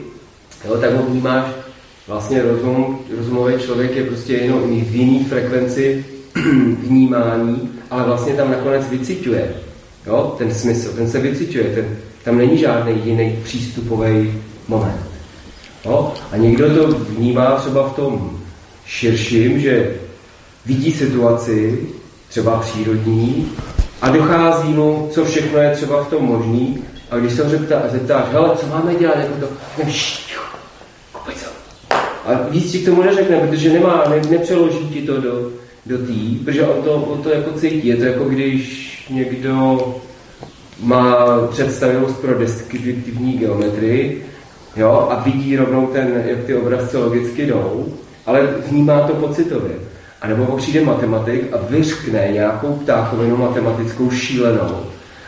jo, 0.65 0.77
tak 0.77 0.95
ho 0.95 1.03
vnímáš 1.03 1.45
vlastně 2.07 2.41
rozum, 2.41 2.99
rozumový 3.17 3.53
člověk 3.59 3.95
je 3.95 4.03
prostě 4.03 4.33
jenom 4.33 4.81
v 4.81 4.95
jiný 4.95 5.25
frekvenci 5.25 6.05
vnímání, 6.83 7.69
ale 7.91 8.03
vlastně 8.03 8.33
tam 8.33 8.51
nakonec 8.51 8.89
vyciťuje 8.89 9.53
jo, 10.07 10.35
ten 10.37 10.53
smysl, 10.53 10.93
ten 10.95 11.09
se 11.09 11.19
vyciťuje, 11.19 11.63
ten, 11.63 11.97
tam 12.23 12.37
není 12.37 12.57
žádný 12.57 13.01
jiný 13.03 13.39
přístupový 13.43 14.33
moment. 14.67 15.12
No, 15.85 16.13
a 16.31 16.37
někdo 16.37 16.75
to 16.75 16.87
vnímá 16.87 17.55
třeba 17.55 17.89
v 17.89 17.95
tom 17.95 18.39
širším, 18.85 19.59
že 19.59 19.95
vidí 20.65 20.91
situaci, 20.91 21.87
třeba 22.29 22.59
přírodní, 22.59 23.51
a 24.01 24.09
dochází 24.09 24.73
mu, 24.73 25.09
co 25.11 25.25
všechno 25.25 25.59
je 25.59 25.71
třeba 25.71 26.03
v 26.03 26.09
tom 26.09 26.23
možný, 26.23 26.83
a 27.11 27.17
když 27.17 27.33
se 27.33 27.43
ho 27.43 27.49
zeptá, 27.49 27.81
zeptáš, 27.91 28.25
hele, 28.31 28.57
co 28.57 28.67
máme 28.67 28.95
dělat, 28.95 29.17
jako 29.17 29.33
to, 29.39 29.47
a 32.25 32.49
víc 32.49 32.71
ti 32.71 32.79
k 32.79 32.85
tomu 32.85 33.03
neřekne, 33.03 33.37
protože 33.37 33.73
nemá, 33.73 34.03
ne, 34.09 34.21
nepřeloží 34.29 34.89
ti 34.89 35.01
to 35.01 35.21
do, 35.21 35.51
do 35.85 35.97
tý, 35.97 36.35
protože 36.45 36.67
on 36.67 36.83
to, 36.83 36.95
on 36.95 37.21
to 37.23 37.29
jako 37.29 37.51
cítí. 37.51 37.87
Je 37.87 37.95
to 37.95 38.03
jako 38.03 38.23
když 38.23 39.05
někdo 39.09 39.79
má 40.79 41.27
představivost 41.51 42.21
pro 42.21 42.39
deskriptivní 42.39 43.33
geometrii 43.33 44.25
jo, 44.75 45.07
a 45.11 45.23
vidí 45.23 45.55
rovnou 45.55 45.87
ten, 45.87 46.23
jak 46.25 46.43
ty 46.43 46.55
obrazce 46.55 46.97
logicky 46.97 47.45
jdou, 47.45 47.85
ale 48.25 48.47
vnímá 48.69 48.99
to 48.99 49.13
pocitově. 49.13 49.71
A 50.21 50.27
nebo 50.27 50.57
přijde 50.57 50.85
matematik 50.85 51.53
a 51.53 51.57
vyřkne 51.69 52.29
nějakou 52.31 52.73
ptákovinu 52.73 53.37
matematickou 53.37 54.11
šílenou. 54.11 54.79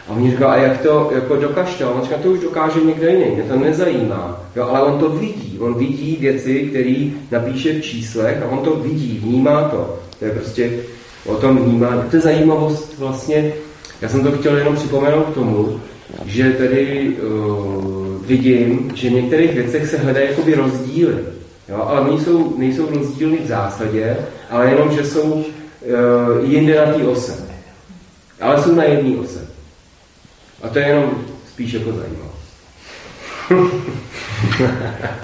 A 0.08 0.12
oni 0.12 0.32
říká, 0.32 0.52
a 0.52 0.56
jak 0.56 0.82
to 0.82 1.12
jako 1.16 1.36
dokaž 1.36 1.76
to? 1.76 1.92
On 1.92 2.02
říká, 2.04 2.16
to 2.24 2.30
už 2.30 2.40
dokáže 2.40 2.82
někde 2.82 3.12
jiný, 3.12 3.36
mě 3.36 3.44
to 3.44 3.60
nezajímá. 3.60 4.42
Jo, 4.56 4.64
ale 4.64 4.82
on 4.82 5.00
to 5.00 5.10
vidí, 5.10 5.58
on 5.60 5.74
vidí 5.74 6.18
věci, 6.20 6.60
které 6.60 7.10
napíše 7.32 7.74
v 7.74 7.82
číslech 7.82 8.44
a 8.44 8.50
on 8.52 8.60
to 8.60 8.76
vidí, 8.76 9.20
vnímá 9.24 9.62
to. 9.64 10.00
To 10.20 10.26
je 10.26 10.32
prostě 10.32 10.72
o 11.26 11.36
tom 11.36 11.58
vnímání. 11.58 12.02
To 12.10 12.16
je 12.16 12.22
zajímavost 12.22 12.96
vlastně, 13.00 13.54
já 14.02 14.10
jsem 14.10 14.24
to 14.24 14.32
chtěl 14.32 14.58
jenom 14.58 14.76
připomenout 14.76 15.26
k 15.26 15.34
tomu, 15.34 15.80
že 16.26 16.52
tedy 16.52 17.10
uh, 17.10 18.05
vidím, 18.26 18.92
že 18.96 19.10
v 19.10 19.14
některých 19.14 19.54
věcech 19.54 19.90
se 19.90 19.98
hledají 19.98 20.30
jakoby 20.30 20.56
rozdíly. 20.56 21.16
Jo? 21.70 21.86
Ale 21.88 22.02
oni 22.02 22.20
jsou, 22.24 22.58
nejsou 22.58 22.90
rozdíly 22.90 23.38
v 23.44 23.48
zásadě, 23.48 24.18
ale 24.50 24.70
jenom, 24.70 24.92
že 24.92 25.06
jsou 25.06 25.22
uh, 25.22 25.44
jinde 26.42 26.86
na 26.86 26.94
té 26.94 27.04
ose. 27.04 27.46
Ale 28.42 28.64
jsou 28.64 28.76
na 28.76 28.84
jedné 28.84 29.18
ose. 29.20 29.48
A 30.64 30.70
to 30.70 30.80
je 30.80 30.88
jenom 30.88 31.12
spíš 31.54 31.74
jako 31.74 31.92
zajímavé. 31.92 32.36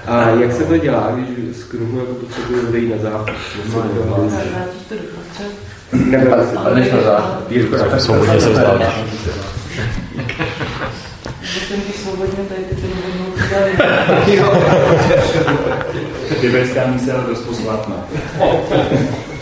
A 0.06 0.28
jak 0.28 0.52
se 0.52 0.64
to 0.64 0.78
dělá, 0.78 1.10
když 1.16 1.56
z 1.56 1.64
kruhu 1.64 1.98
jako 1.98 2.14
potřebuji 2.14 2.68
odejít 2.68 2.90
na 2.90 3.10
záchod? 3.10 3.30
Než 6.74 6.92
na 6.92 7.02
záchod. 7.02 8.00
Svobodně 8.00 8.40
se 8.40 8.50
vzdal. 8.50 8.80
Když 11.52 11.96
svobodně 11.96 12.44
tady 12.48 12.64
ty 12.64 12.74
budou 12.74 13.32
Tibetská 16.40 16.86
mísa 16.86 17.12
je 17.12 17.18
dost 17.28 17.40
posvátná. 17.40 18.08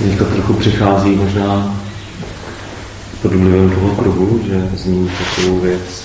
Teďka 0.00 0.24
trochu 0.24 0.49
přichází 0.60 1.10
možná 1.10 1.80
pod 3.22 3.32
vlivem 3.34 3.70
toho 3.70 3.94
kruhu, 3.94 4.40
že 4.46 4.68
zní 4.76 5.10
takovou 5.18 5.60
věc, 5.60 6.04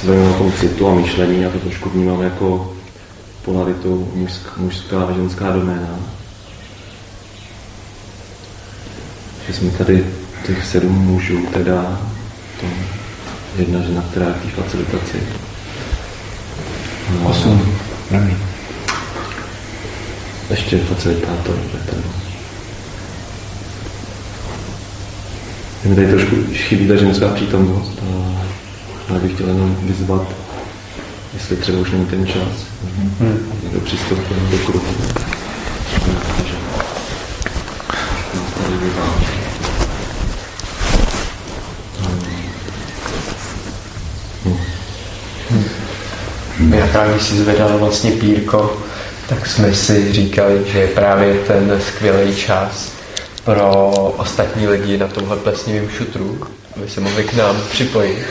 se 0.00 0.06
bavíme 0.06 0.30
o 0.30 0.38
tom 0.38 0.52
citu 0.52 0.88
a 0.88 0.94
myšlení 0.94 1.46
a 1.46 1.50
to 1.50 1.58
trošku 1.58 1.90
vnímám 1.90 2.22
jako 2.22 2.72
polaritu 3.44 4.08
mužská, 4.14 4.50
mužská 4.56 5.02
a 5.02 5.12
ženská 5.12 5.52
doména. 5.52 5.88
Že 9.46 9.54
jsme 9.54 9.70
tady 9.70 10.06
těch 10.46 10.66
sedm 10.66 10.92
mužů, 10.92 11.46
teda 11.52 12.00
to 12.60 12.66
jedna 13.58 13.80
žena, 13.80 14.04
která 14.10 14.26
je 14.26 14.32
v 14.32 14.42
té 14.42 14.62
facilitaci. 14.62 15.18
No, 17.12 17.30
Osm. 17.30 17.76
Ještě 20.50 20.78
facilitátor. 20.78 21.54
Petr. 21.72 22.27
Mi 25.84 25.94
tady 25.94 26.06
trošku 26.06 26.36
chybí 26.52 26.88
ta 26.88 26.96
ženská 26.96 27.28
přítomnost 27.28 27.92
a 28.02 29.14
já 29.14 29.20
bych 29.20 29.32
chtěl 29.34 29.48
jenom 29.48 29.76
vyzvat, 29.82 30.28
jestli 31.34 31.56
třeba 31.56 31.78
už 31.78 31.90
není 31.90 32.06
ten 32.06 32.26
čas, 32.26 32.66
hmm. 33.20 33.52
někdo 33.62 33.80
přistoupil 33.80 34.36
do 34.50 34.58
kruhu. 34.58 34.94
Takže 36.36 36.54
nás 38.34 38.52
tady 38.62 38.76
vyváží. 38.76 39.38
Jak 46.70 47.10
když 47.10 47.22
si 47.22 47.36
zvedal 47.36 47.78
vlastně 47.78 48.10
pírko, 48.10 48.76
tak 49.28 49.46
jsme 49.46 49.74
si 49.74 50.12
říkali, 50.12 50.62
že 50.66 50.78
je 50.78 50.86
právě 50.86 51.34
ten 51.34 51.80
skvělý 51.88 52.36
čas 52.36 52.97
pro 53.48 53.90
ostatní 54.16 54.68
lidi 54.68 54.98
na 54.98 55.06
tomhle 55.08 55.36
plesnivém 55.36 55.90
šutru, 55.90 56.38
aby 56.76 56.88
se 56.88 57.00
mohli 57.00 57.24
k 57.24 57.34
nám 57.34 57.62
připojit. 57.70 58.24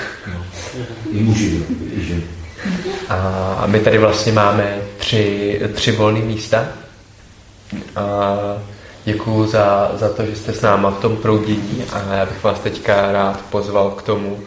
I 1.11 1.23
muži, 1.23 1.65
i 1.98 2.03
ženy. 2.03 2.23
A 3.10 3.64
my 3.68 3.80
tady 3.80 3.98
vlastně 3.98 4.31
máme 4.31 4.77
tři, 4.98 5.61
tři 5.73 5.91
volné 5.91 6.19
místa. 6.19 6.65
A 7.95 8.35
děkuju 9.06 9.48
za, 9.48 9.91
za 9.95 10.10
to, 10.10 10.26
že 10.26 10.35
jste 10.35 10.53
s 10.53 10.61
náma 10.61 10.89
v 10.89 10.99
tom 10.99 11.18
proudění 11.18 11.84
a 11.94 12.14
já 12.14 12.26
bych 12.26 12.44
vás 12.44 12.60
teďka 12.60 13.11
rád 13.11 13.41
pozval 13.49 13.91
k 13.91 14.02
tomu, 14.02 14.39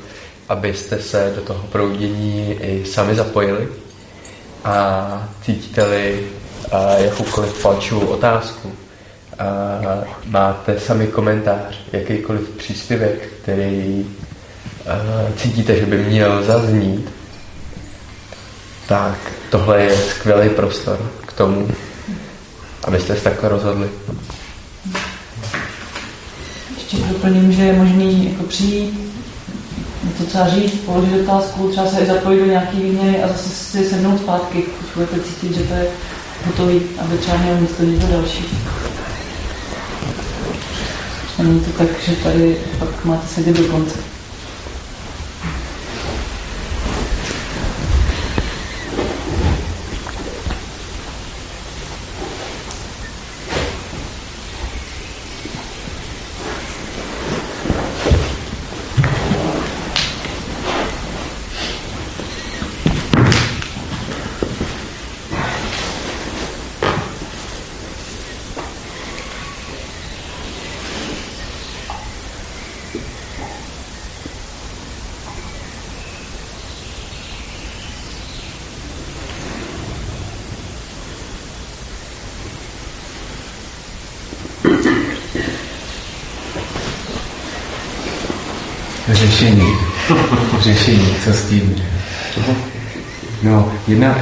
abyste 0.48 1.02
se 1.02 1.32
do 1.36 1.42
toho 1.42 1.64
proudění 1.72 2.58
i 2.62 2.84
sami 2.86 3.14
zapojili 3.14 3.68
a 4.64 5.28
cítíte-li 5.42 6.26
jakoukoliv 6.98 7.62
palčivou 7.62 8.06
otázku, 8.06 8.72
a 9.40 10.04
máte 10.26 10.80
sami 10.80 11.06
komentář, 11.06 11.76
jakýkoliv 11.92 12.48
příspěvek, 12.48 13.28
který 13.42 14.06
uh, 14.86 15.36
cítíte, 15.36 15.76
že 15.76 15.86
by 15.86 15.98
měl 15.98 16.42
zaznít, 16.42 17.10
tak 18.86 19.18
tohle 19.50 19.82
je 19.82 19.96
skvělý 19.96 20.48
prostor 20.48 21.10
k 21.26 21.32
tomu, 21.32 21.68
abyste 22.84 23.16
se 23.16 23.22
takhle 23.22 23.48
rozhodli. 23.48 23.88
Ještě 26.74 26.96
doplním, 26.96 27.52
že 27.52 27.62
je 27.62 27.72
možný 27.72 28.30
jako 28.32 28.42
přijít, 28.42 29.12
něco 30.04 30.24
třeba 30.24 30.48
říct, 30.48 30.74
položit 30.74 31.22
otázku, 31.22 31.68
třeba 31.68 31.86
se 31.86 32.00
i 32.00 32.06
zapojit 32.06 32.40
do 32.40 32.46
nějaký 32.46 32.80
výměny 32.80 33.22
a 33.22 33.28
zase 33.28 33.48
si 33.48 33.84
sednout 33.84 34.18
zpátky, 34.18 34.58
když 34.58 34.94
budete 34.94 35.20
cítit, 35.20 35.54
že 35.56 35.64
to 35.64 35.74
je 35.74 35.86
hotový, 36.46 36.82
aby 36.98 37.18
třeba 37.18 37.36
měl 37.36 37.60
místo 37.60 37.82
někdo 37.82 38.06
další. 38.06 38.44
Není 41.42 41.60
to 41.60 41.70
tak, 41.72 41.88
že 42.06 42.16
tady 42.16 42.56
pak 42.78 43.04
máte 43.04 43.28
sedět 43.28 43.56
do 43.56 43.64
konce. 43.64 43.98
Řešení. 89.12 89.76
Řešení, 90.70 91.14
co 91.24 91.32
s 91.32 91.44
tím? 91.44 91.76
No, 93.42 93.72
jedna, 93.88 94.18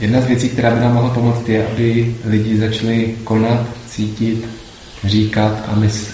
jedna, 0.00 0.20
z 0.20 0.26
věcí, 0.26 0.48
která 0.48 0.70
by 0.70 0.80
nám 0.80 0.94
mohla 0.94 1.10
pomoct, 1.10 1.48
je, 1.48 1.66
aby 1.66 2.16
lidi 2.24 2.58
začali 2.58 3.14
konat, 3.24 3.66
cítit, 3.90 4.48
říkat 5.04 5.64
a, 5.68 5.74
mys, 5.74 6.10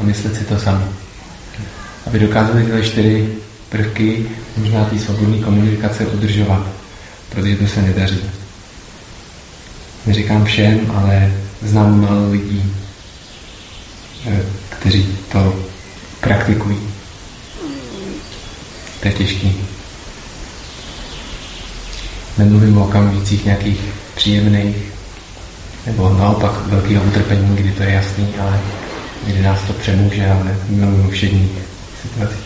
a 0.00 0.02
myslet 0.02 0.36
si 0.36 0.44
to 0.44 0.58
sami. 0.58 0.84
Aby 2.06 2.18
dokázali 2.18 2.64
tyhle 2.64 2.82
čtyři 2.82 3.28
prvky 3.68 4.26
možná 4.56 4.84
té 4.84 4.98
svobodné 4.98 5.38
komunikace 5.38 6.06
udržovat, 6.06 6.66
protože 7.28 7.56
to 7.56 7.66
se 7.66 7.82
nedaří. 7.82 8.20
Neříkám 10.06 10.44
všem, 10.44 10.80
ale 10.94 11.32
znám 11.62 12.00
málo 12.00 12.30
lidí, 12.30 12.72
eh, 14.26 14.42
kteří 14.68 15.08
to 15.32 15.73
praktikují. 16.24 16.78
To 19.00 19.08
je 19.08 19.14
těžký. 19.14 19.56
Nemluvím 22.38 22.78
o 22.78 22.84
okamžicích 22.84 23.44
nějakých 23.44 23.80
příjemných, 24.14 24.76
nebo 25.86 26.08
naopak 26.18 26.66
velkého 26.66 27.04
utrpení, 27.04 27.56
kdy 27.56 27.72
to 27.72 27.82
je 27.82 27.90
jasný, 27.90 28.28
ale 28.40 28.60
kdy 29.26 29.42
nás 29.42 29.60
to 29.66 29.72
přemůže, 29.72 30.30
ale 30.30 30.56
mluvím 30.68 31.06
o 31.06 31.10
všedních 31.10 31.50
situacích. 32.02 32.44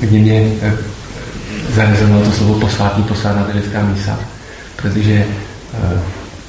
Kdy 0.00 0.18
mě 0.18 0.52
eh, 0.62 2.24
to 2.24 2.32
slovo 2.32 2.60
posvátný, 2.60 3.04
posvátná 3.04 3.48
lidská 3.54 3.82
mísa, 3.82 4.20
protože 4.76 5.26
eh, 5.74 6.00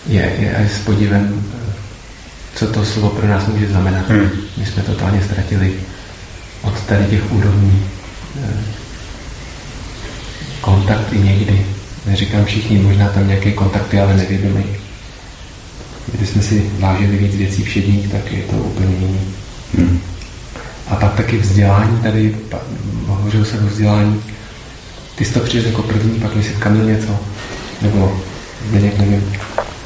je, 0.07 0.21
je 0.21 0.69
s 0.75 0.79
podívem 0.79 1.45
co 2.59 2.67
to 2.67 2.85
slovo 2.85 3.09
pro 3.09 3.27
nás 3.27 3.47
může 3.47 3.67
znamenat. 3.67 4.09
Hmm. 4.09 4.29
My 4.57 4.65
jsme 4.65 4.83
totálně 4.83 5.23
ztratili 5.23 5.73
od 6.61 6.81
tady 6.81 7.05
těch 7.05 7.31
úrovní 7.31 7.85
eh, 8.43 8.63
kontakty 10.61 11.19
někdy. 11.19 11.65
Neříkám 12.05 12.45
všichni, 12.45 12.77
možná 12.77 13.09
tam 13.09 13.27
nějaké 13.27 13.51
kontakty, 13.51 13.99
ale 13.99 14.13
nevědomí. 14.13 14.65
Když 16.13 16.29
jsme 16.29 16.41
si 16.41 16.71
vážili 16.79 17.17
víc 17.17 17.35
věcí 17.35 17.63
všedních, 17.63 18.11
tak 18.11 18.31
je 18.31 18.43
to 18.43 18.55
úplně 18.55 18.95
jiný. 18.95 19.19
Hmm. 19.77 20.01
A 20.87 20.95
pak 20.95 21.13
taky 21.13 21.37
vzdělání 21.37 21.97
tady, 22.01 22.35
hovořil 23.07 23.45
jsem 23.45 23.65
o 23.65 23.67
vzdělání. 23.69 24.21
Ty 25.15 25.25
jsi 25.25 25.33
to 25.33 25.39
přijel 25.39 25.65
jako 25.65 25.81
první, 25.83 26.19
pak 26.19 26.35
mi 26.35 26.43
si 26.43 26.53
Kamil 26.53 26.85
něco, 26.85 27.19
nebo 27.81 28.21
Zdeněk, 28.69 28.97
nevím, 28.97 29.33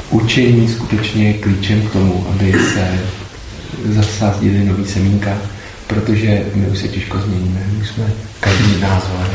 učení 0.09 0.67
skutečně 0.69 1.27
je 1.27 1.33
klíčem 1.33 1.81
k 1.81 1.91
tomu, 1.91 2.27
aby 2.29 2.51
se 2.51 2.99
zasázděly 3.85 4.65
nový 4.65 4.85
semínka, 4.85 5.37
protože 5.87 6.45
my 6.55 6.67
už 6.67 6.77
se 6.77 6.87
těžko 6.87 7.17
změníme. 7.17 7.59
My 7.79 7.85
jsme 7.85 8.03
každý 8.39 8.81
názor, 8.81 9.29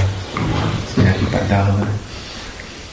jsme 0.95 1.03
nějaký 1.03 1.27
pardálové. 1.27 1.89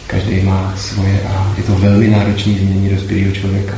Každý 0.07 0.41
má 0.41 0.73
svoje 0.77 1.22
a 1.23 1.53
je 1.57 1.64
to 1.64 1.76
velmi 1.76 2.07
náročné 2.07 2.53
změnit 2.53 2.93
dospělého 2.93 3.31
člověka. 3.31 3.77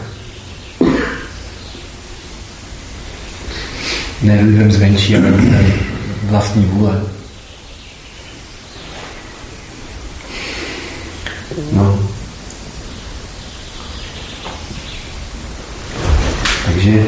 Ne 4.21 4.41
lidem 4.41 4.71
zvenčí, 4.71 5.15
ale 5.15 5.29
lidem 5.29 5.73
vlastní 6.23 6.65
vůle. 6.65 7.01
No. 11.71 12.16
Takže 16.87 17.05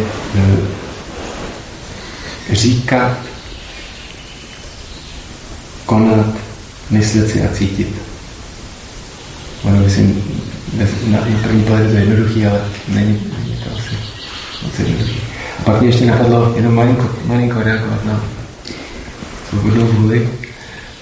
e, 2.51 2.55
říkat, 2.55 3.17
konat, 5.85 6.25
myslet 6.89 7.29
si 7.29 7.41
a 7.41 7.53
cítit. 7.53 7.95
Ono 9.63 9.77
myslím, 9.77 10.23
na, 10.77 10.85
na 11.07 11.37
první 11.43 11.63
pohled 11.63 11.85
je 11.85 11.91
to 11.91 11.97
jednoduchý, 11.97 12.45
ale 12.45 12.61
není, 12.87 13.21
není 13.39 13.57
to 13.63 13.69
asi 13.77 13.95
moc 14.63 14.79
jednoduchý. 14.79 15.21
A 15.59 15.63
pak 15.63 15.81
mě 15.81 15.89
ještě 15.89 16.05
napadlo 16.05 16.53
jenom 16.55 16.75
malinko, 16.75 17.09
malinko 17.25 17.61
reagovat 17.61 18.05
na 18.05 18.23
svobodnou 19.49 19.85
vůli, 19.85 20.29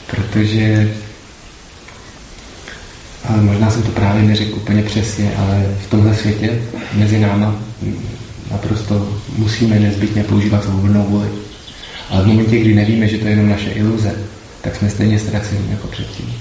protože 0.07 0.93
ale 3.29 3.41
možná 3.41 3.71
jsem 3.71 3.83
to 3.83 3.91
právě 3.91 4.23
neřekl 4.23 4.55
úplně 4.55 4.83
přesně, 4.83 5.31
ale 5.37 5.65
v 5.87 5.89
tomhle 5.89 6.15
světě 6.15 6.61
mezi 6.93 7.19
náma 7.19 7.55
naprosto 8.51 9.19
musíme 9.37 9.79
nezbytně 9.79 10.23
používat 10.23 10.63
svobodnou 10.63 11.03
vůli. 11.03 11.27
Ale 12.09 12.23
v 12.23 12.27
momentě, 12.27 12.59
kdy 12.59 12.75
nevíme, 12.75 13.07
že 13.07 13.17
to 13.17 13.25
je 13.25 13.31
jenom 13.31 13.49
naše 13.49 13.69
iluze, 13.69 14.15
tak 14.61 14.75
jsme 14.75 14.89
stejně 14.89 15.19
ztraceni 15.19 15.61
jako 15.71 15.87
předtím. 15.87 16.33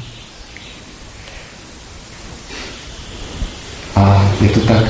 A 3.96 4.32
je 4.40 4.48
to 4.48 4.60
tak, 4.60 4.84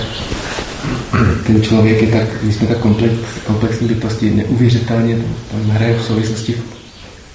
ten 1.47 1.62
člověk 1.62 2.02
je 2.02 2.09
tak, 2.09 2.43
my 2.43 2.52
jsme 2.52 2.66
tak 2.66 2.78
komplex, 2.78 3.14
komplexní 3.47 3.88
bytosti, 3.88 4.30
neuvěřitelně 4.30 5.16
tam 5.51 5.70
hraje 5.70 5.98
v 5.98 6.05
souvislosti, 6.05 6.55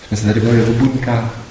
jsme 0.07 0.17
se 0.17 0.25
tady 0.25 0.39
bavili 0.39 0.63
o 0.63 0.73
buňkách, 0.73 1.41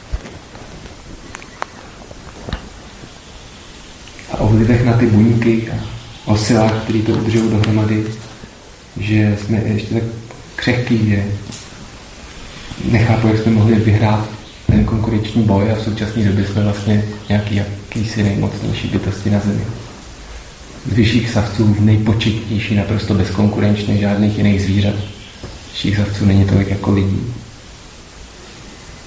a 4.33 4.37
o 4.37 4.47
vlivech 4.47 4.85
na 4.85 4.93
ty 4.93 5.07
buňky 5.07 5.71
a 5.71 5.75
o 6.25 6.37
silách, 6.37 6.83
které 6.83 6.99
to 6.99 7.13
udržují 7.13 7.51
dohromady, 7.51 8.05
že 9.01 9.37
jsme 9.41 9.63
ještě 9.65 9.95
tak 9.95 10.03
křehký, 10.57 11.09
že 11.09 11.25
nechápu, 12.91 13.29
jak 13.29 13.39
jsme 13.39 13.53
mohli 13.53 13.75
vyhrát 13.75 14.29
ten 14.67 14.85
konkurenční 14.85 15.43
boj 15.43 15.73
a 15.73 15.75
v 15.75 15.83
současné 15.83 16.25
době 16.25 16.47
jsme 16.47 16.65
vlastně 16.65 17.05
nějaký 17.29 17.57
jakýsi 17.57 18.23
nejmocnější 18.23 18.89
bytosti 18.89 19.31
na 19.31 19.41
Zemi. 19.41 19.65
Z 20.91 20.93
vyšších 20.93 21.31
savců 21.31 21.77
nejpočetnější, 21.81 22.75
naprosto 22.75 23.15
bezkonkurenčně 23.15 23.97
žádných 23.97 24.39
jiných 24.39 24.63
zvířat. 24.63 24.95
Vyšších 25.73 25.97
savců 25.97 26.25
není 26.25 26.45
tolik 26.45 26.71
jako 26.71 26.93
lidí. 26.93 27.21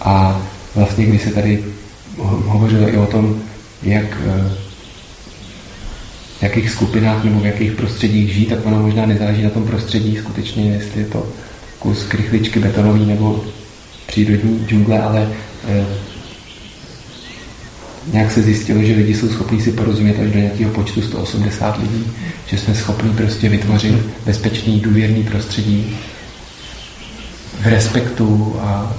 A 0.02 0.42
vlastně, 0.76 1.06
když 1.06 1.22
se 1.22 1.30
tady 1.30 1.64
hovořilo 2.28 2.90
i 2.90 2.98
o 2.98 3.06
tom, 3.06 3.42
jak 3.84 4.18
eh, 4.26 4.63
jakých 6.44 6.70
skupinách 6.70 7.24
nebo 7.24 7.40
v 7.40 7.46
jakých 7.46 7.72
prostředích 7.72 8.34
žít, 8.34 8.50
tak 8.50 8.66
ono 8.66 8.80
možná 8.80 9.06
nezáleží 9.06 9.44
na 9.44 9.50
tom 9.50 9.68
prostředí 9.68 10.18
skutečně, 10.18 10.74
jestli 10.74 11.00
je 11.00 11.06
to 11.06 11.28
kus 11.80 12.04
krychličky 12.04 12.60
betonový 12.60 13.06
nebo 13.06 13.44
přírodní 14.06 14.66
džungle, 14.68 15.02
ale 15.02 15.28
eh, 15.68 15.86
nějak 18.12 18.32
se 18.32 18.42
zjistilo, 18.42 18.84
že 18.84 18.96
lidi 18.96 19.16
jsou 19.16 19.30
schopni 19.30 19.62
si 19.62 19.72
porozumět 19.72 20.20
až 20.20 20.32
do 20.32 20.40
nějakého 20.40 20.72
počtu 20.72 21.02
180 21.02 21.78
lidí, 21.78 22.06
že 22.48 22.58
jsme 22.58 22.76
schopni 22.76 23.10
prostě 23.10 23.50
vytvořit 23.50 23.96
bezpečný, 24.26 24.80
důvěrný 24.80 25.24
prostředí 25.24 25.98
v 27.62 27.68
respektu 27.68 28.56
a 28.60 28.96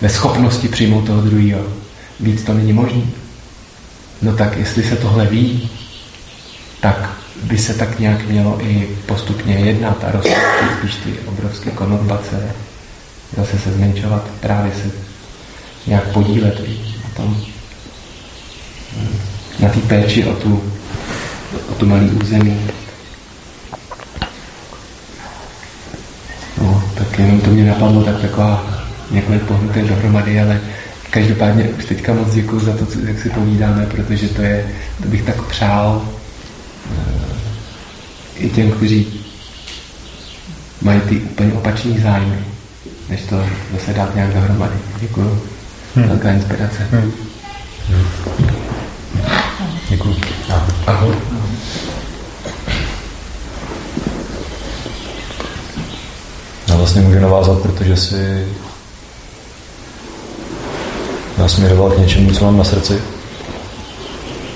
ve 0.00 0.08
schopnosti 0.08 0.68
přijmout 0.68 1.06
toho 1.06 1.22
druhého. 1.22 1.66
Víc 2.20 2.42
to 2.42 2.54
není 2.54 2.72
možné. 2.72 3.02
No 4.22 4.36
tak 4.36 4.56
jestli 4.56 4.82
se 4.82 4.96
tohle 4.96 5.26
ví, 5.26 5.70
tak 6.82 7.10
by 7.42 7.58
se 7.58 7.74
tak 7.74 7.98
nějak 7.98 8.28
mělo 8.28 8.58
i 8.60 8.88
postupně 9.06 9.54
jednat 9.54 10.04
a 10.04 10.10
rostat 10.10 10.38
spíš 10.78 10.94
ty 10.94 11.12
obrovské 11.26 11.70
konurbace, 11.70 12.54
zase 13.36 13.58
se 13.58 13.72
zmenšovat, 13.72 14.24
právě 14.40 14.72
se 14.72 14.90
nějak 15.86 16.08
podílet 16.08 16.60
na 17.04 17.10
tom, 17.16 17.36
na 19.60 19.68
té 19.68 19.80
péči 19.80 20.24
o 20.24 20.34
tu, 20.34 20.62
o 21.70 21.74
tu 21.74 21.86
malý 21.86 22.06
území. 22.10 22.60
No, 26.62 26.84
tak 26.94 27.18
jenom 27.18 27.40
to 27.40 27.50
mě 27.50 27.64
napadlo, 27.64 28.04
tak 28.04 28.20
taková 28.20 28.66
několik 29.10 29.42
pohnutek 29.42 29.84
dohromady, 29.84 30.40
ale 30.40 30.60
každopádně 31.10 31.64
už 31.64 31.84
teďka 31.84 32.14
moc 32.14 32.34
děkuji 32.34 32.60
za 32.60 32.76
to, 32.76 32.86
jak 33.06 33.18
si 33.22 33.30
povídáme, 33.30 33.86
protože 33.86 34.28
to 34.28 34.42
je, 34.42 34.66
to 35.02 35.08
bych 35.08 35.22
tak 35.22 35.42
přál 35.42 36.02
i 38.36 38.50
těm, 38.50 38.70
kteří 38.70 39.20
mají 40.80 41.00
ty 41.00 41.16
úplně 41.16 41.52
opačný 41.52 41.98
zájmy, 41.98 42.38
než 43.08 43.20
to 43.20 43.44
zase 43.72 43.92
dát 43.92 44.14
nějak 44.14 44.34
dohromady. 44.34 44.74
Děkuji. 45.00 45.42
Hmm. 45.94 46.08
Velká 46.08 46.30
inspirace. 46.30 46.86
Hmm. 46.90 47.12
Hmm. 47.88 48.06
Děkuji. 49.88 50.16
Ahoj. 50.86 51.14
Já 56.68 56.76
vlastně 56.76 57.00
můžu 57.00 57.20
navázat, 57.20 57.58
protože 57.58 57.96
si 57.96 58.46
nasměroval 61.38 61.90
k 61.90 61.98
něčemu, 61.98 62.32
co 62.32 62.44
mám 62.44 62.58
na 62.58 62.64
srdci, 62.64 63.02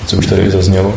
co 0.07 0.16
už 0.16 0.27
tady 0.27 0.51
zaznělo 0.51 0.94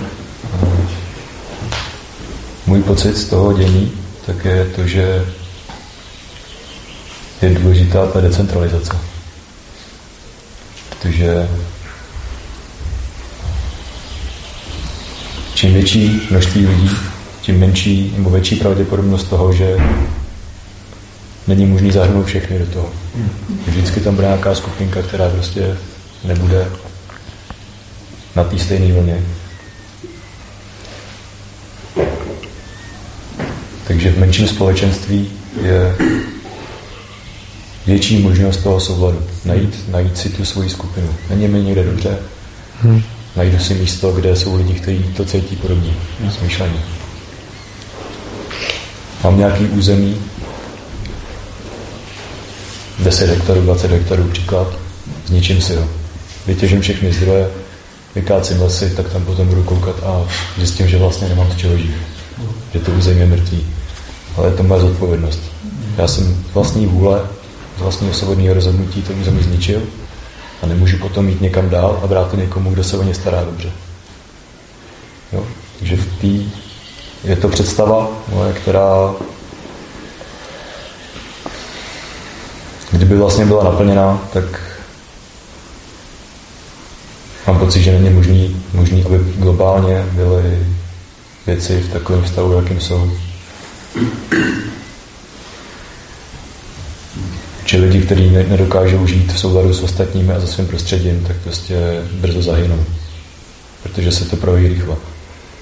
můj 2.70 2.84
pocit 2.84 3.18
z 3.18 3.26
toho 3.26 3.54
dění, 3.54 3.92
tak 4.26 4.46
je 4.46 4.66
to, 4.66 4.88
že 4.88 5.26
je 7.42 7.50
důležitá 7.50 8.08
ta 8.08 8.22
decentralizace. 8.22 8.98
Protože 10.90 11.50
čím 15.56 15.74
větší 15.74 16.28
množství 16.30 16.68
lidí, 16.68 16.90
tím 17.42 17.60
menší 17.60 18.14
nebo 18.18 18.30
větší 18.30 18.56
pravděpodobnost 18.56 19.24
toho, 19.24 19.54
že 19.54 19.78
není 21.48 21.66
možný 21.66 21.92
zahrnout 21.92 22.26
všechny 22.26 22.60
do 22.60 22.66
toho. 22.66 22.90
Vždycky 23.68 24.00
tam 24.00 24.16
bude 24.16 24.28
nějaká 24.28 24.56
skupinka, 24.56 25.02
která 25.02 25.30
prostě 25.30 25.78
nebude 26.24 26.68
na 28.36 28.44
té 28.44 28.60
stejné 28.60 28.94
vlně. 28.94 29.24
Takže 33.90 34.12
v 34.12 34.20
menším 34.20 34.48
společenství 34.48 35.32
je 35.64 35.96
větší 37.86 38.18
možnost 38.18 38.58
toho 38.58 38.80
souladu. 38.80 39.22
Najít, 39.46 39.90
najít 39.92 40.18
si 40.18 40.30
tu 40.30 40.46
svoji 40.46 40.70
skupinu. 40.70 41.08
Není 41.30 41.48
mi 41.48 41.64
někde 41.64 41.84
dobře. 41.84 42.18
Hmm. 42.82 43.02
Najdu 43.36 43.60
si 43.60 43.74
místo, 43.74 44.12
kde 44.12 44.36
jsou 44.36 44.56
lidi, 44.56 44.74
kteří 44.74 45.04
to 45.18 45.26
cítí 45.26 45.56
podobně. 45.56 45.94
Hmm. 46.22 46.32
Smýšlení. 46.32 46.80
Mám 49.24 49.38
nějaký 49.38 49.66
území, 49.66 50.18
10 53.00 53.30
hektarů, 53.30 53.62
20 53.62 53.92
hektarů 53.92 54.24
příklad, 54.24 54.68
zničím 55.26 55.62
si 55.62 55.76
ho. 55.76 55.90
Vytěžím 56.48 56.82
všechny 56.82 57.14
zdroje, 57.14 57.50
vykácím 58.16 58.62
lesy, 58.62 58.90
tak 58.90 59.10
tam 59.10 59.26
potom 59.26 59.48
budu 59.48 59.64
koukat 59.64 59.96
a 60.04 60.26
zjistím, 60.58 60.88
že 60.88 60.98
vlastně 60.98 61.30
nemám 61.30 61.52
z 61.52 61.56
čeho 61.58 61.78
žít. 61.78 61.96
Že 62.74 62.80
to 62.80 62.92
území 62.92 63.20
je 63.20 63.26
mrtvý 63.26 63.79
ale 64.40 64.48
je 64.48 64.54
to 64.54 64.64
moje 64.64 64.82
zodpovědnost. 64.82 65.40
Já 65.98 66.08
jsem 66.08 66.44
vlastní 66.54 66.86
vůle, 66.86 67.22
z 67.78 67.82
vlastního 67.82 68.14
svobodného 68.14 68.54
rozhodnutí 68.54 69.02
to 69.02 69.14
území 69.14 69.44
zničil 69.44 69.82
a 70.64 70.66
nemůžu 70.66 70.98
potom 70.98 71.30
jít 71.30 71.42
někam 71.42 71.70
dál 71.70 72.00
a 72.04 72.08
brát 72.08 72.32
to 72.32 72.38
někomu, 72.38 72.72
kdo 72.72 72.84
se 72.84 72.98
o 72.98 73.04
ně 73.04 73.14
stará 73.14 73.44
dobře. 73.44 73.72
Jo? 75.34 75.44
Takže 75.80 75.96
v 75.96 76.22
té 76.22 76.60
je 77.30 77.36
to 77.36 77.50
představa, 77.50 78.08
moje, 78.34 78.54
která 78.54 79.14
kdyby 82.92 83.16
vlastně 83.16 83.46
byla 83.46 83.64
naplněná, 83.64 84.22
tak 84.34 84.44
mám 87.48 87.60
pocit, 87.60 87.82
že 87.82 88.00
není 88.00 88.16
možný, 88.16 88.62
možný 88.74 89.06
aby 89.06 89.20
globálně 89.36 90.06
byly 90.12 90.68
věci 91.46 91.82
v 91.82 91.94
takovém 91.94 92.28
stavu, 92.28 92.54
jakým 92.54 92.80
jsou. 92.80 93.12
Či 97.66 97.78
lidi, 97.78 98.02
kteří 98.02 98.30
nedokážou 98.30 99.08
žít 99.08 99.34
v 99.34 99.40
souladu 99.40 99.74
s 99.74 99.84
ostatními 99.84 100.34
a 100.34 100.40
za 100.40 100.48
svým 100.48 100.68
prostředím, 100.68 101.26
tak 101.28 101.36
prostě 101.38 101.76
brzo 102.14 102.42
zahynou. 102.42 102.86
Protože 103.84 104.12
se 104.12 104.26
to 104.26 104.36
projí 104.36 104.68
rychle. 104.68 104.96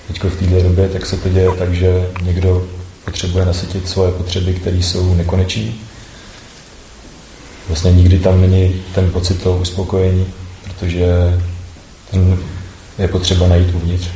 Teď 0.08 0.24
v 0.24 0.40
této 0.40 0.64
době 0.64 0.90
tak 0.90 1.06
se 1.06 1.18
to 1.18 1.30
děje 1.30 1.50
tak, 1.60 1.74
že 1.74 2.08
někdo 2.22 2.68
potřebuje 3.06 3.46
nasytit 3.46 3.90
svoje 3.90 4.12
potřeby, 4.12 4.54
které 4.54 4.78
jsou 4.78 5.16
nekonečné. 5.16 5.72
Vlastně 7.68 7.92
nikdy 7.92 8.20
tam 8.20 8.42
není 8.42 8.84
ten 8.96 9.12
pocit 9.12 9.44
toho 9.44 9.58
uspokojení, 9.58 10.26
protože 10.64 11.06
ten 12.12 12.38
je 12.98 13.08
potřeba 13.08 13.48
najít 13.48 13.76
uvnitř, 13.76 14.08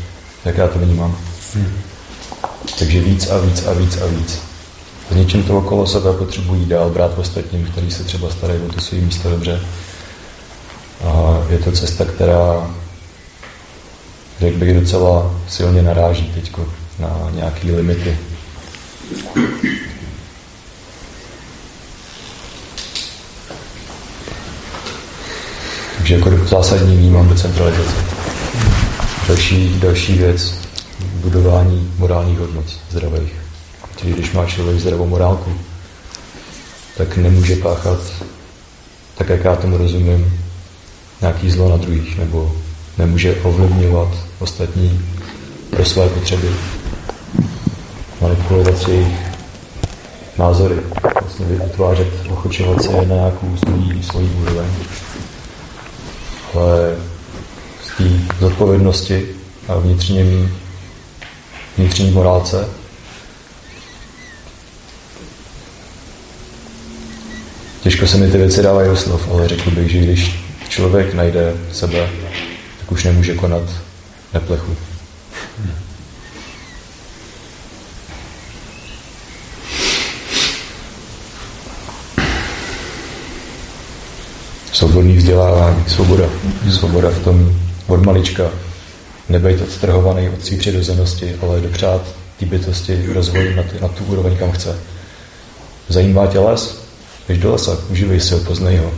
jak 0.46 0.58
já 0.58 0.68
to 0.68 0.80
vnímám. 0.80 1.18
Hmm. 1.54 1.90
Takže 2.80 2.99
víc 2.99 3.30
a 3.30 3.38
víc 3.38 3.64
a 3.68 3.73
víc 3.73 3.98
a 3.98 4.06
víc. 4.06 4.39
S 5.11 5.15
něčím 5.15 5.43
to 5.43 5.57
okolo 5.57 5.88
sebe 5.88 6.14
potřebují 6.14 6.65
dál 6.65 6.89
brát 6.89 7.18
ostatním, 7.18 7.65
kteří 7.65 7.91
se 7.91 8.03
třeba 8.03 8.30
starají 8.30 8.60
o 8.60 8.73
to 8.73 8.81
své 8.81 8.98
místo 8.98 9.30
dobře. 9.30 9.61
A 11.03 11.43
je 11.49 11.57
to 11.57 11.72
cesta, 11.72 12.06
která, 12.06 12.72
řekl 14.39 14.57
bych, 14.57 14.73
docela 14.80 15.35
silně 15.49 15.81
naráží 15.81 16.31
teď 16.35 16.52
na 16.99 17.30
nějaké 17.31 17.68
limity. 17.68 18.18
Takže 25.98 26.15
jako 26.15 26.48
zásadní 26.48 26.98
vnímám 26.98 27.30
decentralizaci. 27.30 27.95
Další, 29.27 29.80
další 29.80 30.14
věc, 30.14 30.61
budování 31.22 31.93
morálních 31.98 32.39
hodnot 32.39 32.65
zdravých. 32.89 33.34
Tedy 33.99 34.14
když 34.14 34.31
má 34.31 34.45
člověk 34.45 34.80
zdravou 34.80 35.07
morálku, 35.07 35.52
tak 36.98 37.18
nemůže 37.18 37.56
páchat, 37.56 37.99
tak 39.18 39.30
jak 39.30 39.43
já 39.43 39.56
tomu 39.56 39.77
rozumím, 39.77 40.39
nějaký 41.22 41.52
zlo 41.52 41.69
na 41.69 41.77
druhých, 41.77 42.18
nebo 42.18 42.52
nemůže 42.98 43.35
ovlivňovat 43.43 44.07
ostatní 44.39 45.02
pro 45.69 45.85
své 45.85 46.10
potřeby, 46.10 46.49
manipulovat 48.22 48.77
si 48.77 48.91
jejich 48.91 49.31
názory, 50.38 50.76
vlastně 51.22 51.45
vytvářet, 51.45 52.07
ochočovat 52.30 52.84
se 52.84 52.91
na 52.91 53.03
nějakou 53.03 53.57
svoji, 53.57 54.03
svoji 54.03 54.30
úroveň. 54.30 54.68
Ale 56.53 56.98
z 57.84 57.98
té 57.98 58.35
zodpovědnosti 58.39 59.27
a 59.68 59.76
vnitřním, 59.76 60.61
vnitřní 61.82 62.12
morálce 62.12 62.68
Těžko 67.84 68.08
se 68.08 68.18
mi 68.18 68.32
ty 68.32 68.38
věci 68.38 68.62
dávají 68.62 68.90
do 68.90 68.95
slov, 68.95 69.28
ale 69.32 69.48
řekl 69.48 69.72
bych, 69.72 69.91
že 69.91 69.98
když 69.98 70.40
člověk 70.70 71.14
najde 71.14 71.53
sebe, 71.72 72.10
tak 72.80 72.91
už 72.91 73.03
nemůže 73.03 73.36
konat 73.36 73.64
neplechu. 74.34 74.76
Svobodný 84.74 85.18
vzdělávání, 85.18 85.84
svoboda. 85.88 86.26
Svoboda 86.70 87.10
v 87.10 87.24
tom 87.24 87.56
od 87.88 88.06
malička. 88.06 88.70
Nebejt 89.32 89.62
odstrhovaný 89.62 90.30
od 90.30 90.45
své 90.45 90.58
přirozenosti, 90.58 91.36
ale 91.41 91.60
dopřát 91.60 92.02
té 92.40 92.45
bytosti 92.45 93.06
rozvoj 93.14 93.56
na, 93.56 93.64
ty, 93.64 93.82
na 93.82 93.88
tu 93.88 94.03
úroveň, 94.03 94.38
kam 94.38 94.52
chce. 94.52 94.80
Zajímá 95.90 96.28
tě 96.28 96.40
les? 96.40 96.82
Běž 97.28 97.40
do 97.40 97.52
lesa, 97.52 97.78
uživej 97.90 98.20
si 98.20 98.34
ho, 98.34 98.40
poznej 98.40 98.78
ho. 98.78 98.91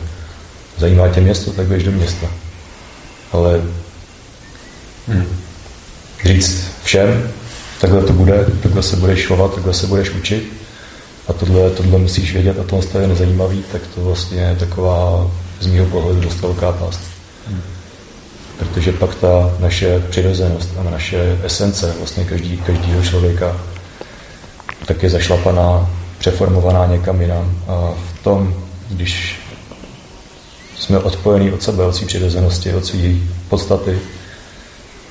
Zajímá 0.78 1.08
tě 1.08 1.20
město, 1.20 1.50
tak 1.50 1.66
běž 1.66 1.82
do 1.82 1.92
města. 1.92 2.26
Ale 3.32 3.60
hmm. 5.08 5.26
říct 6.24 6.64
všem, 6.84 7.30
takhle 7.80 8.02
to 8.02 8.12
bude, 8.12 8.46
takhle 8.62 8.82
se 8.82 8.96
budeš 8.96 9.26
chovat, 9.26 9.54
takhle 9.54 9.74
se 9.74 9.86
budeš 9.86 10.10
učit 10.10 10.52
a 11.28 11.32
tohle, 11.32 11.70
tohle 11.70 11.98
musíš 11.98 12.32
vědět 12.32 12.58
a 12.60 12.64
tohle 12.64 13.00
je 13.00 13.08
nezajímavý, 13.08 13.64
tak 13.72 13.82
to 13.94 14.00
vlastně 14.00 14.40
je 14.40 14.56
taková 14.56 15.30
z 15.60 15.66
mého 15.66 15.86
pohledu 15.86 16.20
dost 16.20 16.40
velká 16.40 16.72
past. 16.72 17.00
Hmm. 17.48 17.73
Protože 18.58 18.92
pak 18.92 19.14
ta 19.14 19.56
naše 19.60 20.00
přirozenost 20.10 20.70
a 20.80 20.90
naše 20.90 21.38
esence 21.42 21.94
vlastně 21.98 22.24
každý, 22.24 22.56
každýho 22.56 23.02
člověka 23.02 23.56
tak 24.86 25.02
je 25.02 25.10
zašlapaná, 25.10 25.90
přeformovaná 26.18 26.86
někam 26.86 27.20
jinam. 27.20 27.62
A 27.68 27.94
v 28.14 28.24
tom, 28.24 28.64
když 28.90 29.40
jsme 30.78 30.98
odpojení 30.98 31.52
od 31.52 31.62
sebe, 31.62 31.84
od 31.84 31.96
své 31.96 32.06
přirozenosti, 32.06 32.74
od 32.74 32.86
své 32.86 33.14
podstaty, 33.48 33.98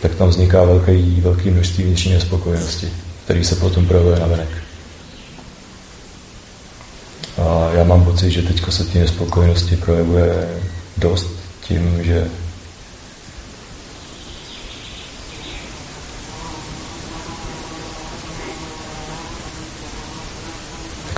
tak 0.01 0.15
tam 0.15 0.29
vzniká 0.29 0.63
velký, 0.63 1.21
velký 1.21 1.49
množství 1.49 1.83
vnitřní 1.83 2.13
nespokojenosti, 2.13 2.89
který 3.25 3.43
se 3.43 3.55
potom 3.55 3.85
projevuje 3.85 4.19
na 4.19 4.27
venek. 4.27 4.49
A 7.37 7.69
já 7.73 7.83
mám 7.83 8.05
pocit, 8.05 8.31
že 8.31 8.41
teď 8.41 8.63
se 8.69 8.83
té 8.83 8.99
nespokojenosti 8.99 9.75
projevuje 9.75 10.49
dost 10.97 11.29
tím, 11.67 12.03
že 12.03 12.27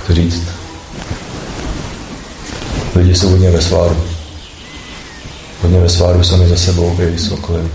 jak 0.06 0.16
to 0.16 0.22
říct, 0.22 0.42
lidi 2.94 3.14
jsou 3.14 3.28
hodně 3.28 3.50
ve 3.50 3.62
sváru. 3.62 3.96
Hodně 5.62 5.80
ve 5.80 5.88
sváru 5.88 6.22
sami 6.22 6.48
za 6.48 6.56
sebou 6.56 6.96
i 7.00 7.18
s 7.18 7.32
okolím. 7.32 7.70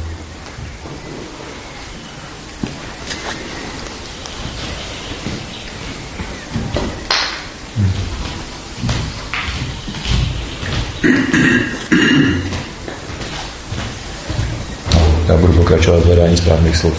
Já 15.28 15.38
budu 15.38 15.54
pokračovat 15.54 16.00
v 16.00 16.06
hledání 16.06 16.38
správných 16.38 16.78
slov. 16.78 16.94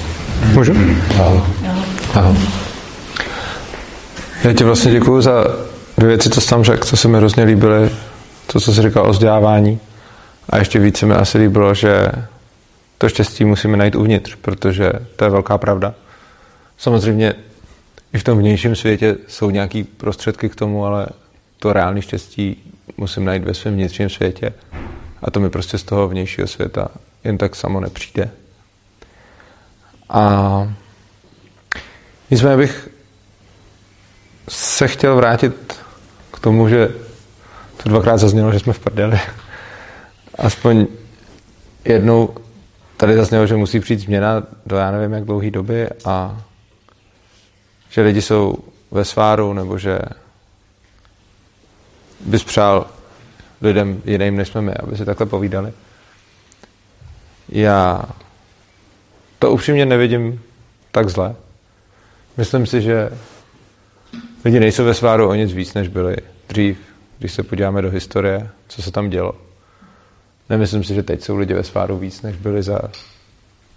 Můžu? 0.54 0.72
Aha. 1.20 1.46
Aha. 2.14 2.36
Já 4.44 4.52
ti 4.52 4.64
vlastně 4.64 4.92
děkuji 4.92 5.20
za 5.20 5.44
dvě 5.98 6.08
věci, 6.08 6.30
co 6.30 6.40
jsi 6.40 6.48
tam 6.48 6.64
řekl, 6.64 6.84
co 6.84 6.96
se 6.96 7.08
mi 7.08 7.16
hrozně 7.16 7.44
líbily. 7.44 7.90
To, 8.46 8.60
co 8.60 8.74
jsi 8.74 8.82
říkal 8.82 9.06
o 9.06 9.10
vzdělávání. 9.10 9.80
A 10.50 10.58
ještě 10.58 10.78
více 10.78 11.06
mi 11.06 11.14
asi 11.14 11.38
líbilo, 11.38 11.74
že 11.74 12.06
to 12.98 13.08
štěstí 13.08 13.44
musíme 13.44 13.76
najít 13.76 13.94
uvnitř, 13.94 14.34
protože 14.34 14.92
to 15.16 15.24
je 15.24 15.30
velká 15.30 15.58
pravda. 15.58 15.94
Samozřejmě 16.78 17.34
i 18.12 18.18
v 18.18 18.24
tom 18.24 18.38
vnějším 18.38 18.76
světě 18.76 19.16
jsou 19.28 19.50
nějaké 19.50 19.84
prostředky 19.96 20.48
k 20.48 20.56
tomu, 20.56 20.86
ale 20.86 21.06
to 21.58 21.72
reálné 21.72 22.02
štěstí 22.02 22.72
musím 22.96 23.24
najít 23.24 23.44
ve 23.44 23.54
svém 23.54 23.74
vnitřním 23.74 24.10
světě. 24.10 24.52
A 25.22 25.30
to 25.30 25.40
mi 25.40 25.50
prostě 25.50 25.78
z 25.78 25.82
toho 25.82 26.08
vnějšího 26.08 26.46
světa 26.46 26.88
jen 27.24 27.38
tak 27.38 27.56
samo 27.56 27.80
nepřijde. 27.80 28.30
A 30.08 30.74
nicméně 32.30 32.56
bych 32.56 32.91
se 34.48 34.88
chtěl 34.88 35.16
vrátit 35.16 35.80
k 36.32 36.38
tomu, 36.38 36.68
že 36.68 36.88
to 37.82 37.88
dvakrát 37.88 38.16
zaznělo, 38.16 38.52
že 38.52 38.58
jsme 38.58 38.72
v 38.72 38.78
prdeli. 38.78 39.20
Aspoň 40.38 40.86
jednou 41.84 42.34
tady 42.96 43.16
zaznělo, 43.16 43.46
že 43.46 43.56
musí 43.56 43.80
přijít 43.80 44.00
změna 44.00 44.42
do 44.66 44.76
já 44.76 44.90
nevím 44.90 45.12
jak 45.12 45.24
dlouhé 45.24 45.50
doby 45.50 45.88
a 46.04 46.42
že 47.90 48.02
lidi 48.02 48.22
jsou 48.22 48.54
ve 48.90 49.04
sváru 49.04 49.52
nebo 49.52 49.78
že 49.78 49.98
bys 52.20 52.44
přál 52.44 52.86
lidem 53.60 54.02
jiným, 54.04 54.36
než 54.36 54.48
jsme 54.48 54.62
my, 54.62 54.74
aby 54.74 54.96
si 54.96 55.04
takhle 55.04 55.26
povídali. 55.26 55.72
Já 57.48 58.02
to 59.38 59.50
upřímně 59.50 59.86
nevidím 59.86 60.42
tak 60.90 61.08
zle. 61.08 61.34
Myslím 62.36 62.66
si, 62.66 62.82
že 62.82 63.10
lidi 64.44 64.60
nejsou 64.60 64.84
ve 64.84 64.94
sváru 64.94 65.28
o 65.28 65.34
nic 65.34 65.52
víc, 65.52 65.74
než 65.74 65.88
byli 65.88 66.16
dřív, 66.48 66.78
když 67.18 67.32
se 67.32 67.42
podíváme 67.42 67.82
do 67.82 67.90
historie, 67.90 68.48
co 68.68 68.82
se 68.82 68.90
tam 68.90 69.10
dělo. 69.10 69.34
Nemyslím 70.50 70.84
si, 70.84 70.94
že 70.94 71.02
teď 71.02 71.22
jsou 71.22 71.36
lidi 71.36 71.54
ve 71.54 71.64
sváru 71.64 71.98
víc, 71.98 72.22
než 72.22 72.36
byli 72.36 72.62
za 72.62 72.78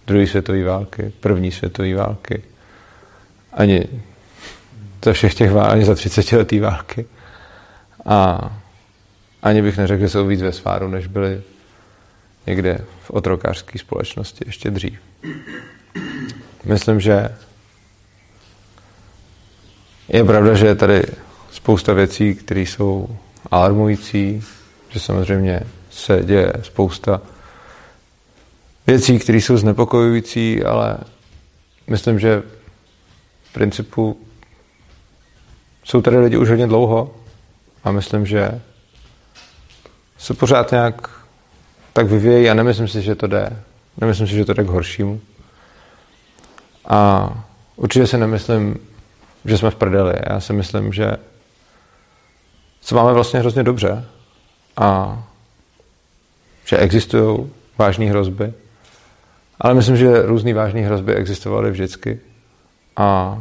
druhé 0.07 0.27
světové 0.27 0.63
války, 0.63 1.13
první 1.19 1.51
světové 1.51 1.95
války. 1.95 2.43
Ani 3.53 3.85
za 5.05 5.13
všech 5.13 5.33
těch 5.33 5.51
válek, 5.51 5.73
ani 5.73 5.85
za 5.85 5.95
30 5.95 6.31
letý 6.31 6.59
války. 6.59 7.05
A 8.05 8.51
ani 9.43 9.61
bych 9.61 9.77
neřekl, 9.77 10.01
že 10.01 10.09
jsou 10.09 10.27
víc 10.27 10.41
ve 10.41 10.51
sváru, 10.51 10.87
než 10.87 11.07
byli 11.07 11.41
někde 12.47 12.79
v 13.03 13.11
otrokářské 13.11 13.79
společnosti 13.79 14.45
ještě 14.47 14.71
dřív. 14.71 14.99
Myslím, 16.65 16.99
že 16.99 17.29
je 20.10 20.23
pravda, 20.23 20.53
že 20.53 20.68
je 20.68 20.76
tady 20.76 21.03
spousta 21.52 21.94
věcí, 21.94 22.36
které 22.36 22.61
jsou 22.61 23.18
alarmující, 23.52 24.44
že 24.90 24.99
samozřejmě 24.99 25.61
se 25.90 26.23
děje 26.23 26.53
spousta 26.61 27.22
věcí, 28.88 29.19
které 29.19 29.38
jsou 29.38 29.57
znepokojující, 29.57 30.64
ale 30.64 30.98
myslím, 31.88 32.19
že 32.19 32.44
v 33.44 33.53
principu 33.53 34.19
jsou 35.84 36.02
tady 36.02 36.18
lidi 36.18 36.38
už 36.38 36.49
hodně 36.49 36.68
dlouho 36.68 37.15
a 37.84 37.91
myslím, 37.91 38.26
že 38.26 38.61
se 40.18 40.34
pořád 40.34 40.72
nějak 40.72 41.10
tak 41.94 42.07
vyvíjejí 42.07 42.49
a 42.49 42.53
nemyslím 42.53 42.88
si, 42.88 43.02
že 43.02 43.15
to 43.15 43.27
jde. 43.27 43.64
Nemyslím 43.98 44.27
si, 44.27 44.36
že 44.36 44.45
to 44.45 44.53
jde 44.53 44.64
k 44.64 44.68
horšímu. 44.68 45.22
A 46.88 47.30
určitě 47.76 48.07
si 48.07 48.18
nemyslím, 48.18 48.80
že 49.45 49.57
jsme 49.57 49.72
v 49.72 49.76
prdeli. 49.76 50.13
Já 50.30 50.39
si 50.39 50.53
myslím, 50.53 50.93
že 50.93 51.17
se 52.81 52.95
máme 52.95 53.13
vlastně 53.13 53.39
hrozně 53.39 53.63
dobře 53.63 54.05
a 54.77 55.23
že 56.65 56.77
existují 56.77 57.51
vážné 57.77 58.05
hrozby. 58.05 58.53
Ale 59.59 59.73
myslím, 59.73 59.97
že 59.97 60.22
různé 60.22 60.53
vážné 60.53 60.81
hrozby 60.81 61.15
existovaly 61.15 61.72
vždycky. 61.72 62.19
A 62.95 63.38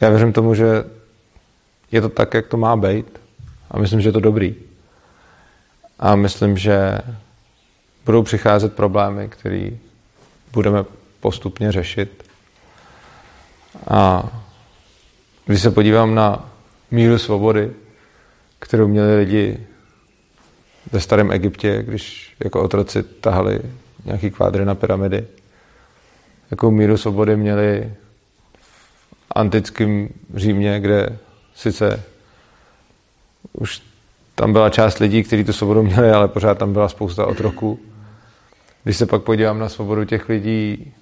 já 0.00 0.10
věřím 0.10 0.32
tomu, 0.32 0.54
že 0.54 0.84
je 1.92 2.00
to 2.00 2.08
tak, 2.08 2.34
jak 2.34 2.46
to 2.46 2.56
má 2.56 2.76
být. 2.76 3.20
A 3.70 3.78
myslím, 3.78 4.00
že 4.00 4.08
je 4.08 4.12
to 4.12 4.20
dobrý. 4.20 4.54
A 5.98 6.16
myslím, 6.16 6.58
že 6.58 6.98
budou 8.04 8.22
přicházet 8.22 8.76
problémy, 8.76 9.28
které 9.28 9.70
budeme 10.52 10.84
postupně 11.20 11.72
řešit. 11.72 12.24
A 13.88 14.28
když 15.46 15.62
se 15.62 15.70
podívám 15.70 16.14
na 16.14 16.50
míru 16.90 17.18
svobody, 17.18 17.70
kterou 18.58 18.88
měli 18.88 19.16
lidi 19.16 19.66
ve 20.92 21.00
starém 21.00 21.32
Egyptě, 21.32 21.82
když 21.82 22.34
jako 22.44 22.62
otroci 22.62 23.02
tahali 23.02 23.60
nějaký 24.04 24.30
kvádry 24.30 24.64
na 24.64 24.74
pyramidy, 24.74 25.26
jakou 26.50 26.70
míru 26.70 26.96
svobody 26.96 27.36
měli 27.36 27.94
v 28.60 29.32
antickém 29.34 30.08
Římě, 30.34 30.80
kde 30.80 31.18
sice 31.54 32.02
už 33.52 33.82
tam 34.34 34.52
byla 34.52 34.70
část 34.70 34.98
lidí, 34.98 35.22
kteří 35.22 35.44
tu 35.44 35.52
svobodu 35.52 35.82
měli, 35.82 36.10
ale 36.10 36.28
pořád 36.28 36.58
tam 36.58 36.72
byla 36.72 36.88
spousta 36.88 37.26
otroků. 37.26 37.80
Když 38.84 38.96
se 38.96 39.06
pak 39.06 39.22
podívám 39.22 39.58
na 39.58 39.68
svobodu 39.68 40.04
těch 40.04 40.28
lidí 40.28 40.92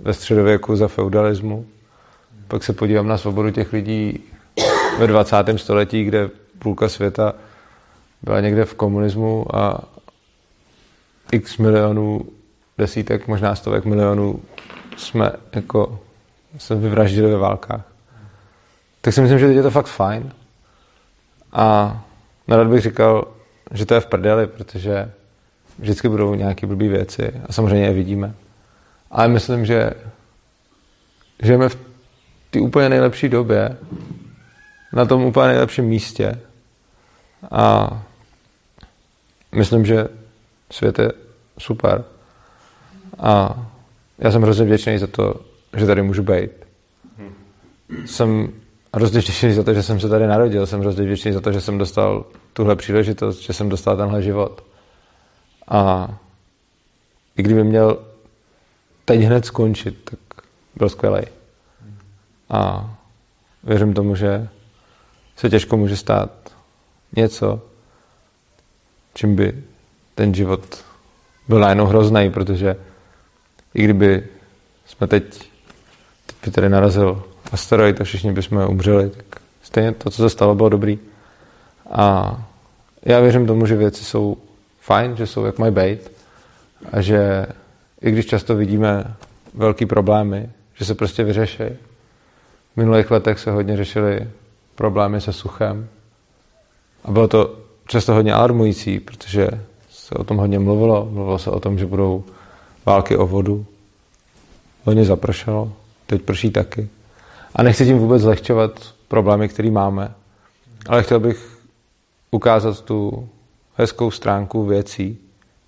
ve 0.00 0.14
středověku 0.14 0.76
za 0.76 0.88
feudalismu, 0.88 1.66
pak 2.48 2.64
se 2.64 2.72
podívám 2.72 3.06
na 3.08 3.18
svobodu 3.18 3.50
těch 3.50 3.72
lidí 3.72 4.24
ve 4.98 5.06
20. 5.06 5.36
století, 5.56 6.04
kde 6.04 6.30
půlka 6.58 6.88
světa 6.88 7.34
byla 8.22 8.40
někde 8.40 8.64
v 8.64 8.74
komunismu 8.74 9.56
a 9.56 9.80
x 11.32 11.58
milionů, 11.58 12.26
desítek, 12.78 13.28
možná 13.28 13.54
stovek 13.54 13.84
milionů 13.84 14.42
jsme 14.96 15.32
jako 15.52 16.00
se 16.58 16.74
vyvraždili 16.74 17.30
ve 17.30 17.38
válkách. 17.38 17.82
Tak 19.00 19.14
si 19.14 19.20
myslím, 19.20 19.38
že 19.38 19.46
teď 19.46 19.56
je 19.56 19.62
to 19.62 19.70
fakt 19.70 19.86
fajn. 19.86 20.32
A 21.52 21.98
nerad 22.48 22.66
bych 22.66 22.82
říkal, 22.82 23.28
že 23.70 23.86
to 23.86 23.94
je 23.94 24.00
v 24.00 24.06
prdeli, 24.06 24.46
protože 24.46 25.10
vždycky 25.78 26.08
budou 26.08 26.34
nějaké 26.34 26.66
blbé 26.66 26.88
věci 26.88 27.32
a 27.48 27.52
samozřejmě 27.52 27.86
je 27.86 27.92
vidíme. 27.92 28.34
Ale 29.10 29.28
myslím, 29.28 29.66
že 29.66 29.90
žijeme 31.42 31.68
v 31.68 31.87
té 32.50 32.60
úplně 32.60 32.88
nejlepší 32.88 33.28
době, 33.28 33.76
na 34.92 35.04
tom 35.04 35.24
úplně 35.24 35.46
nejlepším 35.46 35.84
místě 35.84 36.40
a 37.50 37.90
myslím, 39.54 39.86
že 39.86 40.08
svět 40.70 40.98
je 40.98 41.12
super. 41.58 42.04
A 43.18 43.66
já 44.18 44.30
jsem 44.30 44.42
hrozně 44.42 44.64
vděčný 44.64 44.98
za 44.98 45.06
to, 45.06 45.34
že 45.76 45.86
tady 45.86 46.02
můžu 46.02 46.22
být. 46.22 46.50
Jsem 48.06 48.52
hrozně 48.94 49.20
vděčný 49.20 49.52
za 49.52 49.62
to, 49.62 49.74
že 49.74 49.82
jsem 49.82 50.00
se 50.00 50.08
tady 50.08 50.26
narodil. 50.26 50.66
Jsem 50.66 50.80
hrozně 50.80 51.04
vděčný 51.04 51.32
za 51.32 51.40
to, 51.40 51.52
že 51.52 51.60
jsem 51.60 51.78
dostal 51.78 52.24
tuhle 52.52 52.76
příležitost, 52.76 53.40
že 53.40 53.52
jsem 53.52 53.68
dostal 53.68 53.96
tenhle 53.96 54.22
život. 54.22 54.64
A 55.68 56.08
i 57.36 57.42
kdyby 57.42 57.64
měl 57.64 57.98
teď 59.04 59.20
hned 59.20 59.46
skončit, 59.46 59.98
tak 60.04 60.18
byl 60.76 60.88
skvělý. 60.88 61.22
A 62.50 62.94
věřím 63.64 63.94
tomu, 63.94 64.14
že 64.14 64.48
se 65.36 65.50
těžko 65.50 65.76
může 65.76 65.96
stát 65.96 66.30
něco, 67.16 67.60
čím 69.14 69.36
by 69.36 69.64
ten 70.14 70.34
život 70.34 70.84
byl 71.48 71.60
najednou 71.60 71.86
hrozný, 71.86 72.30
protože 72.30 72.76
i 73.74 73.84
kdyby 73.84 74.26
jsme 74.86 75.06
teď, 75.06 75.50
teď 76.26 76.36
by 76.44 76.50
tady 76.50 76.68
narazil 76.68 77.22
asteroid 77.52 78.00
a 78.00 78.04
všichni 78.04 78.32
bychom 78.32 78.68
umřeli, 78.68 79.10
tak 79.10 79.42
stejně 79.62 79.92
to, 79.92 80.10
co 80.10 80.22
se 80.22 80.30
stalo, 80.30 80.54
bylo 80.54 80.68
dobrý. 80.68 80.98
A 81.90 82.36
já 83.02 83.20
věřím 83.20 83.46
tomu, 83.46 83.66
že 83.66 83.76
věci 83.76 84.04
jsou 84.04 84.36
fajn, 84.80 85.16
že 85.16 85.26
jsou 85.26 85.44
jak 85.44 85.58
mají 85.58 85.72
být 85.72 86.12
a 86.92 87.00
že 87.00 87.46
i 88.00 88.10
když 88.10 88.26
často 88.26 88.56
vidíme 88.56 89.14
velký 89.54 89.86
problémy, 89.86 90.50
že 90.74 90.84
se 90.84 90.94
prostě 90.94 91.24
vyřeší. 91.24 91.64
Minulých 92.78 93.10
letech 93.10 93.38
se 93.38 93.50
hodně 93.50 93.76
řešily 93.76 94.28
problémy 94.74 95.20
se 95.20 95.32
suchem 95.32 95.88
a 97.04 97.10
bylo 97.10 97.28
to 97.28 97.58
často 97.86 98.14
hodně 98.14 98.32
alarmující, 98.32 99.00
protože 99.00 99.48
se 99.90 100.14
o 100.14 100.24
tom 100.24 100.36
hodně 100.36 100.58
mluvilo. 100.58 101.08
Mluvilo 101.10 101.38
se 101.38 101.50
o 101.50 101.60
tom, 101.60 101.78
že 101.78 101.86
budou 101.86 102.24
války 102.86 103.16
o 103.16 103.26
vodu. 103.26 103.66
Hodně 104.84 105.04
zapršelo, 105.04 105.72
teď 106.06 106.22
prší 106.22 106.50
taky. 106.50 106.88
A 107.54 107.62
nechci 107.62 107.84
tím 107.84 107.98
vůbec 107.98 108.22
zlehčovat 108.22 108.94
problémy, 109.08 109.48
které 109.48 109.70
máme, 109.70 110.14
ale 110.88 111.02
chtěl 111.02 111.20
bych 111.20 111.58
ukázat 112.30 112.80
tu 112.80 113.28
hezkou 113.76 114.10
stránku 114.10 114.64
věcí, 114.64 115.18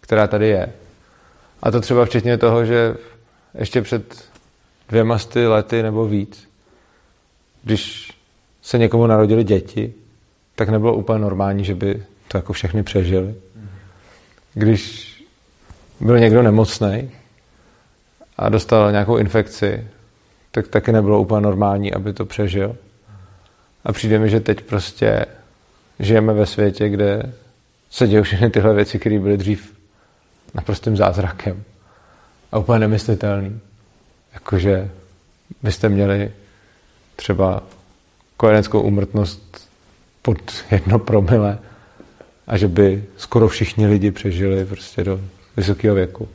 která 0.01 0.27
tady 0.27 0.49
je. 0.49 0.73
A 1.63 1.71
to 1.71 1.81
třeba 1.81 2.05
včetně 2.05 2.39
toho, 2.39 2.65
že 2.65 2.97
ještě 3.55 3.83
před 3.83 4.25
dvěma 4.89 5.19
sty 5.19 5.47
lety 5.47 5.83
nebo 5.83 6.07
víc, 6.07 6.50
když 7.63 8.13
se 8.63 8.79
někomu 8.79 9.07
narodili 9.07 9.45
děti, 9.45 9.95
tak 10.55 10.69
nebylo 10.69 10.95
úplně 10.95 11.19
normální, 11.19 11.65
že 11.65 11.75
by 11.75 12.03
to 12.29 12.39
jako 12.39 12.53
všechny 12.53 12.83
přežili. 12.83 13.35
Když 14.55 15.11
byl 16.01 16.19
někdo 16.19 16.43
nemocný 16.43 17.11
a 18.39 18.49
dostal 18.49 18.93
nějakou 18.93 19.17
infekci, 19.17 19.87
tak 20.51 20.69
taky 20.69 20.93
nebylo 20.93 21.21
úplně 21.21 21.41
normální, 21.41 21.95
aby 21.95 22.13
to 22.13 22.27
přežil. 22.27 22.77
A 23.85 23.93
přijde 23.93 24.19
mi, 24.19 24.31
že 24.31 24.41
teď 24.41 24.61
prostě 24.61 25.27
žijeme 25.99 26.33
ve 26.33 26.47
světě, 26.47 26.89
kde 26.89 27.33
se 27.91 28.09
dějí 28.09 28.23
všechny 28.23 28.51
tyhle 28.51 28.75
věci, 28.75 28.99
které 28.99 29.19
byly 29.19 29.37
dřív 29.37 29.77
naprostým 30.55 30.97
zázrakem 30.97 31.63
a 32.53 32.59
úplně 32.59 32.79
nemyslitelný. 32.79 33.61
Jakože 34.35 34.91
byste 35.63 35.89
měli 35.89 36.33
třeba 37.21 37.63
kojeneckou 38.37 38.81
umrtnost 38.81 39.69
pod 40.23 40.39
jedno 40.71 40.99
promile 40.99 41.59
a 42.47 42.57
že 42.57 42.69
by 42.69 43.05
skoro 43.17 43.49
všichni 43.49 43.87
lidi 43.87 44.11
přežili 44.11 44.65
prostě 44.65 45.05
do 45.05 45.21
vysokého 45.57 45.95
věku. 45.95 46.29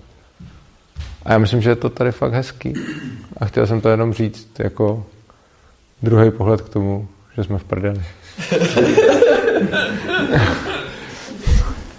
A 1.25 1.31
já 1.31 1.37
myslím, 1.37 1.61
že 1.61 1.69
je 1.69 1.75
to 1.75 1.89
tady 1.89 2.11
fakt 2.11 2.33
hezký. 2.33 2.73
A 3.37 3.45
chtěl 3.45 3.67
jsem 3.67 3.81
to 3.81 3.89
jenom 3.89 4.13
říct 4.13 4.59
jako 4.59 5.05
druhý 6.01 6.31
pohled 6.31 6.61
k 6.61 6.69
tomu, 6.69 7.07
že 7.37 7.43
jsme 7.43 7.57
v 7.57 7.63
prdeli. 7.63 8.01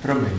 Promiň. 0.02 0.32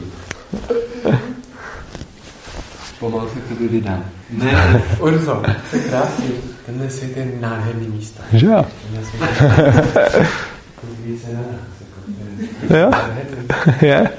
Pomalu 2.99 3.29
se 3.29 3.39
to 3.39 3.55
vydám. 3.55 4.05
Ne, 4.29 4.83
Urzo, 4.99 5.43
to 5.69 5.75
je 5.75 5.83
krásný. 5.83 6.56
Tenhle 6.67 6.89
svět 6.89 7.17
je 7.17 7.31
nádherný 7.39 7.87
místo. 7.87 8.23
Že 8.33 8.45
jo? 8.47 8.65
Více 11.03 11.27
na 11.33 11.39
nás. 11.39 11.77
Jo? 12.79 12.91
Je? 13.81 14.09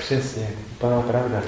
Přesně, 0.00 0.48
úplná 0.72 1.02
pravda. 1.02 1.42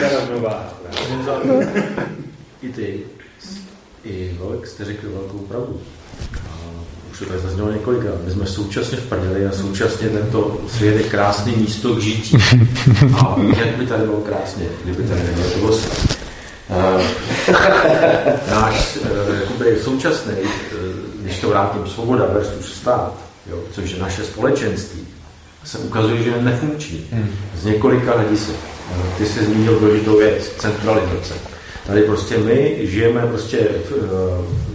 Ta 0.00 0.08
rovnováha. 0.08 0.74
I 2.62 2.68
ty, 2.68 3.00
i 4.04 4.36
Volek 4.38 4.66
jste 4.66 4.84
řekl 4.84 5.06
velkou 5.12 5.38
pravdu. 5.38 5.80
A 6.50 6.54
už 7.20 7.26
to 7.26 7.32
tady 7.32 7.40
zaznělo 7.40 7.72
několikrát. 7.72 8.14
My 8.24 8.30
jsme 8.30 8.46
současně 8.46 8.96
v 8.96 9.06
prdeli 9.06 9.46
a 9.46 9.52
současně 9.52 10.08
tento 10.08 10.60
svět 10.68 10.96
je 10.96 11.02
krásný 11.02 11.56
místo 11.56 11.94
k 11.94 12.00
žití. 12.00 12.36
A 13.16 13.36
jak 13.58 13.76
by 13.76 13.86
tady 13.86 14.02
bylo 14.04 14.20
krásně, 14.20 14.64
kdyby 14.84 15.02
tady 15.02 15.20
nebylo 15.22 15.50
to 15.50 15.58
bylo 15.58 15.78
náš 18.50 18.98
eh, 19.04 19.40
jakoby, 19.40 19.78
současný, 19.82 20.32
eh, 20.42 20.76
když 21.20 21.38
to 21.38 21.48
vrátím, 21.48 21.86
svoboda 21.86 22.26
versus 22.26 22.74
stát, 22.74 23.14
jo, 23.50 23.58
což 23.72 23.90
je 23.90 23.98
naše 23.98 24.24
společenství, 24.24 25.00
se 25.64 25.78
ukazuje, 25.78 26.22
že 26.22 26.30
je 26.30 26.42
nefunkční. 26.42 27.06
Z 27.60 27.64
několika 27.64 28.12
hledisek. 28.12 28.56
Eh, 28.92 29.18
Ty 29.18 29.26
jsi 29.26 29.44
zmínil 29.44 29.80
důležitou 29.80 30.18
věc, 30.18 30.48
centralizace. 30.58 31.34
Tady 31.86 32.02
prostě 32.02 32.38
my 32.38 32.78
žijeme 32.82 33.20
prostě 33.20 33.56
v, 33.58 33.92
eh, 33.92 34.67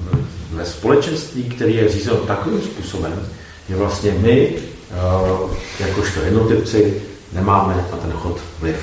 ve 0.54 0.66
společenství, 0.66 1.44
který 1.44 1.76
je 1.76 1.90
řízeno 1.90 2.18
takovým 2.18 2.62
způsobem, 2.62 3.28
že 3.70 3.76
vlastně 3.76 4.16
my, 4.20 4.56
eh, 4.92 5.86
jakožto 5.88 6.22
jednotlivci, 6.22 7.02
nemáme 7.34 7.76
na 7.92 7.98
ten 7.98 8.12
chod 8.12 8.38
vliv. 8.60 8.76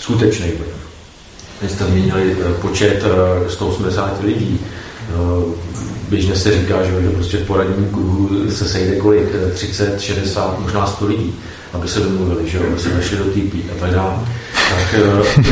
Skutečný 0.00 0.46
vliv. 0.46 0.74
Vy 1.62 1.68
jste 1.68 1.84
zmínili 1.84 2.36
eh, 2.40 2.54
počet 2.60 3.04
eh, 3.04 3.50
180 3.50 4.22
lidí. 4.22 4.60
Eh, 5.10 5.74
Běžně 6.08 6.36
se 6.36 6.60
říká, 6.60 6.84
že 6.84 7.10
prostě 7.10 7.36
v 7.36 7.46
poradním 7.46 7.90
kruhu 7.90 8.50
se 8.50 8.68
sejde 8.68 8.96
kolik? 8.96 9.28
Eh, 9.34 9.50
30, 9.50 10.00
60, 10.00 10.60
možná 10.60 10.86
100 10.86 11.06
lidí, 11.06 11.34
aby 11.72 11.88
se 11.88 12.00
domluvili, 12.00 12.50
že 12.50 12.58
aby 12.58 12.80
se 12.80 12.88
vešli 12.88 13.16
do 13.16 13.24
TP 13.24 13.70
a 13.72 13.80
tak 13.80 13.90
dále. 13.90 14.14
Tak 14.70 14.94
eh, 14.94 15.42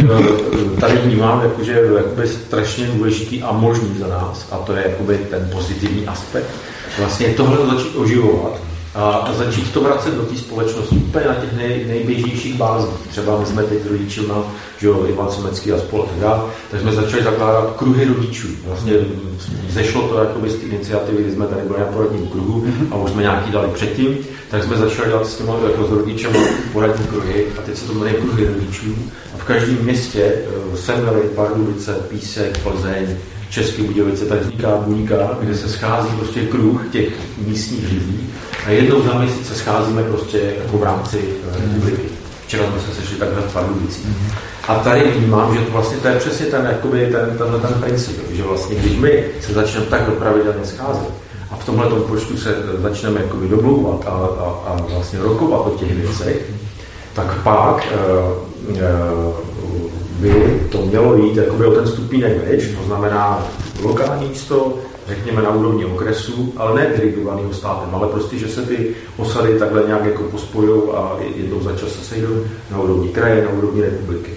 eh, 0.77 0.81
tady 0.81 0.97
vnímám, 0.97 1.43
že 1.63 1.73
je 1.73 1.93
jakoby 1.97 2.29
strašně 2.29 2.87
důležitý 2.87 3.43
a 3.43 3.53
možný 3.53 3.99
za 3.99 4.09
nás, 4.09 4.49
a 4.51 4.57
to 4.57 4.73
je 4.73 4.83
jakoby 4.89 5.19
ten 5.19 5.49
pozitivní 5.53 6.07
aspekt, 6.07 6.51
vlastně 6.99 7.29
tohle 7.29 7.67
začít 7.67 7.97
oživovat 7.97 8.72
a 8.95 9.33
začít 9.33 9.73
to 9.73 9.81
vracet 9.81 10.15
do 10.15 10.23
té 10.23 10.37
společnosti 10.37 10.97
úplně 10.97 11.25
na 11.27 11.35
těch 11.35 11.53
nej, 11.53 11.85
nejběžnějších 11.89 12.55
bázích. 12.55 12.95
Třeba 13.11 13.41
my 13.41 13.47
jsme 13.47 13.63
teď 13.63 13.79
rodičům, 13.91 14.33
že 14.79 14.87
jo, 14.87 15.07
Ivan 15.09 15.31
Somecký 15.31 15.73
a 15.73 15.79
spolu 15.79 16.03
a 16.03 16.07
tak 16.07 16.19
dále, 16.19 16.43
tak 16.71 16.81
jsme 16.81 16.93
začali 16.93 17.23
zakládat 17.23 17.77
kruhy 17.77 18.05
rodičů. 18.05 18.49
Vlastně 18.67 18.93
zešlo 19.69 20.09
to 20.09 20.19
jakoby 20.19 20.51
z 20.51 20.57
té 20.57 20.67
iniciativy, 20.67 21.23
kdy 21.23 21.33
jsme 21.33 21.47
tady 21.47 21.63
byli 21.63 21.81
na 21.81 21.87
poradním 21.87 22.27
kruhu 22.29 22.67
a 22.91 22.97
už 22.97 23.11
jsme 23.11 23.23
nějaký 23.23 23.53
dali 23.53 23.69
předtím, 23.69 24.19
tak 24.51 24.65
jsme 24.65 24.77
začali 24.77 25.09
dělat 25.09 25.27
s 25.27 25.37
těmi 25.37 25.51
jako 25.71 25.87
s 25.87 25.91
rodičem 25.91 26.33
poradní 26.73 27.07
kruhy 27.07 27.47
a 27.59 27.63
teď 27.63 27.77
se 27.77 27.87
to 27.87 27.93
jmenuje 27.93 28.13
kruhy 28.13 28.47
rodičů. 28.47 28.95
A 29.35 29.39
v 29.39 29.45
každém 29.45 29.79
městě 29.83 30.23
eh, 30.23 30.77
Semily, 30.77 31.21
Pardubice, 31.21 31.95
Písek, 32.09 32.59
Plzeň, 32.59 33.17
České 33.53 33.83
Budějovice, 33.83 34.25
tak 34.25 34.41
vzniká 34.41 34.77
buňka, 34.77 35.39
kde 35.41 35.57
se 35.57 35.69
schází 35.69 36.09
prostě 36.19 36.47
kruh 36.47 36.89
těch 36.93 37.09
místních 37.47 37.93
lidí 37.93 38.33
a 38.67 38.71
jednou 38.71 39.03
za 39.03 39.19
měsíc 39.19 39.49
se 39.49 39.55
scházíme 39.55 40.03
prostě 40.03 40.55
jako 40.65 40.79
v 40.79 40.83
rámci 40.83 41.19
eh, 41.19 41.61
republiky. 41.61 42.03
Včera 42.47 42.65
jsme 42.65 42.81
se 42.81 43.01
sešli 43.01 43.17
takhle 43.17 43.43
v 43.43 43.53
Pardubicích. 43.53 44.07
A 44.69 44.75
tady 44.75 45.11
vnímám, 45.11 45.55
že 45.55 45.61
to 45.61 45.73
vlastně 45.73 45.99
to 45.99 46.09
je 46.09 46.19
přesně 46.19 46.47
ten, 46.47 46.67
jakoby 46.67 47.09
ten, 47.13 47.39
tenhle 47.39 47.61
ten 47.61 47.75
princip, 47.81 48.23
že 48.33 48.43
vlastně 48.43 48.77
když 48.77 48.97
my 48.97 49.25
se 49.41 49.53
začneme 49.53 49.87
takhle 49.87 50.15
pravidelně 50.15 50.65
scházet 50.65 51.11
a 51.51 51.57
v 51.57 51.65
tomhle 51.67 51.91
počtu 51.91 52.37
se 52.37 52.57
eh, 52.57 52.81
začneme 52.81 53.21
jakoby 53.21 53.49
domlouvat 53.49 54.07
a, 54.07 54.11
a, 54.11 54.63
a 54.67 54.77
vlastně 54.89 55.19
rokovat 55.19 55.67
o 55.67 55.71
těch 55.71 55.95
věcech, 55.95 56.51
tak 57.15 57.43
pak 57.43 57.87
uh, 58.67 58.77
uh, 58.77 59.52
by 60.23 60.61
to 60.73 60.87
mělo 60.87 61.17
jít 61.17 61.37
jakoby 61.37 61.65
o 61.65 61.71
ten 61.71 61.87
stupínek 61.87 62.49
več, 62.49 62.63
to 62.79 62.85
znamená 62.85 63.47
lokální 63.83 64.29
místo, 64.29 64.79
řekněme 65.09 65.43
na 65.43 65.51
úrovni 65.51 65.85
okresu, 65.85 66.53
ale 66.57 66.81
ne 66.81 66.93
dirigovaného 66.97 67.53
státem, 67.53 67.95
ale 67.95 68.09
prostě, 68.09 68.39
že 68.39 68.49
se 68.49 68.63
ty 68.63 68.95
osady 69.17 69.59
takhle 69.59 69.83
nějak 69.87 70.05
jako 70.05 70.23
pospojují 70.23 70.83
a 70.95 71.17
jednou 71.37 71.61
za 71.61 71.77
čas 71.77 71.89
se 71.89 72.05
sejdou 72.05 72.45
na 72.71 72.81
úrovni 72.81 73.09
kraje, 73.09 73.45
na 73.45 73.51
úrovni 73.51 73.83
republiky. 73.83 74.31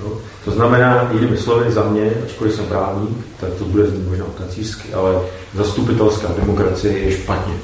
Jo? 0.00 0.12
To 0.44 0.50
znamená, 0.50 1.10
jinými 1.12 1.36
slovy 1.36 1.72
za 1.72 1.84
mě, 1.84 2.12
ačkoliv 2.24 2.54
jsem 2.54 2.66
právník, 2.66 3.18
tak 3.40 3.50
to 3.58 3.64
bude 3.64 3.86
znít 3.86 4.08
možná 4.08 4.24
kacířsky, 4.38 4.94
ale 4.94 5.20
zastupitelská 5.54 6.28
demokracie 6.40 6.98
je 6.98 7.12
špatně. 7.12 7.54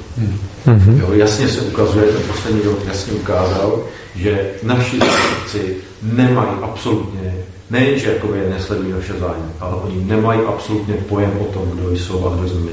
Mhm. 0.65 0.99
Jo, 0.99 1.13
jasně 1.13 1.47
se 1.47 1.61
ukazuje, 1.61 2.05
ten 2.05 2.21
poslední 2.21 2.61
rok 2.61 2.79
jasně 2.87 3.13
ukázal, 3.13 3.83
že 4.15 4.51
naši 4.63 4.99
zástupci 4.99 5.77
nemají 6.01 6.49
absolutně, 6.61 7.35
nejenže 7.69 8.13
jakoby 8.13 8.43
nesledují 8.49 8.91
naše 8.91 9.13
zájmy, 9.13 9.45
ale 9.59 9.75
oni 9.75 10.05
nemají 10.05 10.39
absolutně 10.47 10.93
pojem 10.93 11.31
o 11.39 11.43
tom, 11.43 11.71
kdo 11.73 11.91
jsou 11.91 12.27
a 12.27 12.35
kdo 12.35 12.49
jsme 12.49 12.59
my. 12.59 12.71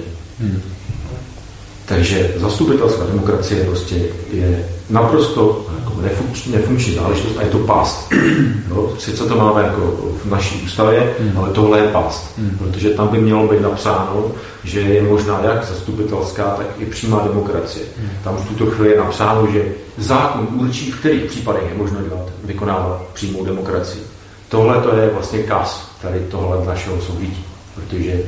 Takže 1.87 2.35
zastupitelská 2.37 3.07
demokracie 3.07 3.65
prostě 3.65 3.97
je 4.33 4.69
naprosto 4.91 5.67
jako 5.79 6.01
nefunkční, 6.01 6.53
nefunkční 6.53 6.95
záležitost 6.95 7.39
a 7.39 7.43
je 7.43 7.49
to 7.49 7.59
past. 7.59 8.13
No, 8.69 8.89
sice 8.99 9.25
to 9.25 9.37
máme 9.37 9.63
jako 9.63 9.81
v 10.25 10.31
naší 10.31 10.63
ústavě, 10.65 11.15
ale 11.37 11.51
tohle 11.51 11.79
je 11.79 11.89
past. 11.89 12.39
Protože 12.59 12.91
tam 12.91 13.09
by 13.09 13.19
mělo 13.19 13.49
být 13.49 13.61
napsáno, 13.61 14.31
že 14.65 14.81
je 14.81 15.03
možná 15.03 15.41
jak 15.45 15.65
zastupitelská, 15.65 16.45
tak 16.45 16.67
i 16.79 16.87
přímá 16.87 17.23
demokracie. 17.23 17.85
Tam 18.25 18.37
v 18.37 18.49
tuto 18.49 18.67
chvíli 18.67 18.91
je 18.91 18.99
napsáno, 18.99 19.47
že 19.53 19.65
zákon 19.99 20.49
určí, 20.53 20.91
v 20.91 20.99
kterých 20.99 21.25
případech 21.25 21.63
je 21.73 21.79
možno 21.79 22.03
dělat, 22.03 22.29
vykonávat 22.45 23.03
přímou 23.13 23.45
demokracii. 23.45 24.12
Tohle 24.53 24.81
to 24.81 24.97
je 24.97 25.11
vlastně 25.11 25.43
kas 25.43 25.91
tady 26.03 26.21
tohle 26.21 26.67
našeho 26.67 27.01
soužití. 27.01 27.45
Protože 27.75 28.21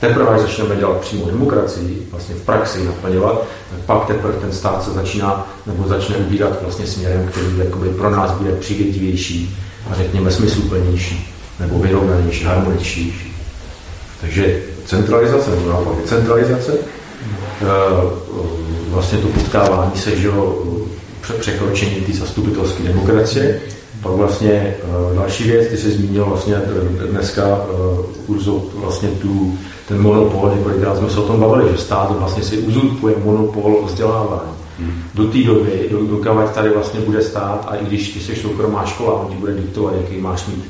teprve, 0.00 0.28
až 0.28 0.40
začneme 0.40 0.76
dělat 0.76 1.00
přímou 1.00 1.26
demokracii, 1.26 2.06
vlastně 2.10 2.34
v 2.34 2.42
praxi 2.42 2.84
naplňovat, 2.84 3.46
tak 3.70 3.80
pak 3.86 4.06
teprve 4.06 4.32
ten 4.32 4.52
stát 4.52 4.84
se 4.84 4.90
začíná, 4.90 5.46
nebo 5.66 5.88
začne 5.88 6.16
ubírat 6.16 6.62
vlastně 6.62 6.86
směrem, 6.86 7.28
který 7.28 7.46
jakoby 7.58 7.88
pro 7.88 8.10
nás 8.10 8.30
bude 8.30 8.52
přívětivější 8.52 9.58
a 9.90 9.94
řekněme 9.94 10.30
smysluplnější, 10.30 11.34
nebo 11.60 11.78
vyrovnanější, 11.78 12.44
harmoničtější. 12.44 13.36
Takže 14.20 14.62
centralizace, 14.84 15.50
nebo 15.50 15.68
naopak 15.68 16.04
centralizace, 16.04 16.72
eh, 16.72 17.66
vlastně 18.88 19.18
to 19.18 19.28
potkávání 19.28 20.00
se, 20.00 20.16
že 20.16 20.30
pře- 21.20 21.34
překročení 21.34 21.94
té 21.94 22.12
zastupitelské 22.12 22.82
demokracie, 22.82 23.60
pak 24.02 24.12
vlastně 24.12 24.50
eh, 24.52 25.14
další 25.14 25.44
věc, 25.44 25.68
ty 25.68 25.76
jsi 25.76 25.90
zmínil 25.90 26.24
vlastně 26.24 26.54
eh, 26.54 27.06
dneska 27.06 27.46
uh, 27.46 28.36
Urzo, 28.36 28.62
vlastně 28.74 29.08
tu, 29.08 29.58
ten 29.88 30.02
monopol, 30.02 30.52
několikrát 30.56 30.96
jsme 30.96 31.10
se 31.10 31.20
o 31.20 31.26
tom 31.26 31.40
bavili, 31.40 31.72
že 31.72 31.78
stát 31.78 32.18
vlastně 32.18 32.42
si 32.42 32.58
uzurpuje 32.58 33.14
monopol 33.24 33.84
vzdělávání. 33.86 34.50
Do 35.14 35.24
té 35.24 35.38
doby, 35.38 35.88
do, 35.90 36.06
dokud 36.06 36.50
tady 36.54 36.70
vlastně 36.70 37.00
bude 37.00 37.22
stát, 37.22 37.66
a 37.68 37.76
i 37.76 37.84
když 37.84 38.08
ty 38.08 38.20
jsi 38.20 38.36
soukromá 38.36 38.84
škola, 38.84 39.12
on 39.12 39.32
ti 39.32 39.36
bude 39.36 39.54
diktovat, 39.54 39.94
jaký 39.96 40.16
máš 40.16 40.46
mít 40.46 40.64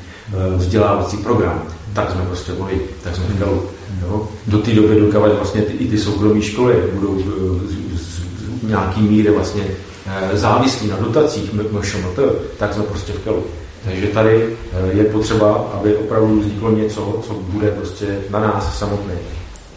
vzdělávací 0.56 1.16
program, 1.16 1.62
tak 1.92 2.10
jsme 2.10 2.22
prostě 2.22 2.52
boli, 2.52 2.80
tak 3.04 3.16
jsme 3.16 3.24
v 3.24 3.38
galu. 3.38 3.62
Jo? 4.02 4.28
Do 4.46 4.58
té 4.58 4.74
doby, 4.74 5.00
dokud 5.00 5.36
vlastně 5.36 5.62
ty, 5.62 5.72
i 5.72 5.88
ty 5.88 5.98
soukromé 5.98 6.42
školy 6.42 6.74
budou 6.92 7.08
uh, 7.08 7.22
z, 7.22 8.00
z, 8.00 8.20
z, 8.62 8.68
nějaký 8.68 9.00
míry 9.02 9.30
vlastně 9.30 9.62
eh, 9.62 9.89
závislí 10.32 10.88
na 10.88 10.96
dotacích 10.96 11.52
MŠMT, 11.52 12.18
tak 12.58 12.74
jsme 12.74 12.82
prostě 12.82 13.12
v 13.12 13.24
kelu. 13.24 13.44
Takže 13.84 14.06
tady 14.06 14.56
eh, 14.72 14.92
je 14.92 15.04
potřeba, 15.04 15.52
aby 15.54 15.96
opravdu 15.96 16.40
vzniklo 16.40 16.70
něco, 16.70 17.20
co 17.26 17.34
bude 17.34 17.70
prostě 17.70 18.18
na 18.30 18.40
nás 18.40 18.78
samotné. 18.78 19.14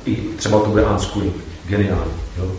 I 0.05 0.15
třeba 0.15 0.59
to 0.59 0.69
bude 0.69 0.85
unschooling. 0.85 1.33
Geniální. 1.67 2.11
Jo? 2.37 2.51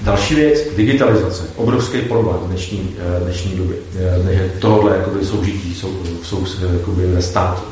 Další 0.00 0.34
věc, 0.34 0.58
digitalizace. 0.76 1.42
Obrovský 1.56 2.00
problém 2.00 2.36
dnešní, 2.46 2.96
eh, 2.98 3.20
dnešní 3.24 3.56
doby. 3.56 3.74
Eh, 4.30 4.50
Tohle 4.58 4.96
jakoby, 4.96 5.26
soužití 5.26 5.74
jsou, 5.74 6.02
jsou 6.22 6.46
jakoby, 6.72 7.06
ve 7.06 7.22
státu. 7.22 7.62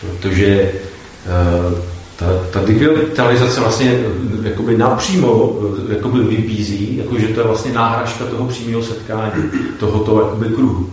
Protože 0.00 0.46
eh, 0.46 1.91
ta, 2.22 2.60
ta 2.60 2.66
digitalizace 2.66 3.60
vlastně 3.60 3.90
eh, 4.44 4.48
jakoby 4.48 4.76
napřímo 4.76 5.52
eh, 5.90 5.94
jakoby 5.94 6.20
vybízí, 6.20 6.96
jako 6.96 7.18
že 7.18 7.28
to 7.28 7.40
je 7.40 7.46
vlastně 7.46 7.72
náhražka 7.72 8.24
toho 8.24 8.44
přímého 8.48 8.82
setkání, 8.82 9.42
tohoto 9.80 10.20
jakoby 10.20 10.46
kruhu. 10.54 10.86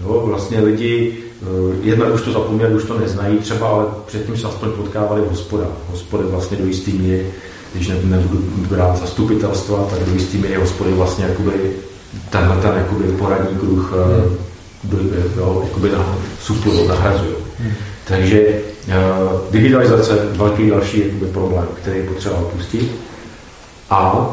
Jo, 0.00 0.22
vlastně 0.26 0.60
lidi, 0.60 1.12
eh, 1.42 1.46
jednak 1.82 2.14
už 2.14 2.22
to 2.22 2.32
zapomněli, 2.32 2.74
už 2.74 2.84
to 2.84 2.98
neznají 2.98 3.38
třeba, 3.38 3.68
ale 3.68 3.84
předtím 4.06 4.36
se 4.36 4.46
aspoň 4.46 4.70
potkávali 4.70 5.20
v 5.22 5.28
hospodách. 5.30 5.68
Hospody 5.90 6.24
vlastně 6.24 6.56
do 6.56 6.66
jistý 6.66 6.92
míry, 6.92 7.26
když 7.74 7.88
ne- 7.88 8.00
nebudu 8.04 8.38
brát 8.70 8.96
zastupitelstva, 8.96 9.86
tak 9.90 9.98
do 10.08 10.12
jistý 10.12 10.38
míry 10.38 10.54
hospody 10.54 10.90
vlastně 10.92 11.24
jakoby 11.24 11.52
tenhle 12.30 12.56
ten 12.56 12.72
jakoby 12.76 13.04
poradní 13.04 13.58
kruh 13.58 13.92
eh, 13.94 14.28
do- 14.84 14.98
jo, 15.36 15.60
jakoby 15.64 15.90
na, 15.90 16.16
suplují, 16.42 16.88
nahrazují. 16.88 17.32
Takže 18.06 18.40
uh, 18.40 19.50
digitalizace 19.50 20.14
velký 20.14 20.70
další 20.70 21.00
jakoby, 21.00 21.26
problém, 21.26 21.68
který 21.74 21.98
je 21.98 22.04
potřeba 22.04 22.38
opustit. 22.38 22.90
A 23.90 24.26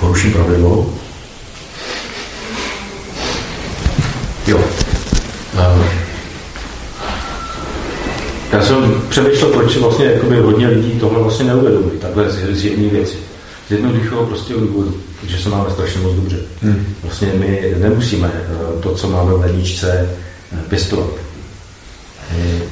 poruším 0.00 0.32
pravidlo. 0.32 0.94
Jo. 4.46 4.58
Uh, 5.54 5.86
já 8.52 8.62
jsem 8.62 9.02
přemýšlel, 9.08 9.50
proč 9.50 9.76
vlastně 9.76 10.04
jakoby, 10.04 10.36
hodně 10.36 10.68
lidí 10.68 11.00
tohle 11.00 11.22
vlastně 11.22 11.44
neuvědomují, 11.44 11.98
takhle 11.98 12.30
z, 12.30 12.56
z 12.56 12.64
jedné 12.64 12.88
věci. 12.88 13.25
Z 13.68 13.70
jednoduchého 13.70 14.26
prostě 14.26 14.54
důvodu, 14.54 15.00
protože 15.20 15.38
se 15.38 15.48
máme 15.48 15.70
strašně 15.70 16.00
moc 16.00 16.14
dobře. 16.14 16.38
Hmm. 16.62 16.86
Vlastně 17.02 17.32
my 17.36 17.74
nemusíme 17.78 18.30
eh, 18.34 18.82
to, 18.82 18.94
co 18.94 19.08
máme 19.08 19.32
v 19.32 19.40
ledničce, 19.40 20.10
eh, 20.52 20.56
pěstovat. 20.68 21.10
My 22.36 22.62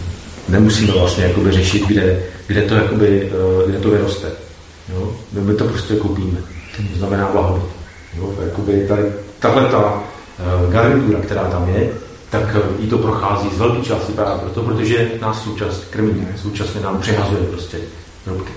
nemusíme 0.49 0.93
vlastně 0.93 1.25
jakoby 1.25 1.53
řešit, 1.53 1.87
kde, 1.87 2.23
kde, 2.47 2.63
to, 2.63 2.75
jakoby, 2.75 3.31
eh, 3.33 3.71
kde 3.71 3.79
to 3.79 3.91
vyroste. 3.91 4.31
Jo? 4.93 5.13
My 5.33 5.55
to 5.55 5.65
prostě 5.65 5.97
koupíme. 5.97 6.39
To 6.93 6.99
znamená 6.99 7.29
blahobyt. 7.33 7.65
Jo? 8.19 8.35
Jakoby 8.45 8.87
tady, 8.89 9.03
tahle 9.39 9.69
ta 9.69 10.03
garnitura, 10.71 11.21
která 11.21 11.45
tam 11.45 11.69
je, 11.69 11.91
tak 12.31 12.57
jí 12.79 12.89
to 12.89 12.99
prochází 12.99 13.49
z 13.55 13.59
velké 13.59 13.83
části 13.83 14.13
právě 14.13 14.39
proto, 14.39 14.63
protože 14.63 15.11
nás 15.21 15.45
součas 15.45 15.81
krmí, 15.91 16.27
současně 16.43 16.81
nám 16.81 17.01
přehazuje 17.01 17.43
prostě 17.43 17.79
hrobky. 18.27 18.53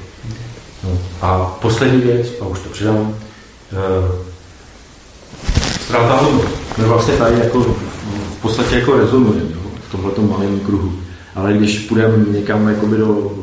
No. 0.84 1.00
A 1.22 1.58
poslední 1.62 2.02
věc, 2.02 2.28
a 2.42 2.46
už 2.46 2.60
to 2.60 2.70
předám, 2.70 3.16
e, 3.74 4.28
ztráta 5.82 6.16
hodnot. 6.16 6.46
My 6.78 6.84
vlastně 6.84 7.14
tady 7.14 7.40
jako 7.40 7.62
v 8.38 8.42
podstatě 8.42 8.76
jako 8.76 8.98
rezonujeme 8.98 9.50
v 9.88 9.92
tomhle 9.92 10.12
malém 10.38 10.60
kruhu. 10.60 10.94
Ale 11.36 11.54
když 11.54 11.80
půjdeme 11.80 12.26
někam 12.32 12.68
jakoby 12.68 12.98
do 12.98 13.38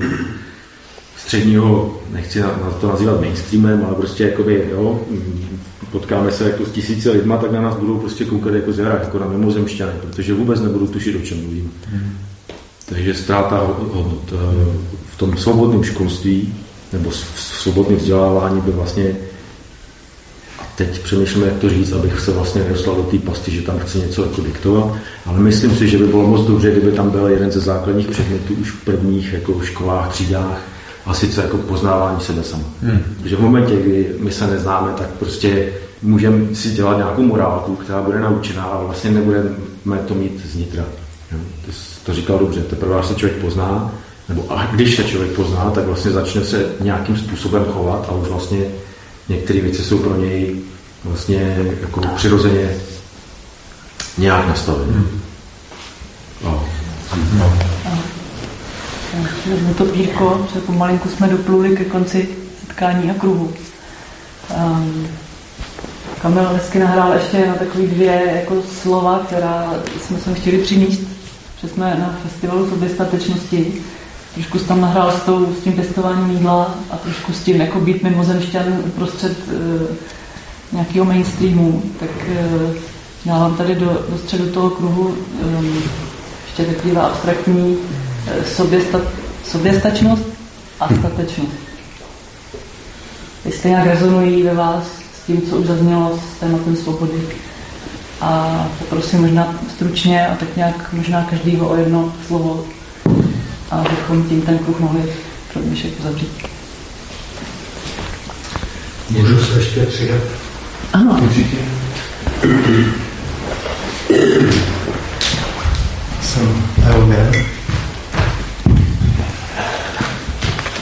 středního, 1.16 1.98
nechci 2.12 2.40
na, 2.40 2.46
na 2.46 2.70
to 2.80 2.88
nazývat 2.88 3.20
mainstreamem, 3.20 3.84
ale 3.86 3.94
prostě 3.94 4.24
jakoby, 4.24 4.68
jo, 4.72 5.00
potkáme 5.92 6.32
se 6.32 6.44
jako 6.44 6.64
s 6.64 6.70
tisíci 6.70 7.10
lidma, 7.10 7.36
tak 7.36 7.52
na 7.52 7.60
nás 7.60 7.76
budou 7.76 7.98
prostě 7.98 8.24
koukat 8.24 8.54
jako 8.54 8.72
zhra, 8.72 8.90
jako 8.90 9.18
na 9.18 9.28
mimozemšťany, 9.28 9.92
protože 10.00 10.34
vůbec 10.34 10.60
nebudou 10.60 10.86
tušit, 10.86 11.16
o 11.16 11.26
čem 11.26 11.40
mluvím. 11.40 11.72
Hmm. 11.86 12.16
Takže 12.86 13.14
ztráta 13.14 13.58
hodnot. 13.58 14.32
Eh, 14.32 14.76
v 15.14 15.16
tom 15.16 15.36
svobodném 15.36 15.84
školství 15.84 16.54
nebo 16.94 17.10
v 17.10 17.40
svobodném 17.40 17.98
vzdělávání 17.98 18.60
by 18.60 18.70
vlastně 18.70 19.16
a 20.58 20.62
teď 20.76 20.98
přemýšlím, 20.98 21.42
jak 21.42 21.58
to 21.58 21.68
říct, 21.68 21.92
abych 21.92 22.20
se 22.20 22.32
vlastně 22.32 22.62
nedostal 22.62 22.94
do 22.94 23.02
té 23.02 23.18
pasti, 23.18 23.50
že 23.50 23.62
tam 23.62 23.78
chci 23.78 23.98
něco 23.98 24.22
jako 24.22 24.40
diktovat, 24.40 24.96
ale 25.26 25.40
myslím 25.40 25.76
si, 25.76 25.88
že 25.88 25.98
by 25.98 26.06
bylo 26.06 26.26
moc 26.26 26.46
dobře, 26.46 26.70
kdyby 26.70 26.92
tam 26.92 27.10
byl 27.10 27.26
jeden 27.26 27.50
ze 27.50 27.60
základních 27.60 28.08
předmětů 28.08 28.54
už 28.54 28.70
v 28.70 28.84
prvních 28.84 29.32
jako 29.32 29.60
školách, 29.60 30.08
třídách, 30.08 30.60
a 31.06 31.14
sice 31.14 31.42
jako 31.42 31.56
poznávání 31.56 32.20
sebe 32.20 32.42
sama. 32.42 32.64
Hmm. 32.82 32.98
Protože 33.22 33.36
v 33.36 33.40
momentě, 33.40 33.76
kdy 33.76 34.14
my 34.18 34.32
se 34.32 34.46
neznáme, 34.46 34.92
tak 34.98 35.08
prostě 35.08 35.72
můžeme 36.02 36.54
si 36.54 36.70
dělat 36.70 36.96
nějakou 36.96 37.22
morálku, 37.22 37.76
která 37.76 38.02
bude 38.02 38.20
naučená, 38.20 38.62
ale 38.62 38.84
vlastně 38.84 39.10
nebudeme 39.10 39.98
to 40.08 40.14
mít 40.14 40.46
znitra. 40.46 40.84
To, 41.66 41.72
to 42.06 42.14
říkal 42.14 42.38
dobře, 42.38 42.60
teprve 42.60 42.96
až 42.96 43.06
se 43.06 43.14
člověk 43.14 43.40
pozná, 43.40 43.92
nebo 44.28 44.52
a 44.52 44.66
když 44.66 44.96
se 44.96 45.04
člověk 45.04 45.32
pozná, 45.32 45.70
tak 45.70 45.84
vlastně 45.84 46.10
začne 46.10 46.44
se 46.44 46.72
nějakým 46.80 47.16
způsobem 47.16 47.64
chovat 47.64 48.06
a 48.08 48.12
už 48.12 48.28
vlastně 48.28 48.66
některé 49.28 49.60
věci 49.60 49.82
jsou 49.82 49.98
pro 49.98 50.16
něj 50.16 50.56
vlastně 51.04 51.56
jako 51.80 52.00
přirozeně 52.00 52.76
nějak 54.18 54.48
nastavené. 54.48 54.92
Hmm. 54.92 55.20
No. 56.44 56.64
No. 57.38 57.52
Vezmu 59.46 59.74
to 59.74 59.84
pírko, 59.84 60.46
že 60.54 60.60
pomalinku 60.60 61.08
jsme 61.08 61.28
dopluli 61.28 61.76
ke 61.76 61.84
konci 61.84 62.28
setkání 62.60 63.10
a 63.10 63.14
kruhu. 63.14 63.52
Um, 64.56 65.08
Kamil 66.22 66.48
hezky 66.48 66.78
nahrál 66.78 67.12
ještě 67.12 67.46
na 67.46 67.54
takové 67.54 67.86
dvě 67.86 68.32
jako 68.36 68.62
slova, 68.82 69.22
která 69.26 69.74
jsme 70.00 70.18
sem 70.18 70.34
chtěli 70.34 70.58
přinést, 70.58 71.00
že 71.62 71.68
jsme 71.68 71.96
na 71.98 72.18
festivalu 72.22 72.70
soběstatečnosti. 72.70 73.82
Trošku 74.34 74.58
tam 74.58 74.80
nahrál 74.80 75.12
s, 75.12 75.22
tou, 75.22 75.54
s 75.60 75.64
tím 75.64 75.72
testováním 75.72 76.30
jídla 76.30 76.74
a 76.90 76.96
trošku 76.96 77.32
s 77.32 77.40
tím 77.40 77.60
jako 77.60 77.80
být 77.80 78.02
mimozemšťan 78.02 78.64
uprostřed 78.86 79.38
uh, 79.48 79.96
nějakého 80.72 81.04
mainstreamu. 81.04 81.82
Tak 82.00 82.10
uh, 82.28 82.74
dávám 83.24 83.56
tady 83.56 83.74
do, 83.74 83.86
do 84.10 84.18
středu 84.18 84.46
toho 84.46 84.70
kruhu 84.70 85.02
um, 85.02 85.82
ještě 86.46 86.64
takový 86.74 86.96
abstraktní 86.96 87.76
uh, 87.76 88.44
soběstat, 88.44 89.02
soběstačnost 89.44 90.24
a 90.80 90.88
statečnost. 90.94 91.52
Jestli 93.44 93.70
nějak 93.70 93.86
rezonují 93.86 94.42
ve 94.42 94.54
vás 94.54 94.84
tím, 95.26 95.42
co 95.42 95.56
už 95.56 95.66
zaznělo 95.66 96.18
s 96.18 96.40
tématem 96.40 96.76
svobody. 96.76 97.28
A 98.20 98.68
poprosím 98.78 99.20
možná 99.20 99.54
stručně 99.74 100.26
a 100.26 100.34
tak 100.34 100.56
nějak 100.56 100.92
možná 100.92 101.24
každýho 101.24 101.68
o 101.68 101.76
jedno 101.76 102.12
slovo, 102.26 102.64
abychom 103.74 104.28
tím 104.28 104.42
ten 104.42 104.58
kruh 104.58 104.80
mohli 104.80 105.02
pro 105.52 105.62
dnešek 105.62 106.00
uzavřít. 106.00 106.46
Můžu 109.10 109.44
se 109.44 109.58
ještě 109.58 109.86
přidat? 109.86 110.20
Ano. 110.92 111.18
Určitě. 111.22 111.56
Jsem 116.22 116.62
Eugen. 116.94 117.32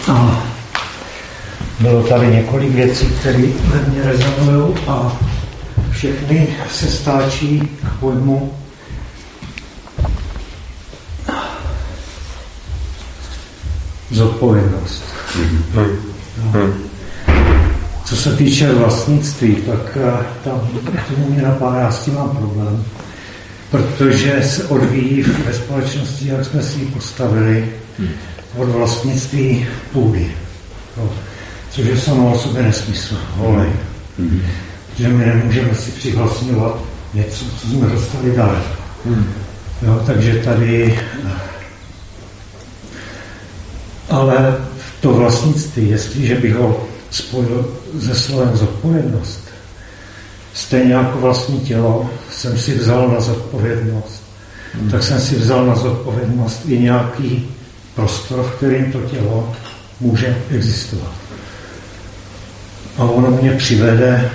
A 0.09 0.45
bylo 1.81 2.03
tady 2.03 2.27
několik 2.27 2.71
věcí, 2.71 3.07
které 3.07 3.43
ve 3.65 3.83
mně 3.83 4.03
rezonují 4.03 4.75
a 4.89 5.19
všechny 5.91 6.49
se 6.71 6.87
stáčí 6.87 7.61
k 7.61 8.01
pojmu 8.01 8.53
zodpovědnost. 14.13 15.05
No. 15.75 15.87
Co 18.05 18.17
se 18.17 18.37
týče 18.37 18.73
vlastnictví, 18.73 19.55
tak 19.57 19.99
eh, 20.01 20.27
tam 20.45 20.61
tomu 21.09 21.31
mě 21.31 21.43
napadá, 21.43 21.81
já 21.81 21.91
s 21.91 22.05
tím 22.05 22.15
mám 22.15 22.37
problém, 22.37 22.85
protože 23.71 24.43
se 24.43 24.65
odvíjí 24.65 25.23
ve 25.47 25.53
společnosti, 25.53 26.29
jak 26.29 26.45
jsme 26.45 26.63
si 26.63 26.79
ji 26.79 26.87
postavili, 26.87 27.69
od 28.57 28.69
vlastnictví 28.69 29.67
půdy. 29.93 30.31
No 30.97 31.11
což 31.73 31.87
je 31.87 31.99
samo 31.99 32.33
o 32.33 32.39
sobě 32.39 32.63
nesmysl, 32.63 33.17
holej. 33.37 33.71
Mm-hmm. 34.21 34.41
Že 34.99 35.09
my 35.09 35.27
nemůžeme 35.27 35.75
si 35.75 35.91
přivlastňovat 35.91 36.79
něco, 37.15 37.45
co 37.45 37.67
jsme 37.67 37.89
dostali 37.89 38.37
dál. 38.37 38.63
Mm. 39.05 39.27
Jo, 39.83 40.03
takže 40.07 40.35
tady 40.35 40.99
ale 44.13 44.57
to 45.01 45.13
vlastnictví, 45.13 45.89
jestliže 45.89 46.35
bych 46.35 46.55
ho 46.55 46.87
spojil 47.11 47.77
se 48.01 48.15
slovem 48.15 48.57
zodpovědnost, 48.57 49.41
stejně 50.55 50.95
jako 50.95 51.19
vlastní 51.19 51.61
tělo 51.61 52.11
jsem 52.31 52.59
si 52.59 52.75
vzal 52.75 53.09
na 53.09 53.21
zodpovědnost, 53.21 54.23
hmm. 54.75 54.91
tak 54.91 55.03
jsem 55.03 55.21
si 55.21 55.35
vzal 55.35 55.67
na 55.67 55.75
zodpovědnost 55.75 56.63
i 56.69 56.79
nějaký 56.79 57.49
prostor, 57.95 58.43
v 58.43 58.57
kterým 58.57 58.93
to 58.93 59.01
tělo 59.01 59.53
může 60.01 60.37
existovat 60.51 61.23
a 62.99 63.05
ono 63.05 63.31
mě 63.31 63.51
přivede 63.51 64.31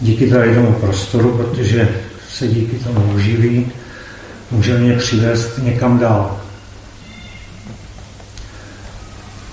díky 0.00 0.30
tady 0.30 0.54
tomu 0.54 0.72
prostoru, 0.72 1.30
protože 1.30 1.88
se 2.30 2.48
díky 2.48 2.76
tomu 2.76 3.12
uživí, 3.14 3.66
může 4.50 4.78
mě 4.78 4.96
přivést 4.96 5.58
někam 5.58 5.98
dál. 5.98 6.37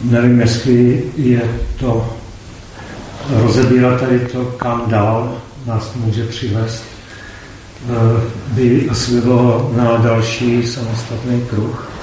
Nevím, 0.01 0.41
jestli 0.41 1.03
je 1.17 1.41
to 1.79 2.17
rozebírat 3.29 3.99
tady 3.99 4.19
to, 4.19 4.45
kam 4.45 4.83
dál 4.87 5.41
nás 5.65 5.91
může 5.95 6.25
přivést, 6.25 6.83
eh, 7.89 8.21
by 8.47 8.89
asi 8.89 9.21
bylo 9.21 9.71
na 9.75 9.97
další 9.97 10.67
samostatný 10.67 11.41
kruh 11.49 11.95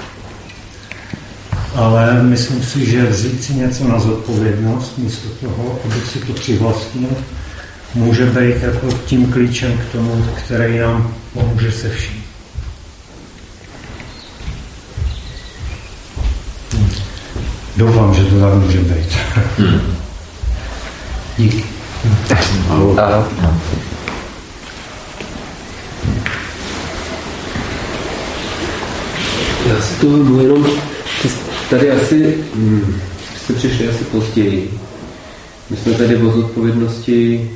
ale 1.75 2.23
myslím 2.23 2.63
si, 2.63 2.91
že 2.91 3.07
vzít 3.07 3.45
si 3.45 3.55
něco 3.55 3.89
na 3.89 3.99
zodpovědnost 3.99 4.99
místo 4.99 5.29
toho, 5.41 5.81
abych 5.85 6.07
si 6.07 6.19
to 6.19 6.33
přivlastnil, 6.33 7.11
může 7.95 8.27
být 8.27 8.63
jako 8.63 8.89
tím 9.07 9.33
klíčem 9.33 9.79
k 9.79 9.93
tomu, 9.93 10.27
který 10.45 10.79
nám 10.79 11.15
pomůže 11.33 11.73
se 11.73 11.91
vším. 11.91 12.22
Doufám, 17.83 18.15
že 18.15 18.25
to 18.25 18.41
tak 18.41 18.55
může 18.55 18.79
být. 18.79 19.17
Hmm. 19.59 19.81
Díky. 21.39 21.65
Ahoj. 22.71 22.97
Já 29.69 29.81
si 29.81 29.95
to 30.01 30.07
jenom 30.43 30.67
tady 31.71 31.91
asi, 31.91 32.45
hmm, 32.55 33.01
jste 33.45 33.53
přišli 33.53 33.89
asi 33.89 34.05
později. 34.05 34.79
My 35.71 35.77
jsme 35.77 35.93
tady 35.93 36.17
o 36.17 36.33
zodpovědnosti. 36.33 37.51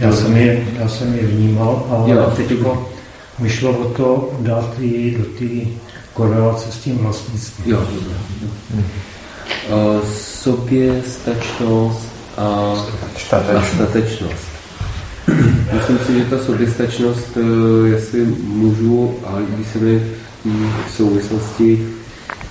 Já 0.00 0.12
jsem 0.12 0.36
je, 0.36 0.66
já 0.78 0.88
jsem 0.88 1.14
je 1.14 1.26
vnímal, 1.26 1.86
ale 1.90 2.10
jo, 2.10 2.32
teď 2.36 2.50
jako 2.50 2.90
mi 3.38 3.50
šlo 3.50 3.70
o 3.70 3.84
to 3.84 4.30
dát 4.40 4.78
ji 4.80 5.18
do 5.18 5.24
té 5.24 5.70
korelace 6.14 6.72
s 6.72 6.76
tím 6.76 6.98
vlastnictvím. 6.98 7.74
Jo, 7.74 7.80
jo. 8.42 8.48
Hmm. 8.74 8.84
Sobě 10.42 11.02
stačnost 11.06 12.08
a, 12.36 12.74
a 13.32 13.62
statečnost. 13.74 14.46
Myslím 15.72 15.98
si, 15.98 16.18
že 16.18 16.24
ta 16.24 16.38
soběstačnost, 16.38 17.36
eh, 17.36 17.88
jestli 17.88 18.24
můžu, 18.42 19.14
a 19.24 19.36
líbí 19.36 19.64
se 19.72 19.78
mi 19.78 20.02
v 20.86 20.90
souvislosti 20.96 21.88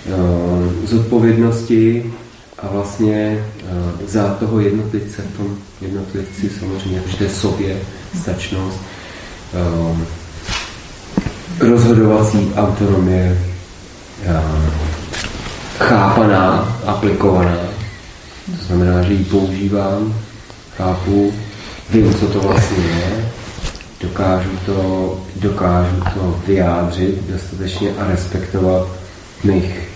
eh, 0.05 0.87
zodpovědnosti 0.87 2.13
a 2.59 2.67
vlastně 2.67 3.45
eh, 3.63 4.07
za 4.07 4.29
toho 4.39 4.59
jednotlivce, 4.59 5.21
v 5.21 5.37
tom 5.37 5.57
jednotlivci 5.81 6.49
samozřejmě 6.59 7.01
vždy 7.05 7.29
sobě 7.29 7.77
stačnost, 8.21 8.79
rozhodovací 11.59 12.51
autonomie, 12.55 13.37
chápaná, 15.77 16.77
aplikovaná. 16.85 17.57
To 18.45 18.65
znamená, 18.65 19.01
že 19.01 19.13
ji 19.13 19.23
používám, 19.23 20.13
chápu, 20.77 21.33
vím, 21.89 22.13
co 22.13 22.27
to 22.27 22.39
vlastně 22.39 22.77
je, 22.77 23.31
dokážu 24.01 24.49
to, 24.65 25.19
dokážu 25.35 26.03
to 26.13 26.39
vyjádřit 26.47 27.23
dostatečně 27.29 27.89
a 27.99 28.07
respektovat 28.07 28.87
v 29.39 29.43
mých 29.43 29.89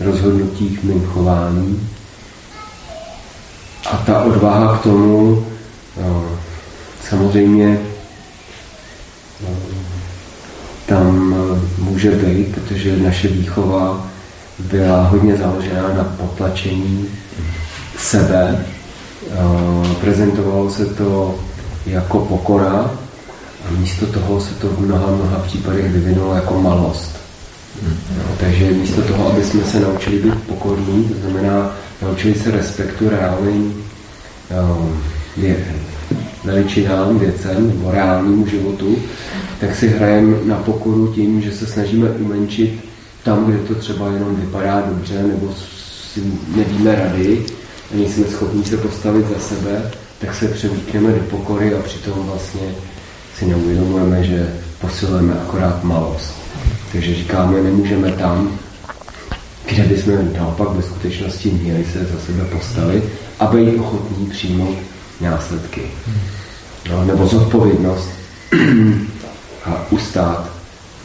rozhodnutích, 0.00 0.78
v 0.78 0.84
mým 0.84 1.06
chování. 1.06 1.88
A 3.90 3.96
ta 3.96 4.22
odvaha 4.22 4.78
k 4.78 4.82
tomu 4.82 5.46
no, 6.02 6.24
samozřejmě 7.08 7.78
no, 9.42 9.48
tam 10.86 11.34
může 11.78 12.10
být, 12.10 12.54
protože 12.54 12.96
naše 12.96 13.28
výchova 13.28 14.06
byla 14.58 15.02
hodně 15.02 15.36
založená 15.36 15.94
na 15.94 16.04
potlačení 16.04 17.08
sebe, 17.98 18.64
Eh, 19.32 19.94
prezentovalo 20.00 20.70
se 20.70 20.86
to 20.86 21.34
jako 21.86 22.18
pokora 22.18 22.90
a 23.68 23.70
místo 23.78 24.06
toho 24.06 24.40
se 24.40 24.54
to 24.54 24.68
v 24.68 24.80
mnoha, 24.80 25.06
mnoha 25.06 25.38
případech 25.38 25.92
vyvinulo 25.92 26.34
jako 26.34 26.60
malost. 26.60 27.16
No, 28.18 28.24
takže 28.40 28.70
místo 28.70 29.02
toho, 29.02 29.32
aby 29.32 29.44
jsme 29.44 29.64
se 29.64 29.80
naučili 29.80 30.18
být 30.18 30.34
pokorní, 30.34 31.04
to 31.04 31.14
znamená 31.20 31.76
naučili 32.02 32.34
se 32.34 32.50
respektu 32.50 33.08
reálným 33.08 33.84
je, 35.36 35.56
veličinám, 36.44 37.18
věcem 37.18 37.68
nebo 37.68 37.90
reálnému 37.90 38.46
životu, 38.46 38.96
tak 39.60 39.76
si 39.76 39.88
hrajeme 39.88 40.36
na 40.44 40.56
pokoru 40.56 41.12
tím, 41.14 41.42
že 41.42 41.52
se 41.52 41.66
snažíme 41.66 42.10
umenčit 42.10 42.84
tam, 43.26 43.44
kde 43.44 43.58
to 43.58 43.74
třeba 43.74 44.10
jenom 44.10 44.36
vypadá 44.36 44.80
dobře 44.80 45.22
nebo 45.22 45.54
si 46.12 46.22
nevíme 46.56 46.94
rady, 46.94 47.44
a 47.92 47.96
nejsme 47.96 48.24
schopni 48.26 48.64
se 48.64 48.76
postavit 48.76 49.26
za 49.28 49.38
sebe, 49.38 49.90
tak 50.18 50.34
se 50.34 50.48
převlíkneme 50.48 51.12
do 51.12 51.20
pokory 51.20 51.74
a 51.74 51.82
přitom 51.82 52.26
vlastně 52.26 52.60
si 53.38 53.46
neuvědomujeme, 53.46 54.24
že 54.24 54.54
posilujeme 54.80 55.34
akorát 55.34 55.84
malost. 55.84 56.34
Takže 56.92 57.14
říkáme, 57.14 57.62
nemůžeme 57.62 58.12
tam, 58.12 58.58
kde 59.66 59.82
bychom 59.82 60.32
naopak 60.38 60.68
ve 60.68 60.82
skutečnosti 60.82 61.50
měli 61.50 61.84
se 61.92 61.98
za 61.98 62.20
sebe 62.26 62.44
postavit 62.44 63.04
a 63.38 63.46
být 63.46 63.78
ochotní 63.78 64.26
přijmout 64.26 64.78
následky. 65.20 65.82
No, 66.90 67.04
nebo 67.04 67.26
zodpovědnost 67.26 68.08
a 69.64 69.86
ustát, 69.90 70.50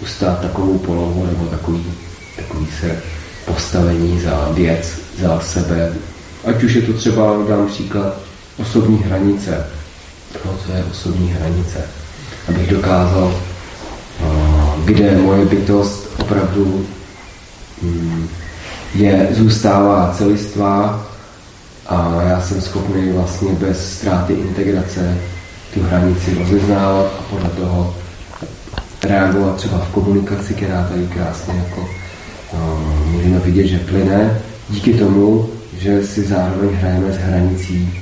ustát 0.02 0.42
takovou 0.42 0.78
polohu 0.78 1.26
nebo 1.26 1.46
takový, 1.46 1.86
takový 2.42 2.68
se 2.82 3.02
postavení 3.46 4.22
za 4.22 4.50
věc, 4.54 4.92
za 5.22 5.40
sebe, 5.40 5.94
Ať 6.46 6.64
už 6.64 6.74
je 6.74 6.82
to 6.82 6.94
třeba, 6.94 7.38
dám 7.50 7.68
příklad, 7.68 8.18
osobní 8.58 8.98
hranice. 8.98 9.66
No, 10.46 10.58
co 10.66 10.72
je 10.72 10.84
osobní 10.92 11.30
hranice? 11.32 11.80
Abych 12.50 12.72
dokázal, 12.72 13.36
kde 14.86 15.18
moje 15.18 15.46
bytost 15.46 16.10
opravdu 16.20 16.86
mm, 17.82 18.30
je, 18.96 19.28
zůstává 19.32 20.14
celistvá 20.18 21.06
a 21.88 22.22
já 22.28 22.42
jsem 22.42 22.62
schopný 22.62 23.12
vlastně 23.12 23.52
bez 23.54 23.94
ztráty 23.94 24.34
integrace 24.34 25.18
tu 25.74 25.84
hranici 25.84 26.36
rozeznávat 26.40 27.06
a 27.06 27.24
podle 27.30 27.50
toho 27.50 27.96
reagovat 29.04 29.56
třeba 29.56 29.78
v 29.78 29.92
komunikaci, 29.92 30.54
která 30.54 30.88
tady 30.92 31.08
krásně 31.08 31.54
jako 31.58 31.90
můžeme 33.06 33.40
vidět, 33.40 33.68
že 33.68 33.80
plyne. 33.80 34.42
Díky 34.70 34.94
tomu 34.94 35.50
že 35.82 36.06
si 36.06 36.22
zároveň 36.24 36.70
hrajeme 36.70 37.14
s 37.14 37.18
hranicí 37.18 37.94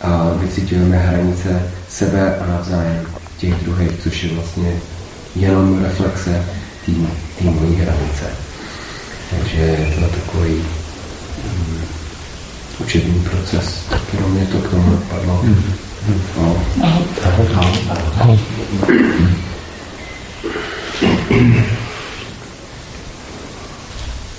a 0.00 0.32
vycitujeme 0.40 0.96
hranice 0.96 1.62
sebe 1.88 2.36
a 2.36 2.46
navzájem 2.46 3.06
těch 3.36 3.54
druhých, 3.54 3.90
což 4.02 4.22
je 4.22 4.30
vlastně 4.34 4.72
jenom 5.36 5.84
reflexe 5.84 6.44
té 6.86 6.92
mojí 7.44 7.76
hranice. 7.76 8.24
Takže 9.30 9.60
je 9.60 9.94
to 9.94 10.00
takový 10.00 10.54
um, 10.54 11.80
učební 12.78 13.20
proces. 13.20 13.84
Jenom 14.14 14.32
mě 14.32 14.46
to 14.46 14.58
k 14.58 14.70
tomu 14.70 14.90
napadlo. 14.90 15.40
Mm. 15.42 15.72
No. 16.36 16.56
Ahoj. 16.82 17.46
Ahoj. 17.54 17.78
Ahoj. 18.20 18.38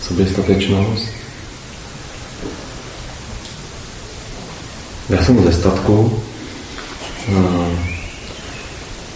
Soběstatečnost 0.10 1.08
Já 5.10 5.24
jsem 5.24 5.44
ze 5.44 5.54
statku. 5.54 6.24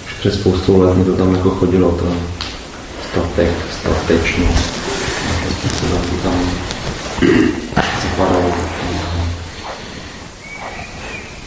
Už 0.05 0.13
před 0.19 0.33
spoustou 0.33 0.81
let 0.81 0.97
mi 0.97 1.05
to 1.05 1.17
tam 1.17 1.35
jako 1.35 1.49
chodilo, 1.49 1.91
to 1.91 2.13
statek, 3.09 3.53
statečnost. 3.79 4.73
To 5.81 6.17
tam 6.23 6.51
zapadalo. 8.03 8.53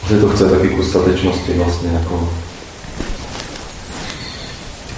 Že 0.09 0.21
to 0.21 0.29
chce 0.29 0.51
taky 0.51 0.69
kus 0.69 0.89
statečnosti 0.89 1.53
vlastně 1.53 1.91
jako 1.93 2.33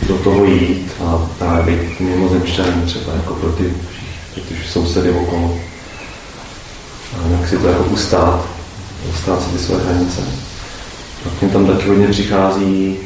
do 0.08 0.18
toho 0.18 0.44
jít 0.44 0.92
a 1.04 1.28
právě 1.38 1.76
být 1.76 2.00
mimozemšťanem 2.00 2.82
třeba 2.86 3.12
jako 3.12 3.34
pro 3.34 3.52
ty, 3.52 3.74
pro 4.40 4.56
ty 4.56 4.68
sousedy 4.68 5.10
okolo. 5.10 5.58
A 7.14 7.28
jak 7.28 7.48
si 7.48 7.58
to 7.58 7.68
jako 7.68 7.84
ustát 7.84 8.58
dostat 9.06 9.42
si 9.42 9.50
ty 9.50 9.58
své 9.58 9.78
hranice. 9.78 10.22
A 11.26 11.46
k 11.46 11.52
tam 11.52 11.66
taky 11.66 11.88
hodně 11.88 12.08
přichází, 12.08 12.96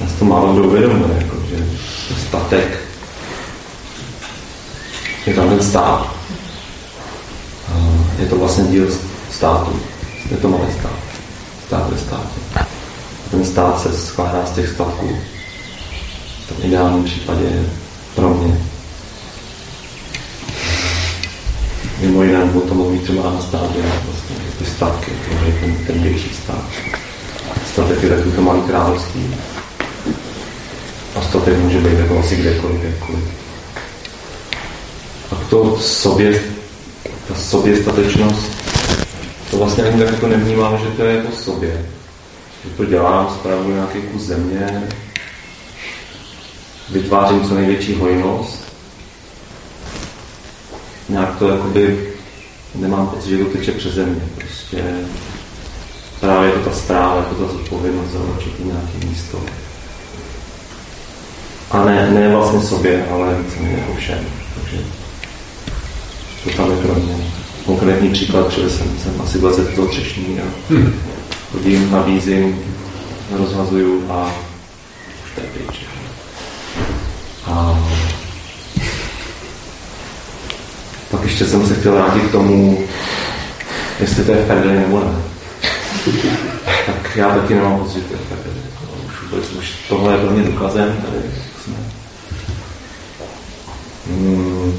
nás 0.00 0.12
to 0.18 0.24
málo 0.24 0.52
kdo 0.52 0.64
uvědomuje, 0.64 1.18
jako, 1.18 1.36
že 1.50 1.64
statek, 2.28 2.80
je 5.26 5.34
tam 5.34 5.48
ten 5.48 5.62
stát. 5.62 6.16
Je 8.18 8.26
to 8.26 8.36
vlastně 8.36 8.64
díl 8.64 8.86
státu. 9.30 9.80
Je 10.30 10.36
to 10.36 10.48
malý 10.48 10.72
stát. 10.80 10.98
Stát 11.66 11.90
ve 11.90 11.98
státě. 11.98 12.66
Ten 13.30 13.44
stát 13.44 13.82
se 13.82 13.92
skládá 13.92 14.46
z 14.46 14.50
těch 14.50 14.68
statků. 14.68 15.18
V 16.44 16.48
tom 16.48 16.56
ideálním 16.62 17.04
případě 17.04 17.64
pro 18.14 18.28
mě 18.34 18.71
mimo 22.02 22.22
jiné 22.22 22.44
o 22.44 22.60
tom 22.60 22.76
mluví 22.76 22.98
třeba 22.98 23.30
na 23.30 23.40
státě, 23.40 23.78
vlastně 24.04 24.36
ty 24.58 24.64
statky, 24.64 25.10
to 25.10 25.60
ten, 25.60 25.76
ten 25.86 26.02
větší 26.02 26.34
stát. 26.34 26.64
Statek 27.72 28.02
je 28.02 28.08
takový 28.08 28.32
to 28.32 28.42
malý 28.42 28.60
království. 28.60 29.34
A 31.16 31.22
statek 31.22 31.58
může 31.58 31.78
být 31.78 31.98
jako 31.98 32.18
asi 32.18 32.36
kdekoliv, 32.36 32.80
kdekoliv. 32.80 33.24
A 35.32 35.34
to 35.50 35.78
sobě, 35.78 36.42
ta 37.28 37.34
soběstatečnost, 37.34 38.52
to 39.50 39.56
vlastně 39.56 39.84
ani 39.84 40.02
tak 40.02 40.14
jako 40.14 40.26
nevnímám, 40.26 40.78
že 40.78 40.90
to 40.96 41.02
je 41.02 41.16
jako 41.16 41.36
sobě. 41.36 41.86
Že 42.64 42.70
to 42.70 42.84
dělám, 42.84 43.36
spravuju 43.40 43.74
nějaký 43.74 43.98
kus 44.02 44.22
země, 44.22 44.82
vytvářím 46.90 47.48
co 47.48 47.54
největší 47.54 47.94
hojnost, 47.94 48.61
nějak 51.08 51.36
to 51.38 51.48
jakoby, 51.48 52.08
nemám 52.74 53.06
pocit, 53.06 53.30
že 53.30 53.44
to 53.44 53.44
teče 53.44 53.72
přeze 53.72 54.06
mě. 54.06 54.22
Prostě 54.36 54.84
právě 56.20 56.50
je 56.50 56.54
to 56.54 56.70
ta 56.70 56.76
zpráva, 56.76 57.16
jako 57.16 57.34
ta 57.34 57.52
zodpovědnost 57.52 58.10
za 58.10 58.18
určitý 58.18 58.64
nějaký 58.64 59.06
místo. 59.06 59.38
A 61.70 61.84
ne, 61.84 62.10
ne 62.10 62.28
vlastně 62.28 62.60
sobě, 62.60 63.06
ale 63.10 63.34
víceméně 63.42 63.76
jako 63.76 63.94
všem. 63.94 64.26
Takže 64.54 64.78
to 66.44 66.50
tam 66.50 66.70
je 66.70 66.76
pro 66.76 66.94
mě 66.94 67.16
konkrétní 67.66 68.10
příklad, 68.10 68.52
že 68.52 68.70
jsem, 68.70 68.98
jsem 68.98 69.20
asi 69.20 69.38
20 69.38 69.74
toho 69.74 69.88
třešní 69.88 70.40
a 70.40 70.44
hmm. 70.70 70.94
chodím, 71.52 71.90
nabízím, 71.90 72.58
rozhazuju 73.30 74.04
a 74.10 74.32
už 75.24 75.34
to 75.34 75.40
je 75.40 75.46
pryč. 75.46 75.80
A 77.46 77.78
pak 81.12 81.22
ještě 81.24 81.44
jsem 81.44 81.66
se 81.66 81.74
chtěl 81.74 81.92
vrátit 81.92 82.22
k 82.22 82.32
tomu, 82.32 82.84
jestli 84.00 84.24
to 84.24 84.32
je 84.32 84.42
v 84.42 84.46
prdeli 84.46 84.76
nebo 84.76 85.00
ne. 85.00 85.12
tak 86.86 87.16
já 87.16 87.28
taky 87.34 87.54
nemám 87.54 87.78
pocit, 87.78 87.94
že 87.94 88.04
to 88.08 88.14
je 88.14 88.18
v. 88.18 88.52
Už, 89.06 89.30
vůbec, 89.30 89.50
už 89.50 89.72
tohle 89.88 90.12
je 90.12 90.30
mě 90.30 90.42
důkazem. 90.42 90.96
Tady 91.06 91.18
jsme. 91.64 91.74
Hmm, 94.06 94.72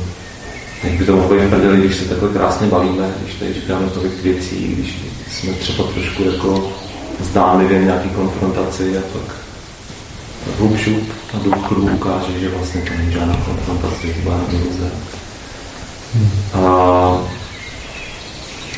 jak 0.83 0.93
by 0.93 1.05
to 1.05 1.15
mohlo 1.15 1.35
být 1.35 1.45
v 1.45 1.79
když 1.79 1.95
se 1.95 2.05
takhle 2.05 2.29
krásně 2.29 2.67
bavíme, 2.67 3.11
když 3.21 3.35
tady 3.35 3.53
říkáme 3.53 3.89
tolik 3.89 4.23
věcí, 4.23 4.67
když 4.67 4.97
jsme 5.31 5.53
třeba 5.53 5.83
trošku 5.83 6.23
jako 6.23 6.71
zdánlivě 7.19 7.83
nějaký 7.83 8.09
konfrontaci 8.09 8.97
a 8.97 9.01
tak 9.13 9.35
hub 10.59 10.77
šup 10.77 11.03
a 11.33 11.37
důchodu 11.43 11.81
ukáže, 11.81 12.39
že 12.39 12.49
vlastně 12.49 12.81
to 12.81 12.93
není 12.97 13.11
žádná 13.11 13.37
konfrontace, 13.45 14.07
chyba 14.07 14.39
iluze. 14.51 14.91
A 16.53 16.61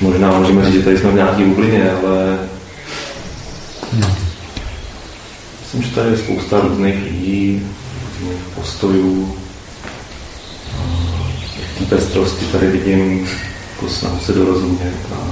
možná 0.01 0.39
můžeme 0.39 0.65
říct, 0.65 0.73
že 0.73 0.83
tady 0.83 0.97
jsme 0.97 1.11
v 1.11 1.15
nějaké 1.15 1.45
bublině, 1.45 1.91
ale 1.91 2.39
myslím, 5.61 5.83
že 5.83 5.95
tady 5.95 6.09
je 6.09 6.17
spousta 6.17 6.59
různých 6.59 7.03
lidí, 7.03 7.67
různých 8.19 8.41
postojů. 8.55 9.37
Té 11.79 11.85
pestrosti 11.85 12.45
tady 12.45 12.67
vidím 12.67 13.27
jako 13.75 13.89
snahu 13.89 14.19
se 14.19 14.33
dorozumět 14.33 14.95
a 15.15 15.27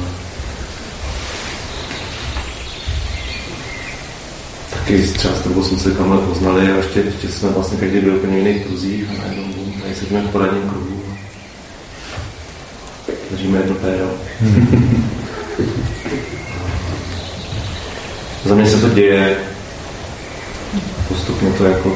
taky 4.70 5.08
třeba 5.08 5.36
s 5.36 5.40
tebou 5.40 5.64
jsme 5.64 5.80
se 5.80 5.92
kamhle 5.92 6.18
poznali 6.18 6.72
a 6.72 6.76
ještě, 6.78 7.00
ještě 7.00 7.30
jsme 7.30 7.50
vlastně 7.50 7.78
každý 7.78 8.00
byl 8.00 8.16
úplně 8.16 8.38
jiných 8.38 8.66
kruzích 8.66 9.10
a 9.10 9.22
najednou 9.22 9.54
tady 9.82 9.96
sedíme 9.96 10.22
v 10.22 10.30
poradním 10.30 10.70
kruhu. 10.70 10.93
Držíme 13.34 13.58
jedno 13.58 13.76
péro. 13.76 14.06
Za 18.46 18.56
mě 18.56 18.66
se 18.70 18.82
to 18.82 18.90
děje 18.90 19.38
postupně 21.08 21.52
to 21.52 21.66
jako 21.66 21.96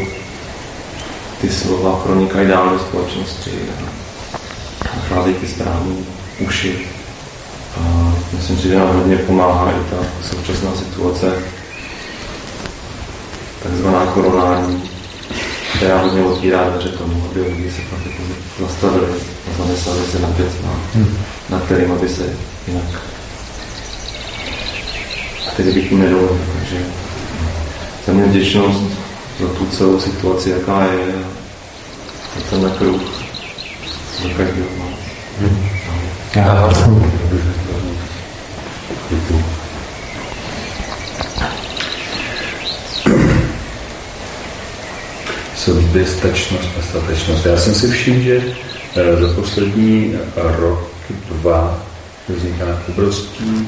ty 1.42 1.50
slova 1.50 1.96
pronikají 1.96 2.48
dál 2.48 2.70
do 2.70 2.80
společnosti 2.80 3.52
a 3.52 3.86
nacházejí 4.96 5.36
ty 5.36 5.48
správné 5.48 5.96
uši. 6.40 6.88
A 7.78 8.14
myslím 8.34 8.58
si, 8.58 8.68
že 8.68 8.80
nám 8.80 8.96
hodně 8.96 9.16
pomáhá 9.16 9.72
i 9.72 9.90
ta 9.90 9.98
současná 10.30 10.76
situace, 10.76 11.34
takzvaná 13.64 14.06
koronální, 14.06 14.90
která 15.76 16.02
hodně 16.02 16.24
otvírá 16.24 16.70
dveře 16.70 16.90
tomu, 16.90 17.28
aby 17.32 17.42
lidi 17.42 17.72
se 17.72 17.82
fakt 17.82 18.06
jako 18.06 18.24
zastavili 18.60 19.08
a 19.48 19.58
zamysleli 19.58 20.06
se 20.12 20.20
na 20.20 20.28
věcma, 20.28 20.70
hmm. 20.94 21.18
na 21.50 21.60
kterým 21.60 21.92
aby 21.92 22.10
se 22.10 22.24
jinak 22.68 23.02
který 25.58 25.74
bych 25.74 25.92
jim 25.92 26.00
nedovolil. 26.00 26.38
Takže 26.60 26.86
za 28.08 28.14
mě 28.14 28.24
vděčnost 28.24 28.82
za 29.42 29.48
tu 29.48 29.66
celou 29.66 30.00
situaci, 30.00 30.50
jaká 30.50 30.84
je, 30.84 31.14
a 32.38 32.50
ten 32.50 32.72
kruh 32.78 33.02
za 34.24 34.30
každého. 34.38 34.68
Hmm. 35.40 35.70
Já, 36.36 36.70
Děkuji. 39.10 39.44
Soběstačnost 45.68 46.70
a 46.80 46.82
statečnost. 46.82 47.46
Já 47.46 47.58
jsem 47.58 47.74
si 47.74 47.88
všiml, 47.88 48.24
že 48.24 48.42
eh, 48.96 49.22
za 49.22 49.34
poslední 49.34 50.16
rok, 50.36 50.80
dva 51.32 51.84
vzniká 52.28 52.66
obrovský, 52.90 53.68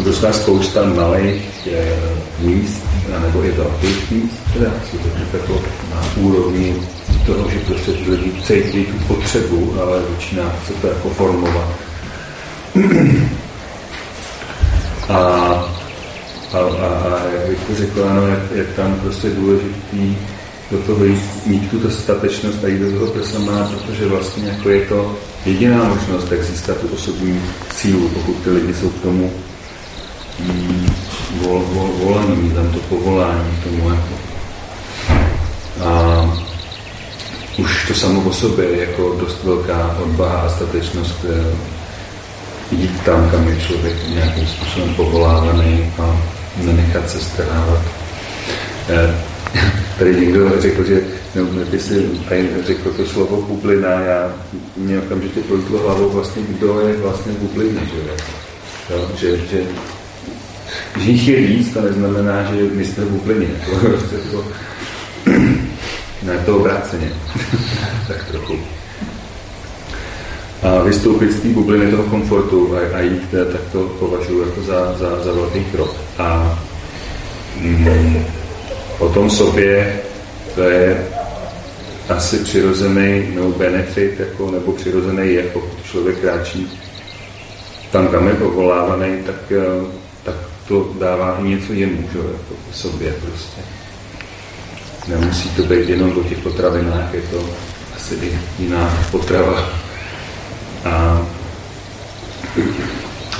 obrovská 0.00 0.32
spousta 0.32 0.84
malých 0.84 1.68
eh, 1.72 1.96
míst, 2.38 2.82
nebo 3.24 3.44
i 3.44 3.50
velkých 3.50 4.10
míst, 4.10 4.36
která 4.50 4.70
jsou 4.90 4.98
to 4.98 5.36
jako 5.36 5.62
na 5.94 6.22
úrovni 6.22 6.76
toho, 7.26 7.50
že 7.50 7.58
prostě 7.58 7.90
lidi 7.90 8.32
cítí 8.42 8.84
tu 8.84 9.14
potřebu, 9.14 9.74
ale 9.82 10.02
začíná 10.10 10.52
se 10.66 10.72
to 10.72 10.86
jako 10.86 11.08
formovat. 11.08 11.68
A, 15.08 15.18
a, 16.52 16.58
a, 16.58 16.86
a 16.86 17.24
jak 17.32 17.48
bych 17.48 17.60
to 17.60 17.74
řekl, 17.74 18.04
ano, 18.10 18.28
jak, 18.28 18.38
jak 18.54 18.66
tam 18.76 18.94
prostě 19.00 19.30
důležitý 19.30 20.16
do 20.70 20.78
toho 20.78 21.04
jít, 21.04 21.46
mít 21.46 21.70
tu 21.70 21.90
statečnost 21.90 22.64
a 22.64 22.68
jít 22.68 22.78
do 22.78 22.98
toho 22.98 23.12
personála, 23.12 23.72
protože 23.72 24.06
vlastně 24.06 24.48
jako 24.48 24.68
je 24.68 24.80
to 24.80 25.16
jediná 25.46 25.84
možnost, 25.84 26.32
jak 26.32 26.42
získat 26.42 26.76
tu 26.76 26.88
osobní 26.88 27.40
sílu, 27.74 28.08
pokud 28.08 28.36
ty 28.44 28.50
lidi 28.50 28.74
jsou 28.74 28.90
k 28.90 29.02
tomu 29.02 29.32
mm, 30.40 30.88
vol, 31.32 31.64
vol, 31.72 31.90
volaní, 31.98 32.50
tam 32.50 32.70
to 32.70 32.78
povolání 32.78 33.56
k 33.60 33.64
tomu 33.64 33.90
jako. 33.90 34.14
A 35.84 36.38
už 37.58 37.88
to 37.88 37.94
samo 37.94 38.20
o 38.20 38.32
sobě 38.32 38.64
je 38.64 38.80
jako 38.80 39.16
dost 39.20 39.44
velká 39.44 39.96
odvaha 40.02 40.38
a 40.38 40.48
statečnost 40.48 41.24
eh, 41.24 41.56
jít 42.70 43.00
tam, 43.04 43.30
kam 43.30 43.48
je 43.48 43.60
člověk 43.60 44.08
nějakým 44.08 44.46
způsobem 44.46 44.94
povolávaný 44.94 45.92
a 45.98 46.20
nenechat 46.56 47.10
se 47.10 47.20
strhávat. 47.20 47.82
Eh, 49.98 50.04
Tady 50.04 50.20
někdo 50.20 50.60
řekl, 50.60 50.84
že 50.84 51.00
nebo 51.34 51.64
ty 51.70 51.78
si 51.78 52.10
řekl 52.60 52.92
to 52.92 53.06
slovo 53.06 53.42
bublina, 53.42 53.90
já 53.90 54.32
mě 54.76 54.98
okamžitě 54.98 55.40
projítlo 55.40 55.78
hlavou 55.78 56.08
vlastně, 56.08 56.42
kdo 56.48 56.80
je 56.80 56.96
vlastně 56.96 57.32
bublina, 57.32 57.80
že, 57.84 58.10
jo? 58.94 59.10
že, 59.16 59.36
že, 59.36 59.62
že 60.98 61.10
jich 61.10 61.28
je 61.28 61.40
víc, 61.40 61.72
to 61.72 61.80
neznamená, 61.80 62.42
že 62.42 62.62
my 62.74 62.84
jsme 62.84 63.04
bublině. 63.04 63.48
Prostě 63.80 64.16
to, 64.30 64.44
ne, 66.22 66.38
to 66.46 66.56
obráceně. 66.56 67.12
tak 68.08 68.24
trochu. 68.24 68.58
A 70.62 70.82
vystoupit 70.82 71.32
z 71.32 71.40
té 71.40 71.48
bubliny 71.48 71.90
toho 71.90 72.02
komfortu 72.02 72.76
a, 72.76 72.96
a 72.96 73.00
jít, 73.00 73.30
tak 73.52 73.60
to 73.72 73.80
považuji 73.80 74.40
jako 74.40 74.62
za, 74.62 74.92
za, 74.98 75.24
za 75.24 75.32
velký 75.32 75.64
krok. 75.64 75.96
A 76.18 76.58
mm, 77.60 78.24
o 78.98 79.08
tom 79.08 79.30
sobě, 79.30 80.00
to 80.54 80.62
je 80.62 81.06
asi 82.08 82.38
přirozený 82.38 83.28
no 83.34 83.50
benefit, 83.50 84.20
jako, 84.20 84.50
nebo 84.50 84.72
přirozený 84.72 85.34
je, 85.34 85.42
pokud 85.42 85.84
člověk 85.84 86.18
kráčí 86.18 86.78
tam, 87.92 88.08
kam 88.08 88.28
je 88.28 88.34
povolávaný, 88.34 89.22
tak, 89.26 89.52
eh, 89.52 89.92
tak 90.24 90.34
to 90.68 90.92
dává 91.00 91.38
i 91.40 91.48
něco 91.48 91.72
jemu, 91.72 92.08
že, 92.12 92.18
jako 92.18 92.54
sobě 92.72 93.12
prostě. 93.12 93.60
Nemusí 95.08 95.48
to 95.48 95.62
být 95.62 95.88
jenom 95.88 96.18
o 96.18 96.22
těch 96.22 96.38
potravinách, 96.38 97.14
je 97.14 97.22
to 97.22 97.50
asi 97.96 98.14
i 98.14 98.38
jiná 98.58 99.04
potrava. 99.10 99.68
A, 100.84 101.22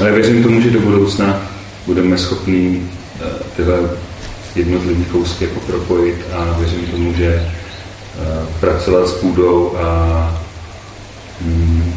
ale 0.01 0.13
věřím 0.13 0.43
tomu, 0.43 0.61
že 0.61 0.71
do 0.71 0.81
budoucna 0.81 1.43
budeme 1.87 2.19
schopni 2.19 2.91
eh, 3.21 3.25
tyhle 3.57 3.79
jednotlivý 4.59 5.05
kousky 5.05 5.45
jako 5.45 5.61
propojit 5.61 6.27
a 6.33 6.59
věřím 6.59 6.87
tomu, 6.87 7.15
že 7.15 7.35
eh, 7.35 8.47
pracovat 8.61 9.09
s 9.09 9.13
půdou 9.13 9.77
a 9.77 10.41
mm, 11.41 11.95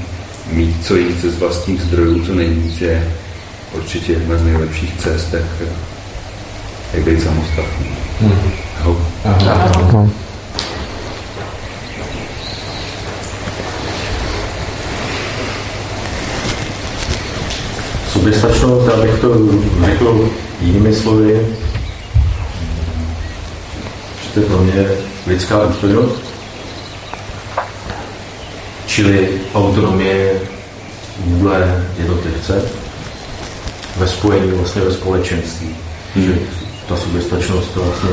mít 0.52 0.86
co 0.86 0.96
jít 0.96 1.22
z 1.22 1.40
vlastních 1.40 1.82
zdrojů, 1.82 2.26
co 2.26 2.36
nejvíc 2.36 2.82
je 2.82 3.14
určitě 3.74 4.12
jedna 4.12 4.38
z 4.38 4.44
nejlepších 4.44 4.98
cest, 4.98 5.34
jak, 5.34 5.44
jak 6.94 7.04
být 7.04 7.24
samostatný. 7.24 7.88
Hmm. 8.22 8.54
Aha. 9.26 10.08
Soběstačnost, 18.10 18.90
abych 18.90 19.20
to 19.20 19.36
řekl 19.86 20.30
jinými 20.62 20.94
slovy, 20.94 21.48
to 24.34 24.40
je 24.40 24.46
pro 24.46 24.58
mě 24.58 24.88
lidská 25.28 25.66
důstojnost, 25.66 26.22
čili 28.86 29.30
autonomie 29.54 30.40
vůle 31.26 31.86
jednotlivce 31.98 32.62
ve 33.98 34.08
spojení 34.08 34.52
vlastně 34.52 34.82
ve 34.82 34.92
společenství. 34.94 35.76
Hmm. 36.16 36.26
Že 36.26 36.40
ta 36.88 36.98
soběstačnost 36.98 37.74
to 37.74 37.84
vlastně 37.84 38.10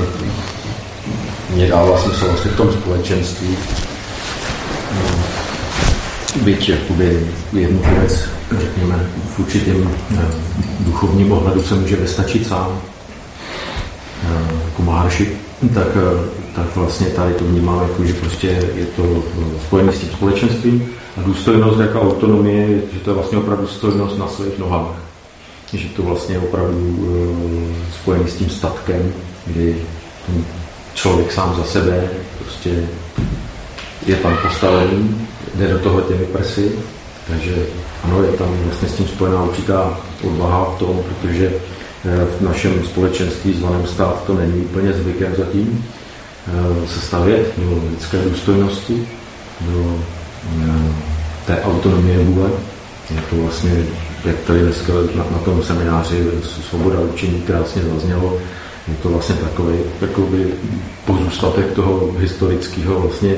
mě 1.51 1.69
dává 1.69 1.99
smysl 1.99 2.27
vlastně 2.27 2.51
v 2.51 2.57
tom 2.57 2.73
společenství. 2.73 3.57
Byť 6.43 6.69
jakoby 6.69 7.27
jednotlivec, 7.53 8.29
řekněme, 8.59 9.07
v 9.37 9.39
určitém 9.39 9.91
eh, 10.19 10.23
duchovním 10.81 11.33
ohledu 11.33 11.63
se 11.63 11.75
může 11.75 11.97
vystačit 11.97 12.47
sám. 12.47 12.81
Eh, 14.25 14.55
jako 14.65 14.83
Maharši, 14.83 15.37
tak, 15.75 15.89
tak 16.55 16.77
vlastně 16.77 17.07
tady 17.07 17.35
to 17.35 17.45
vnímám 17.45 17.83
jako, 17.83 18.05
že 18.05 18.15
prostě 18.15 18.47
je 18.75 18.87
to 18.97 19.23
spojené 19.67 19.93
s 19.93 19.99
tím 19.99 20.09
společenstvím 20.09 20.89
a 21.17 21.23
důstojnost 21.23 21.81
jako 21.81 22.01
autonomie, 22.01 22.83
že 22.93 23.01
to 23.01 23.11
je 23.11 23.15
vlastně 23.15 23.39
opravdu 23.39 23.63
důstojnost 23.63 24.19
na 24.19 24.29
svých 24.29 24.59
nohách. 24.59 24.95
Že 25.73 25.89
to 25.89 26.03
vlastně 26.03 26.35
je 26.35 26.39
opravdu 26.39 26.79
uh, 26.79 27.77
spojené 27.95 28.29
s 28.29 28.35
tím 28.35 28.51
statkem, 28.51 29.13
kdy 29.47 29.77
ten 30.27 30.45
člověk 30.95 31.33
sám 31.33 31.55
za 31.57 31.65
sebe 31.65 32.11
prostě 32.39 32.89
je 34.07 34.17
tam 34.17 34.37
postavený, 34.43 35.27
jde 35.55 35.69
do 35.69 35.79
toho 35.79 36.01
těmi 36.01 36.25
prsy, 36.25 36.73
takže 37.29 37.55
ano, 38.05 38.23
je 38.23 38.33
tam 38.33 38.49
vlastně 38.65 38.89
s 38.89 38.93
tím 38.93 39.09
spojená 39.09 39.43
určitá 39.43 40.01
odvaha 40.25 40.65
v 40.65 40.79
tom, 40.79 41.03
protože 41.03 41.47
eh, 41.47 41.78
v 42.39 42.41
našem 42.41 42.85
společenství 42.85 43.53
zvaném 43.53 43.87
stát 43.87 44.25
to 44.27 44.35
není 44.35 44.61
úplně 44.61 44.93
zvykem 44.93 45.35
zatím 45.39 45.85
eh, 46.49 46.89
se 46.89 47.01
stavět 47.01 47.53
do 47.57 47.83
lidské 47.91 48.19
důstojnosti, 48.19 49.09
do 49.61 49.99
eh, 50.63 50.93
té 51.47 51.63
autonomie 51.63 52.19
vůle. 52.19 52.51
Je 53.15 53.21
to 53.31 53.37
vlastně, 53.37 53.85
jak 54.25 54.37
tady 54.37 54.61
dneska 54.61 54.93
na, 55.15 55.25
na 55.33 55.39
tom 55.39 55.63
semináři 55.63 56.31
Svoboda 56.71 57.01
učení 57.01 57.43
krásně 57.43 57.83
zaznělo, 57.83 58.39
je 58.89 58.95
to 59.03 59.09
vlastně 59.09 59.35
takový, 59.35 59.79
takový 60.01 60.45
pozůstatek 61.05 61.73
toho 61.73 62.13
historického 62.19 63.01
vlastně 63.01 63.37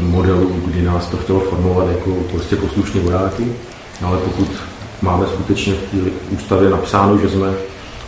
modelu, 0.00 0.60
kdy 0.66 0.82
nás 0.82 1.06
to 1.06 1.16
chtělo 1.16 1.40
formovat 1.40 1.88
jako 1.88 2.10
prostě 2.10 2.56
poslušní 2.56 3.00
vojáky, 3.00 3.52
ale 4.02 4.18
pokud 4.18 4.48
máme 5.02 5.26
skutečně 5.26 5.74
v 5.74 5.90
té 5.90 6.10
ústavě 6.30 6.70
napsáno, 6.70 7.18
že 7.18 7.28
jsme 7.28 7.48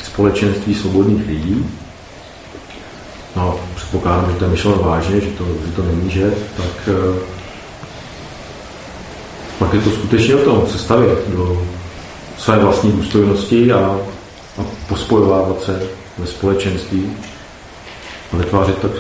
společenství 0.05 0.75
svobodných 0.75 1.27
lidí, 1.27 1.67
no 3.37 3.61
předpokládám, 3.77 4.31
že 4.33 4.39
to 4.39 4.45
je 4.45 4.51
myšleno 4.51 4.77
vážně, 4.77 5.21
že 5.21 5.27
to, 5.27 5.45
že 5.67 5.73
to 5.77 5.83
není, 5.83 6.11
že, 6.11 6.35
tak 6.57 6.89
eh, 6.89 7.19
pak 9.59 9.75
je 9.75 9.81
to 9.81 9.91
skutečně 9.91 10.35
o 10.37 10.45
tom 10.45 10.67
se 10.67 10.79
stavět 10.79 11.29
do 11.29 11.63
své 12.39 12.59
vlastní 12.59 12.93
důstojnosti 12.93 13.73
a, 13.73 13.79
a 14.59 14.65
pospojovávat 14.89 15.63
se 15.63 15.83
ve 16.19 16.27
společenství 16.27 17.13
a 18.33 18.37
vytvářet 18.37 18.79
tak 18.79 18.91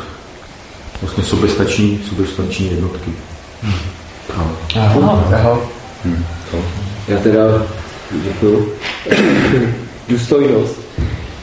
vlastně 1.02 1.24
soběstační, 1.24 2.00
soběstační 2.08 2.70
jednotky. 2.70 3.10
Hmm. 3.62 3.74
Aha. 4.36 5.20
Aha. 5.34 5.58
Hmm. 6.04 6.24
Já 7.08 7.18
teda 7.18 7.40
děkuju. 8.12 8.68
Důstojnost. 10.08 10.80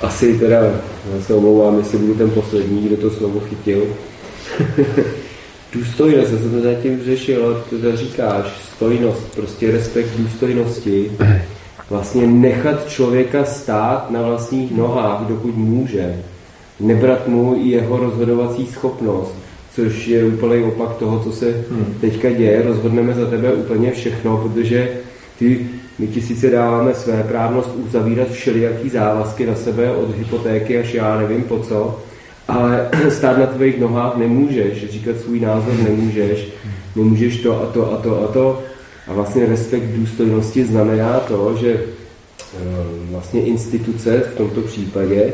Asi 0.01 0.39
teda 0.39 0.57
se 1.21 1.33
omlouvám, 1.33 1.77
jestli 1.77 1.97
budu 1.97 2.13
ten 2.13 2.29
poslední, 2.29 2.88
kdo 2.88 2.97
to 2.97 3.11
slovo 3.11 3.39
chytil. 3.39 3.83
důstojnost, 5.73 6.31
já 6.31 6.38
jsem 6.38 6.51
to 6.51 6.61
zatím 6.61 7.03
řešil, 7.03 7.63
to 7.69 7.97
říkáš, 7.97 8.45
stojnost, 8.75 9.35
prostě 9.35 9.71
respekt 9.71 10.09
důstojnosti. 10.17 11.11
Vlastně 11.89 12.27
nechat 12.27 12.89
člověka 12.89 13.45
stát 13.45 14.11
na 14.11 14.21
vlastních 14.21 14.71
nohách, 14.71 15.21
dokud 15.27 15.55
může. 15.57 16.19
Nebrat 16.79 17.27
mu 17.27 17.55
i 17.55 17.69
jeho 17.69 17.97
rozhodovací 17.97 18.65
schopnost 18.65 19.35
což 19.75 20.07
je 20.07 20.25
úplný 20.25 20.63
opak 20.63 20.95
toho, 20.95 21.19
co 21.19 21.31
se 21.31 21.45
hmm. 21.45 21.95
teďka 22.01 22.29
děje. 22.29 22.61
Rozhodneme 22.61 23.13
za 23.13 23.25
tebe 23.25 23.53
úplně 23.53 23.91
všechno, 23.91 24.38
protože 24.38 24.89
ty, 25.39 25.67
my 26.02 26.07
ti 26.07 26.22
sice 26.22 26.49
dáváme 26.49 26.94
své 26.94 27.23
právnost 27.23 27.69
uzavírat 27.76 28.30
všelijaký 28.30 28.90
závazky 28.90 29.45
na 29.45 29.56
sebe 29.56 29.91
od 29.91 30.18
hypotéky 30.18 30.80
až 30.80 30.94
já 30.94 31.18
nevím 31.18 31.44
po 31.44 31.60
co, 31.60 31.99
ale 32.48 32.90
stát 33.10 33.38
na 33.38 33.45
tvých 33.45 33.80
nohách 33.80 34.18
nemůžeš, 34.18 34.91
říkat 34.91 35.15
svůj 35.19 35.40
názor 35.40 35.73
nemůžeš, 35.73 36.48
nemůžeš 36.95 37.41
to 37.41 37.61
a 37.61 37.65
to 37.65 37.94
a 37.94 37.98
to 37.98 38.23
a 38.23 38.28
to. 38.28 38.61
A 39.07 39.14
vlastně 39.14 39.45
respekt 39.45 39.84
důstojnosti 39.84 40.65
znamená 40.65 41.19
to, 41.19 41.57
že 41.61 41.72
eh, 41.72 41.88
vlastně 43.11 43.42
instituce 43.42 44.19
v 44.19 44.38
tomto 44.38 44.61
případě 44.61 45.34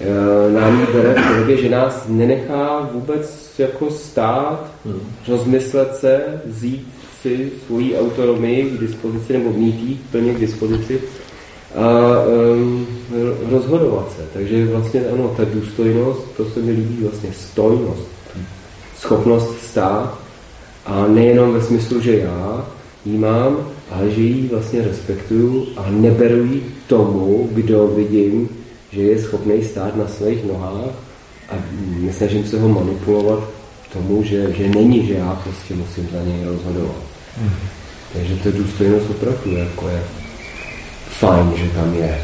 Eh, 0.00 0.52
nám 0.52 0.80
ji 0.80 0.86
bere 0.86 1.14
v 1.14 1.28
podobě, 1.28 1.56
že 1.56 1.68
nás 1.68 2.04
nenechá 2.08 2.88
vůbec 2.92 3.54
jako 3.58 3.90
stát, 3.90 4.70
hmm. 4.84 5.00
rozmyslet 5.28 5.96
se, 5.96 6.40
vzít 6.44 6.88
si 7.22 7.52
svoji 7.66 7.98
autonomii 7.98 8.70
k 8.70 8.80
dispozici 8.80 9.32
nebo 9.32 9.52
mít 9.52 9.74
ji 9.74 10.00
plně 10.10 10.34
k 10.34 10.40
dispozici 10.40 11.00
a 11.74 11.88
um, 12.26 12.86
rozhodovat 13.50 14.12
se. 14.16 14.22
Takže 14.32 14.66
vlastně 14.66 15.00
ano, 15.12 15.34
ta 15.36 15.44
důstojnost, 15.44 16.20
to 16.36 16.44
se 16.44 16.60
mi 16.60 16.72
líbí 16.72 17.02
vlastně 17.02 17.30
stojnost, 17.32 18.08
schopnost 18.98 19.60
stát 19.62 20.18
a 20.86 21.06
nejenom 21.06 21.52
ve 21.52 21.62
smyslu, 21.62 22.00
že 22.00 22.18
já 22.18 22.66
ji 23.04 23.18
mám, 23.18 23.68
ale 23.90 24.10
že 24.10 24.20
ji 24.20 24.48
vlastně 24.48 24.82
respektuju 24.82 25.66
a 25.76 25.90
neberu 25.90 26.44
ji 26.44 26.64
tomu, 26.86 27.48
kdo 27.52 27.86
vidím, 27.86 28.48
že 28.92 29.02
je 29.02 29.18
schopný 29.18 29.64
stát 29.64 29.96
na 29.96 30.08
svých 30.08 30.44
nohách 30.44 30.90
a 31.48 31.54
nesnažím 32.00 32.46
se 32.46 32.60
ho 32.60 32.68
manipulovat 32.68 33.48
tomu, 33.92 34.22
že, 34.22 34.52
že 34.52 34.68
není, 34.68 35.06
že 35.06 35.14
já 35.14 35.40
prostě 35.44 35.74
musím 35.74 36.08
za 36.12 36.24
něj 36.24 36.44
rozhodovat. 36.44 37.05
Mm. 37.40 37.50
Takže 38.12 38.36
to 38.36 38.52
důstojnost 38.52 39.10
opravdu 39.10 39.56
jako 39.56 39.88
je 39.88 40.02
fajn, 41.10 41.52
že 41.56 41.68
tam 41.68 41.94
je. 41.94 42.18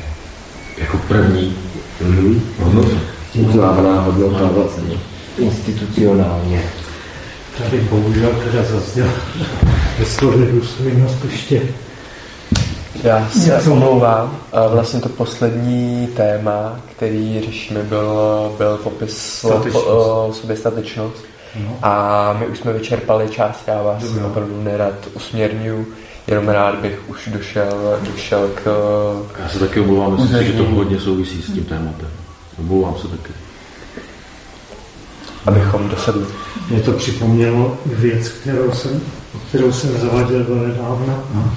Jako 0.79 0.99
první 1.09 1.57
mm-hmm. 2.03 2.41
hodnota. 2.59 2.97
Uznávaná 3.35 4.01
hodnota 4.01 4.45
vlastně 4.45 4.97
institucionálně. 5.39 6.63
Tady 7.59 7.81
bohužel 7.81 8.31
teda 8.31 8.63
zazněl 8.63 9.09
ve 9.99 10.05
slově 10.05 10.53
důstojnost 10.53 11.25
ještě 11.25 11.63
já 13.05 13.29
se 13.61 13.71
omlouvám. 13.71 14.39
Vlastně 14.69 15.01
to 15.01 15.09
poslední 15.09 16.07
téma, 16.07 16.81
který 16.97 17.41
řešíme, 17.45 17.83
byl, 17.83 18.13
byl 18.59 18.77
popis 18.77 19.45
soběstatečnost. 20.33 21.25
No. 21.61 21.79
A 21.83 22.33
my 22.39 22.47
už 22.47 22.59
jsme 22.59 22.73
vyčerpali 22.73 23.29
část, 23.29 23.65
já 23.67 23.83
vás 23.83 24.03
Dobrý. 24.03 24.25
opravdu 24.25 24.63
nerad 24.63 24.95
usměrňuju, 25.15 25.87
jenom 26.27 26.49
rád 26.49 26.79
bych 26.79 27.01
už 27.09 27.29
došel, 27.33 27.99
došel 28.13 28.51
k 28.55 28.65
Já 29.43 29.49
se 29.49 29.59
taky 29.59 29.81
omlouvám, 29.81 30.13
myslím 30.13 30.39
si, 30.39 30.45
že 30.45 30.53
to 30.53 30.65
hodně 30.65 31.01
souvisí 31.01 31.43
s 31.43 31.53
tím 31.53 31.65
tématem. 31.65 32.09
Omlouvám 32.59 32.97
se 32.97 33.09
taky. 33.09 33.33
Abychom 35.47 35.89
dosedli. 35.89 36.27
Mě 36.71 36.81
to 36.81 36.93
připomnělo 36.93 37.79
věc, 37.87 38.29
kterou 38.29 38.73
jsem, 38.73 39.01
kterou 39.49 39.73
jsem 39.73 39.99
zavadil 39.99 40.45
do 40.45 40.55
nedávna. 40.55 41.25
No 41.35 41.53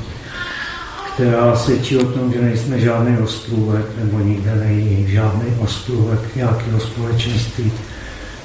která 1.16 1.56
svědčí 1.56 1.98
o 1.98 2.06
tom, 2.06 2.34
že 2.34 2.42
nejsme 2.42 2.80
žádný 2.80 3.18
ostrůvek, 3.18 3.86
nebo 4.04 4.20
nikde 4.20 4.56
není 4.56 5.12
žádný 5.12 5.56
ostrůvek 5.60 6.36
nějakého 6.36 6.80
společenství. 6.80 7.72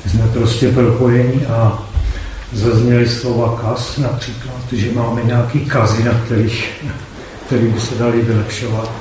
Jsme 0.06 0.28
prostě 0.28 0.72
propojení 0.72 1.46
a 1.46 1.88
zazněly 2.52 3.08
slova 3.08 3.60
kas 3.62 3.96
například, 3.96 4.72
že 4.72 4.92
máme 4.92 5.22
nějaký 5.22 5.60
kazy, 5.60 6.04
na 6.04 6.12
kterých, 6.24 6.84
který 7.46 7.66
by 7.66 7.80
se 7.80 7.94
dali 7.94 8.22
vylepšovat. 8.22 8.92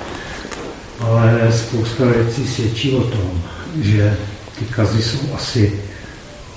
Ale 0.99 1.51
spousta 1.51 2.05
věcí 2.05 2.47
svědčí 2.47 2.95
o 2.95 3.03
tom, 3.03 3.41
že 3.81 4.17
ty 4.59 4.65
kazy 4.65 5.03
jsou 5.03 5.33
asi 5.35 5.79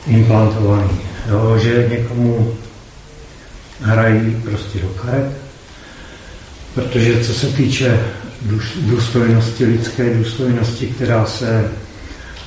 implantované. 0.07 0.89
Že 1.59 1.89
někomu 1.91 2.55
hrají 3.81 4.43
prostě 4.45 4.79
do 4.79 4.89
karet, 4.89 5.33
Protože 6.75 7.25
co 7.25 7.35
se 7.35 7.47
týče 7.47 8.01
důstojnosti, 8.77 9.65
lidské 9.65 10.15
důstojnosti, 10.15 10.87
která 10.87 11.27
se 11.27 11.71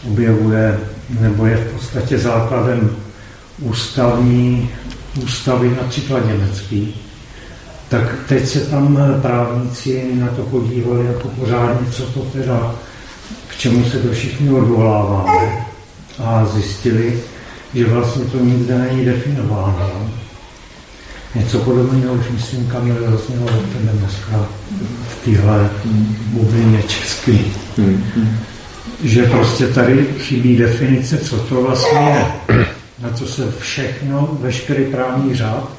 objevuje 0.07 0.79
nebo 1.09 1.45
je 1.45 1.57
v 1.57 1.73
podstatě 1.73 2.17
základem 2.17 2.95
ústavní, 3.59 4.69
ústavy 5.23 5.77
například 5.81 6.27
německý, 6.27 6.95
tak 7.89 8.15
teď 8.27 8.47
se 8.47 8.59
tam 8.59 8.97
právníci 9.21 10.15
na 10.15 10.27
to 10.27 10.41
podívali 10.43 11.05
jako 11.05 11.27
pořádně, 11.27 11.91
co 11.91 12.03
to 12.03 12.19
teda, 12.19 12.75
k 13.47 13.57
čemu 13.57 13.85
se 13.85 13.99
to 13.99 14.13
všichni 14.13 14.49
odvoláváme 14.49 15.65
a 16.23 16.45
zjistili, 16.45 17.19
že 17.73 17.85
vlastně 17.85 18.25
to 18.25 18.37
nikde 18.39 18.77
není 18.77 19.05
definováno. 19.05 20.09
Něco 21.35 21.59
podobného 21.59 22.13
už 22.13 22.29
myslím, 22.29 22.67
Kamil 22.67 22.95
zaznělo 22.95 23.45
od 23.45 23.65
dneska 23.99 24.45
v 25.09 25.25
téhle 25.25 25.69
bublině 26.31 26.83
český. 26.83 27.53
Že 29.05 29.23
prostě 29.23 29.67
tady 29.67 30.07
chybí 30.19 30.57
definice, 30.57 31.17
co 31.17 31.37
to 31.37 31.61
vlastně 31.61 31.99
je. 31.99 32.25
Na 32.99 33.09
co 33.13 33.27
se 33.27 33.51
všechno, 33.59 34.37
veškerý 34.41 34.85
právní 34.85 35.35
řád, 35.35 35.69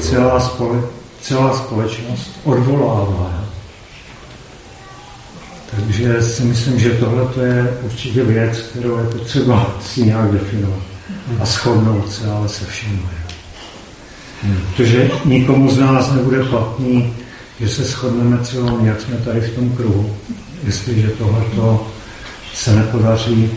celá, 0.00 0.40
spole, 0.40 0.80
celá 1.20 1.58
společnost 1.58 2.40
odvolává. 2.44 3.44
Takže 5.76 6.22
si 6.22 6.42
myslím, 6.42 6.78
že 6.78 6.90
tohle 6.90 7.46
je 7.46 7.78
určitě 7.82 8.24
věc, 8.24 8.58
kterou 8.58 8.98
je 8.98 9.04
potřeba 9.04 9.76
si 9.80 10.02
nějak 10.02 10.32
definovat 10.32 10.82
a 11.40 11.46
shodnout 11.46 12.12
se, 12.12 12.30
ale 12.30 12.48
se 12.48 12.64
vším. 12.66 13.08
Protože 14.76 15.10
nikomu 15.24 15.70
z 15.70 15.78
nás 15.78 16.12
nebude 16.12 16.44
platný, 16.44 17.14
že 17.60 17.68
se 17.68 17.84
shodneme 17.84 18.38
třeba, 18.38 18.72
jak 18.82 19.00
jsme 19.00 19.16
tady 19.16 19.40
v 19.40 19.54
tom 19.54 19.70
kruhu. 19.70 20.16
Jestliže 20.64 21.08
tohleto 21.08 21.91
se 22.54 22.76
nepodaří, 22.76 23.50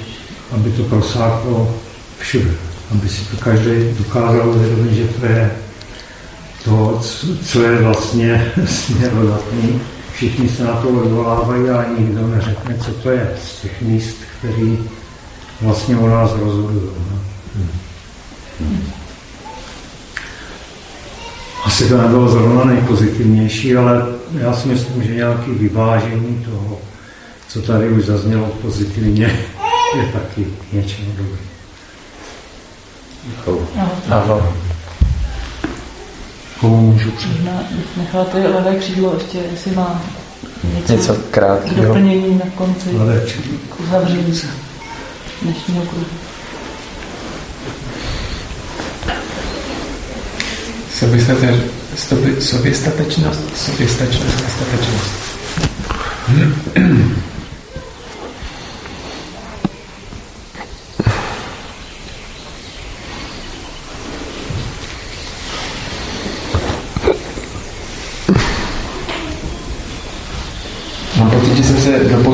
aby 0.52 0.72
to 0.72 0.84
prosáklo 0.84 1.76
všude. 2.20 2.52
Aby 2.92 3.10
si 3.10 3.26
to 3.26 3.38
každý 3.38 3.72
dokázal 3.98 4.50
uvědomit, 4.50 4.94
že 4.94 5.08
to 5.08 5.26
je 5.26 5.52
to, 6.64 7.02
co 7.46 7.64
je 7.64 7.82
vlastně 7.82 8.52
směrodatný. 8.66 9.82
Všichni 10.14 10.50
se 10.50 10.64
na 10.64 10.74
to 10.74 10.90
odvolávají 10.90 11.70
a 11.70 11.86
nikdo 12.00 12.28
neřekne, 12.28 12.78
co 12.86 12.92
to 12.92 13.10
je 13.10 13.34
z 13.46 13.62
těch 13.62 13.82
míst, 13.82 14.18
který 14.40 14.80
vlastně 15.62 15.98
o 15.98 16.08
nás 16.10 16.32
rozhodují. 16.32 16.90
No. 17.10 17.20
Asi 21.66 21.90
to 21.90 21.98
nebylo 21.98 22.28
zrovna 22.28 22.66
nejpozitivnější, 22.66 23.76
ale 23.76 24.06
já 24.40 24.54
si 24.54 24.68
myslím, 24.68 25.04
že 25.04 25.16
nějaký 25.16 25.52
vyvážení 25.52 26.46
toho, 26.46 26.80
co 27.56 27.62
tady 27.62 27.90
už 27.90 28.06
zaznělo 28.06 28.46
pozitivně, 28.62 29.40
je 29.98 30.04
taky 30.14 30.48
něčím 30.74 31.14
dobrý. 31.18 31.40
Ano. 34.10 34.54
Komu 36.60 36.92
můžu 36.92 37.12
Možná 37.32 37.64
necháte 37.98 38.38
levé 38.48 38.76
křídlo 38.76 39.14
ještě, 39.14 39.38
jestli 39.52 39.72
má 39.72 40.02
něco, 40.76 40.94
Něco 40.94 41.16
krátkého. 41.32 41.86
doplnění 41.86 42.36
na 42.46 42.46
konci, 42.56 42.90
Levé 42.98 43.22
k 43.70 43.80
uzavření 43.80 44.40
dnešního 45.42 45.86
kruhu. 45.86 46.06
Stoby- 51.96 52.42
Soběstatečnost, 52.42 53.58
soběstačnost, 53.58 54.44
nestatečnost. 54.44 55.12
Mám 71.18 71.32
pocit, 71.32 71.56
že 71.58 71.64
jsem 71.64 71.78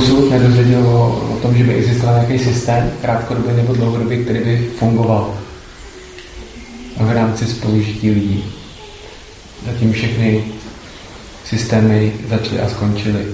se 0.06 0.12
do 0.12 0.16
posud 0.16 0.32
nedozvěděl 0.32 0.88
o, 0.88 1.30
o 1.34 1.40
tom, 1.42 1.58
že 1.58 1.64
by 1.64 1.74
existoval 1.74 2.16
nějaký 2.16 2.44
systém, 2.44 2.92
krátkodobý 3.02 3.56
nebo 3.56 3.74
dlouhodobý, 3.74 4.24
který 4.24 4.40
by 4.40 4.70
fungoval 4.80 5.34
v 6.98 7.12
rámci 7.12 7.46
spolužití 7.46 8.12
lidí. 8.12 8.44
Zatím 9.66 9.94
všechny 9.94 10.44
systémy 11.46 12.14
začaly 12.30 12.62
a 12.62 12.70
skončily. 12.70 13.26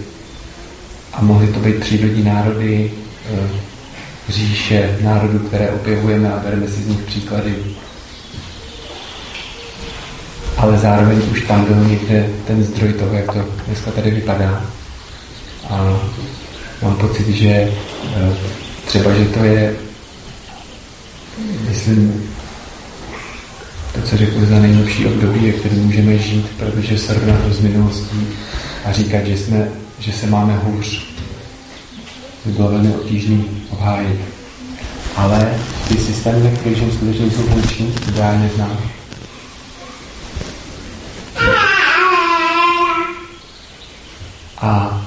A 1.13 1.21
mohly 1.21 1.47
to 1.47 1.59
být 1.59 1.75
přírodní 1.75 2.23
národy, 2.23 2.91
eh, 3.33 3.49
říše 4.29 4.97
národů, 5.01 5.39
které 5.39 5.71
objevujeme 5.71 6.33
a 6.33 6.39
bereme 6.39 6.67
si 6.67 6.81
z 6.81 6.87
nich 6.87 6.99
příklady. 6.99 7.55
Ale 10.57 10.77
zároveň 10.77 11.21
už 11.31 11.41
tam 11.41 11.65
byl 11.65 11.85
někde 11.89 12.29
ten 12.47 12.63
zdroj 12.63 12.93
toho, 12.93 13.13
jak 13.13 13.33
to 13.33 13.45
dneska 13.67 13.91
tady 13.91 14.11
vypadá. 14.11 14.65
A 15.69 15.99
mám 16.81 16.95
pocit, 16.95 17.27
že 17.27 17.47
eh, 18.15 18.33
třeba, 18.85 19.13
že 19.13 19.25
to 19.25 19.43
je, 19.43 19.75
myslím, 21.69 22.29
to, 23.93 24.01
co 24.01 24.17
řekl 24.17 24.45
za 24.45 24.59
nejlepší 24.59 25.05
období, 25.05 25.51
ve 25.51 25.51
kterém 25.51 25.85
můžeme 25.85 26.17
žít, 26.17 26.45
protože 26.57 26.97
srovnat 26.97 27.43
to 27.43 27.53
s 27.53 27.59
minulostí 27.59 28.27
a 28.85 28.91
říkat, 28.91 29.25
že, 29.25 29.37
jsme, 29.37 29.67
že 29.99 30.11
se 30.11 30.27
máme 30.27 30.57
hůř, 30.63 31.07
by 32.45 32.51
bylo 32.51 32.71
velmi 32.71 32.89
obtížné 32.89 33.43
obhájit. 33.69 34.19
Ale 35.15 35.59
ty 35.87 35.97
systémy, 35.97 36.41
ve 36.41 36.51
kterých 36.51 36.77
žijeme, 36.77 36.93
skutečně 36.93 37.31
jsou 37.31 37.43
funkční, 37.43 37.95
ideálně 38.09 38.49
znám. 38.55 38.77
A 44.57 45.01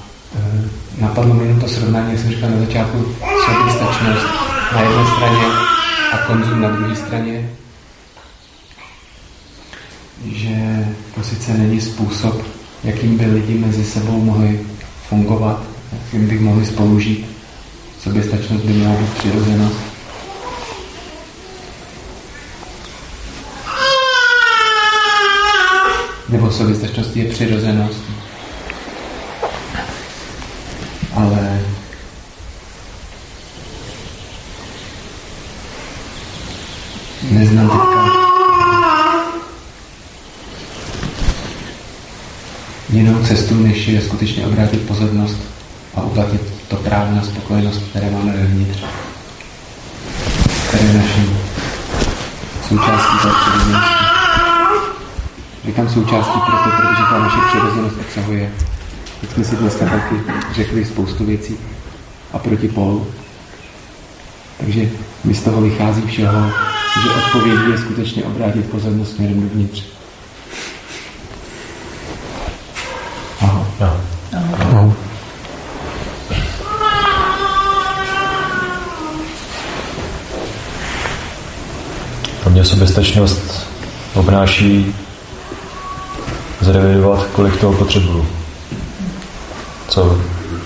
napadlo 1.01 1.35
mi 1.35 1.45
jenom 1.45 1.61
to 1.61 1.69
srovnání, 1.69 2.11
jak 2.11 2.21
jsem 2.21 2.31
říkal 2.31 2.51
na 2.51 2.59
začátku, 2.59 3.15
soběstačnost 3.47 4.27
na 4.73 4.81
jedné 4.81 5.07
straně 5.17 5.47
a 6.13 6.19
konzum 6.27 6.61
na 6.61 6.71
druhé 6.71 6.97
straně, 6.97 7.51
že 10.25 10.87
to 11.15 11.23
sice 11.23 11.53
není 11.55 11.81
způsob, 11.81 12.43
jakým 12.85 13.19
by 13.19 13.27
lidi 13.27 13.59
mezi 13.59 13.85
sebou 13.85 14.21
mohli 14.21 14.61
fungovat, 15.09 15.63
jakým 15.93 16.29
by 16.29 16.39
mohli 16.39 16.67
spolužít. 16.67 17.27
Soběstačnost 18.03 18.65
by 18.65 18.73
měla 18.73 18.95
být 18.95 19.13
přirozenost. 19.13 19.77
Nebo 26.29 26.51
soběstačnost 26.51 27.17
je 27.17 27.25
přirozenost. 27.25 28.01
Ale 31.21 31.61
neznám 37.31 37.69
teďka 37.69 38.01
jinou 42.93 43.25
cestu, 43.25 43.55
než 43.55 43.89
je 43.89 44.03
skutečně 44.03 44.47
obrátit 44.47 44.87
pozornost 44.87 45.37
a 45.95 46.03
uplatit 46.03 46.41
to 46.69 46.77
právo 46.77 47.15
na 47.15 47.23
spokojenost, 47.23 47.83
které 47.91 48.11
máme 48.11 48.33
vevnitř, 48.33 48.79
které 50.69 50.85
je 50.85 50.95
naším 50.95 51.39
součástí 52.69 53.17
té 53.23 53.29
přirozenosti. 53.41 54.05
Říkám 55.67 55.89
součástí 55.89 56.39
proto, 56.47 56.71
protože 56.77 57.03
ta 57.11 57.19
naše 57.19 57.39
přirozenost 57.49 57.97
obsahuje, 58.01 58.53
jak 59.23 59.33
jsme 59.33 59.45
si 59.45 59.57
dneska 59.57 59.85
taky 59.85 60.15
řekli, 60.55 60.85
spoustu 60.85 61.25
věcí 61.25 61.57
a 62.33 62.39
proti 62.39 62.69
polu. 62.69 63.07
Takže 64.59 64.89
mi 65.25 65.35
z 65.35 65.43
toho 65.43 65.61
vychází 65.61 66.03
všeho, 66.03 66.51
že 67.03 67.11
odpovědí 67.11 67.71
je 67.71 67.79
skutečně 67.79 68.25
obrátit 68.25 68.71
pozornost 68.71 69.15
směrem 69.15 69.41
dovnitř. 69.41 69.83
Aha. 73.41 73.67
Aha. 74.33 74.93
Pro 82.41 82.51
mě 82.51 82.65
soběstačnost 82.65 83.67
obnáší 84.15 84.95
zrevidovat, 86.61 87.27
kolik 87.33 87.57
toho 87.61 87.73
potřebuju. 87.73 88.40
Co 89.91 90.21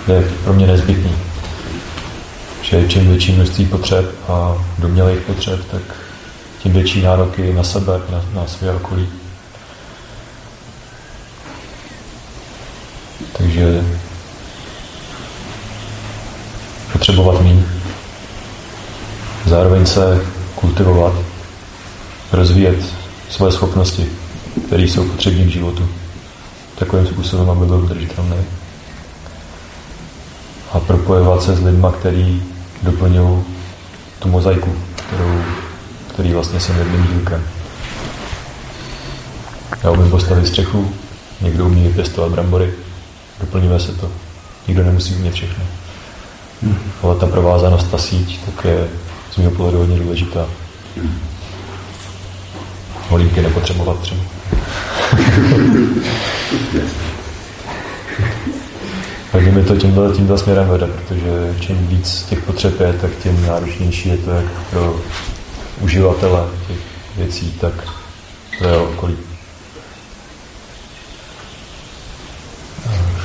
je 0.07 0.31
pro 0.43 0.53
mě 0.53 0.67
nezbytný. 0.67 1.15
Že 2.61 2.87
čím 2.87 3.07
větší 3.07 3.31
množství 3.31 3.65
potřeb 3.65 4.05
a 4.27 4.65
domělých 4.79 5.19
potřeb, 5.19 5.59
tak 5.71 5.81
tím 6.59 6.73
větší 6.73 7.01
nároky 7.01 7.53
na 7.53 7.63
sebe, 7.63 8.01
na, 8.11 8.25
na 8.33 8.47
své 8.47 8.73
okolí. 8.73 9.07
Takže 13.37 13.83
potřebovat 16.91 17.41
méně. 17.41 17.65
Zároveň 19.45 19.85
se 19.85 20.25
kultivovat, 20.55 21.13
rozvíjet 22.31 22.85
své 23.29 23.51
schopnosti, 23.51 24.09
které 24.67 24.83
jsou 24.83 25.09
potřebné 25.09 25.45
k 25.45 25.49
životu. 25.49 25.89
Takovým 26.75 27.07
způsobem, 27.07 27.49
aby 27.49 27.65
byl 27.65 27.75
udržitelný. 27.77 28.35
A 30.75 30.79
propojovat 30.79 31.43
se 31.43 31.55
s 31.55 31.63
lidmi, 31.63 31.87
který 31.99 32.43
doplňují 32.83 33.43
tu 34.19 34.29
mozaiku, 34.29 34.75
kterou, 34.95 35.41
který 36.13 36.33
vlastně 36.33 36.59
jsem 36.59 36.77
jedným 36.77 37.07
dílkem. 37.07 37.43
Já 39.83 39.91
umím 39.91 40.09
postavit 40.09 40.47
střechu, 40.47 40.91
někdo 41.41 41.65
umí 41.65 41.93
pěstovat 41.93 42.31
brambory, 42.31 42.73
doplníme 43.39 43.79
se 43.79 43.91
to. 43.91 44.11
Nikdo 44.67 44.83
nemusí 44.83 45.15
umět 45.15 45.33
všechno. 45.33 45.63
Ale 47.03 47.15
ta 47.15 47.27
provázanost, 47.27 47.91
ta 47.91 47.97
síť, 47.97 48.45
tak 48.45 48.65
je 48.65 48.87
z 49.31 49.37
mého 49.37 49.51
pohledu 49.51 49.77
hodně 49.77 49.99
důležitá. 49.99 50.45
Holíky 53.09 53.41
nepotřebovat 53.41 53.99
třeba. 53.99 54.21
Takže 59.35 59.51
mi 59.51 59.63
to 59.63 59.75
tímhle, 59.75 60.13
tímhle 60.13 60.37
směrem 60.37 60.67
vede, 60.67 60.87
protože 60.87 61.55
čím 61.59 61.87
víc 61.87 62.25
těch 62.29 62.39
potřeb 62.39 62.79
je, 62.79 62.93
tak 62.93 63.11
tím 63.23 63.45
náročnější 63.45 64.09
je 64.09 64.17
to 64.17 64.31
jak 64.31 64.45
pro 64.69 64.99
uživatele 65.81 66.43
těch 66.67 66.77
věcí, 67.17 67.51
tak 67.51 67.73
pro 68.59 68.67
jeho 68.67 68.83
okolí. 68.83 69.17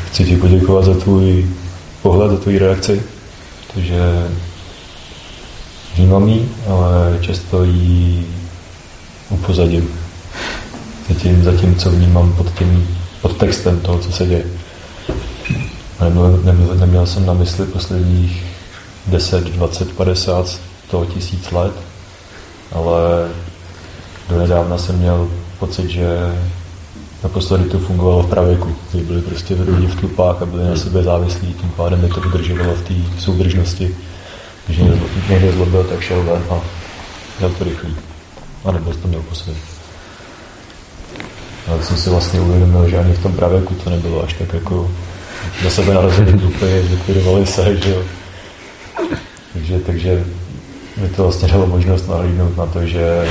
Chci 0.07 0.25
ti 0.25 0.37
poděkovat 0.37 0.85
za 0.85 0.95
tvůj 0.95 1.47
pohled, 2.03 2.31
za 2.31 2.37
tvůj 2.37 2.59
reakci, 2.59 3.03
protože 3.67 4.29
vnímám 5.97 6.29
ji, 6.29 6.49
ale 6.69 7.19
často 7.21 7.65
ji 7.65 8.27
upozadím. 9.29 9.89
Zatím, 11.09 11.45
zatím, 11.45 11.77
co 11.77 11.91
vnímám 11.91 12.33
pod 12.33 12.55
tím 12.59 12.99
pod 13.23 13.37
textem 13.37 13.81
toho, 13.81 13.99
co 13.99 14.13
se 14.13 14.27
děje. 14.27 14.60
Neměl, 16.01 16.41
neměl, 16.45 16.75
neměl 16.75 17.07
jsem 17.07 17.27
na 17.27 17.33
mysli 17.33 17.67
posledních 17.67 18.45
10, 19.07 19.45
20, 19.45 19.93
50, 19.93 20.49
100 20.89 21.05
tisíc 21.05 21.51
let, 21.51 21.73
ale 22.73 23.29
do 24.29 24.39
nedávna 24.39 24.79
jsem 24.79 24.99
měl 24.99 25.29
pocit, 25.59 25.91
že 25.91 26.35
naposledy 27.23 27.65
to 27.65 27.79
fungovalo 27.79 28.23
v 28.23 28.31
pravěku, 28.31 28.77
kdy 28.93 29.03
byli 29.03 29.23
prostě 29.23 29.55
lidi 29.55 29.87
v 29.87 30.01
tlupách 30.01 30.43
a 30.43 30.47
byli 30.47 30.69
na 30.71 30.77
sebe 30.77 31.03
závislí, 31.03 31.55
tím 31.55 31.71
pádem 31.71 32.03
je 32.03 32.09
to 32.09 32.21
udržovalo 32.21 32.75
v 32.75 32.83
té 32.83 33.21
soudržnosti. 33.21 33.97
Když 34.67 34.79
někdo 35.29 35.53
zlobil, 35.53 35.85
tak 35.85 36.01
šel 36.01 36.23
ven 36.23 36.43
a 36.51 36.61
měl 37.39 37.51
to 37.51 37.65
rychlý. 37.65 37.97
A 38.65 38.73
nebyl 38.73 38.95
to 38.95 39.09
měl 39.09 39.23
po 39.23 39.35
sobě. 39.35 39.55
Ale 41.69 41.83
jsem 41.83 41.97
si 41.97 42.11
vlastně 42.11 42.41
uvědomil, 42.41 42.89
že 42.89 42.99
ani 42.99 43.13
v 43.13 43.23
tom 43.23 43.33
pravěku 43.33 43.75
to 43.75 43.91
nebylo 43.91 44.25
až 44.25 44.35
tak 44.35 44.53
jako 44.53 44.91
do 45.63 45.71
sebe 45.71 45.95
narození 45.95 46.33
dupy, 46.33 46.83
zlikvidovali 46.89 47.47
se, 47.47 47.77
že 47.77 47.91
jo. 47.91 48.03
Takže, 49.53 49.79
takže 49.79 50.25
mi 50.97 51.09
to 51.09 51.23
vlastně 51.23 51.49
dalo 51.49 51.67
možnost 51.67 52.09
nahlídnout 52.09 52.57
na 52.57 52.67
to, 52.67 52.87
že 52.87 53.29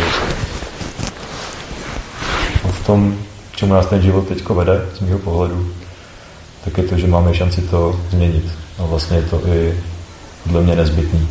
v 2.71 2.85
tom, 2.85 3.17
čemu 3.55 3.73
nás 3.73 3.85
ten 3.85 4.01
život 4.01 4.27
teď 4.27 4.49
vede, 4.49 4.85
z 4.95 4.99
mého 4.99 5.19
pohledu, 5.19 5.71
tak 6.65 6.77
je 6.77 6.83
to, 6.83 6.97
že 6.97 7.07
máme 7.07 7.33
šanci 7.33 7.61
to 7.61 7.99
změnit. 8.09 8.51
A 8.77 8.85
vlastně 8.85 9.17
je 9.17 9.23
to 9.23 9.47
i 9.47 9.73
podle 10.43 10.61
mě 10.63 10.75
nezbytný. 10.75 11.27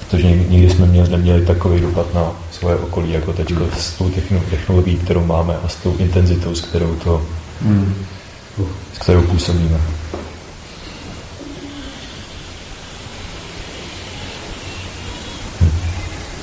Protože 0.00 0.30
nikdy 0.30 0.70
jsme 0.70 0.86
měli, 0.86 1.08
neměli 1.08 1.46
takový 1.46 1.80
dopad 1.80 2.14
na 2.14 2.32
svoje 2.52 2.76
okolí, 2.76 3.12
jako 3.12 3.32
teď 3.32 3.52
s 3.78 3.92
tou 3.92 4.10
technologií, 4.50 4.96
kterou 4.96 5.24
máme 5.24 5.56
a 5.64 5.68
s 5.68 5.74
tou 5.74 5.96
intenzitou, 5.96 6.54
s 6.54 6.60
kterou 6.60 6.94
to, 6.94 7.22
mm. 7.60 7.94
S 8.92 8.98
kterou 8.98 9.22
působíme. 9.22 9.80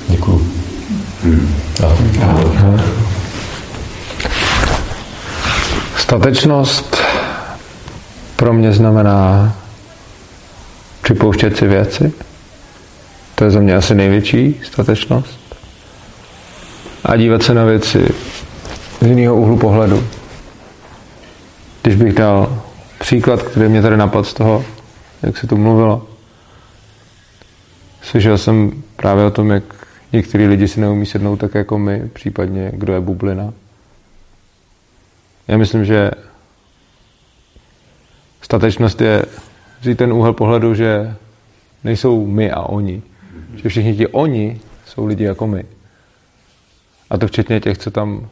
Děkuju. 0.08 0.52
Statečnost 5.96 6.96
pro 8.36 8.52
mě 8.52 8.72
znamená 8.72 9.52
připouštět 11.02 11.56
si 11.56 11.66
věci. 11.66 12.12
To 13.34 13.44
je 13.44 13.50
za 13.50 13.60
mě 13.60 13.76
asi 13.76 13.94
největší 13.94 14.60
statečnost. 14.64 15.38
A 17.04 17.16
dívat 17.16 17.42
se 17.42 17.54
na 17.54 17.64
věci 17.64 18.08
z 19.00 19.06
jiného 19.06 19.36
úhlu 19.36 19.56
pohledu. 19.56 20.04
Když 21.82 21.96
bych 21.96 22.14
dal 22.14 22.62
příklad, 22.98 23.42
který 23.42 23.68
mě 23.68 23.82
tady 23.82 23.96
napadl 23.96 24.24
z 24.24 24.34
toho, 24.34 24.64
jak 25.22 25.38
se 25.38 25.46
tu 25.46 25.56
mluvilo. 25.56 26.08
Slyšel 28.02 28.38
jsem 28.38 28.82
právě 28.96 29.24
o 29.24 29.30
tom, 29.30 29.50
jak 29.50 29.64
některý 30.12 30.46
lidi 30.46 30.68
si 30.68 30.80
neumí 30.80 31.06
sednout 31.06 31.36
tak 31.36 31.54
jako 31.54 31.78
my, 31.78 32.08
případně 32.12 32.72
kdo 32.74 32.92
je 32.92 33.00
bublina. 33.00 33.52
Já 35.48 35.58
myslím, 35.58 35.84
že 35.84 36.10
statečnost 38.40 39.00
je 39.00 39.24
vzít 39.80 39.98
ten 39.98 40.12
úhel 40.12 40.32
pohledu, 40.32 40.74
že 40.74 41.14
nejsou 41.84 42.26
my 42.26 42.50
a 42.50 42.60
oni. 42.60 43.02
Že 43.54 43.68
všichni 43.68 43.96
ti 43.96 44.06
oni 44.06 44.60
jsou 44.86 45.06
lidi 45.06 45.24
jako 45.24 45.46
my. 45.46 45.64
A 47.10 47.18
to 47.18 47.26
včetně 47.26 47.60
těch, 47.60 47.78
co 47.78 47.90
tam 47.90 48.28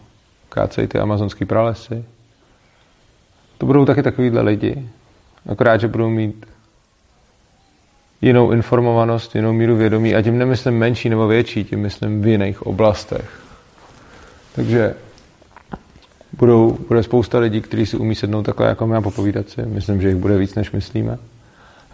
kácejí 0.48 0.86
ty 0.86 0.98
amazonský 0.98 1.44
pralesy. 1.44 2.04
To 3.60 3.66
budou 3.66 3.84
taky 3.84 4.02
takovýhle 4.02 4.42
lidi. 4.42 4.88
Akorát, 5.46 5.80
že 5.80 5.88
budou 5.88 6.10
mít 6.10 6.46
jinou 8.22 8.50
informovanost, 8.50 9.34
jinou 9.34 9.52
míru 9.52 9.76
vědomí 9.76 10.14
a 10.14 10.22
tím 10.22 10.38
nemyslím 10.38 10.74
menší 10.74 11.08
nebo 11.08 11.28
větší, 11.28 11.64
tím 11.64 11.80
myslím 11.80 12.22
v 12.22 12.26
jiných 12.26 12.62
oblastech. 12.62 13.40
Takže 14.54 14.94
budou, 16.32 16.78
bude 16.88 17.02
spousta 17.02 17.38
lidí, 17.38 17.60
kteří 17.60 17.86
si 17.86 17.96
umí 17.96 18.14
sednout 18.14 18.42
takhle 18.42 18.68
jako 18.68 18.86
my 18.86 18.96
a 18.96 19.00
popovídat 19.00 19.48
si. 19.48 19.62
Myslím, 19.62 20.00
že 20.02 20.08
jich 20.08 20.16
bude 20.16 20.38
víc, 20.38 20.54
než 20.54 20.70
myslíme. 20.70 21.18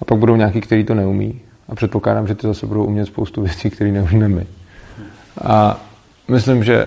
A 0.01 0.05
pak 0.05 0.19
budou 0.19 0.37
nějaký, 0.37 0.61
kteří 0.61 0.85
to 0.85 0.95
neumí. 0.95 1.41
A 1.69 1.75
předpokládám, 1.75 2.27
že 2.27 2.35
ty 2.35 2.47
zase 2.47 2.67
budou 2.67 2.85
umět 2.85 3.07
spoustu 3.07 3.43
věcí, 3.43 3.71
které 3.71 3.93
neumíme 3.93 4.29
my. 4.29 4.47
A 5.45 5.81
myslím, 6.29 6.65
že 6.65 6.87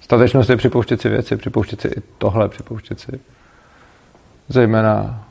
statečnost 0.00 0.50
je 0.50 0.56
připouštět 0.56 1.00
si 1.00 1.08
věci, 1.08 1.36
připouštět 1.36 1.80
si 1.80 1.88
i 1.88 2.02
tohle, 2.18 2.48
připouštět 2.48 3.00
si 3.00 3.20
zejména 4.50 5.24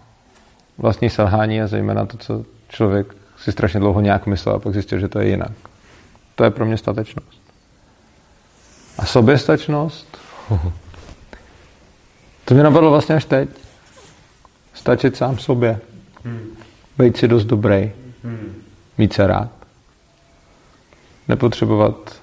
vlastní 0.77 1.09
selhání 1.09 1.61
a 1.61 1.67
zejména 1.67 2.05
to, 2.05 2.17
co 2.17 2.45
člověk 2.69 3.15
si 3.37 3.51
strašně 3.51 3.79
dlouho 3.79 4.01
nějak 4.01 4.25
myslel 4.25 4.55
a 4.55 4.59
pak 4.59 4.73
zjistil, 4.73 4.99
že 4.99 5.07
to 5.07 5.19
je 5.19 5.29
jinak. 5.29 5.51
To 6.35 6.43
je 6.43 6.51
pro 6.51 6.65
mě 6.65 6.77
statečnost. 6.77 7.41
A 8.97 9.05
soběstačnost? 9.05 10.17
To 12.45 12.55
mě 12.55 12.63
napadlo 12.63 12.91
vlastně 12.91 13.15
až 13.15 13.25
teď. 13.25 13.49
Stačit 14.73 15.17
sám 15.17 15.37
sobě. 15.37 15.79
Být 16.97 17.17
si 17.17 17.27
dost 17.27 17.45
dobrý. 17.45 17.91
Mít 18.97 19.13
se 19.13 19.27
rád. 19.27 19.49
Nepotřebovat 21.27 22.21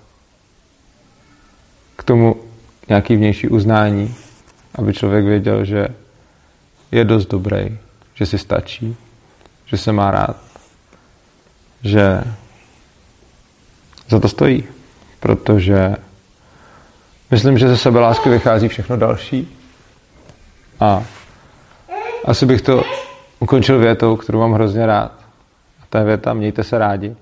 k 1.96 2.04
tomu 2.04 2.36
nějaký 2.88 3.16
vnější 3.16 3.48
uznání, 3.48 4.14
aby 4.74 4.92
člověk 4.92 5.24
věděl, 5.24 5.64
že 5.64 5.88
je 6.92 7.04
dost 7.04 7.26
dobrý, 7.26 7.78
že 8.14 8.26
si 8.26 8.38
stačí, 8.38 8.96
že 9.66 9.76
se 9.76 9.92
má 9.92 10.10
rád, 10.10 10.36
že 11.82 12.24
za 14.08 14.20
to 14.20 14.28
stojí, 14.28 14.64
protože 15.20 15.96
myslím, 17.30 17.58
že 17.58 17.68
ze 17.68 17.76
sebe 17.76 18.00
lásky 18.00 18.28
vychází 18.28 18.68
všechno 18.68 18.96
další 18.96 19.58
a 20.80 21.04
asi 22.24 22.46
bych 22.46 22.62
to 22.62 22.82
ukončil 23.40 23.78
větou, 23.78 24.16
kterou 24.16 24.40
mám 24.40 24.52
hrozně 24.52 24.86
rád. 24.86 25.12
A 25.82 25.84
ta 25.90 26.02
věta, 26.02 26.34
mějte 26.34 26.64
se 26.64 26.78
rádi. 26.78 27.16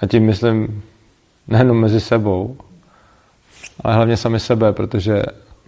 A 0.00 0.06
tím 0.06 0.26
myslím 0.26 0.82
nejenom 1.48 1.80
mezi 1.80 2.00
sebou, 2.00 2.58
ale 3.84 3.94
hlavně 3.94 4.16
sami 4.16 4.40
sebe, 4.40 4.72
protože 4.72 5.22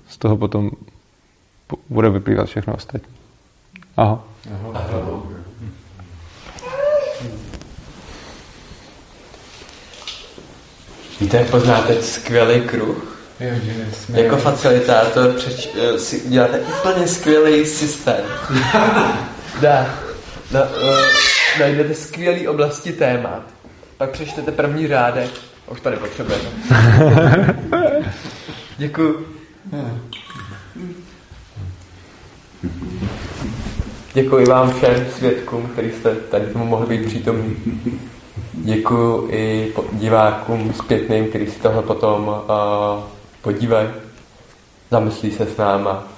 z 0.09 0.19
toho 0.19 0.37
potom 0.37 0.71
bude 1.93 2.11
vyplývat 2.11 2.47
všechno 2.47 2.75
ostatní. 2.75 3.15
Aha. 3.97 4.25
Aha. 4.75 5.23
Víte, 11.21 11.37
jak 11.37 11.51
poznáte 11.51 12.03
skvělý 12.03 12.61
kruh? 12.61 13.13
Jo, 13.41 13.51
jsme... 13.93 14.21
Jako 14.21 14.37
facilitátor 14.37 15.33
přeč, 15.33 15.69
eh, 15.75 15.99
si 15.99 16.29
děláte 16.29 16.61
úplně 16.61 17.09
skvělý 17.09 17.67
systém. 17.67 18.25
Dá. 19.61 19.87
Na, 20.53 20.63
uh, 20.63 20.69
najdete 21.61 21.95
skvělý 21.95 22.49
oblasti 22.49 22.93
témat. 22.93 23.43
Pak 23.97 24.11
přečtete 24.11 24.53
první 24.53 24.89
řádek. 24.89 25.31
Už 25.71 25.81
tady 25.81 25.97
potřebujeme. 25.97 26.49
Děkuji. 28.79 29.27
Děkuji 34.15 34.47
vám 34.47 34.75
všem 34.75 35.07
svědkům, 35.17 35.67
kteří 35.67 35.91
jste 35.93 36.15
tady 36.15 36.47
tomu 36.47 36.67
mohli 36.67 36.87
být 36.87 37.07
přítomní. 37.07 37.57
Děkuji 38.53 39.29
i 39.31 39.73
divákům 39.93 40.73
zpětným, 40.75 41.29
kteří 41.29 41.47
si 41.47 41.61
tohle 41.61 41.83
potom 41.83 42.29
uh, 42.29 43.05
podívají, 43.43 43.89
zamyslí 44.91 45.31
se 45.31 45.47
s 45.47 45.57
náma, 45.57 46.09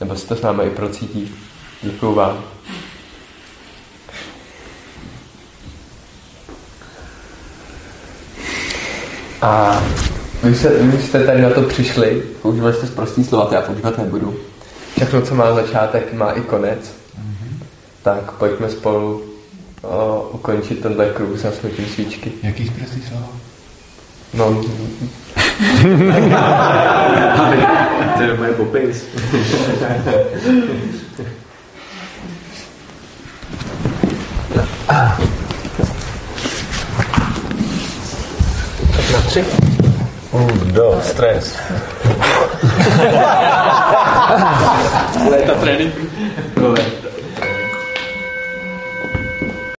nebo 0.00 0.16
si 0.16 0.28
to 0.28 0.36
s 0.36 0.42
náma 0.42 0.62
i 0.62 0.70
procítí. 0.70 1.34
Děkuji 1.82 2.14
vám. 2.14 2.44
A 9.42 9.82
vy, 10.42 10.54
se, 10.54 10.82
vy 10.82 11.02
jste 11.02 11.26
tady 11.26 11.42
na 11.42 11.50
to 11.50 11.62
přišli, 11.62 12.22
používali 12.42 12.74
jste 12.74 12.86
prostý 12.86 13.24
slova, 13.24 13.48
já 13.52 13.60
používat 13.60 13.98
nebudu. 13.98 14.36
všechno, 14.96 15.22
co 15.22 15.34
má 15.34 15.54
začátek, 15.54 16.12
má 16.12 16.30
i 16.30 16.40
konec. 16.40 16.99
Tak 18.02 18.32
pojďme 18.32 18.70
spolu 18.70 19.22
o, 19.82 20.28
ukončit 20.32 20.82
tenhle 20.82 21.06
kruh 21.06 21.38
za 21.38 21.52
smutím 21.52 21.86
svíčky. 21.86 22.32
Jaký 22.42 22.66
zprostý 22.66 23.02
slovo? 23.02 23.28
No, 24.34 24.44
to 28.16 28.22
je 28.22 28.34
moje 28.34 28.52
popis. 28.52 29.06
tak 38.96 39.10
na 39.12 39.20
tři. 39.20 39.44
Uh, 40.32 40.50
do, 40.50 41.00
stres. 41.02 41.56
Léta 45.30 45.54
tréninku. 45.54 46.06
Kole. 46.54 47.09